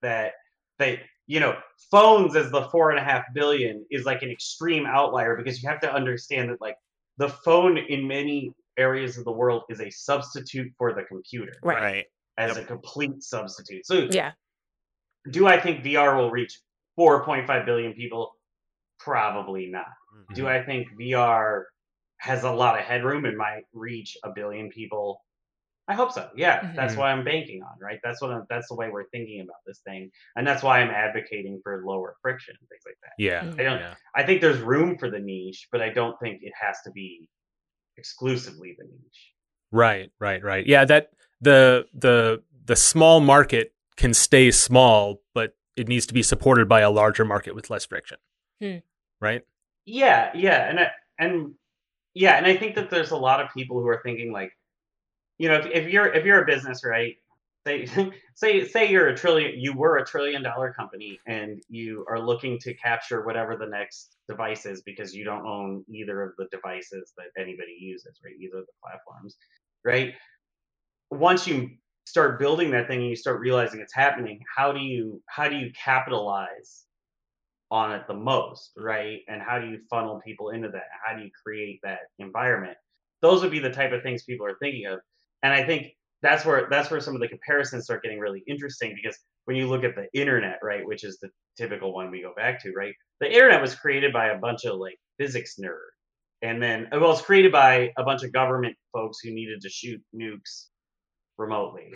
that 0.03 0.33
that 0.79 0.99
you 1.27 1.41
know 1.41 1.57
phones 1.91 2.37
as 2.37 2.51
the 2.51 2.62
four 2.70 2.91
and 2.91 2.99
a 2.99 3.03
half 3.03 3.25
billion 3.35 3.85
is 3.91 4.05
like 4.05 4.22
an 4.22 4.31
extreme 4.31 4.87
outlier 4.87 5.37
because 5.37 5.62
you 5.62 5.68
have 5.68 5.81
to 5.81 5.93
understand 5.93 6.51
that 6.51 6.61
like 6.61 6.77
the 7.18 7.29
phone 7.29 7.79
in 7.79 8.07
many 8.09 8.53
areas 8.77 9.16
of 9.16 9.25
the 9.25 9.33
world 9.33 9.62
is 9.68 9.81
a 9.81 9.91
substitute 9.91 10.72
for 10.77 10.93
the 10.93 11.03
computer 11.05 11.53
Right. 11.62 11.81
Right. 11.81 12.05
As 12.39 12.57
a 12.57 12.64
complete 12.64 13.22
substitute. 13.22 13.87
So 13.87 14.09
Yeah. 14.11 14.32
do 15.30 15.47
i 15.47 15.59
think 15.59 15.85
vr 15.85 16.16
will 16.16 16.30
reach 16.30 16.61
4.5 16.99 17.64
billion 17.66 17.93
people? 17.95 18.32
Probably 18.99 19.66
not. 19.66 19.87
Mm-hmm. 20.16 20.35
do 20.35 20.49
i 20.49 20.62
think 20.62 20.89
vr 21.01 21.64
has 22.18 22.45
a 22.45 22.51
lot 22.51 22.78
of 22.78 22.85
headroom 22.85 23.24
and 23.24 23.37
might 23.37 23.64
reach 23.72 24.16
a 24.24 24.30
billion 24.35 24.70
people? 24.70 25.20
I 25.87 25.93
hope 25.95 26.12
so. 26.12 26.30
Yeah 26.35 26.61
Mhm. 26.61 26.76
that's 26.76 26.97
what 26.97 27.07
i'm 27.09 27.24
banking 27.24 27.62
on 27.62 27.74
right? 27.80 28.01
That's 28.03 28.20
what 28.22 28.30
I'm, 28.32 28.45
that's 28.49 28.68
the 28.68 28.74
way 28.74 28.89
we're 28.91 29.09
thinking 29.11 29.41
about 29.43 29.61
this 29.66 29.80
thing 29.87 30.11
and 30.37 30.47
that's 30.47 30.62
why 30.62 30.80
i'm 30.80 30.91
advocating 30.91 31.61
for 31.62 31.82
lower 31.87 32.16
friction 32.22 32.55
things 32.70 32.82
like 32.87 32.97
that. 33.03 33.12
Yeah 33.18 33.43
Mm. 33.45 33.61
I 33.61 33.62
don't- 33.62 33.80
yeah. 33.80 33.95
I 34.14 34.22
think 34.24 34.41
there's 34.41 34.61
room 34.61 34.97
for 34.99 35.09
the 35.11 35.18
niche 35.20 35.68
but 35.72 35.80
i 35.82 35.91
don't 35.91 36.18
think 36.20 36.43
it 36.43 36.53
has 36.61 36.76
to 36.85 36.91
be 36.91 37.28
exclusively 37.97 38.74
the 38.78 38.85
niche. 38.85 39.32
Right, 39.70 40.11
right, 40.20 40.43
right. 40.43 40.64
Yeah, 40.66 40.85
that 40.85 41.11
the 41.45 41.86
the 41.95 42.42
the 42.64 42.76
small 42.76 43.20
market 43.20 43.72
can 43.97 44.14
stay 44.14 44.51
small, 44.51 45.20
but 45.34 45.55
it 45.76 45.88
needs 45.88 46.07
to 46.07 46.14
be 46.14 46.22
supported 46.22 46.68
by 46.68 46.80
a 46.80 46.90
larger 46.90 47.24
market 47.24 47.55
with 47.55 47.70
less 47.70 47.84
friction. 47.84 48.18
Hmm. 48.61 48.78
Right? 49.20 49.42
Yeah, 49.86 50.30
yeah, 50.34 50.68
and 50.68 50.80
I, 50.80 50.86
and 51.18 51.55
yeah, 52.14 52.36
and 52.36 52.47
I 52.47 52.57
think 52.57 52.74
that 52.76 52.90
there's 52.90 53.11
a 53.11 53.16
lot 53.16 53.40
of 53.40 53.49
people 53.55 53.80
who 53.80 53.88
are 53.88 54.01
thinking 54.05 54.32
like, 54.32 54.53
you 55.38 55.49
know, 55.49 55.57
if, 55.57 55.66
if 55.66 55.92
you're 55.92 56.12
if 56.12 56.24
you're 56.24 56.42
a 56.42 56.47
business, 56.47 56.84
right? 56.84 57.16
Say 57.66 57.86
say 58.34 58.66
say 58.66 58.90
you're 58.90 59.09
a 59.09 59.16
trillion, 59.16 59.61
you 59.61 59.74
were 59.74 59.99
a 59.99 60.07
trillion 60.07 60.42
dollar 60.42 60.72
company, 60.72 61.20
and 61.26 61.62
you 61.68 62.05
are 62.09 62.18
looking 62.18 62.59
to 62.61 62.74
capture 62.74 63.24
whatever 63.24 63.57
the 63.57 63.66
next 63.66 64.16
device 64.28 64.64
is 64.64 64.80
because 64.82 65.14
you 65.14 65.24
don't 65.24 65.47
own 65.47 65.84
either 65.88 66.22
of 66.22 66.32
the 66.38 66.47
devices 66.51 67.12
that 67.18 67.26
anybody 67.40 67.76
uses, 67.78 68.18
right? 68.24 68.34
Either 68.40 68.59
of 68.59 68.66
the 68.66 68.72
platforms, 68.82 69.36
right? 69.84 70.14
Once 71.11 71.46
you 71.46 71.70
start 72.07 72.38
building 72.38 72.70
that 72.70 72.86
thing 72.86 73.00
and 73.00 73.09
you 73.09 73.16
start 73.16 73.40
realizing 73.40 73.80
it's 73.80 73.94
happening, 73.94 74.40
how 74.57 74.72
do 74.72 74.80
you 74.80 75.22
how 75.26 75.48
do 75.48 75.57
you 75.57 75.70
capitalize 75.72 76.84
on 77.70 77.92
it 77.92 78.07
the 78.07 78.14
most, 78.14 78.72
right? 78.76 79.20
And 79.28 79.42
how 79.42 79.59
do 79.59 79.66
you 79.66 79.80
funnel 79.90 80.20
people 80.24 80.50
into 80.50 80.68
that? 80.70 80.84
How 81.05 81.16
do 81.16 81.22
you 81.22 81.30
create 81.44 81.80
that 81.82 82.00
environment? 82.18 82.76
Those 83.22 83.42
would 83.42 83.50
be 83.50 83.59
the 83.59 83.70
type 83.70 83.92
of 83.92 84.02
things 84.02 84.22
people 84.24 84.46
are 84.46 84.59
thinking 84.61 84.86
of. 84.86 85.00
And 85.42 85.52
I 85.52 85.64
think 85.64 85.88
that's 86.22 86.44
where 86.44 86.68
that's 86.70 86.90
where 86.90 87.00
some 87.00 87.14
of 87.14 87.20
the 87.20 87.28
comparisons 87.28 87.84
start 87.84 88.02
getting 88.02 88.18
really 88.18 88.42
interesting 88.46 88.94
because 88.94 89.18
when 89.46 89.57
you 89.57 89.68
look 89.68 89.84
at 89.84 89.94
the 89.94 90.09
internet, 90.18 90.59
right, 90.62 90.86
which 90.86 91.05
is 91.05 91.18
the 91.18 91.30
typical 91.57 91.92
one 91.92 92.11
we 92.11 92.22
go 92.22 92.32
back 92.34 92.62
to, 92.62 92.72
right? 92.72 92.94
The 93.20 93.30
internet 93.30 93.61
was 93.61 93.74
created 93.74 94.12
by 94.12 94.28
a 94.28 94.38
bunch 94.38 94.64
of 94.64 94.78
like 94.78 94.98
physics 95.18 95.57
nerds. 95.61 95.78
And 96.42 96.62
then 96.62 96.88
well, 96.92 97.12
it's 97.12 97.22
created 97.22 97.52
by 97.52 97.90
a 97.96 98.05
bunch 98.05 98.22
of 98.22 98.32
government 98.32 98.76
folks 98.92 99.18
who 99.20 99.32
needed 99.32 99.61
to 99.62 99.68
shoot 99.70 100.00
nukes 100.14 100.66
remotely. 101.39 101.95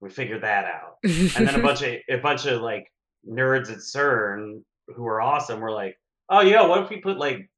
We 0.00 0.10
figured 0.10 0.42
that 0.42 0.64
out 0.64 0.96
and 1.04 1.46
then 1.46 1.54
a 1.54 1.62
bunch 1.62 1.82
of 1.82 1.94
a 2.08 2.16
bunch 2.18 2.46
of 2.46 2.62
like 2.62 2.90
nerds 3.28 3.70
at 3.70 3.78
CERN 3.78 4.62
who 4.94 5.06
are 5.06 5.20
awesome 5.20 5.60
were 5.60 5.72
like, 5.72 5.96
oh 6.30 6.40
yeah, 6.40 6.66
what 6.66 6.82
if 6.82 6.90
we 6.90 6.98
put 6.98 7.18
like 7.18 7.50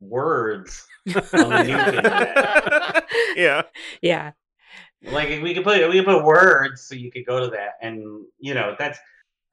words 0.00 0.86
on 1.08 1.14
the 1.14 1.64
nuke 1.66 1.88
internet? 1.96 3.04
yeah. 3.36 3.62
yeah. 4.00 4.32
Like 5.02 5.28
we 5.42 5.54
could 5.54 5.64
put 5.64 5.88
we 5.88 5.96
could 5.96 6.04
put 6.06 6.24
words 6.24 6.82
so 6.82 6.94
you 6.94 7.10
could 7.12 7.24
go 7.26 7.38
to 7.40 7.48
that, 7.50 7.74
and 7.80 8.24
you 8.40 8.52
know 8.54 8.74
that's 8.78 8.98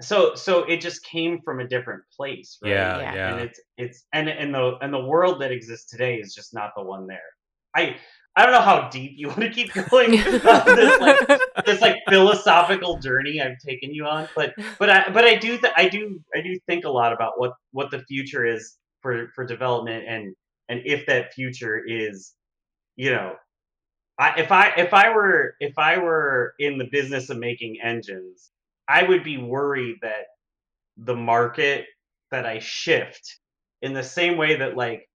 so 0.01 0.33
so 0.33 0.63
it 0.63 0.81
just 0.81 1.03
came 1.03 1.39
from 1.45 1.59
a 1.59 1.67
different 1.67 2.01
place, 2.15 2.57
right? 2.63 2.71
Yeah, 2.71 2.99
Yeah. 2.99 3.13
yeah. 3.13 3.31
and 3.33 3.41
it's 3.41 3.59
it's 3.77 4.05
and 4.11 4.27
and 4.27 4.53
the 4.53 4.77
and 4.81 4.91
the 4.93 5.03
world 5.05 5.41
that 5.41 5.51
exists 5.51 5.89
today 5.89 6.15
is 6.15 6.33
just 6.33 6.53
not 6.53 6.71
the 6.75 6.81
one 6.83 7.05
there. 7.05 7.19
I 7.75 7.97
I 8.35 8.43
don't 8.43 8.51
know 8.51 8.61
how 8.61 8.89
deep 8.89 9.13
you 9.15 9.27
want 9.29 9.41
to 9.41 9.49
keep 9.49 9.73
going 9.73 10.19
on 10.19 10.75
this 10.75 10.99
like 10.99 11.41
this 11.65 11.81
like 11.81 11.97
philosophical 12.09 12.99
journey 12.99 13.41
I've 13.41 13.59
taken 13.59 13.93
you 13.93 14.05
on, 14.05 14.27
but 14.35 14.53
but 14.77 14.89
I 14.89 15.09
but 15.09 15.25
I 15.25 15.35
do 15.35 15.57
th- 15.57 15.73
I 15.75 15.87
do 15.87 16.19
I 16.35 16.41
do 16.41 16.57
think 16.67 16.85
a 16.85 16.89
lot 16.89 17.13
about 17.13 17.39
what 17.39 17.53
what 17.71 17.91
the 17.91 17.99
future 18.03 18.45
is 18.45 18.77
for 19.01 19.29
for 19.35 19.45
development 19.45 20.05
and 20.07 20.35
and 20.69 20.81
if 20.85 21.05
that 21.05 21.33
future 21.33 21.81
is 21.85 22.33
you 22.95 23.11
know 23.11 23.35
I 24.19 24.39
if 24.39 24.51
I 24.51 24.73
if 24.77 24.93
I 24.93 25.15
were 25.15 25.55
if 25.59 25.77
I 25.77 25.97
were 25.97 26.53
in 26.59 26.77
the 26.77 26.89
business 26.91 27.29
of 27.29 27.37
making 27.37 27.77
engines 27.81 28.51
I 28.87 29.03
would 29.03 29.23
be 29.23 29.37
worried 29.37 29.97
that 30.01 30.25
the 30.97 31.15
market 31.15 31.85
that 32.31 32.45
I 32.45 32.59
shift 32.59 33.39
in 33.81 33.93
the 33.93 34.03
same 34.03 34.37
way 34.37 34.57
that 34.57 34.75
like 34.75 35.07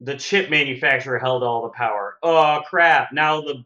the 0.00 0.16
chip 0.16 0.48
manufacturer 0.50 1.18
held 1.18 1.42
all 1.42 1.62
the 1.62 1.70
power. 1.70 2.16
Oh 2.22 2.62
crap! 2.68 3.12
Now 3.12 3.40
the 3.40 3.64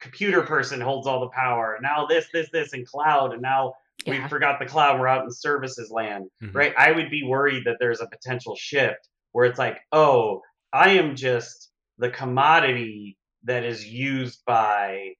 computer 0.00 0.42
person 0.42 0.80
holds 0.80 1.06
all 1.06 1.20
the 1.20 1.28
power. 1.30 1.78
Now 1.80 2.06
this, 2.06 2.26
this, 2.32 2.48
this, 2.50 2.72
and 2.74 2.86
cloud, 2.86 3.32
and 3.32 3.40
now 3.42 3.74
Yeah. 4.04 4.22
we 4.22 4.28
forgot 4.28 4.58
the 4.58 4.66
cloud. 4.66 5.00
We're 5.00 5.08
out 5.08 5.24
in 5.24 5.30
services 5.30 5.90
land, 5.90 6.30
Mhm. 6.42 6.54
right? 6.54 6.74
I 6.76 6.92
would 6.92 7.10
be 7.10 7.22
worried 7.22 7.64
that 7.64 7.78
there's 7.80 8.02
a 8.02 8.06
potential 8.06 8.54
shift 8.54 9.08
where 9.32 9.46
it's 9.46 9.58
like, 9.58 9.80
oh, 9.92 10.42
I 10.72 10.90
am 10.90 11.16
just 11.16 11.70
the 11.98 12.10
commodity 12.10 13.16
that 13.44 13.64
is 13.64 13.86
used 13.86 14.44
by 14.44 15.14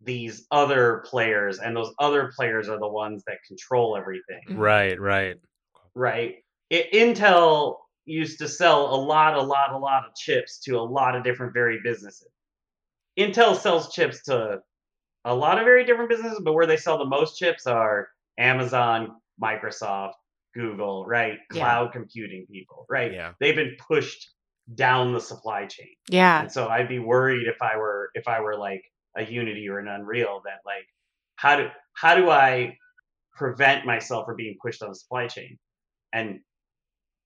these 0.00 0.46
other 0.52 0.98
players, 1.06 1.58
and 1.58 1.74
those 1.74 1.92
other 1.98 2.30
players 2.36 2.68
are 2.68 2.78
the 2.78 2.86
ones 2.88 3.24
that 3.26 3.38
control 3.48 3.96
everything 3.96 4.42
Right, 4.50 5.00
right. 5.00 5.36
right? 5.94 6.44
I 6.72 6.88
Intel 6.92 7.78
used 8.06 8.38
to 8.38 8.48
sell 8.48 8.94
a 8.94 8.96
lot, 8.96 9.34
a 9.34 9.42
lot, 9.42 9.72
a 9.72 9.78
lot 9.78 10.04
of 10.06 10.14
chips 10.14 10.58
to 10.60 10.78
a 10.78 10.82
lot 10.82 11.16
of 11.16 11.24
different 11.24 11.52
varied 11.52 11.82
businesses. 11.82 12.28
Intel 13.18 13.56
sells 13.56 13.94
chips 13.94 14.22
to 14.24 14.60
a 15.24 15.34
lot 15.34 15.58
of 15.58 15.64
very 15.64 15.84
different 15.84 16.10
businesses, 16.10 16.40
but 16.44 16.52
where 16.52 16.66
they 16.66 16.76
sell 16.76 16.98
the 16.98 17.04
most 17.04 17.38
chips 17.38 17.66
are 17.66 18.08
Amazon, 18.38 19.12
Microsoft, 19.42 20.12
Google, 20.54 21.06
right? 21.06 21.38
Yeah. 21.52 21.60
Cloud 21.60 21.92
computing 21.92 22.46
people, 22.50 22.86
right? 22.88 23.12
Yeah. 23.12 23.32
They've 23.40 23.56
been 23.56 23.76
pushed 23.88 24.30
down 24.74 25.12
the 25.12 25.20
supply 25.20 25.66
chain. 25.66 25.94
Yeah. 26.08 26.42
And 26.42 26.52
so 26.52 26.68
I'd 26.68 26.88
be 26.88 26.98
worried 26.98 27.46
if 27.46 27.60
I 27.60 27.76
were 27.76 28.10
if 28.14 28.28
I 28.28 28.40
were 28.40 28.56
like 28.56 28.82
a 29.16 29.24
Unity 29.24 29.68
or 29.68 29.78
an 29.78 29.88
Unreal 29.88 30.42
that 30.44 30.60
like 30.64 30.86
how 31.36 31.56
do 31.56 31.68
how 31.94 32.14
do 32.14 32.30
I 32.30 32.76
prevent 33.34 33.84
myself 33.84 34.26
from 34.26 34.36
being 34.36 34.56
pushed 34.62 34.82
on 34.82 34.88
the 34.88 34.94
supply 34.94 35.26
chain? 35.26 35.58
And 36.12 36.40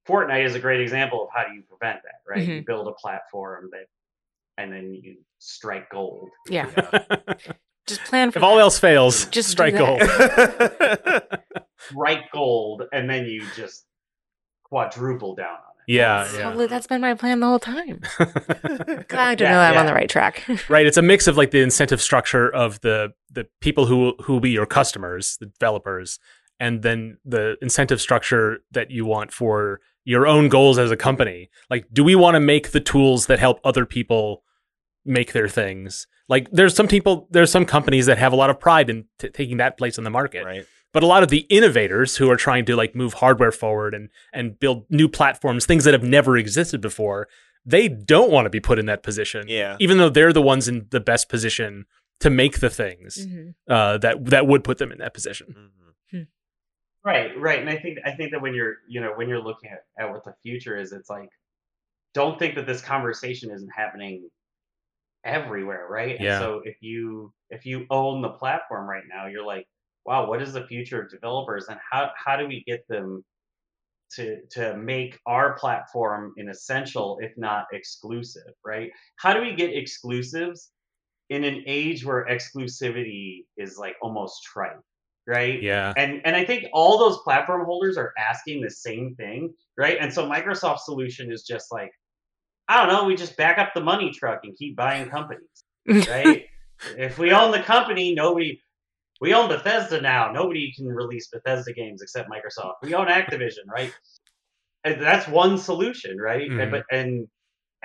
Fortnite 0.09 0.45
is 0.45 0.55
a 0.55 0.61
great 0.61 0.81
example 0.81 1.23
of 1.23 1.29
how 1.35 1.47
do 1.47 1.55
you 1.55 1.63
prevent 1.63 2.01
that, 2.03 2.23
right? 2.27 2.43
You 2.43 2.55
mm-hmm. 2.57 2.65
build 2.65 2.89
a 2.89 2.93
platform 2.93 3.69
that 3.73 3.87
and 4.57 4.73
then 4.73 4.95
you 4.95 5.19
strike 5.39 5.91
gold. 5.91 6.31
Yeah. 6.49 6.67
Just 7.87 8.05
plan 8.05 8.31
for 8.31 8.39
if 8.39 8.43
all 8.43 8.59
else 8.59 8.79
fails, 8.79 9.27
Just 9.27 9.51
strike 9.51 9.77
gold. 9.77 10.03
Strike 11.79 12.31
gold 12.33 12.83
and 12.93 13.09
then 13.09 13.25
you 13.25 13.45
just 13.55 13.87
quadruple 14.65 15.35
down 15.35 15.47
on 15.47 15.55
it. 15.55 15.93
Yeah, 15.93 16.29
Totally, 16.31 16.67
that's 16.67 16.87
been 16.87 17.01
my 17.01 17.15
plan 17.15 17.41
the 17.41 17.47
whole 17.47 17.59
time. 17.59 18.03
yeah. 18.19 19.03
Glad 19.09 19.39
to 19.39 19.45
Yeah, 19.45 19.53
know 19.53 19.61
I'm 19.61 19.75
yeah. 19.75 19.81
on 19.81 19.87
the 19.87 19.95
right 19.95 20.11
track. 20.11 20.45
right. 20.69 20.87
It's 20.87 20.99
a 20.99 21.03
mix 21.03 21.27
of 21.29 21.39
like 21.39 21.51
the 21.51 21.63
incentive 21.63 22.03
structure 22.03 22.53
of 22.55 22.81
the 22.83 23.15
the 23.31 23.47
people 23.63 23.87
who 23.87 24.15
who 24.23 24.35
will 24.35 24.41
be 24.41 24.51
your 24.51 24.67
customers, 24.67 25.39
the 25.41 25.47
developers, 25.47 26.19
and 26.61 26.83
then 26.83 27.19
the 27.25 27.57
incentive 27.63 28.03
structure 28.03 28.59
that 28.73 28.91
you 28.91 29.07
want 29.07 29.33
for 29.33 29.81
your 30.13 30.27
own 30.27 30.49
goals 30.49 30.79
as 30.79 30.91
a 30.91 30.97
company. 30.97 31.51
Like, 31.69 31.85
do 31.93 32.03
we 32.03 32.15
want 32.15 32.35
to 32.35 32.41
make 32.41 32.71
the 32.71 32.81
tools 32.81 33.27
that 33.27 33.39
help 33.39 33.61
other 33.63 33.85
people 33.85 34.43
make 35.05 35.33
their 35.33 35.49
things? 35.49 36.07
Like, 36.29 36.49
there's 36.51 36.75
some 36.75 36.89
people, 36.89 37.29
there's 37.31 37.51
some 37.51 37.67
companies 37.67 38.07
that 38.07 38.17
have 38.19 38.33
a 38.33 38.37
lot 38.37 38.51
of 38.51 38.59
pride 38.59 38.89
in 38.91 39.05
t- 39.19 39.29
taking 39.29 39.59
that 39.59 39.77
place 39.77 39.99
in 39.99 40.05
the 40.05 40.11
market. 40.11 40.45
right. 40.45 40.65
but 40.95 41.03
a 41.03 41.07
lot 41.07 41.23
of 41.23 41.29
the 41.29 41.45
innovators 41.51 42.17
who 42.17 42.31
are 42.31 42.37
trying 42.37 42.65
to 42.65 42.75
like 42.75 42.95
move 42.95 43.13
hardware 43.15 43.53
forward 43.53 43.93
and 43.95 44.09
and 44.33 44.59
build 44.59 44.87
new 44.89 45.07
platforms 45.19 45.67
things 45.67 45.85
that 45.85 45.93
have 45.93 46.03
never 46.03 46.33
existed 46.39 46.81
before 46.81 47.29
they 47.67 47.87
don't 47.89 48.31
want 48.33 48.47
to 48.47 48.51
be 48.51 48.59
put 48.69 48.79
in 48.79 48.87
that 48.87 49.03
position 49.03 49.43
Yeah. 49.47 49.77
even 49.85 49.99
though 49.99 50.09
they're 50.09 50.33
the 50.33 50.47
ones 50.55 50.67
in 50.67 50.87
the 50.91 51.01
best 51.11 51.29
position 51.29 51.85
to 52.21 52.31
make 52.31 52.61
the 52.61 52.71
things 52.71 53.11
Mhm. 53.27 53.55
uh, 53.69 53.99
that 53.99 54.15
that 54.35 54.47
would 54.47 54.65
put 54.65 54.79
them 54.79 54.91
in 54.91 54.99
that 55.05 55.13
position 55.13 55.49
Mhm. 55.49 55.88
Right, 57.05 57.39
right. 57.39 57.61
And 57.61 57.71
I 57.71 57.77
think 57.79 57.99
I 58.05 58.13
think 58.13 58.33
that 58.33 58.43
when 58.43 58.55
you're 58.55 58.77
you 58.89 59.01
know 59.01 59.13
when 59.15 59.29
you're 59.29 59.43
looking 59.43 59.71
at, 59.71 59.85
at 59.99 60.11
what 60.11 60.25
the 60.25 60.35
future 60.43 60.77
is, 60.77 60.93
it's 60.93 61.09
like 61.11 61.31
don't 62.15 62.39
think 62.39 62.55
that 62.57 62.67
this 62.67 62.81
conversation 62.83 63.51
isn't 63.51 63.71
happening 63.75 64.29
everywhere, 65.25 65.87
right? 65.89 66.21
Yeah. 66.21 66.35
And 66.35 66.43
so 66.43 66.63
if 66.65 66.77
you 66.81 67.33
if 67.51 67.67
you 67.67 67.87
own 67.91 68.23
the 68.23 68.31
platform 68.31 68.89
right 68.89 69.05
now, 69.09 69.27
you're 69.27 69.47
like, 69.47 69.67
wow, 70.07 70.29
what 70.29 70.43
is 70.43 70.53
the 70.53 70.67
future 70.67 71.03
of 71.03 71.11
developers 71.11 71.67
and 71.69 71.79
how 71.91 72.11
how 72.17 72.37
do 72.37 72.47
we 72.47 72.65
get 72.67 72.87
them 72.89 73.25
to 74.13 74.41
to 74.51 74.77
make 74.77 75.19
our 75.27 75.55
platform 75.59 76.33
an 76.39 76.49
essential, 76.49 77.19
if 77.23 77.33
not 77.37 77.67
exclusive, 77.73 78.53
right? 78.65 78.91
How 79.17 79.35
do 79.35 79.41
we 79.41 79.55
get 79.55 79.75
exclusives 79.75 80.71
in 81.31 81.45
an 81.45 81.63
age 81.67 82.05
where 82.05 82.27
exclusivity 82.27 83.45
is 83.57 83.79
like 83.79 83.97
almost 84.03 84.43
trite, 84.45 84.77
right? 85.29 85.63
yeah 85.63 85.93
and 85.97 86.21
and 86.25 86.35
I 86.35 86.45
think 86.45 86.65
all 86.73 86.99
those 86.99 87.19
platform 87.19 87.65
holders 87.65 87.97
are 87.97 88.13
asking 88.19 88.63
the 88.63 88.71
same 88.71 89.15
thing, 89.15 89.53
right? 89.77 89.99
And 90.01 90.13
so 90.13 90.29
Microsoft's 90.29 90.85
solution 90.87 91.31
is 91.31 91.43
just 91.43 91.71
like, 91.71 91.93
I 92.69 92.79
don't 92.79 92.93
know, 92.93 93.05
we 93.05 93.15
just 93.15 93.37
back 93.37 93.59
up 93.59 93.75
the 93.75 93.81
money 93.83 94.11
truck 94.11 94.41
and 94.45 94.57
keep 94.57 94.75
buying 94.77 95.09
companies, 95.17 95.65
right? 95.87 96.47
if 96.97 97.19
we 97.19 97.33
own 97.33 97.53
the 97.53 97.63
company, 97.63 98.15
nobody. 98.15 98.61
We 99.21 99.35
own 99.35 99.49
Bethesda 99.49 100.01
now. 100.01 100.31
Nobody 100.31 100.73
can 100.77 100.87
release 100.87 101.27
Bethesda 101.27 101.73
games 101.73 102.03
except 102.03 102.31
Microsoft. 102.31 102.75
We 102.85 102.95
own 102.95 103.09
Activision, 103.09 103.67
right? 103.69 103.93
And 104.85 105.03
that's 105.03 105.27
one 105.27 105.59
solution, 105.59 106.19
right? 106.19 106.49
Mhm. 106.49 106.63
And, 106.63 106.71
but 106.71 106.85
and 106.93 107.27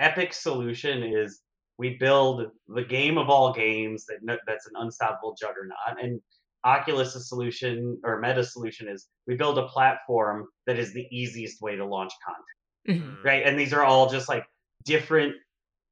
Epic's 0.00 0.40
solution 0.40 1.02
is 1.02 1.40
we 1.76 1.96
build 1.98 2.52
the 2.68 2.84
game 2.84 3.18
of 3.18 3.28
all 3.28 3.52
games 3.52 4.06
that 4.06 4.38
that's 4.46 4.66
an 4.66 4.74
unstoppable 4.76 5.34
juggernaut, 5.34 5.76
and 6.00 6.20
Oculus's 6.64 7.28
solution 7.28 7.98
or 8.04 8.20
Meta's 8.20 8.52
solution 8.52 8.88
is 8.88 9.06
we 9.26 9.34
build 9.36 9.58
a 9.58 9.66
platform 9.68 10.46
that 10.66 10.78
is 10.78 10.92
the 10.94 11.06
easiest 11.10 11.60
way 11.60 11.76
to 11.76 11.84
launch 11.84 12.12
content, 12.24 13.02
Mhm. 13.02 13.24
right? 13.24 13.42
And 13.44 13.58
these 13.58 13.72
are 13.72 13.84
all 13.84 14.08
just 14.08 14.28
like 14.28 14.44
different 14.84 15.34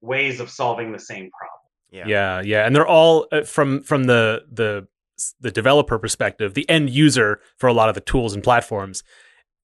ways 0.00 0.40
of 0.40 0.50
solving 0.50 0.92
the 0.92 0.98
same 0.98 1.30
problem. 1.30 1.58
Yeah. 1.90 2.04
yeah 2.06 2.40
yeah 2.42 2.66
and 2.66 2.74
they're 2.74 2.86
all 2.86 3.26
uh, 3.32 3.42
from 3.42 3.82
from 3.82 4.04
the 4.04 4.44
the 4.50 4.88
the 5.40 5.50
developer 5.50 5.98
perspective 5.98 6.54
the 6.54 6.66
end 6.70 6.88
user 6.88 7.38
for 7.58 7.66
a 7.68 7.72
lot 7.74 7.90
of 7.90 7.94
the 7.94 8.00
tools 8.00 8.32
and 8.32 8.42
platforms 8.42 9.04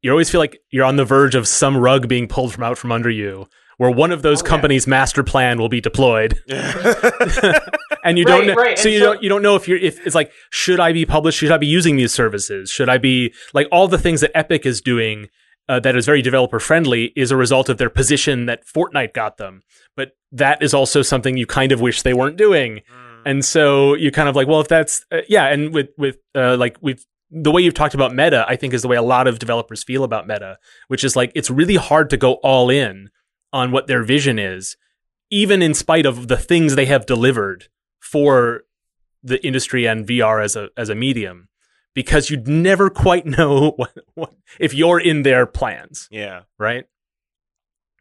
you 0.02 0.10
always 0.10 0.28
feel 0.28 0.38
like 0.38 0.60
you're 0.70 0.84
on 0.84 0.96
the 0.96 1.06
verge 1.06 1.34
of 1.34 1.48
some 1.48 1.74
rug 1.74 2.06
being 2.06 2.28
pulled 2.28 2.52
from 2.52 2.64
out 2.64 2.76
from 2.76 2.92
under 2.92 3.08
you 3.08 3.46
where 3.78 3.90
one 3.90 4.12
of 4.12 4.22
those 4.22 4.42
Oh, 4.42 4.44
yeah. 4.44 4.50
companies 4.50 4.86
master 4.86 5.24
plan 5.24 5.58
will 5.58 5.68
be 5.70 5.80
deployed 5.80 6.38
Yeah. 6.46 6.72
and 8.04 8.18
you 8.18 8.24
Right, 8.24 8.36
don't 8.38 8.46
know, 8.48 8.54
right, 8.54 8.78
so 8.78 8.84
and 8.88 8.92
you 8.94 8.98
so- 9.00 9.04
don't 9.06 9.22
you 9.22 9.28
don't 9.28 9.42
know 9.42 9.56
if 9.56 9.66
you're 9.68 9.78
if 9.78 10.04
it's 10.06 10.14
like 10.14 10.30
should 10.50 10.80
I 10.80 10.92
be 10.92 11.06
published 11.06 11.38
should 11.38 11.50
I 11.52 11.58
be 11.58 11.66
using 11.66 11.96
these 11.96 12.12
services 12.12 12.70
should 12.70 12.88
I 12.88 12.98
be 12.98 13.32
like 13.54 13.66
all 13.72 13.88
the 13.88 13.98
things 13.98 14.20
that 14.20 14.36
Epic 14.36 14.66
is 14.66 14.80
doing 14.80 15.28
uh, 15.68 15.78
that 15.80 15.96
is 15.96 16.06
very 16.06 16.22
developer 16.22 16.58
friendly 16.60 17.12
is 17.16 17.30
a 17.30 17.36
result 17.36 17.68
of 17.68 17.78
their 17.78 17.90
position 17.90 18.46
that 18.46 18.64
Fortnite 18.66 19.12
got 19.14 19.36
them 19.36 19.62
but 19.96 20.12
that 20.32 20.62
is 20.62 20.72
also 20.74 21.02
something 21.02 21.36
you 21.36 21.46
kind 21.46 21.72
of 21.72 21.80
wish 21.80 22.02
they 22.02 22.14
weren't 22.14 22.36
doing 22.36 22.80
Mm. 22.90 23.22
and 23.30 23.44
so 23.44 23.94
you 23.94 24.10
kind 24.12 24.28
of 24.28 24.36
like 24.36 24.46
well 24.46 24.60
if 24.60 24.68
that's 24.68 25.04
uh, 25.12 25.20
yeah 25.28 25.46
and 25.46 25.74
with 25.74 25.88
with 25.98 26.16
uh, 26.34 26.56
like 26.56 26.76
with 26.80 27.04
the 27.30 27.50
way 27.50 27.60
you've 27.60 27.74
talked 27.74 27.94
about 27.94 28.14
meta 28.14 28.44
i 28.48 28.54
think 28.56 28.72
is 28.72 28.80
the 28.82 28.88
way 28.88 28.96
a 28.96 29.02
lot 29.02 29.26
of 29.26 29.38
developers 29.38 29.82
feel 29.84 30.04
about 30.04 30.26
meta 30.26 30.56
which 30.86 31.02
is 31.04 31.14
like 31.16 31.30
it's 31.34 31.50
really 31.50 31.74
hard 31.76 32.08
to 32.10 32.16
go 32.16 32.34
all 32.44 32.70
in 32.70 33.10
on 33.52 33.70
what 33.70 33.86
their 33.86 34.02
vision 34.02 34.38
is 34.38 34.76
even 35.30 35.62
in 35.62 35.74
spite 35.74 36.06
of 36.06 36.28
the 36.28 36.36
things 36.36 36.74
they 36.74 36.86
have 36.86 37.06
delivered 37.06 37.68
for 38.00 38.62
the 39.22 39.44
industry 39.46 39.86
and 39.86 40.06
VR 40.06 40.42
as 40.42 40.56
a 40.56 40.70
as 40.76 40.88
a 40.88 40.94
medium 40.94 41.48
because 41.94 42.30
you'd 42.30 42.48
never 42.48 42.88
quite 42.90 43.26
know 43.38 43.72
what, 43.76 43.92
what 44.14 44.32
if 44.58 44.74
you're 44.74 45.00
in 45.00 45.22
their 45.22 45.46
plans, 45.46 46.08
yeah. 46.10 46.42
right? 46.58 46.84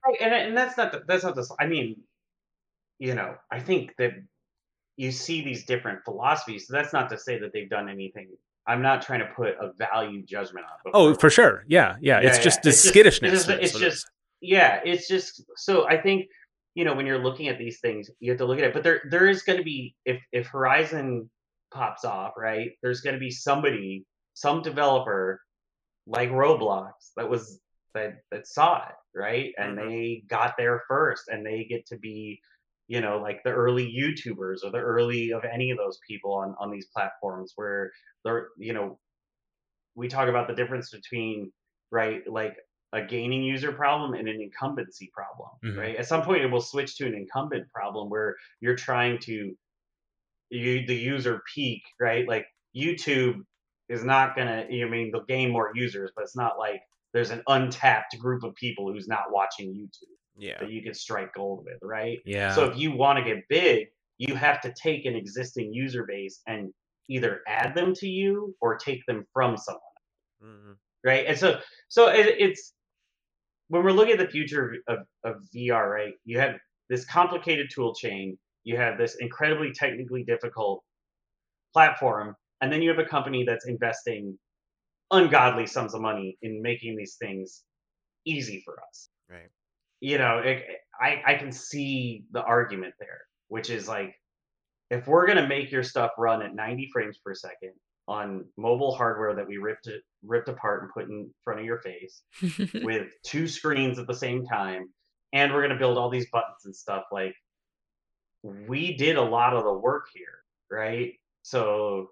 Right, 0.06 0.18
and 0.22 0.34
and 0.34 0.58
that's 0.58 0.78
not 0.78 0.92
the, 0.92 1.04
that's 1.08 1.24
not 1.24 1.36
the. 1.36 1.48
I 1.60 1.68
mean, 1.68 2.02
you 3.00 3.16
know, 3.16 3.36
I 3.52 3.60
think 3.60 3.96
that 3.98 4.14
you 4.96 5.12
see 5.12 5.44
these 5.44 5.66
different 5.66 6.06
philosophies. 6.06 6.68
So 6.68 6.74
that's 6.74 6.94
not 6.94 7.10
to 7.10 7.18
say 7.18 7.40
that 7.40 7.52
they've 7.54 7.70
done 7.70 7.90
anything. 7.90 8.30
I'm 8.66 8.82
not 8.82 9.02
trying 9.02 9.20
to 9.20 9.28
put 9.28 9.50
a 9.60 9.72
value 9.78 10.22
judgment 10.24 10.66
on. 10.66 10.74
it 10.86 10.92
Oh, 10.94 11.14
for 11.14 11.30
sure. 11.30 11.64
Yeah, 11.68 11.96
yeah. 12.02 12.20
Yeah, 12.22 12.28
it's 12.28 12.38
yeah. 12.38 12.44
just 12.44 12.62
the 12.64 12.70
It's 12.70 12.82
just- 12.82 12.94
skittishness. 12.94 13.34
It's 13.34 13.46
just, 13.46 13.62
it's 13.62 13.80
just 13.80 14.10
yeah, 14.42 14.80
it's 14.86 15.08
just 15.08 15.44
so 15.58 15.88
I 15.88 16.02
think 16.02 16.28
you 16.76 16.86
know 16.86 16.94
when 16.96 17.06
you're 17.06 17.24
looking 17.24 17.48
at 17.48 17.58
these 17.58 17.80
things, 17.82 18.10
you 18.20 18.32
have 18.32 18.40
to 18.40 18.46
look 18.46 18.60
at 18.60 18.66
it. 18.66 18.74
But 18.74 18.84
there 18.84 19.02
there 19.10 19.28
is 19.28 19.44
going 19.44 19.58
to 19.60 19.64
be 19.64 19.96
if 20.06 20.22
if 20.32 20.48
Horizon 20.48 21.30
pops 21.74 22.06
off, 22.06 22.34
right? 22.38 22.72
There's 22.82 23.02
going 23.02 23.16
to 23.16 23.20
be 23.20 23.32
somebody, 23.32 24.06
some 24.34 24.62
developer 24.62 25.42
like 26.08 26.30
Roblox 26.30 26.92
that 27.18 27.30
was 27.30 27.60
that 27.94 28.16
that 28.32 28.48
saw 28.48 28.88
it, 28.88 28.96
right? 29.16 29.54
And 29.58 29.78
Mhm. 29.78 29.90
they 29.90 30.24
got 30.30 30.56
there 30.58 30.84
first, 30.88 31.30
and 31.30 31.46
they 31.46 31.66
get 31.66 31.86
to 31.88 31.98
be 31.98 32.42
you 32.88 33.02
know 33.02 33.20
like 33.20 33.44
the 33.44 33.52
early 33.52 33.86
YouTubers 33.94 34.64
or 34.64 34.72
the 34.72 34.80
early 34.80 35.32
of 35.34 35.44
any 35.46 35.72
of 35.72 35.78
those 35.78 36.00
people 36.08 36.34
on 36.34 36.56
on 36.60 36.72
these 36.72 36.88
platforms 36.96 37.54
where 37.56 37.92
they're 38.26 38.50
you 38.58 38.74
know 38.74 39.00
we 39.96 40.08
talk 40.08 40.30
about 40.30 40.48
the 40.48 40.56
difference 40.56 40.92
between 40.92 41.52
right 41.92 42.22
like 42.30 42.56
a 42.94 43.02
gaining 43.06 43.44
user 43.44 43.72
problem 43.72 44.14
and 44.14 44.28
an 44.30 44.42
incumbency 44.42 45.10
problem 45.14 45.50
Mhm. 45.64 45.78
right 45.78 45.96
at 45.98 46.08
some 46.08 46.24
point 46.24 46.44
it 46.44 46.48
will 46.52 46.62
switch 46.62 46.96
to 46.98 47.06
an 47.06 47.14
incumbent 47.16 47.70
problem 47.70 48.10
where 48.10 48.36
you're 48.62 48.76
trying 48.76 49.20
to 49.20 49.56
you 50.50 50.86
the 50.86 50.96
user 50.96 51.44
peak 51.54 51.84
right 52.00 52.28
like 52.28 52.46
youtube 52.76 53.42
is 53.90 54.04
not 54.04 54.36
gonna 54.36 54.66
i 54.72 54.86
mean 54.86 55.12
they'll 55.12 55.26
gain 55.26 55.52
more 55.52 55.72
users 55.76 56.12
but 56.16 56.24
it's 56.24 56.36
not 56.36 56.58
like 56.58 56.82
there's 57.14 57.32
an 57.32 57.44
untapped 57.48 58.18
group 58.20 58.44
of 58.44 58.54
people 58.56 58.92
who's 58.92 59.08
not 59.08 59.32
watching 59.32 59.74
youtube 59.74 60.16
Yeah. 60.38 60.60
that 60.60 60.70
you 60.72 60.82
can 60.84 60.94
strike 60.94 61.34
gold 61.34 61.66
with 61.66 61.80
right 61.82 62.20
Yeah. 62.26 62.54
so 62.54 62.66
if 62.66 62.78
you 62.78 62.92
want 62.92 63.20
to 63.20 63.26
get 63.26 63.48
big, 63.50 63.88
you 64.20 64.36
have 64.36 64.62
to 64.62 64.74
take 64.74 65.06
an 65.06 65.16
existing 65.16 65.74
user 65.74 66.06
base 66.06 66.42
and 66.48 66.74
either 67.08 67.42
add 67.48 67.76
them 67.76 67.94
to 67.96 68.08
you 68.08 68.56
or 68.62 68.78
take 68.78 69.06
them 69.06 69.26
from 69.34 69.58
someone, 69.58 69.82
Mhm. 70.44 70.78
right? 71.04 71.26
And 71.28 71.38
so, 71.38 71.62
so 71.88 72.10
it, 72.10 72.26
it's 72.40 72.74
when 73.70 73.84
we're 73.84 73.92
looking 73.92 74.14
at 74.14 74.20
the 74.20 74.28
future 74.28 74.78
of, 74.88 75.00
of, 75.24 75.36
VR, 75.56 75.90
right? 75.90 76.14
You 76.26 76.40
have 76.40 76.56
this 76.90 77.06
complicated 77.06 77.70
tool 77.74 77.94
chain, 77.94 78.38
you 78.64 78.78
have 78.78 78.98
this 78.98 79.16
incredibly 79.20 79.72
technically 79.74 80.24
difficult 80.24 80.84
platform, 81.74 82.36
and 82.62 82.72
then 82.72 82.82
you 82.82 82.90
have 82.90 83.00
a 83.00 83.06
company 83.06 83.44
that's 83.46 83.68
investing 83.68 84.38
ungodly 85.12 85.66
sums 85.66 85.94
of 85.94 86.02
money 86.02 86.38
in 86.42 86.62
making 86.62 86.96
these 86.98 87.16
things 87.20 87.64
easy 88.26 88.62
for 88.66 88.76
us 88.90 89.10
Right. 89.30 89.50
you 90.02 90.18
know, 90.18 90.40
it, 90.40 90.66
I 91.00 91.22
I 91.26 91.36
can 91.36 91.52
see 91.52 92.26
the 92.32 92.42
argument 92.44 92.94
there, 93.00 93.22
which 93.50 93.70
is 93.70 93.88
like, 93.88 94.16
if 94.90 95.08
we're 95.08 95.28
gonna 95.28 95.48
make 95.48 95.72
your 95.72 95.84
stuff 95.84 96.12
run 96.18 96.42
at 96.42 96.56
90 96.56 96.90
frames 96.94 97.18
per 97.24 97.34
second 97.34 97.74
on 98.08 98.46
mobile 98.58 98.96
hardware 98.96 99.36
that 99.36 99.48
we 99.48 99.58
ripped 99.58 99.88
it 99.88 100.02
ripped 100.26 100.50
apart 100.50 100.84
and 100.84 100.92
put 100.92 101.10
in 101.10 101.30
front 101.44 101.60
of 101.60 101.66
your 101.66 101.80
face 101.80 102.22
with 102.84 103.08
two 103.24 103.48
screens 103.48 104.00
at 104.00 104.08
the 104.08 104.14
same 104.16 104.46
time, 104.46 104.90
and 105.34 105.52
we're 105.54 105.62
gonna 105.62 105.80
build 105.80 105.98
all 105.98 106.10
these 106.10 106.30
buttons 106.32 106.66
and 106.66 106.76
stuff, 106.76 107.04
like 107.12 107.34
we 108.44 108.96
did 108.96 109.18
a 109.18 109.22
lot 109.22 109.54
of 109.54 109.64
the 109.64 109.74
work 109.74 110.08
here, 110.14 110.44
right? 110.72 111.14
So, 111.44 112.10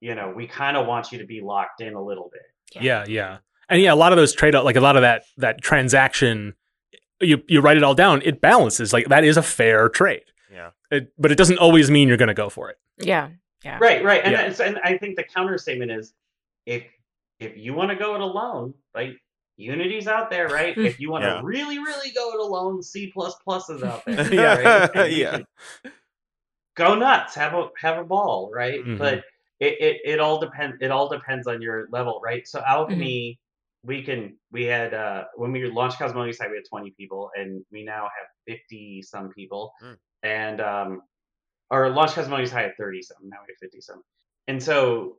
you 0.00 0.14
know, 0.14 0.32
we 0.34 0.46
kind 0.46 0.76
of 0.76 0.86
want 0.86 1.12
you 1.12 1.18
to 1.18 1.26
be 1.26 1.40
locked 1.40 1.80
in 1.80 1.94
a 1.94 2.02
little 2.02 2.30
bit. 2.32 2.82
Yeah, 2.82 3.04
yeah. 3.06 3.38
And 3.68 3.80
yeah, 3.80 3.92
a 3.92 3.96
lot 3.96 4.12
of 4.12 4.16
those 4.16 4.32
trade 4.34 4.54
out, 4.54 4.64
like 4.64 4.76
a 4.76 4.80
lot 4.80 4.96
of 4.96 5.02
that 5.02 5.24
that 5.38 5.60
transaction 5.62 6.54
you 7.20 7.42
you 7.46 7.60
write 7.60 7.76
it 7.76 7.82
all 7.84 7.94
down, 7.94 8.20
it 8.24 8.40
balances. 8.40 8.92
Like 8.92 9.08
that 9.08 9.24
is 9.24 9.36
a 9.36 9.42
fair 9.42 9.88
trade. 9.88 10.24
Yeah. 10.52 10.70
It, 10.90 11.12
but 11.18 11.30
it 11.32 11.36
doesn't 11.38 11.58
always 11.58 11.90
mean 11.90 12.08
you're 12.08 12.16
going 12.16 12.28
to 12.28 12.34
go 12.34 12.48
for 12.50 12.68
it. 12.70 12.76
yeah. 12.98 13.28
Yeah. 13.64 13.78
Right, 13.80 14.02
right. 14.04 14.20
And, 14.24 14.32
Yeah. 14.32 14.38
that's- 14.48 14.58
and 14.58 14.78
I 14.82 14.98
think 14.98 15.14
the 15.16 15.22
counter 15.22 15.56
statement 15.56 15.92
is 15.92 16.12
if 16.66 16.82
if 17.42 17.56
you 17.56 17.74
want 17.74 17.90
to 17.90 17.96
go 17.96 18.14
it 18.14 18.20
alone, 18.20 18.74
like 18.94 19.16
Unity's 19.56 20.08
out 20.08 20.30
there, 20.30 20.48
right? 20.48 20.76
If 20.90 20.98
you 21.00 21.10
want 21.10 21.24
to 21.24 21.28
Yeah. 21.28 21.40
really, 21.44 21.78
really 21.78 22.10
go 22.10 22.32
it 22.32 22.40
alone, 22.40 22.82
C 22.82 23.10
plus 23.12 23.34
plus 23.44 23.68
is 23.70 23.82
out 23.82 24.02
there. 24.06 24.32
Yeah, 24.32 24.88
right? 24.94 25.10
Yeah. 25.10 25.38
Go 26.74 26.94
nuts, 26.94 27.34
have 27.34 27.52
a 27.52 27.68
have 27.78 27.98
a 27.98 28.04
ball, 28.04 28.50
right? 28.52 28.82
Mhm. 28.82 28.96
But 28.98 29.24
it, 29.60 29.74
it 29.80 30.00
it 30.04 30.20
all 30.20 30.40
depends 30.40 30.78
it 30.80 30.90
all 30.90 31.06
depends 31.08 31.46
on 31.46 31.60
your 31.60 31.86
level, 31.90 32.18
right? 32.24 32.48
So 32.48 32.60
Owlchemy, 32.62 33.36
we 33.84 34.02
can 34.02 34.38
we 34.50 34.64
had 34.64 34.94
uh 34.94 35.24
when 35.36 35.52
we 35.52 35.66
launched 35.70 35.98
Cosmonious 35.98 36.38
High, 36.38 36.48
we 36.48 36.56
had 36.56 36.64
20 36.64 36.92
people, 36.92 37.30
and 37.36 37.62
we 37.70 37.84
now 37.84 38.04
have 38.04 38.28
50 38.48 39.02
some 39.02 39.28
people. 39.30 39.74
Mm. 39.84 39.96
And 40.22 40.60
um 40.62 41.02
or 41.70 41.90
launch 41.90 42.12
Cosmonious 42.12 42.50
High 42.50 42.64
at 42.64 42.76
30 42.78 43.02
some, 43.02 43.18
now 43.24 43.38
we 43.46 43.52
have 43.52 43.58
50 43.60 43.80
some. 43.82 44.02
And 44.48 44.62
so 44.62 45.18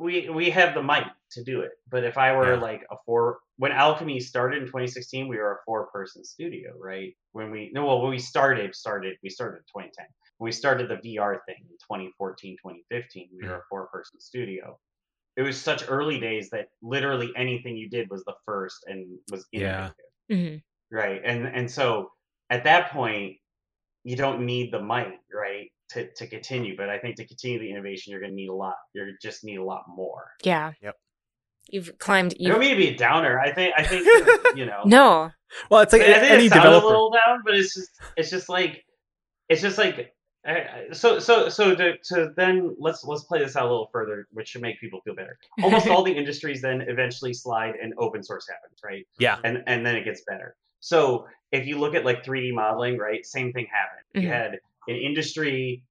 we 0.00 0.28
we 0.28 0.50
have 0.50 0.74
the 0.74 0.82
might 0.82 1.10
to 1.32 1.44
do 1.44 1.60
it. 1.60 1.72
But 1.90 2.04
if 2.04 2.18
I 2.18 2.34
were 2.36 2.56
Yeah. 2.56 2.60
like 2.60 2.84
a 2.90 2.96
four 3.06 3.40
when 3.56 3.72
Owlchemy 3.72 4.22
started 4.22 4.62
in 4.62 4.68
2016, 4.68 5.28
we 5.28 5.36
were 5.38 5.52
a 5.54 5.58
four 5.64 5.86
person 5.88 6.24
studio, 6.24 6.72
right? 6.78 7.14
When 7.32 7.50
we 7.50 7.70
no 7.72 7.86
well 7.86 8.00
when 8.02 8.10
we 8.10 8.18
started 8.18 8.74
started 8.74 9.16
we 9.22 9.30
started 9.30 9.58
in 9.58 9.64
2010. 9.64 10.06
When 10.38 10.48
we 10.48 10.52
started 10.52 10.88
the 10.88 10.96
VR 10.98 11.40
thing 11.46 11.56
in 11.60 11.76
2014, 11.78 12.56
2015, 12.60 13.30
we 13.32 13.44
were 13.44 13.58
a 13.58 13.62
four 13.68 13.88
person 13.88 14.20
studio. 14.20 14.78
It 15.36 15.42
was 15.42 15.60
such 15.60 15.84
early 15.88 16.20
days 16.20 16.50
that 16.50 16.68
literally 16.82 17.32
anything 17.36 17.76
you 17.76 17.88
did 17.90 18.10
was 18.10 18.24
the 18.24 18.34
first 18.46 18.84
and 18.88 19.18
was 19.28 19.46
Yeah. 19.52 19.92
innovative. 19.92 19.94
hmm 20.30 20.56
Right. 20.90 21.20
And 21.24 21.46
and 21.46 21.70
so 21.70 22.12
at 22.50 22.64
that 22.64 22.90
point, 22.92 23.38
you 24.04 24.16
don't 24.16 24.46
need 24.46 24.72
the 24.72 24.80
might, 24.82 25.20
right? 25.32 25.70
To, 25.92 26.06
to 26.16 26.26
continue, 26.26 26.76
but 26.76 26.90
I 26.90 26.98
think 26.98 27.16
to 27.16 27.26
continue 27.26 27.58
the 27.58 27.70
innovation, 27.70 28.10
you're 28.10 28.20
going 28.20 28.32
to 28.32 28.36
need 28.36 28.48
a 28.50 28.54
lot. 28.54 28.74
You're 28.94 29.08
just 29.22 29.42
need 29.42 29.56
a 29.56 29.64
lot 29.64 29.84
more. 29.88 30.32
Yeah. 30.44 30.72
Yep. 30.82 30.96
You've 31.70 31.98
climbed. 31.98 32.34
You've, 32.38 32.50
don't 32.52 32.60
mean 32.60 32.70
to 32.70 32.76
be 32.76 32.88
a 32.88 32.96
downer. 32.96 33.38
I 33.40 33.52
think 33.52 33.72
I 33.76 33.82
think 33.84 34.06
you 34.56 34.66
know. 34.66 34.82
no. 34.84 35.30
Well, 35.70 35.80
it's 35.80 35.92
like 35.92 36.02
I 36.02 36.18
think 36.20 36.30
any 36.32 36.46
it 36.46 36.52
developer. 36.52 36.84
a 36.84 36.88
little 36.88 37.10
down, 37.10 37.42
but 37.44 37.54
it's 37.54 37.74
just 37.74 37.90
it's 38.16 38.30
just 38.30 38.48
like 38.48 38.84
it's 39.48 39.60
just 39.62 39.78
like 39.78 40.14
I- 40.46 40.50
I- 40.52 40.86
so 40.92 41.18
so 41.18 41.48
so 41.48 41.74
to, 41.74 41.96
to 42.10 42.32
then 42.36 42.74
let's 42.78 43.04
let's 43.04 43.24
play 43.24 43.38
this 43.40 43.56
out 43.56 43.64
a 43.66 43.70
little 43.70 43.88
further, 43.92 44.26
which 44.32 44.48
should 44.48 44.62
make 44.62 44.80
people 44.80 45.00
feel 45.06 45.14
better. 45.14 45.38
Almost 45.62 45.86
all 45.88 46.02
the 46.02 46.12
industries 46.12 46.60
then 46.62 46.82
eventually 46.82 47.32
slide 47.34 47.74
and 47.82 47.92
open 47.98 48.22
source 48.22 48.46
happens, 48.48 48.78
right? 48.84 49.06
Yeah. 49.18 49.38
and 49.44 49.62
and 49.66 49.84
then 49.86 49.94
it 49.96 50.04
gets 50.04 50.22
better. 50.26 50.54
So 50.80 51.26
if 51.50 51.66
you 51.66 51.78
look 51.78 51.94
at 51.94 52.04
like 52.04 52.24
3D 52.24 52.52
modeling, 52.54 52.98
right, 52.98 53.24
same 53.26 53.52
thing 53.52 53.66
happened. 53.72 54.04
You 54.14 54.28
Mhm. 54.30 54.32
had 54.32 54.58
an 54.88 54.96
industry 54.96 55.84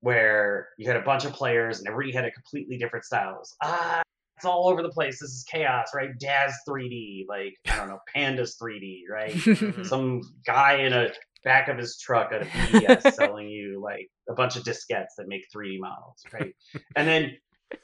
where 0.00 0.68
you 0.78 0.86
had 0.86 0.96
a 0.96 1.02
bunch 1.02 1.24
of 1.24 1.32
players 1.32 1.78
and 1.78 1.88
everybody 1.88 2.12
had 2.12 2.24
a 2.24 2.30
completely 2.30 2.78
different 2.78 3.04
styles. 3.04 3.54
Ah, 3.62 4.02
it's 4.36 4.46
all 4.46 4.68
over 4.68 4.82
the 4.82 4.88
place. 4.88 5.20
This 5.20 5.30
is 5.30 5.44
chaos, 5.44 5.88
right? 5.94 6.18
Daz 6.18 6.54
3D, 6.66 7.26
like 7.28 7.54
I 7.68 7.76
don't 7.76 7.88
know, 7.88 7.98
Pandas 8.16 8.52
3D, 8.60 9.02
right? 9.10 9.86
Some 9.86 10.22
guy 10.46 10.76
in 10.76 10.92
a 10.92 11.10
back 11.44 11.68
of 11.68 11.78
his 11.78 11.98
truck 11.98 12.32
at 12.32 12.42
a 12.42 12.44
PDS 12.46 13.12
selling 13.14 13.48
you 13.48 13.80
like 13.82 14.08
a 14.28 14.34
bunch 14.34 14.56
of 14.56 14.64
diskettes 14.64 15.14
that 15.18 15.28
make 15.28 15.44
3D 15.54 15.78
models, 15.78 16.22
right? 16.32 16.54
and 16.96 17.06
then 17.06 17.32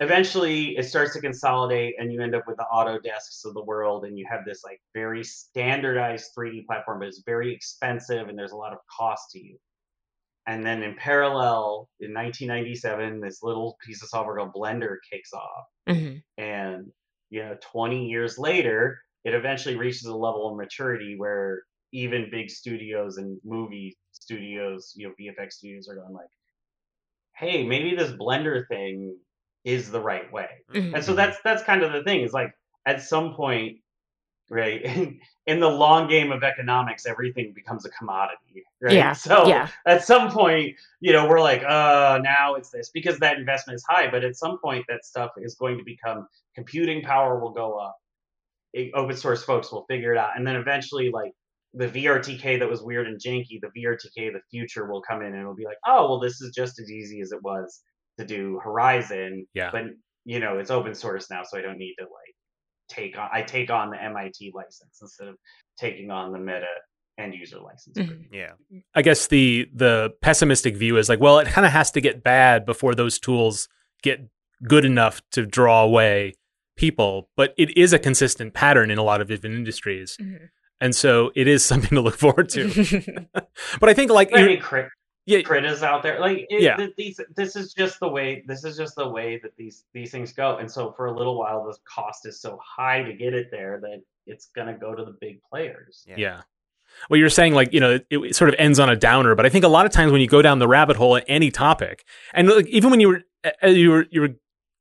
eventually 0.01 0.77
it 0.77 0.85
starts 0.85 1.13
to 1.13 1.21
consolidate 1.21 1.95
and 1.99 2.13
you 2.13 2.21
end 2.21 2.35
up 2.35 2.45
with 2.47 2.57
the 2.57 2.67
Autodesks 2.73 3.45
of 3.45 3.55
the 3.55 3.63
world 3.63 4.05
and 4.05 4.19
you 4.19 4.27
have 4.29 4.41
this 4.45 4.63
like 4.65 4.81
very 4.95 5.23
standardized 5.23 6.31
3D 6.37 6.67
platform, 6.67 7.01
but 7.01 7.09
it's 7.09 7.23
very 7.25 7.55
expensive 7.55 8.29
and 8.29 8.39
there's 8.39 8.53
a 8.53 8.57
lot 8.57 8.73
of 8.73 8.79
cost 8.95 9.31
to 9.33 9.39
you. 9.39 9.59
And 10.49 10.65
then 10.65 10.83
in 10.83 10.95
parallel, 10.95 11.89
in 12.01 12.15
1997, 12.15 13.21
this 13.21 13.43
little 13.43 13.77
piece 13.85 14.03
of 14.03 14.09
software 14.09 14.37
called 14.37 14.53
Blender 14.55 14.97
kicks 15.11 15.33
off. 15.33 15.65
Hmm 15.89 16.17
and 16.39 16.87
you 17.31 17.43
know 17.43 17.57
20 17.73 18.07
years 18.07 18.39
later 18.39 19.01
it 19.25 19.35
eventually 19.35 19.75
reaches 19.77 20.05
a 20.05 20.15
level 20.15 20.51
of 20.51 20.57
maturity 20.57 21.15
where 21.17 21.63
even 21.93 22.29
big 22.31 22.51
studios 22.51 23.17
and 23.17 23.39
movie 23.45 23.97
studios 24.13 24.93
you 24.97 25.09
know 25.09 25.15
vfx 25.19 25.53
studios 25.53 25.89
are 25.89 25.97
going 25.97 26.13
like 26.13 26.29
hey 27.37 27.65
maybe 27.65 27.95
this 27.97 28.13
blender 28.13 28.67
thing 28.69 29.17
is 29.65 29.91
the 29.91 30.01
right 30.01 30.33
way. 30.33 30.49
Mhm. 30.73 30.95
and 30.95 31.05
so 31.05 31.15
that's 31.15 31.39
that's 31.43 31.63
kind 31.65 31.83
of 31.83 31.93
the 31.93 32.05
thing. 32.05 32.21
Is 32.21 32.33
like 32.33 32.53
at 32.87 33.03
some 33.03 33.35
point 33.35 33.79
right 34.51 34.83
in, 34.83 35.19
in 35.47 35.61
the 35.61 35.69
long 35.69 36.09
game 36.09 36.31
of 36.33 36.43
economics 36.45 37.07
everything 37.07 37.53
becomes 37.55 37.85
a 37.85 37.91
commodity 37.91 38.65
right 38.81 38.95
Yeah, 38.95 39.13
so 39.29 39.47
yeah. 39.47 39.69
at 39.87 40.05
some 40.05 40.31
point 40.31 40.77
you 41.01 41.13
know 41.13 41.29
we're 41.29 41.41
like 41.41 41.63
uh 41.63 42.19
now 42.23 42.55
it's 42.55 42.71
this 42.71 42.91
because 42.91 43.19
that 43.19 43.39
investment 43.39 43.77
is 43.77 43.85
high 43.89 44.11
but 44.11 44.25
at 44.25 44.37
some 44.37 44.59
point 44.63 44.85
that 44.89 45.05
stuff 45.05 45.31
is 45.39 45.55
going 45.57 45.79
to 45.79 45.85
become 45.85 46.27
computing 46.55 47.03
power 47.03 47.39
will 47.41 47.51
go 47.53 47.75
up 47.79 47.97
it- 48.73 48.93
open 48.95 49.17
source 49.17 49.43
folks 49.43 49.73
will 49.73 49.85
figure 49.89 50.13
it 50.13 50.19
out 50.19 50.31
and 50.37 50.47
then 50.47 50.57
eventually 50.57 51.11
like 51.11 51.33
the 51.75 51.89
vrtk 51.89 52.59
that 52.59 52.69
was 52.69 52.83
weird 52.83 53.07
and 53.07 53.21
janky 53.21 53.61
the 53.61 53.71
vrtk 53.81 54.29
of 54.29 54.35
the 54.35 54.41
future 54.51 54.87
will 54.91 55.03
come 55.03 55.21
in 55.23 55.29
and 55.33 55.41
it'll 55.41 55.55
be 55.55 55.65
like 55.65 55.79
oh 55.87 56.09
well 56.09 56.21
this 56.21 56.41
is 56.41 56.53
just 56.55 56.79
as 56.81 56.91
easy 56.91 57.21
as 57.21 57.33
it 57.33 57.43
was 57.43 57.83
to 58.19 58.25
do 58.25 58.59
horizon 58.63 59.47
Yeah. 59.55 59.71
but 59.73 59.85
you 60.25 60.41
know 60.41 60.59
it's 60.59 60.71
open 60.71 60.95
source 60.95 61.29
now 61.31 61.43
so 61.45 61.59
i 61.59 61.63
don't 61.63 61.79
need 61.79 61.95
to 61.99 62.05
like 62.05 62.36
take 62.89 63.19
on 63.19 63.29
i 63.33 63.43
take 63.43 63.71
on 63.71 63.91
the 63.91 63.97
mit 63.97 64.53
license 64.55 64.99
instead 65.03 65.29
of 65.29 65.37
taking 65.79 66.11
on 66.11 66.33
the 66.33 66.39
meta 66.39 66.67
end 67.19 67.35
user 67.35 67.59
license 67.59 67.97
Mhm. 67.97 68.27
Yeah. 68.31 68.53
I 68.95 69.03
guess 69.03 69.27
the 69.29 69.69
the 69.75 70.13
pessimistic 70.21 70.77
view 70.77 70.99
is 70.99 71.09
like, 71.09 71.19
well, 71.19 71.39
it 71.39 71.49
kind 71.49 71.67
of 71.67 71.73
has 71.73 71.91
to 71.93 72.01
get 72.03 72.23
bad 72.23 72.67
before 72.67 72.95
those 72.95 73.19
tools 73.19 73.69
get 74.03 74.21
good 74.69 74.85
enough 74.85 75.23
to 75.33 75.47
draw 75.47 75.83
away 75.83 76.35
people. 76.77 77.31
But 77.35 77.55
it 77.57 77.75
is 77.77 77.95
a 77.95 77.99
consistent 77.99 78.53
pattern 78.53 78.91
in 78.91 78.99
a 78.99 79.03
lot 79.03 79.23
of 79.23 79.29
different 79.29 79.57
industries, 79.57 80.19
Mhm. 80.21 80.49
and 80.79 80.95
so 80.95 81.33
it 81.35 81.49
is 81.49 81.65
something 81.71 81.91
to 81.97 82.03
look 82.03 82.17
forward 82.19 82.51
to. 82.51 82.69
but 83.81 83.89
I 83.89 83.95
think 83.95 84.11
like 84.11 84.31
I 84.35 84.41
you're- 84.41 84.53
mean, 84.55 84.61
crit, 84.63 84.89
yeah, 85.27 85.43
crit 85.43 85.65
is 85.65 85.83
out 85.83 86.03
there. 86.03 86.19
Like, 86.21 86.47
it, 86.49 86.63
Yeah. 86.63 86.77
th- 86.77 86.95
these, 86.97 87.21
this 87.35 87.57
is 87.57 87.75
just 87.75 88.01
the 88.01 88.09
way. 88.09 88.43
This 88.47 88.65
is 88.65 88.77
just 88.77 88.95
the 88.97 89.09
way 89.09 89.39
that 89.43 89.57
these 89.57 89.85
these 89.93 90.11
things 90.11 90.33
go. 90.33 90.57
And 90.57 90.71
so, 90.71 90.93
for 90.93 91.07
a 91.07 91.17
little 91.17 91.37
while, 91.39 91.65
the 91.67 91.77
cost 91.85 92.27
is 92.27 92.41
so 92.41 92.59
high 92.65 93.03
to 93.03 93.13
get 93.13 93.35
it 93.35 93.51
there 93.51 93.79
that 93.83 94.03
it's 94.27 94.47
gonna 94.57 94.77
go 94.79 94.95
to 94.95 95.05
the 95.05 95.17
big 95.21 95.41
players. 95.43 96.05
Yeah. 96.09 96.15
Yeah. 96.17 96.41
Well, 97.11 97.19
you're 97.19 97.29
saying 97.29 97.53
like 97.55 97.73
you 97.73 97.81
know 97.81 97.95
it, 97.95 98.07
it 98.11 98.37
sort 98.37 98.49
of 98.49 98.55
ends 98.59 98.79
on 98.79 98.89
a 98.89 98.97
downer, 98.97 99.35
but 99.35 99.45
I 99.45 99.49
think 99.51 99.65
a 99.65 99.69
lot 99.69 99.85
of 99.87 99.93
times 99.93 100.13
when 100.13 100.21
you 100.21 100.29
go 100.29 100.41
down 100.41 100.59
the 100.61 100.69
rabbit 100.69 100.97
hole 100.97 101.17
at 101.17 101.25
any 101.29 101.51
topic, 101.51 102.05
and 102.33 102.49
like, 102.49 102.67
even 102.69 102.91
when 102.91 103.01
you 103.01 103.09
were 103.09 103.23
uh, 103.63 103.67
you 103.67 103.91
were 103.91 104.07
you 104.11 104.21
were 104.23 104.31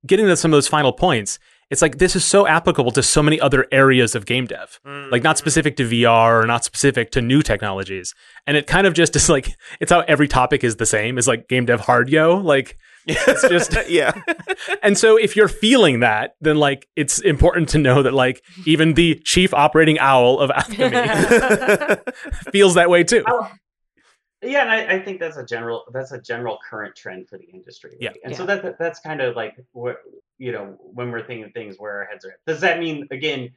getting 0.06 0.28
to 0.28 0.38
some 0.38 0.52
of 0.52 0.56
those 0.56 0.68
final 0.68 0.94
points, 0.94 1.40
it's 1.72 1.82
like 1.82 1.98
this 1.98 2.16
is 2.16 2.24
so 2.24 2.46
applicable 2.46 2.92
to 2.92 3.04
so 3.04 3.24
many 3.24 3.40
other 3.40 3.66
areas 3.72 4.16
of 4.16 4.26
game 4.26 4.46
dev, 4.46 4.80
like 4.86 5.24
not 5.24 5.36
mm-hmm. 5.36 5.38
specific 5.38 5.76
to 5.78 5.84
VR 5.84 6.44
or 6.44 6.46
not 6.46 6.64
specific 6.64 7.12
to 7.12 7.22
new 7.22 7.42
technologies, 7.42 8.14
and 8.46 8.56
it 8.56 8.68
kind 8.68 8.86
of 8.86 8.94
just 8.94 9.16
is 9.16 9.30
like 9.30 9.56
it's 9.80 9.92
how 9.92 10.02
every 10.02 10.28
topic 10.28 10.64
is 10.64 10.76
the 10.76 10.86
same. 10.86 11.18
Is 11.18 11.28
like 11.28 11.48
game 11.48 11.66
dev 11.66 11.82
hard 11.82 12.10
yo, 12.10 12.38
like 12.38 12.78
It's 13.08 13.42
just- 13.50 13.90
yeah. 13.90 14.14
and 14.84 14.98
so 14.98 15.18
if 15.18 15.36
you're 15.36 15.48
feeling 15.48 16.00
that, 16.00 16.36
then 16.42 16.58
like 16.58 16.88
it's 16.96 17.20
important 17.20 17.70
to 17.70 17.78
know 17.78 18.02
that 18.04 18.14
like 18.14 18.44
even 18.66 18.94
the 18.94 19.16
chief 19.24 19.54
operating 19.54 20.00
owl 20.00 20.40
of 20.40 20.50
Owlchemy 20.50 22.00
feels 22.52 22.74
that 22.76 22.90
way 22.90 23.04
too. 23.04 23.24
Oh, 23.28 23.52
Yeah, 24.42 24.62
and 24.62 24.72
I, 24.72 24.96
I 24.96 25.00
think 25.00 25.20
that's 25.20 25.38
a 25.38 25.46
general 25.46 25.86
that's 25.94 26.12
a 26.12 26.22
general 26.22 26.58
current 26.68 26.96
trend 26.96 27.28
for 27.28 27.38
the 27.38 27.46
industry. 27.46 27.96
Yeah. 28.00 28.10
right? 28.10 28.20
And 28.26 28.36
so 28.36 28.46
that, 28.46 28.64
that 28.64 28.80
that's 28.80 29.00
kind 29.00 29.22
of 29.22 29.36
like 29.36 29.56
what 29.72 29.98
you 30.38 30.52
know 30.52 30.78
when 30.80 31.12
we're 31.12 31.26
thinking 31.26 31.52
things 31.52 31.76
where 31.78 32.00
our 32.00 32.06
heads 32.06 32.26
are. 32.26 32.36
Does 32.48 32.62
that 32.62 32.80
mean 32.80 33.08
again? 33.12 33.50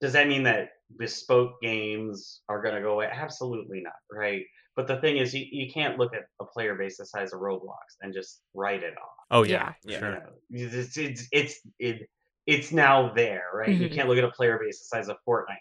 Does 0.00 0.12
that 0.12 0.28
mean 0.28 0.42
that 0.42 0.70
bespoke 0.98 1.60
games 1.62 2.42
are 2.48 2.60
going 2.62 2.74
to 2.74 2.80
go 2.82 2.92
away? 2.92 3.08
Absolutely 3.10 3.80
not, 3.80 3.94
right? 4.12 4.44
But 4.74 4.86
the 4.86 5.00
thing 5.00 5.16
is, 5.16 5.32
you, 5.32 5.46
you 5.50 5.72
can't 5.72 5.98
look 5.98 6.14
at 6.14 6.26
a 6.38 6.44
player 6.44 6.74
base 6.74 6.98
the 6.98 7.06
size 7.06 7.32
of 7.32 7.40
Roblox 7.40 7.96
and 8.02 8.12
just 8.12 8.42
write 8.52 8.82
it 8.82 8.92
off. 8.98 9.08
Oh 9.30 9.42
yeah, 9.42 9.72
Yeah. 9.84 9.92
You 9.94 9.98
sure. 9.98 10.10
know, 10.10 10.22
it's 10.50 10.96
it's 10.98 11.28
it's 11.32 11.60
it, 11.78 12.10
it's 12.46 12.72
now 12.72 13.12
there, 13.14 13.44
right? 13.54 13.74
You 13.74 13.88
Mhm. 13.88 13.94
can't 13.94 14.08
look 14.08 14.18
at 14.18 14.24
a 14.24 14.30
player 14.30 14.58
base 14.62 14.80
the 14.80 14.84
size 14.96 15.08
of 15.08 15.16
Fortnite 15.26 15.56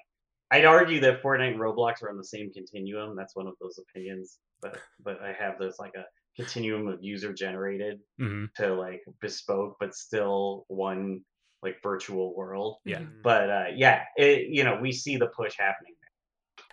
I'd 0.51 0.65
argue 0.65 0.99
that 0.99 1.23
Fortnite 1.23 1.51
and 1.51 1.59
Roblox 1.59 2.03
are 2.03 2.09
on 2.09 2.17
the 2.17 2.23
same 2.23 2.51
continuum. 2.53 3.15
That's 3.15 3.35
one 3.35 3.47
of 3.47 3.55
those 3.59 3.79
opinions, 3.79 4.37
but 4.61 4.79
but 5.03 5.21
I 5.21 5.31
have 5.33 5.57
those 5.59 5.79
like 5.79 5.95
a 5.95 6.05
continuum 6.35 6.87
of 6.87 6.99
user 7.01 7.33
generated 7.33 7.99
hmm 8.19 8.45
to 8.57 8.73
like 8.73 9.01
bespoke, 9.21 9.75
but 9.79 9.93
still 9.93 10.65
one 10.67 11.21
like 11.63 11.77
virtual 11.81 12.35
world. 12.35 12.77
Yeah. 12.85 13.01
But 13.23 13.49
uh, 13.49 13.65
yeah, 13.75 14.03
it, 14.15 14.47
you 14.49 14.63
know, 14.63 14.77
we 14.81 14.91
see 14.91 15.17
the 15.17 15.27
push 15.27 15.55
happening. 15.57 15.93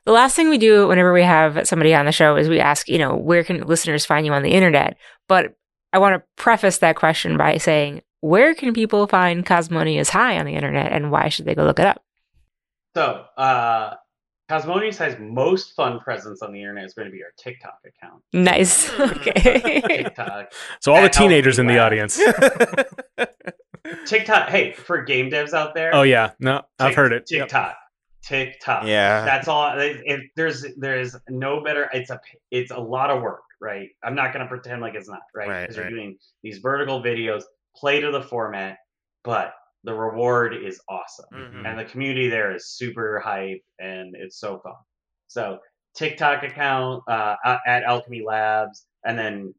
The 0.05 0.13
last 0.13 0.35
thing 0.35 0.49
we 0.49 0.59
do 0.59 0.89
whenever 0.89 1.13
we 1.13 1.23
have 1.23 1.67
somebody 1.67 1.95
on 1.95 2.07
the 2.07 2.13
show 2.13 2.37
is 2.37 2.49
we 2.49 2.59
ask, 2.59 2.89
you 2.89 2.99
know, 2.99 3.15
where 3.15 3.45
can 3.45 3.61
listeners 3.63 4.05
find 4.05 4.27
you 4.27 4.33
on 4.33 4.43
the 4.43 4.53
internet? 4.53 4.97
But 5.29 5.55
I 5.93 5.99
want 5.99 6.17
to 6.17 6.25
preface 6.37 6.79
that 6.79 6.97
question 6.97 7.37
by 7.37 7.59
saying, 7.59 8.03
where 8.21 8.55
can 8.55 8.75
people 8.75 9.07
find 9.07 9.47
Cosmonious 9.47 10.11
High 10.11 10.39
on 10.39 10.47
the 10.47 10.55
internet 10.55 10.93
and 10.93 11.11
why 11.11 11.29
should 11.29 11.45
they 11.45 11.55
go 11.55 11.65
look 11.65 11.79
it 11.79 11.87
up? 11.87 12.03
So, 12.95 13.25
uh, 13.37 13.95
Cosmonious 14.53 14.99
has 14.99 15.17
most 15.19 15.75
fun 15.75 15.99
presence 16.01 16.43
on 16.43 16.53
the 16.53 16.61
internet 16.61 16.85
is 16.85 16.93
going 16.93 17.07
to 17.07 17.13
be 17.13 17.23
our 17.23 17.33
TikTok 17.39 17.79
account. 17.87 18.23
Nice. 18.35 18.91
Okay. 19.01 19.81
TikTok. 19.81 20.53
So 20.81 20.93
all 20.93 21.01
the 21.01 21.09
teenagers 21.09 21.59
in 21.59 21.67
the 21.67 21.75
Owlchemy 21.75 21.81
audience. 21.81 22.21
TikTok. 24.07 24.51
Hey, 24.51 24.73
for 24.73 25.03
game 25.05 25.31
devs 25.31 25.55
out 25.55 25.75
there. 25.75 25.95
Oh 25.95 26.03
yeah, 26.03 26.33
no, 26.39 26.63
I've 26.79 26.89
Tik- 26.89 26.97
heard 26.97 27.13
it. 27.15 27.31
Yep. 27.31 27.41
TikTok. 27.49 27.77
TikTok. 28.23 28.87
Yeah. 28.87 29.25
That's 29.25 29.49
all. 29.49 29.79
If 29.79 30.03
if 30.05 30.21
there's 30.37 30.67
there's 30.77 31.17
no 31.31 31.63
better. 31.63 31.89
It's 31.95 32.11
a 32.11 32.21
it's 32.51 32.73
a 32.73 32.79
lot 32.79 33.11
of 33.11 33.23
work, 33.23 33.45
right? 33.61 33.89
I'm 34.03 34.15
not 34.15 34.35
gonna 34.35 34.49
pretend 34.49 34.83
like 34.83 34.95
it's 34.95 35.09
not, 35.09 35.21
right? 35.35 35.49
Right, 35.49 35.61
Because 35.63 35.77
you're 35.77 35.89
doing 35.91 36.19
these 36.43 36.59
vertical 36.59 37.03
videos, 37.03 37.45
play 37.75 38.01
to 38.01 38.11
the 38.11 38.23
format, 38.23 38.77
but 39.25 39.55
the 39.85 39.95
reward 39.95 40.55
is 40.55 40.81
awesome, 40.89 41.27
Mhm. 41.33 41.67
and 41.69 41.79
the 41.79 41.85
community 41.85 42.29
there 42.29 42.55
is 42.55 42.69
super 42.69 43.19
hype, 43.21 43.63
and 43.79 44.15
it's 44.17 44.39
so 44.39 44.59
fun. 44.61 44.75
So 45.27 45.59
TikTok 45.95 46.43
account 46.45 47.03
uh, 47.09 47.37
at 47.67 47.85
Owlchemy 47.85 48.25
Labs, 48.25 48.87
and 49.05 49.19
then 49.19 49.55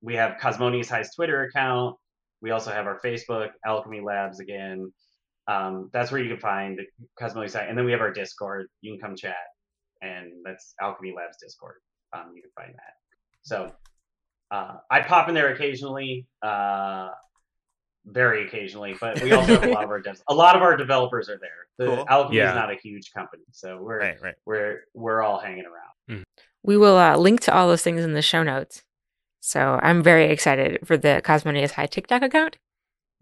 we 0.00 0.14
have 0.16 0.38
Cosmonious 0.40 0.88
High's 0.88 1.14
Twitter 1.14 1.42
account. 1.42 1.96
We 2.40 2.50
also 2.52 2.70
have 2.70 2.86
our 2.86 3.00
Facebook, 3.00 3.50
Owlchemy 3.66 4.02
Labs 4.04 4.38
again. 4.40 4.92
Um, 5.46 5.90
that's 5.92 6.10
where 6.10 6.20
you 6.22 6.28
can 6.30 6.40
find 6.40 6.80
Cosmonious 7.18 7.54
High, 7.54 7.64
and 7.64 7.76
then 7.76 7.84
we 7.84 7.92
have 7.92 8.00
our 8.00 8.12
Discord. 8.12 8.68
You 8.80 8.92
can 8.92 9.00
come 9.00 9.16
chat, 9.16 9.36
and 10.02 10.30
that's 10.44 10.74
Owlchemy 10.80 11.14
Labs 11.14 11.36
Discord. 11.38 11.76
Um, 12.12 12.32
you 12.36 12.42
can 12.42 12.50
find 12.54 12.74
that. 12.74 12.94
So 13.42 13.74
uh, 14.50 14.76
I 14.90 15.00
pop 15.02 15.28
in 15.28 15.34
there 15.34 15.52
occasionally, 15.52 16.26
uh, 16.42 17.08
very 18.06 18.46
occasionally, 18.46 18.94
but 19.00 19.22
we 19.22 19.32
also 19.38 19.54
have 19.60 19.64
a 19.64 19.72
lot 19.72 19.84
of 19.84 19.90
our 19.90 20.00
devs. 20.02 20.20
A 20.28 20.34
lot 20.34 20.56
of 20.56 20.62
our 20.62 20.76
developers 20.76 21.28
are 21.28 21.38
there. 21.38 21.50
The 21.78 21.86
Cool. 21.96 22.06
Owlchemy 22.06 22.34
Yeah. 22.34 22.50
is 22.50 22.54
not 22.54 22.70
a 22.70 22.76
huge 22.76 23.12
company, 23.12 23.44
so 23.52 23.78
we're 23.80 23.98
Right, 23.98 24.20
right. 24.22 24.34
we're 24.46 24.80
we're 24.94 25.22
all 25.22 25.38
hanging 25.38 25.64
around. 25.64 26.24
We 26.62 26.76
will 26.76 26.96
uh, 26.96 27.16
link 27.16 27.40
to 27.42 27.54
all 27.54 27.68
those 27.68 27.82
things 27.82 28.02
in 28.02 28.14
the 28.14 28.22
show 28.22 28.42
notes. 28.42 28.82
So 29.40 29.78
I'm 29.82 30.02
very 30.02 30.30
excited 30.30 30.86
for 30.86 30.96
the 30.96 31.20
Cosmonious 31.24 31.72
High 31.72 31.86
TikTok 31.86 32.22
account. 32.22 32.56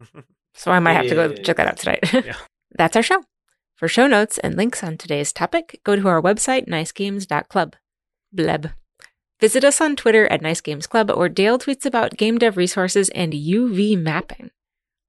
So 0.55 0.71
I 0.71 0.81
might 0.81 0.93
have 0.93 1.07
to 1.09 1.15
go 1.15 1.33
check 1.33 1.57
that 1.57 1.67
out 1.67 1.79
tonight. 1.79 2.13
Yeah. 2.13 2.37
That's 2.77 2.95
our 2.95 3.03
show. 3.03 3.23
For 3.75 3.89
show 3.89 4.07
notes 4.07 4.37
and 4.37 4.55
links 4.55 4.85
on 4.85 4.99
today's 4.99 5.33
topic, 5.33 5.81
go 5.83 5.97
to 5.97 6.09
our 6.09 6.21
website, 6.21 6.69
nicegames.club. 6.69 7.75
Bleb. 8.35 8.67
Visit 9.41 9.65
us 9.65 9.81
on 9.81 9.97
Twitter 9.97 10.27
at 10.29 10.43
Nice 10.43 10.61
Games 10.61 10.87
Club, 10.87 11.11
where 11.11 11.31
Dale 11.31 11.59
tweets 11.59 11.87
about 11.87 12.19
game 12.19 12.37
dev 12.37 12.59
resources 12.59 13.09
and 13.15 13.33
UV 13.33 13.99
mapping. 13.99 14.51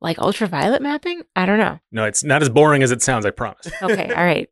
Like 0.04 0.20
ultraviolet 0.20 0.82
mapping? 0.82 1.24
I 1.36 1.46
don't 1.46 1.58
know. 1.58 1.80
No, 1.92 2.04
it's 2.04 2.24
not 2.24 2.42
as 2.42 2.50
boring 2.50 2.84
as 2.84 2.92
it 2.92 3.02
sounds. 3.02 3.26
I 3.26 3.32
promise. 3.32 3.72
Okay, 3.82 4.14
all 4.14 4.24
right. 4.24 4.50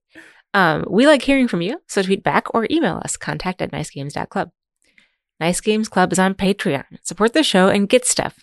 Um, 0.53 0.85
we 0.89 1.05
like 1.05 1.21
hearing 1.21 1.47
from 1.47 1.61
you, 1.61 1.81
so 1.87 2.01
tweet 2.01 2.23
back 2.23 2.53
or 2.55 2.67
email 2.71 2.99
us, 3.03 3.15
contact 3.17 3.61
at 3.61 3.71
nicegames.club. 3.71 4.51
Nice 5.39 5.61
Games 5.61 5.89
Club 5.89 6.11
is 6.11 6.19
on 6.19 6.35
Patreon. 6.35 6.85
Support 7.03 7.33
the 7.33 7.43
show 7.43 7.67
and 7.67 7.87
get 7.89 8.05
stuff. 8.05 8.37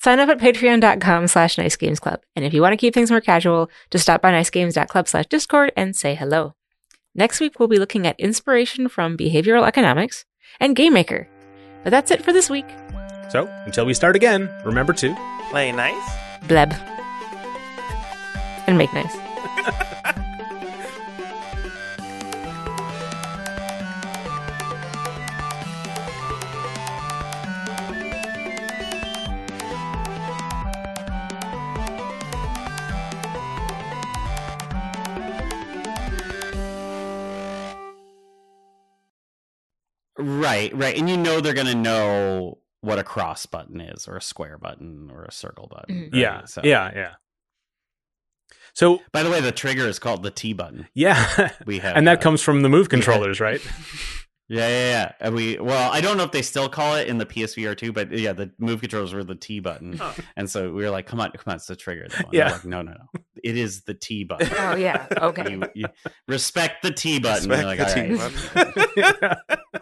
Sign 0.00 0.20
up 0.20 0.28
at 0.28 0.38
patreon.com 0.38 1.26
slash 1.28 1.56
nicegamesclub. 1.56 2.18
And 2.36 2.44
if 2.44 2.52
you 2.52 2.60
want 2.62 2.72
to 2.72 2.76
keep 2.76 2.94
things 2.94 3.10
more 3.10 3.20
casual, 3.20 3.70
just 3.90 4.02
stop 4.02 4.22
by 4.22 4.32
nicegames.club 4.32 5.08
slash 5.08 5.26
discord 5.26 5.72
and 5.76 5.94
say 5.96 6.14
hello. 6.14 6.54
Next 7.14 7.40
week, 7.40 7.58
we'll 7.58 7.68
be 7.68 7.78
looking 7.78 8.06
at 8.06 8.18
inspiration 8.18 8.88
from 8.88 9.16
behavioral 9.16 9.66
economics 9.66 10.24
and 10.60 10.76
Game 10.76 10.94
Maker. 10.94 11.28
But 11.84 11.90
that's 11.90 12.10
it 12.10 12.22
for 12.22 12.32
this 12.32 12.50
week. 12.50 12.66
So 13.30 13.46
until 13.64 13.86
we 13.86 13.94
start 13.94 14.16
again, 14.16 14.50
remember 14.64 14.92
to 14.94 15.16
Play 15.52 15.70
nice. 15.70 16.21
Bleb. 16.46 16.74
And 18.66 18.78
make 18.78 18.92
nice. 18.92 19.16
Right, 40.18 40.72
right. 40.76 40.96
And 40.96 41.08
you 41.10 41.16
know 41.16 41.40
they're 41.40 41.54
going 41.54 41.66
to 41.66 41.74
know 41.74 42.58
what 42.82 42.98
a 42.98 43.02
cross 43.04 43.46
button 43.46 43.80
is 43.80 44.06
or 44.06 44.16
a 44.16 44.22
square 44.22 44.58
button 44.58 45.10
or 45.10 45.24
a 45.24 45.32
circle 45.32 45.68
button. 45.68 45.94
Mhm. 45.96 46.02
right? 46.12 46.14
yeah, 46.14 46.44
So- 46.44 46.60
yeah, 46.62 46.90
yeah. 46.94 47.12
So 48.74 49.00
By 49.12 49.22
the 49.22 49.30
way, 49.30 49.40
the 49.40 49.52
trigger 49.52 49.86
is 49.86 49.98
called 49.98 50.22
the 50.22 50.30
T 50.30 50.52
button. 50.52 50.86
yeah, 50.94 51.50
We 51.66 51.78
have 51.80 51.96
and 51.96 52.06
that 52.08 52.18
uh, 52.18 52.22
comes 52.22 52.42
from 52.42 52.62
the 52.62 52.68
move 52.68 52.88
we 52.90 52.96
had- 52.98 53.04
controllers, 53.04 53.40
right? 53.40 53.60
Yeah, 54.48 54.68
yeah, 54.68 54.90
yeah. 54.90 55.12
And 55.20 55.34
we 55.34 55.58
well, 55.58 55.90
I 55.90 56.02
don't 56.02 56.18
know 56.18 56.24
if 56.24 56.32
they 56.32 56.42
still 56.42 56.68
call 56.68 56.96
it 56.96 57.06
in 57.08 57.16
the 57.16 57.24
PSVR 57.24 57.74
two, 57.74 57.90
but 57.90 58.12
yeah, 58.12 58.34
the 58.34 58.50
move 58.58 58.80
controllers 58.80 59.14
were 59.14 59.24
the 59.24 59.36
T 59.36 59.60
button, 59.60 59.96
Huh. 59.96 60.12
and 60.36 60.50
so 60.50 60.64
we 60.70 60.82
were 60.84 60.90
like, 60.90 61.06
"Come 61.06 61.20
on, 61.20 61.30
come 61.30 61.44
on, 61.52 61.54
it's 61.56 61.64
the 61.66 61.76
trigger." 61.76 62.06
That 62.08 62.26
one. 62.26 62.34
Yeah. 62.34 62.52
Like, 62.52 62.64
no, 62.66 62.82
no, 62.82 62.92
no. 62.92 63.20
It 63.42 63.56
is 63.56 63.82
the 63.84 63.94
T 63.94 64.24
button. 64.24 64.50
Oh, 64.58 64.74
yeah. 64.76 65.06
Okay. 65.22 65.52
you, 65.52 65.62
you 65.74 65.86
respect 66.28 66.82
the 66.82 66.90
T 66.90 67.18
button. 67.18 67.48
Respect 67.48 67.66
like, 67.66 67.78
the 67.78 67.94
T 67.94 68.82
right." 68.84 69.22
button. 69.24 69.81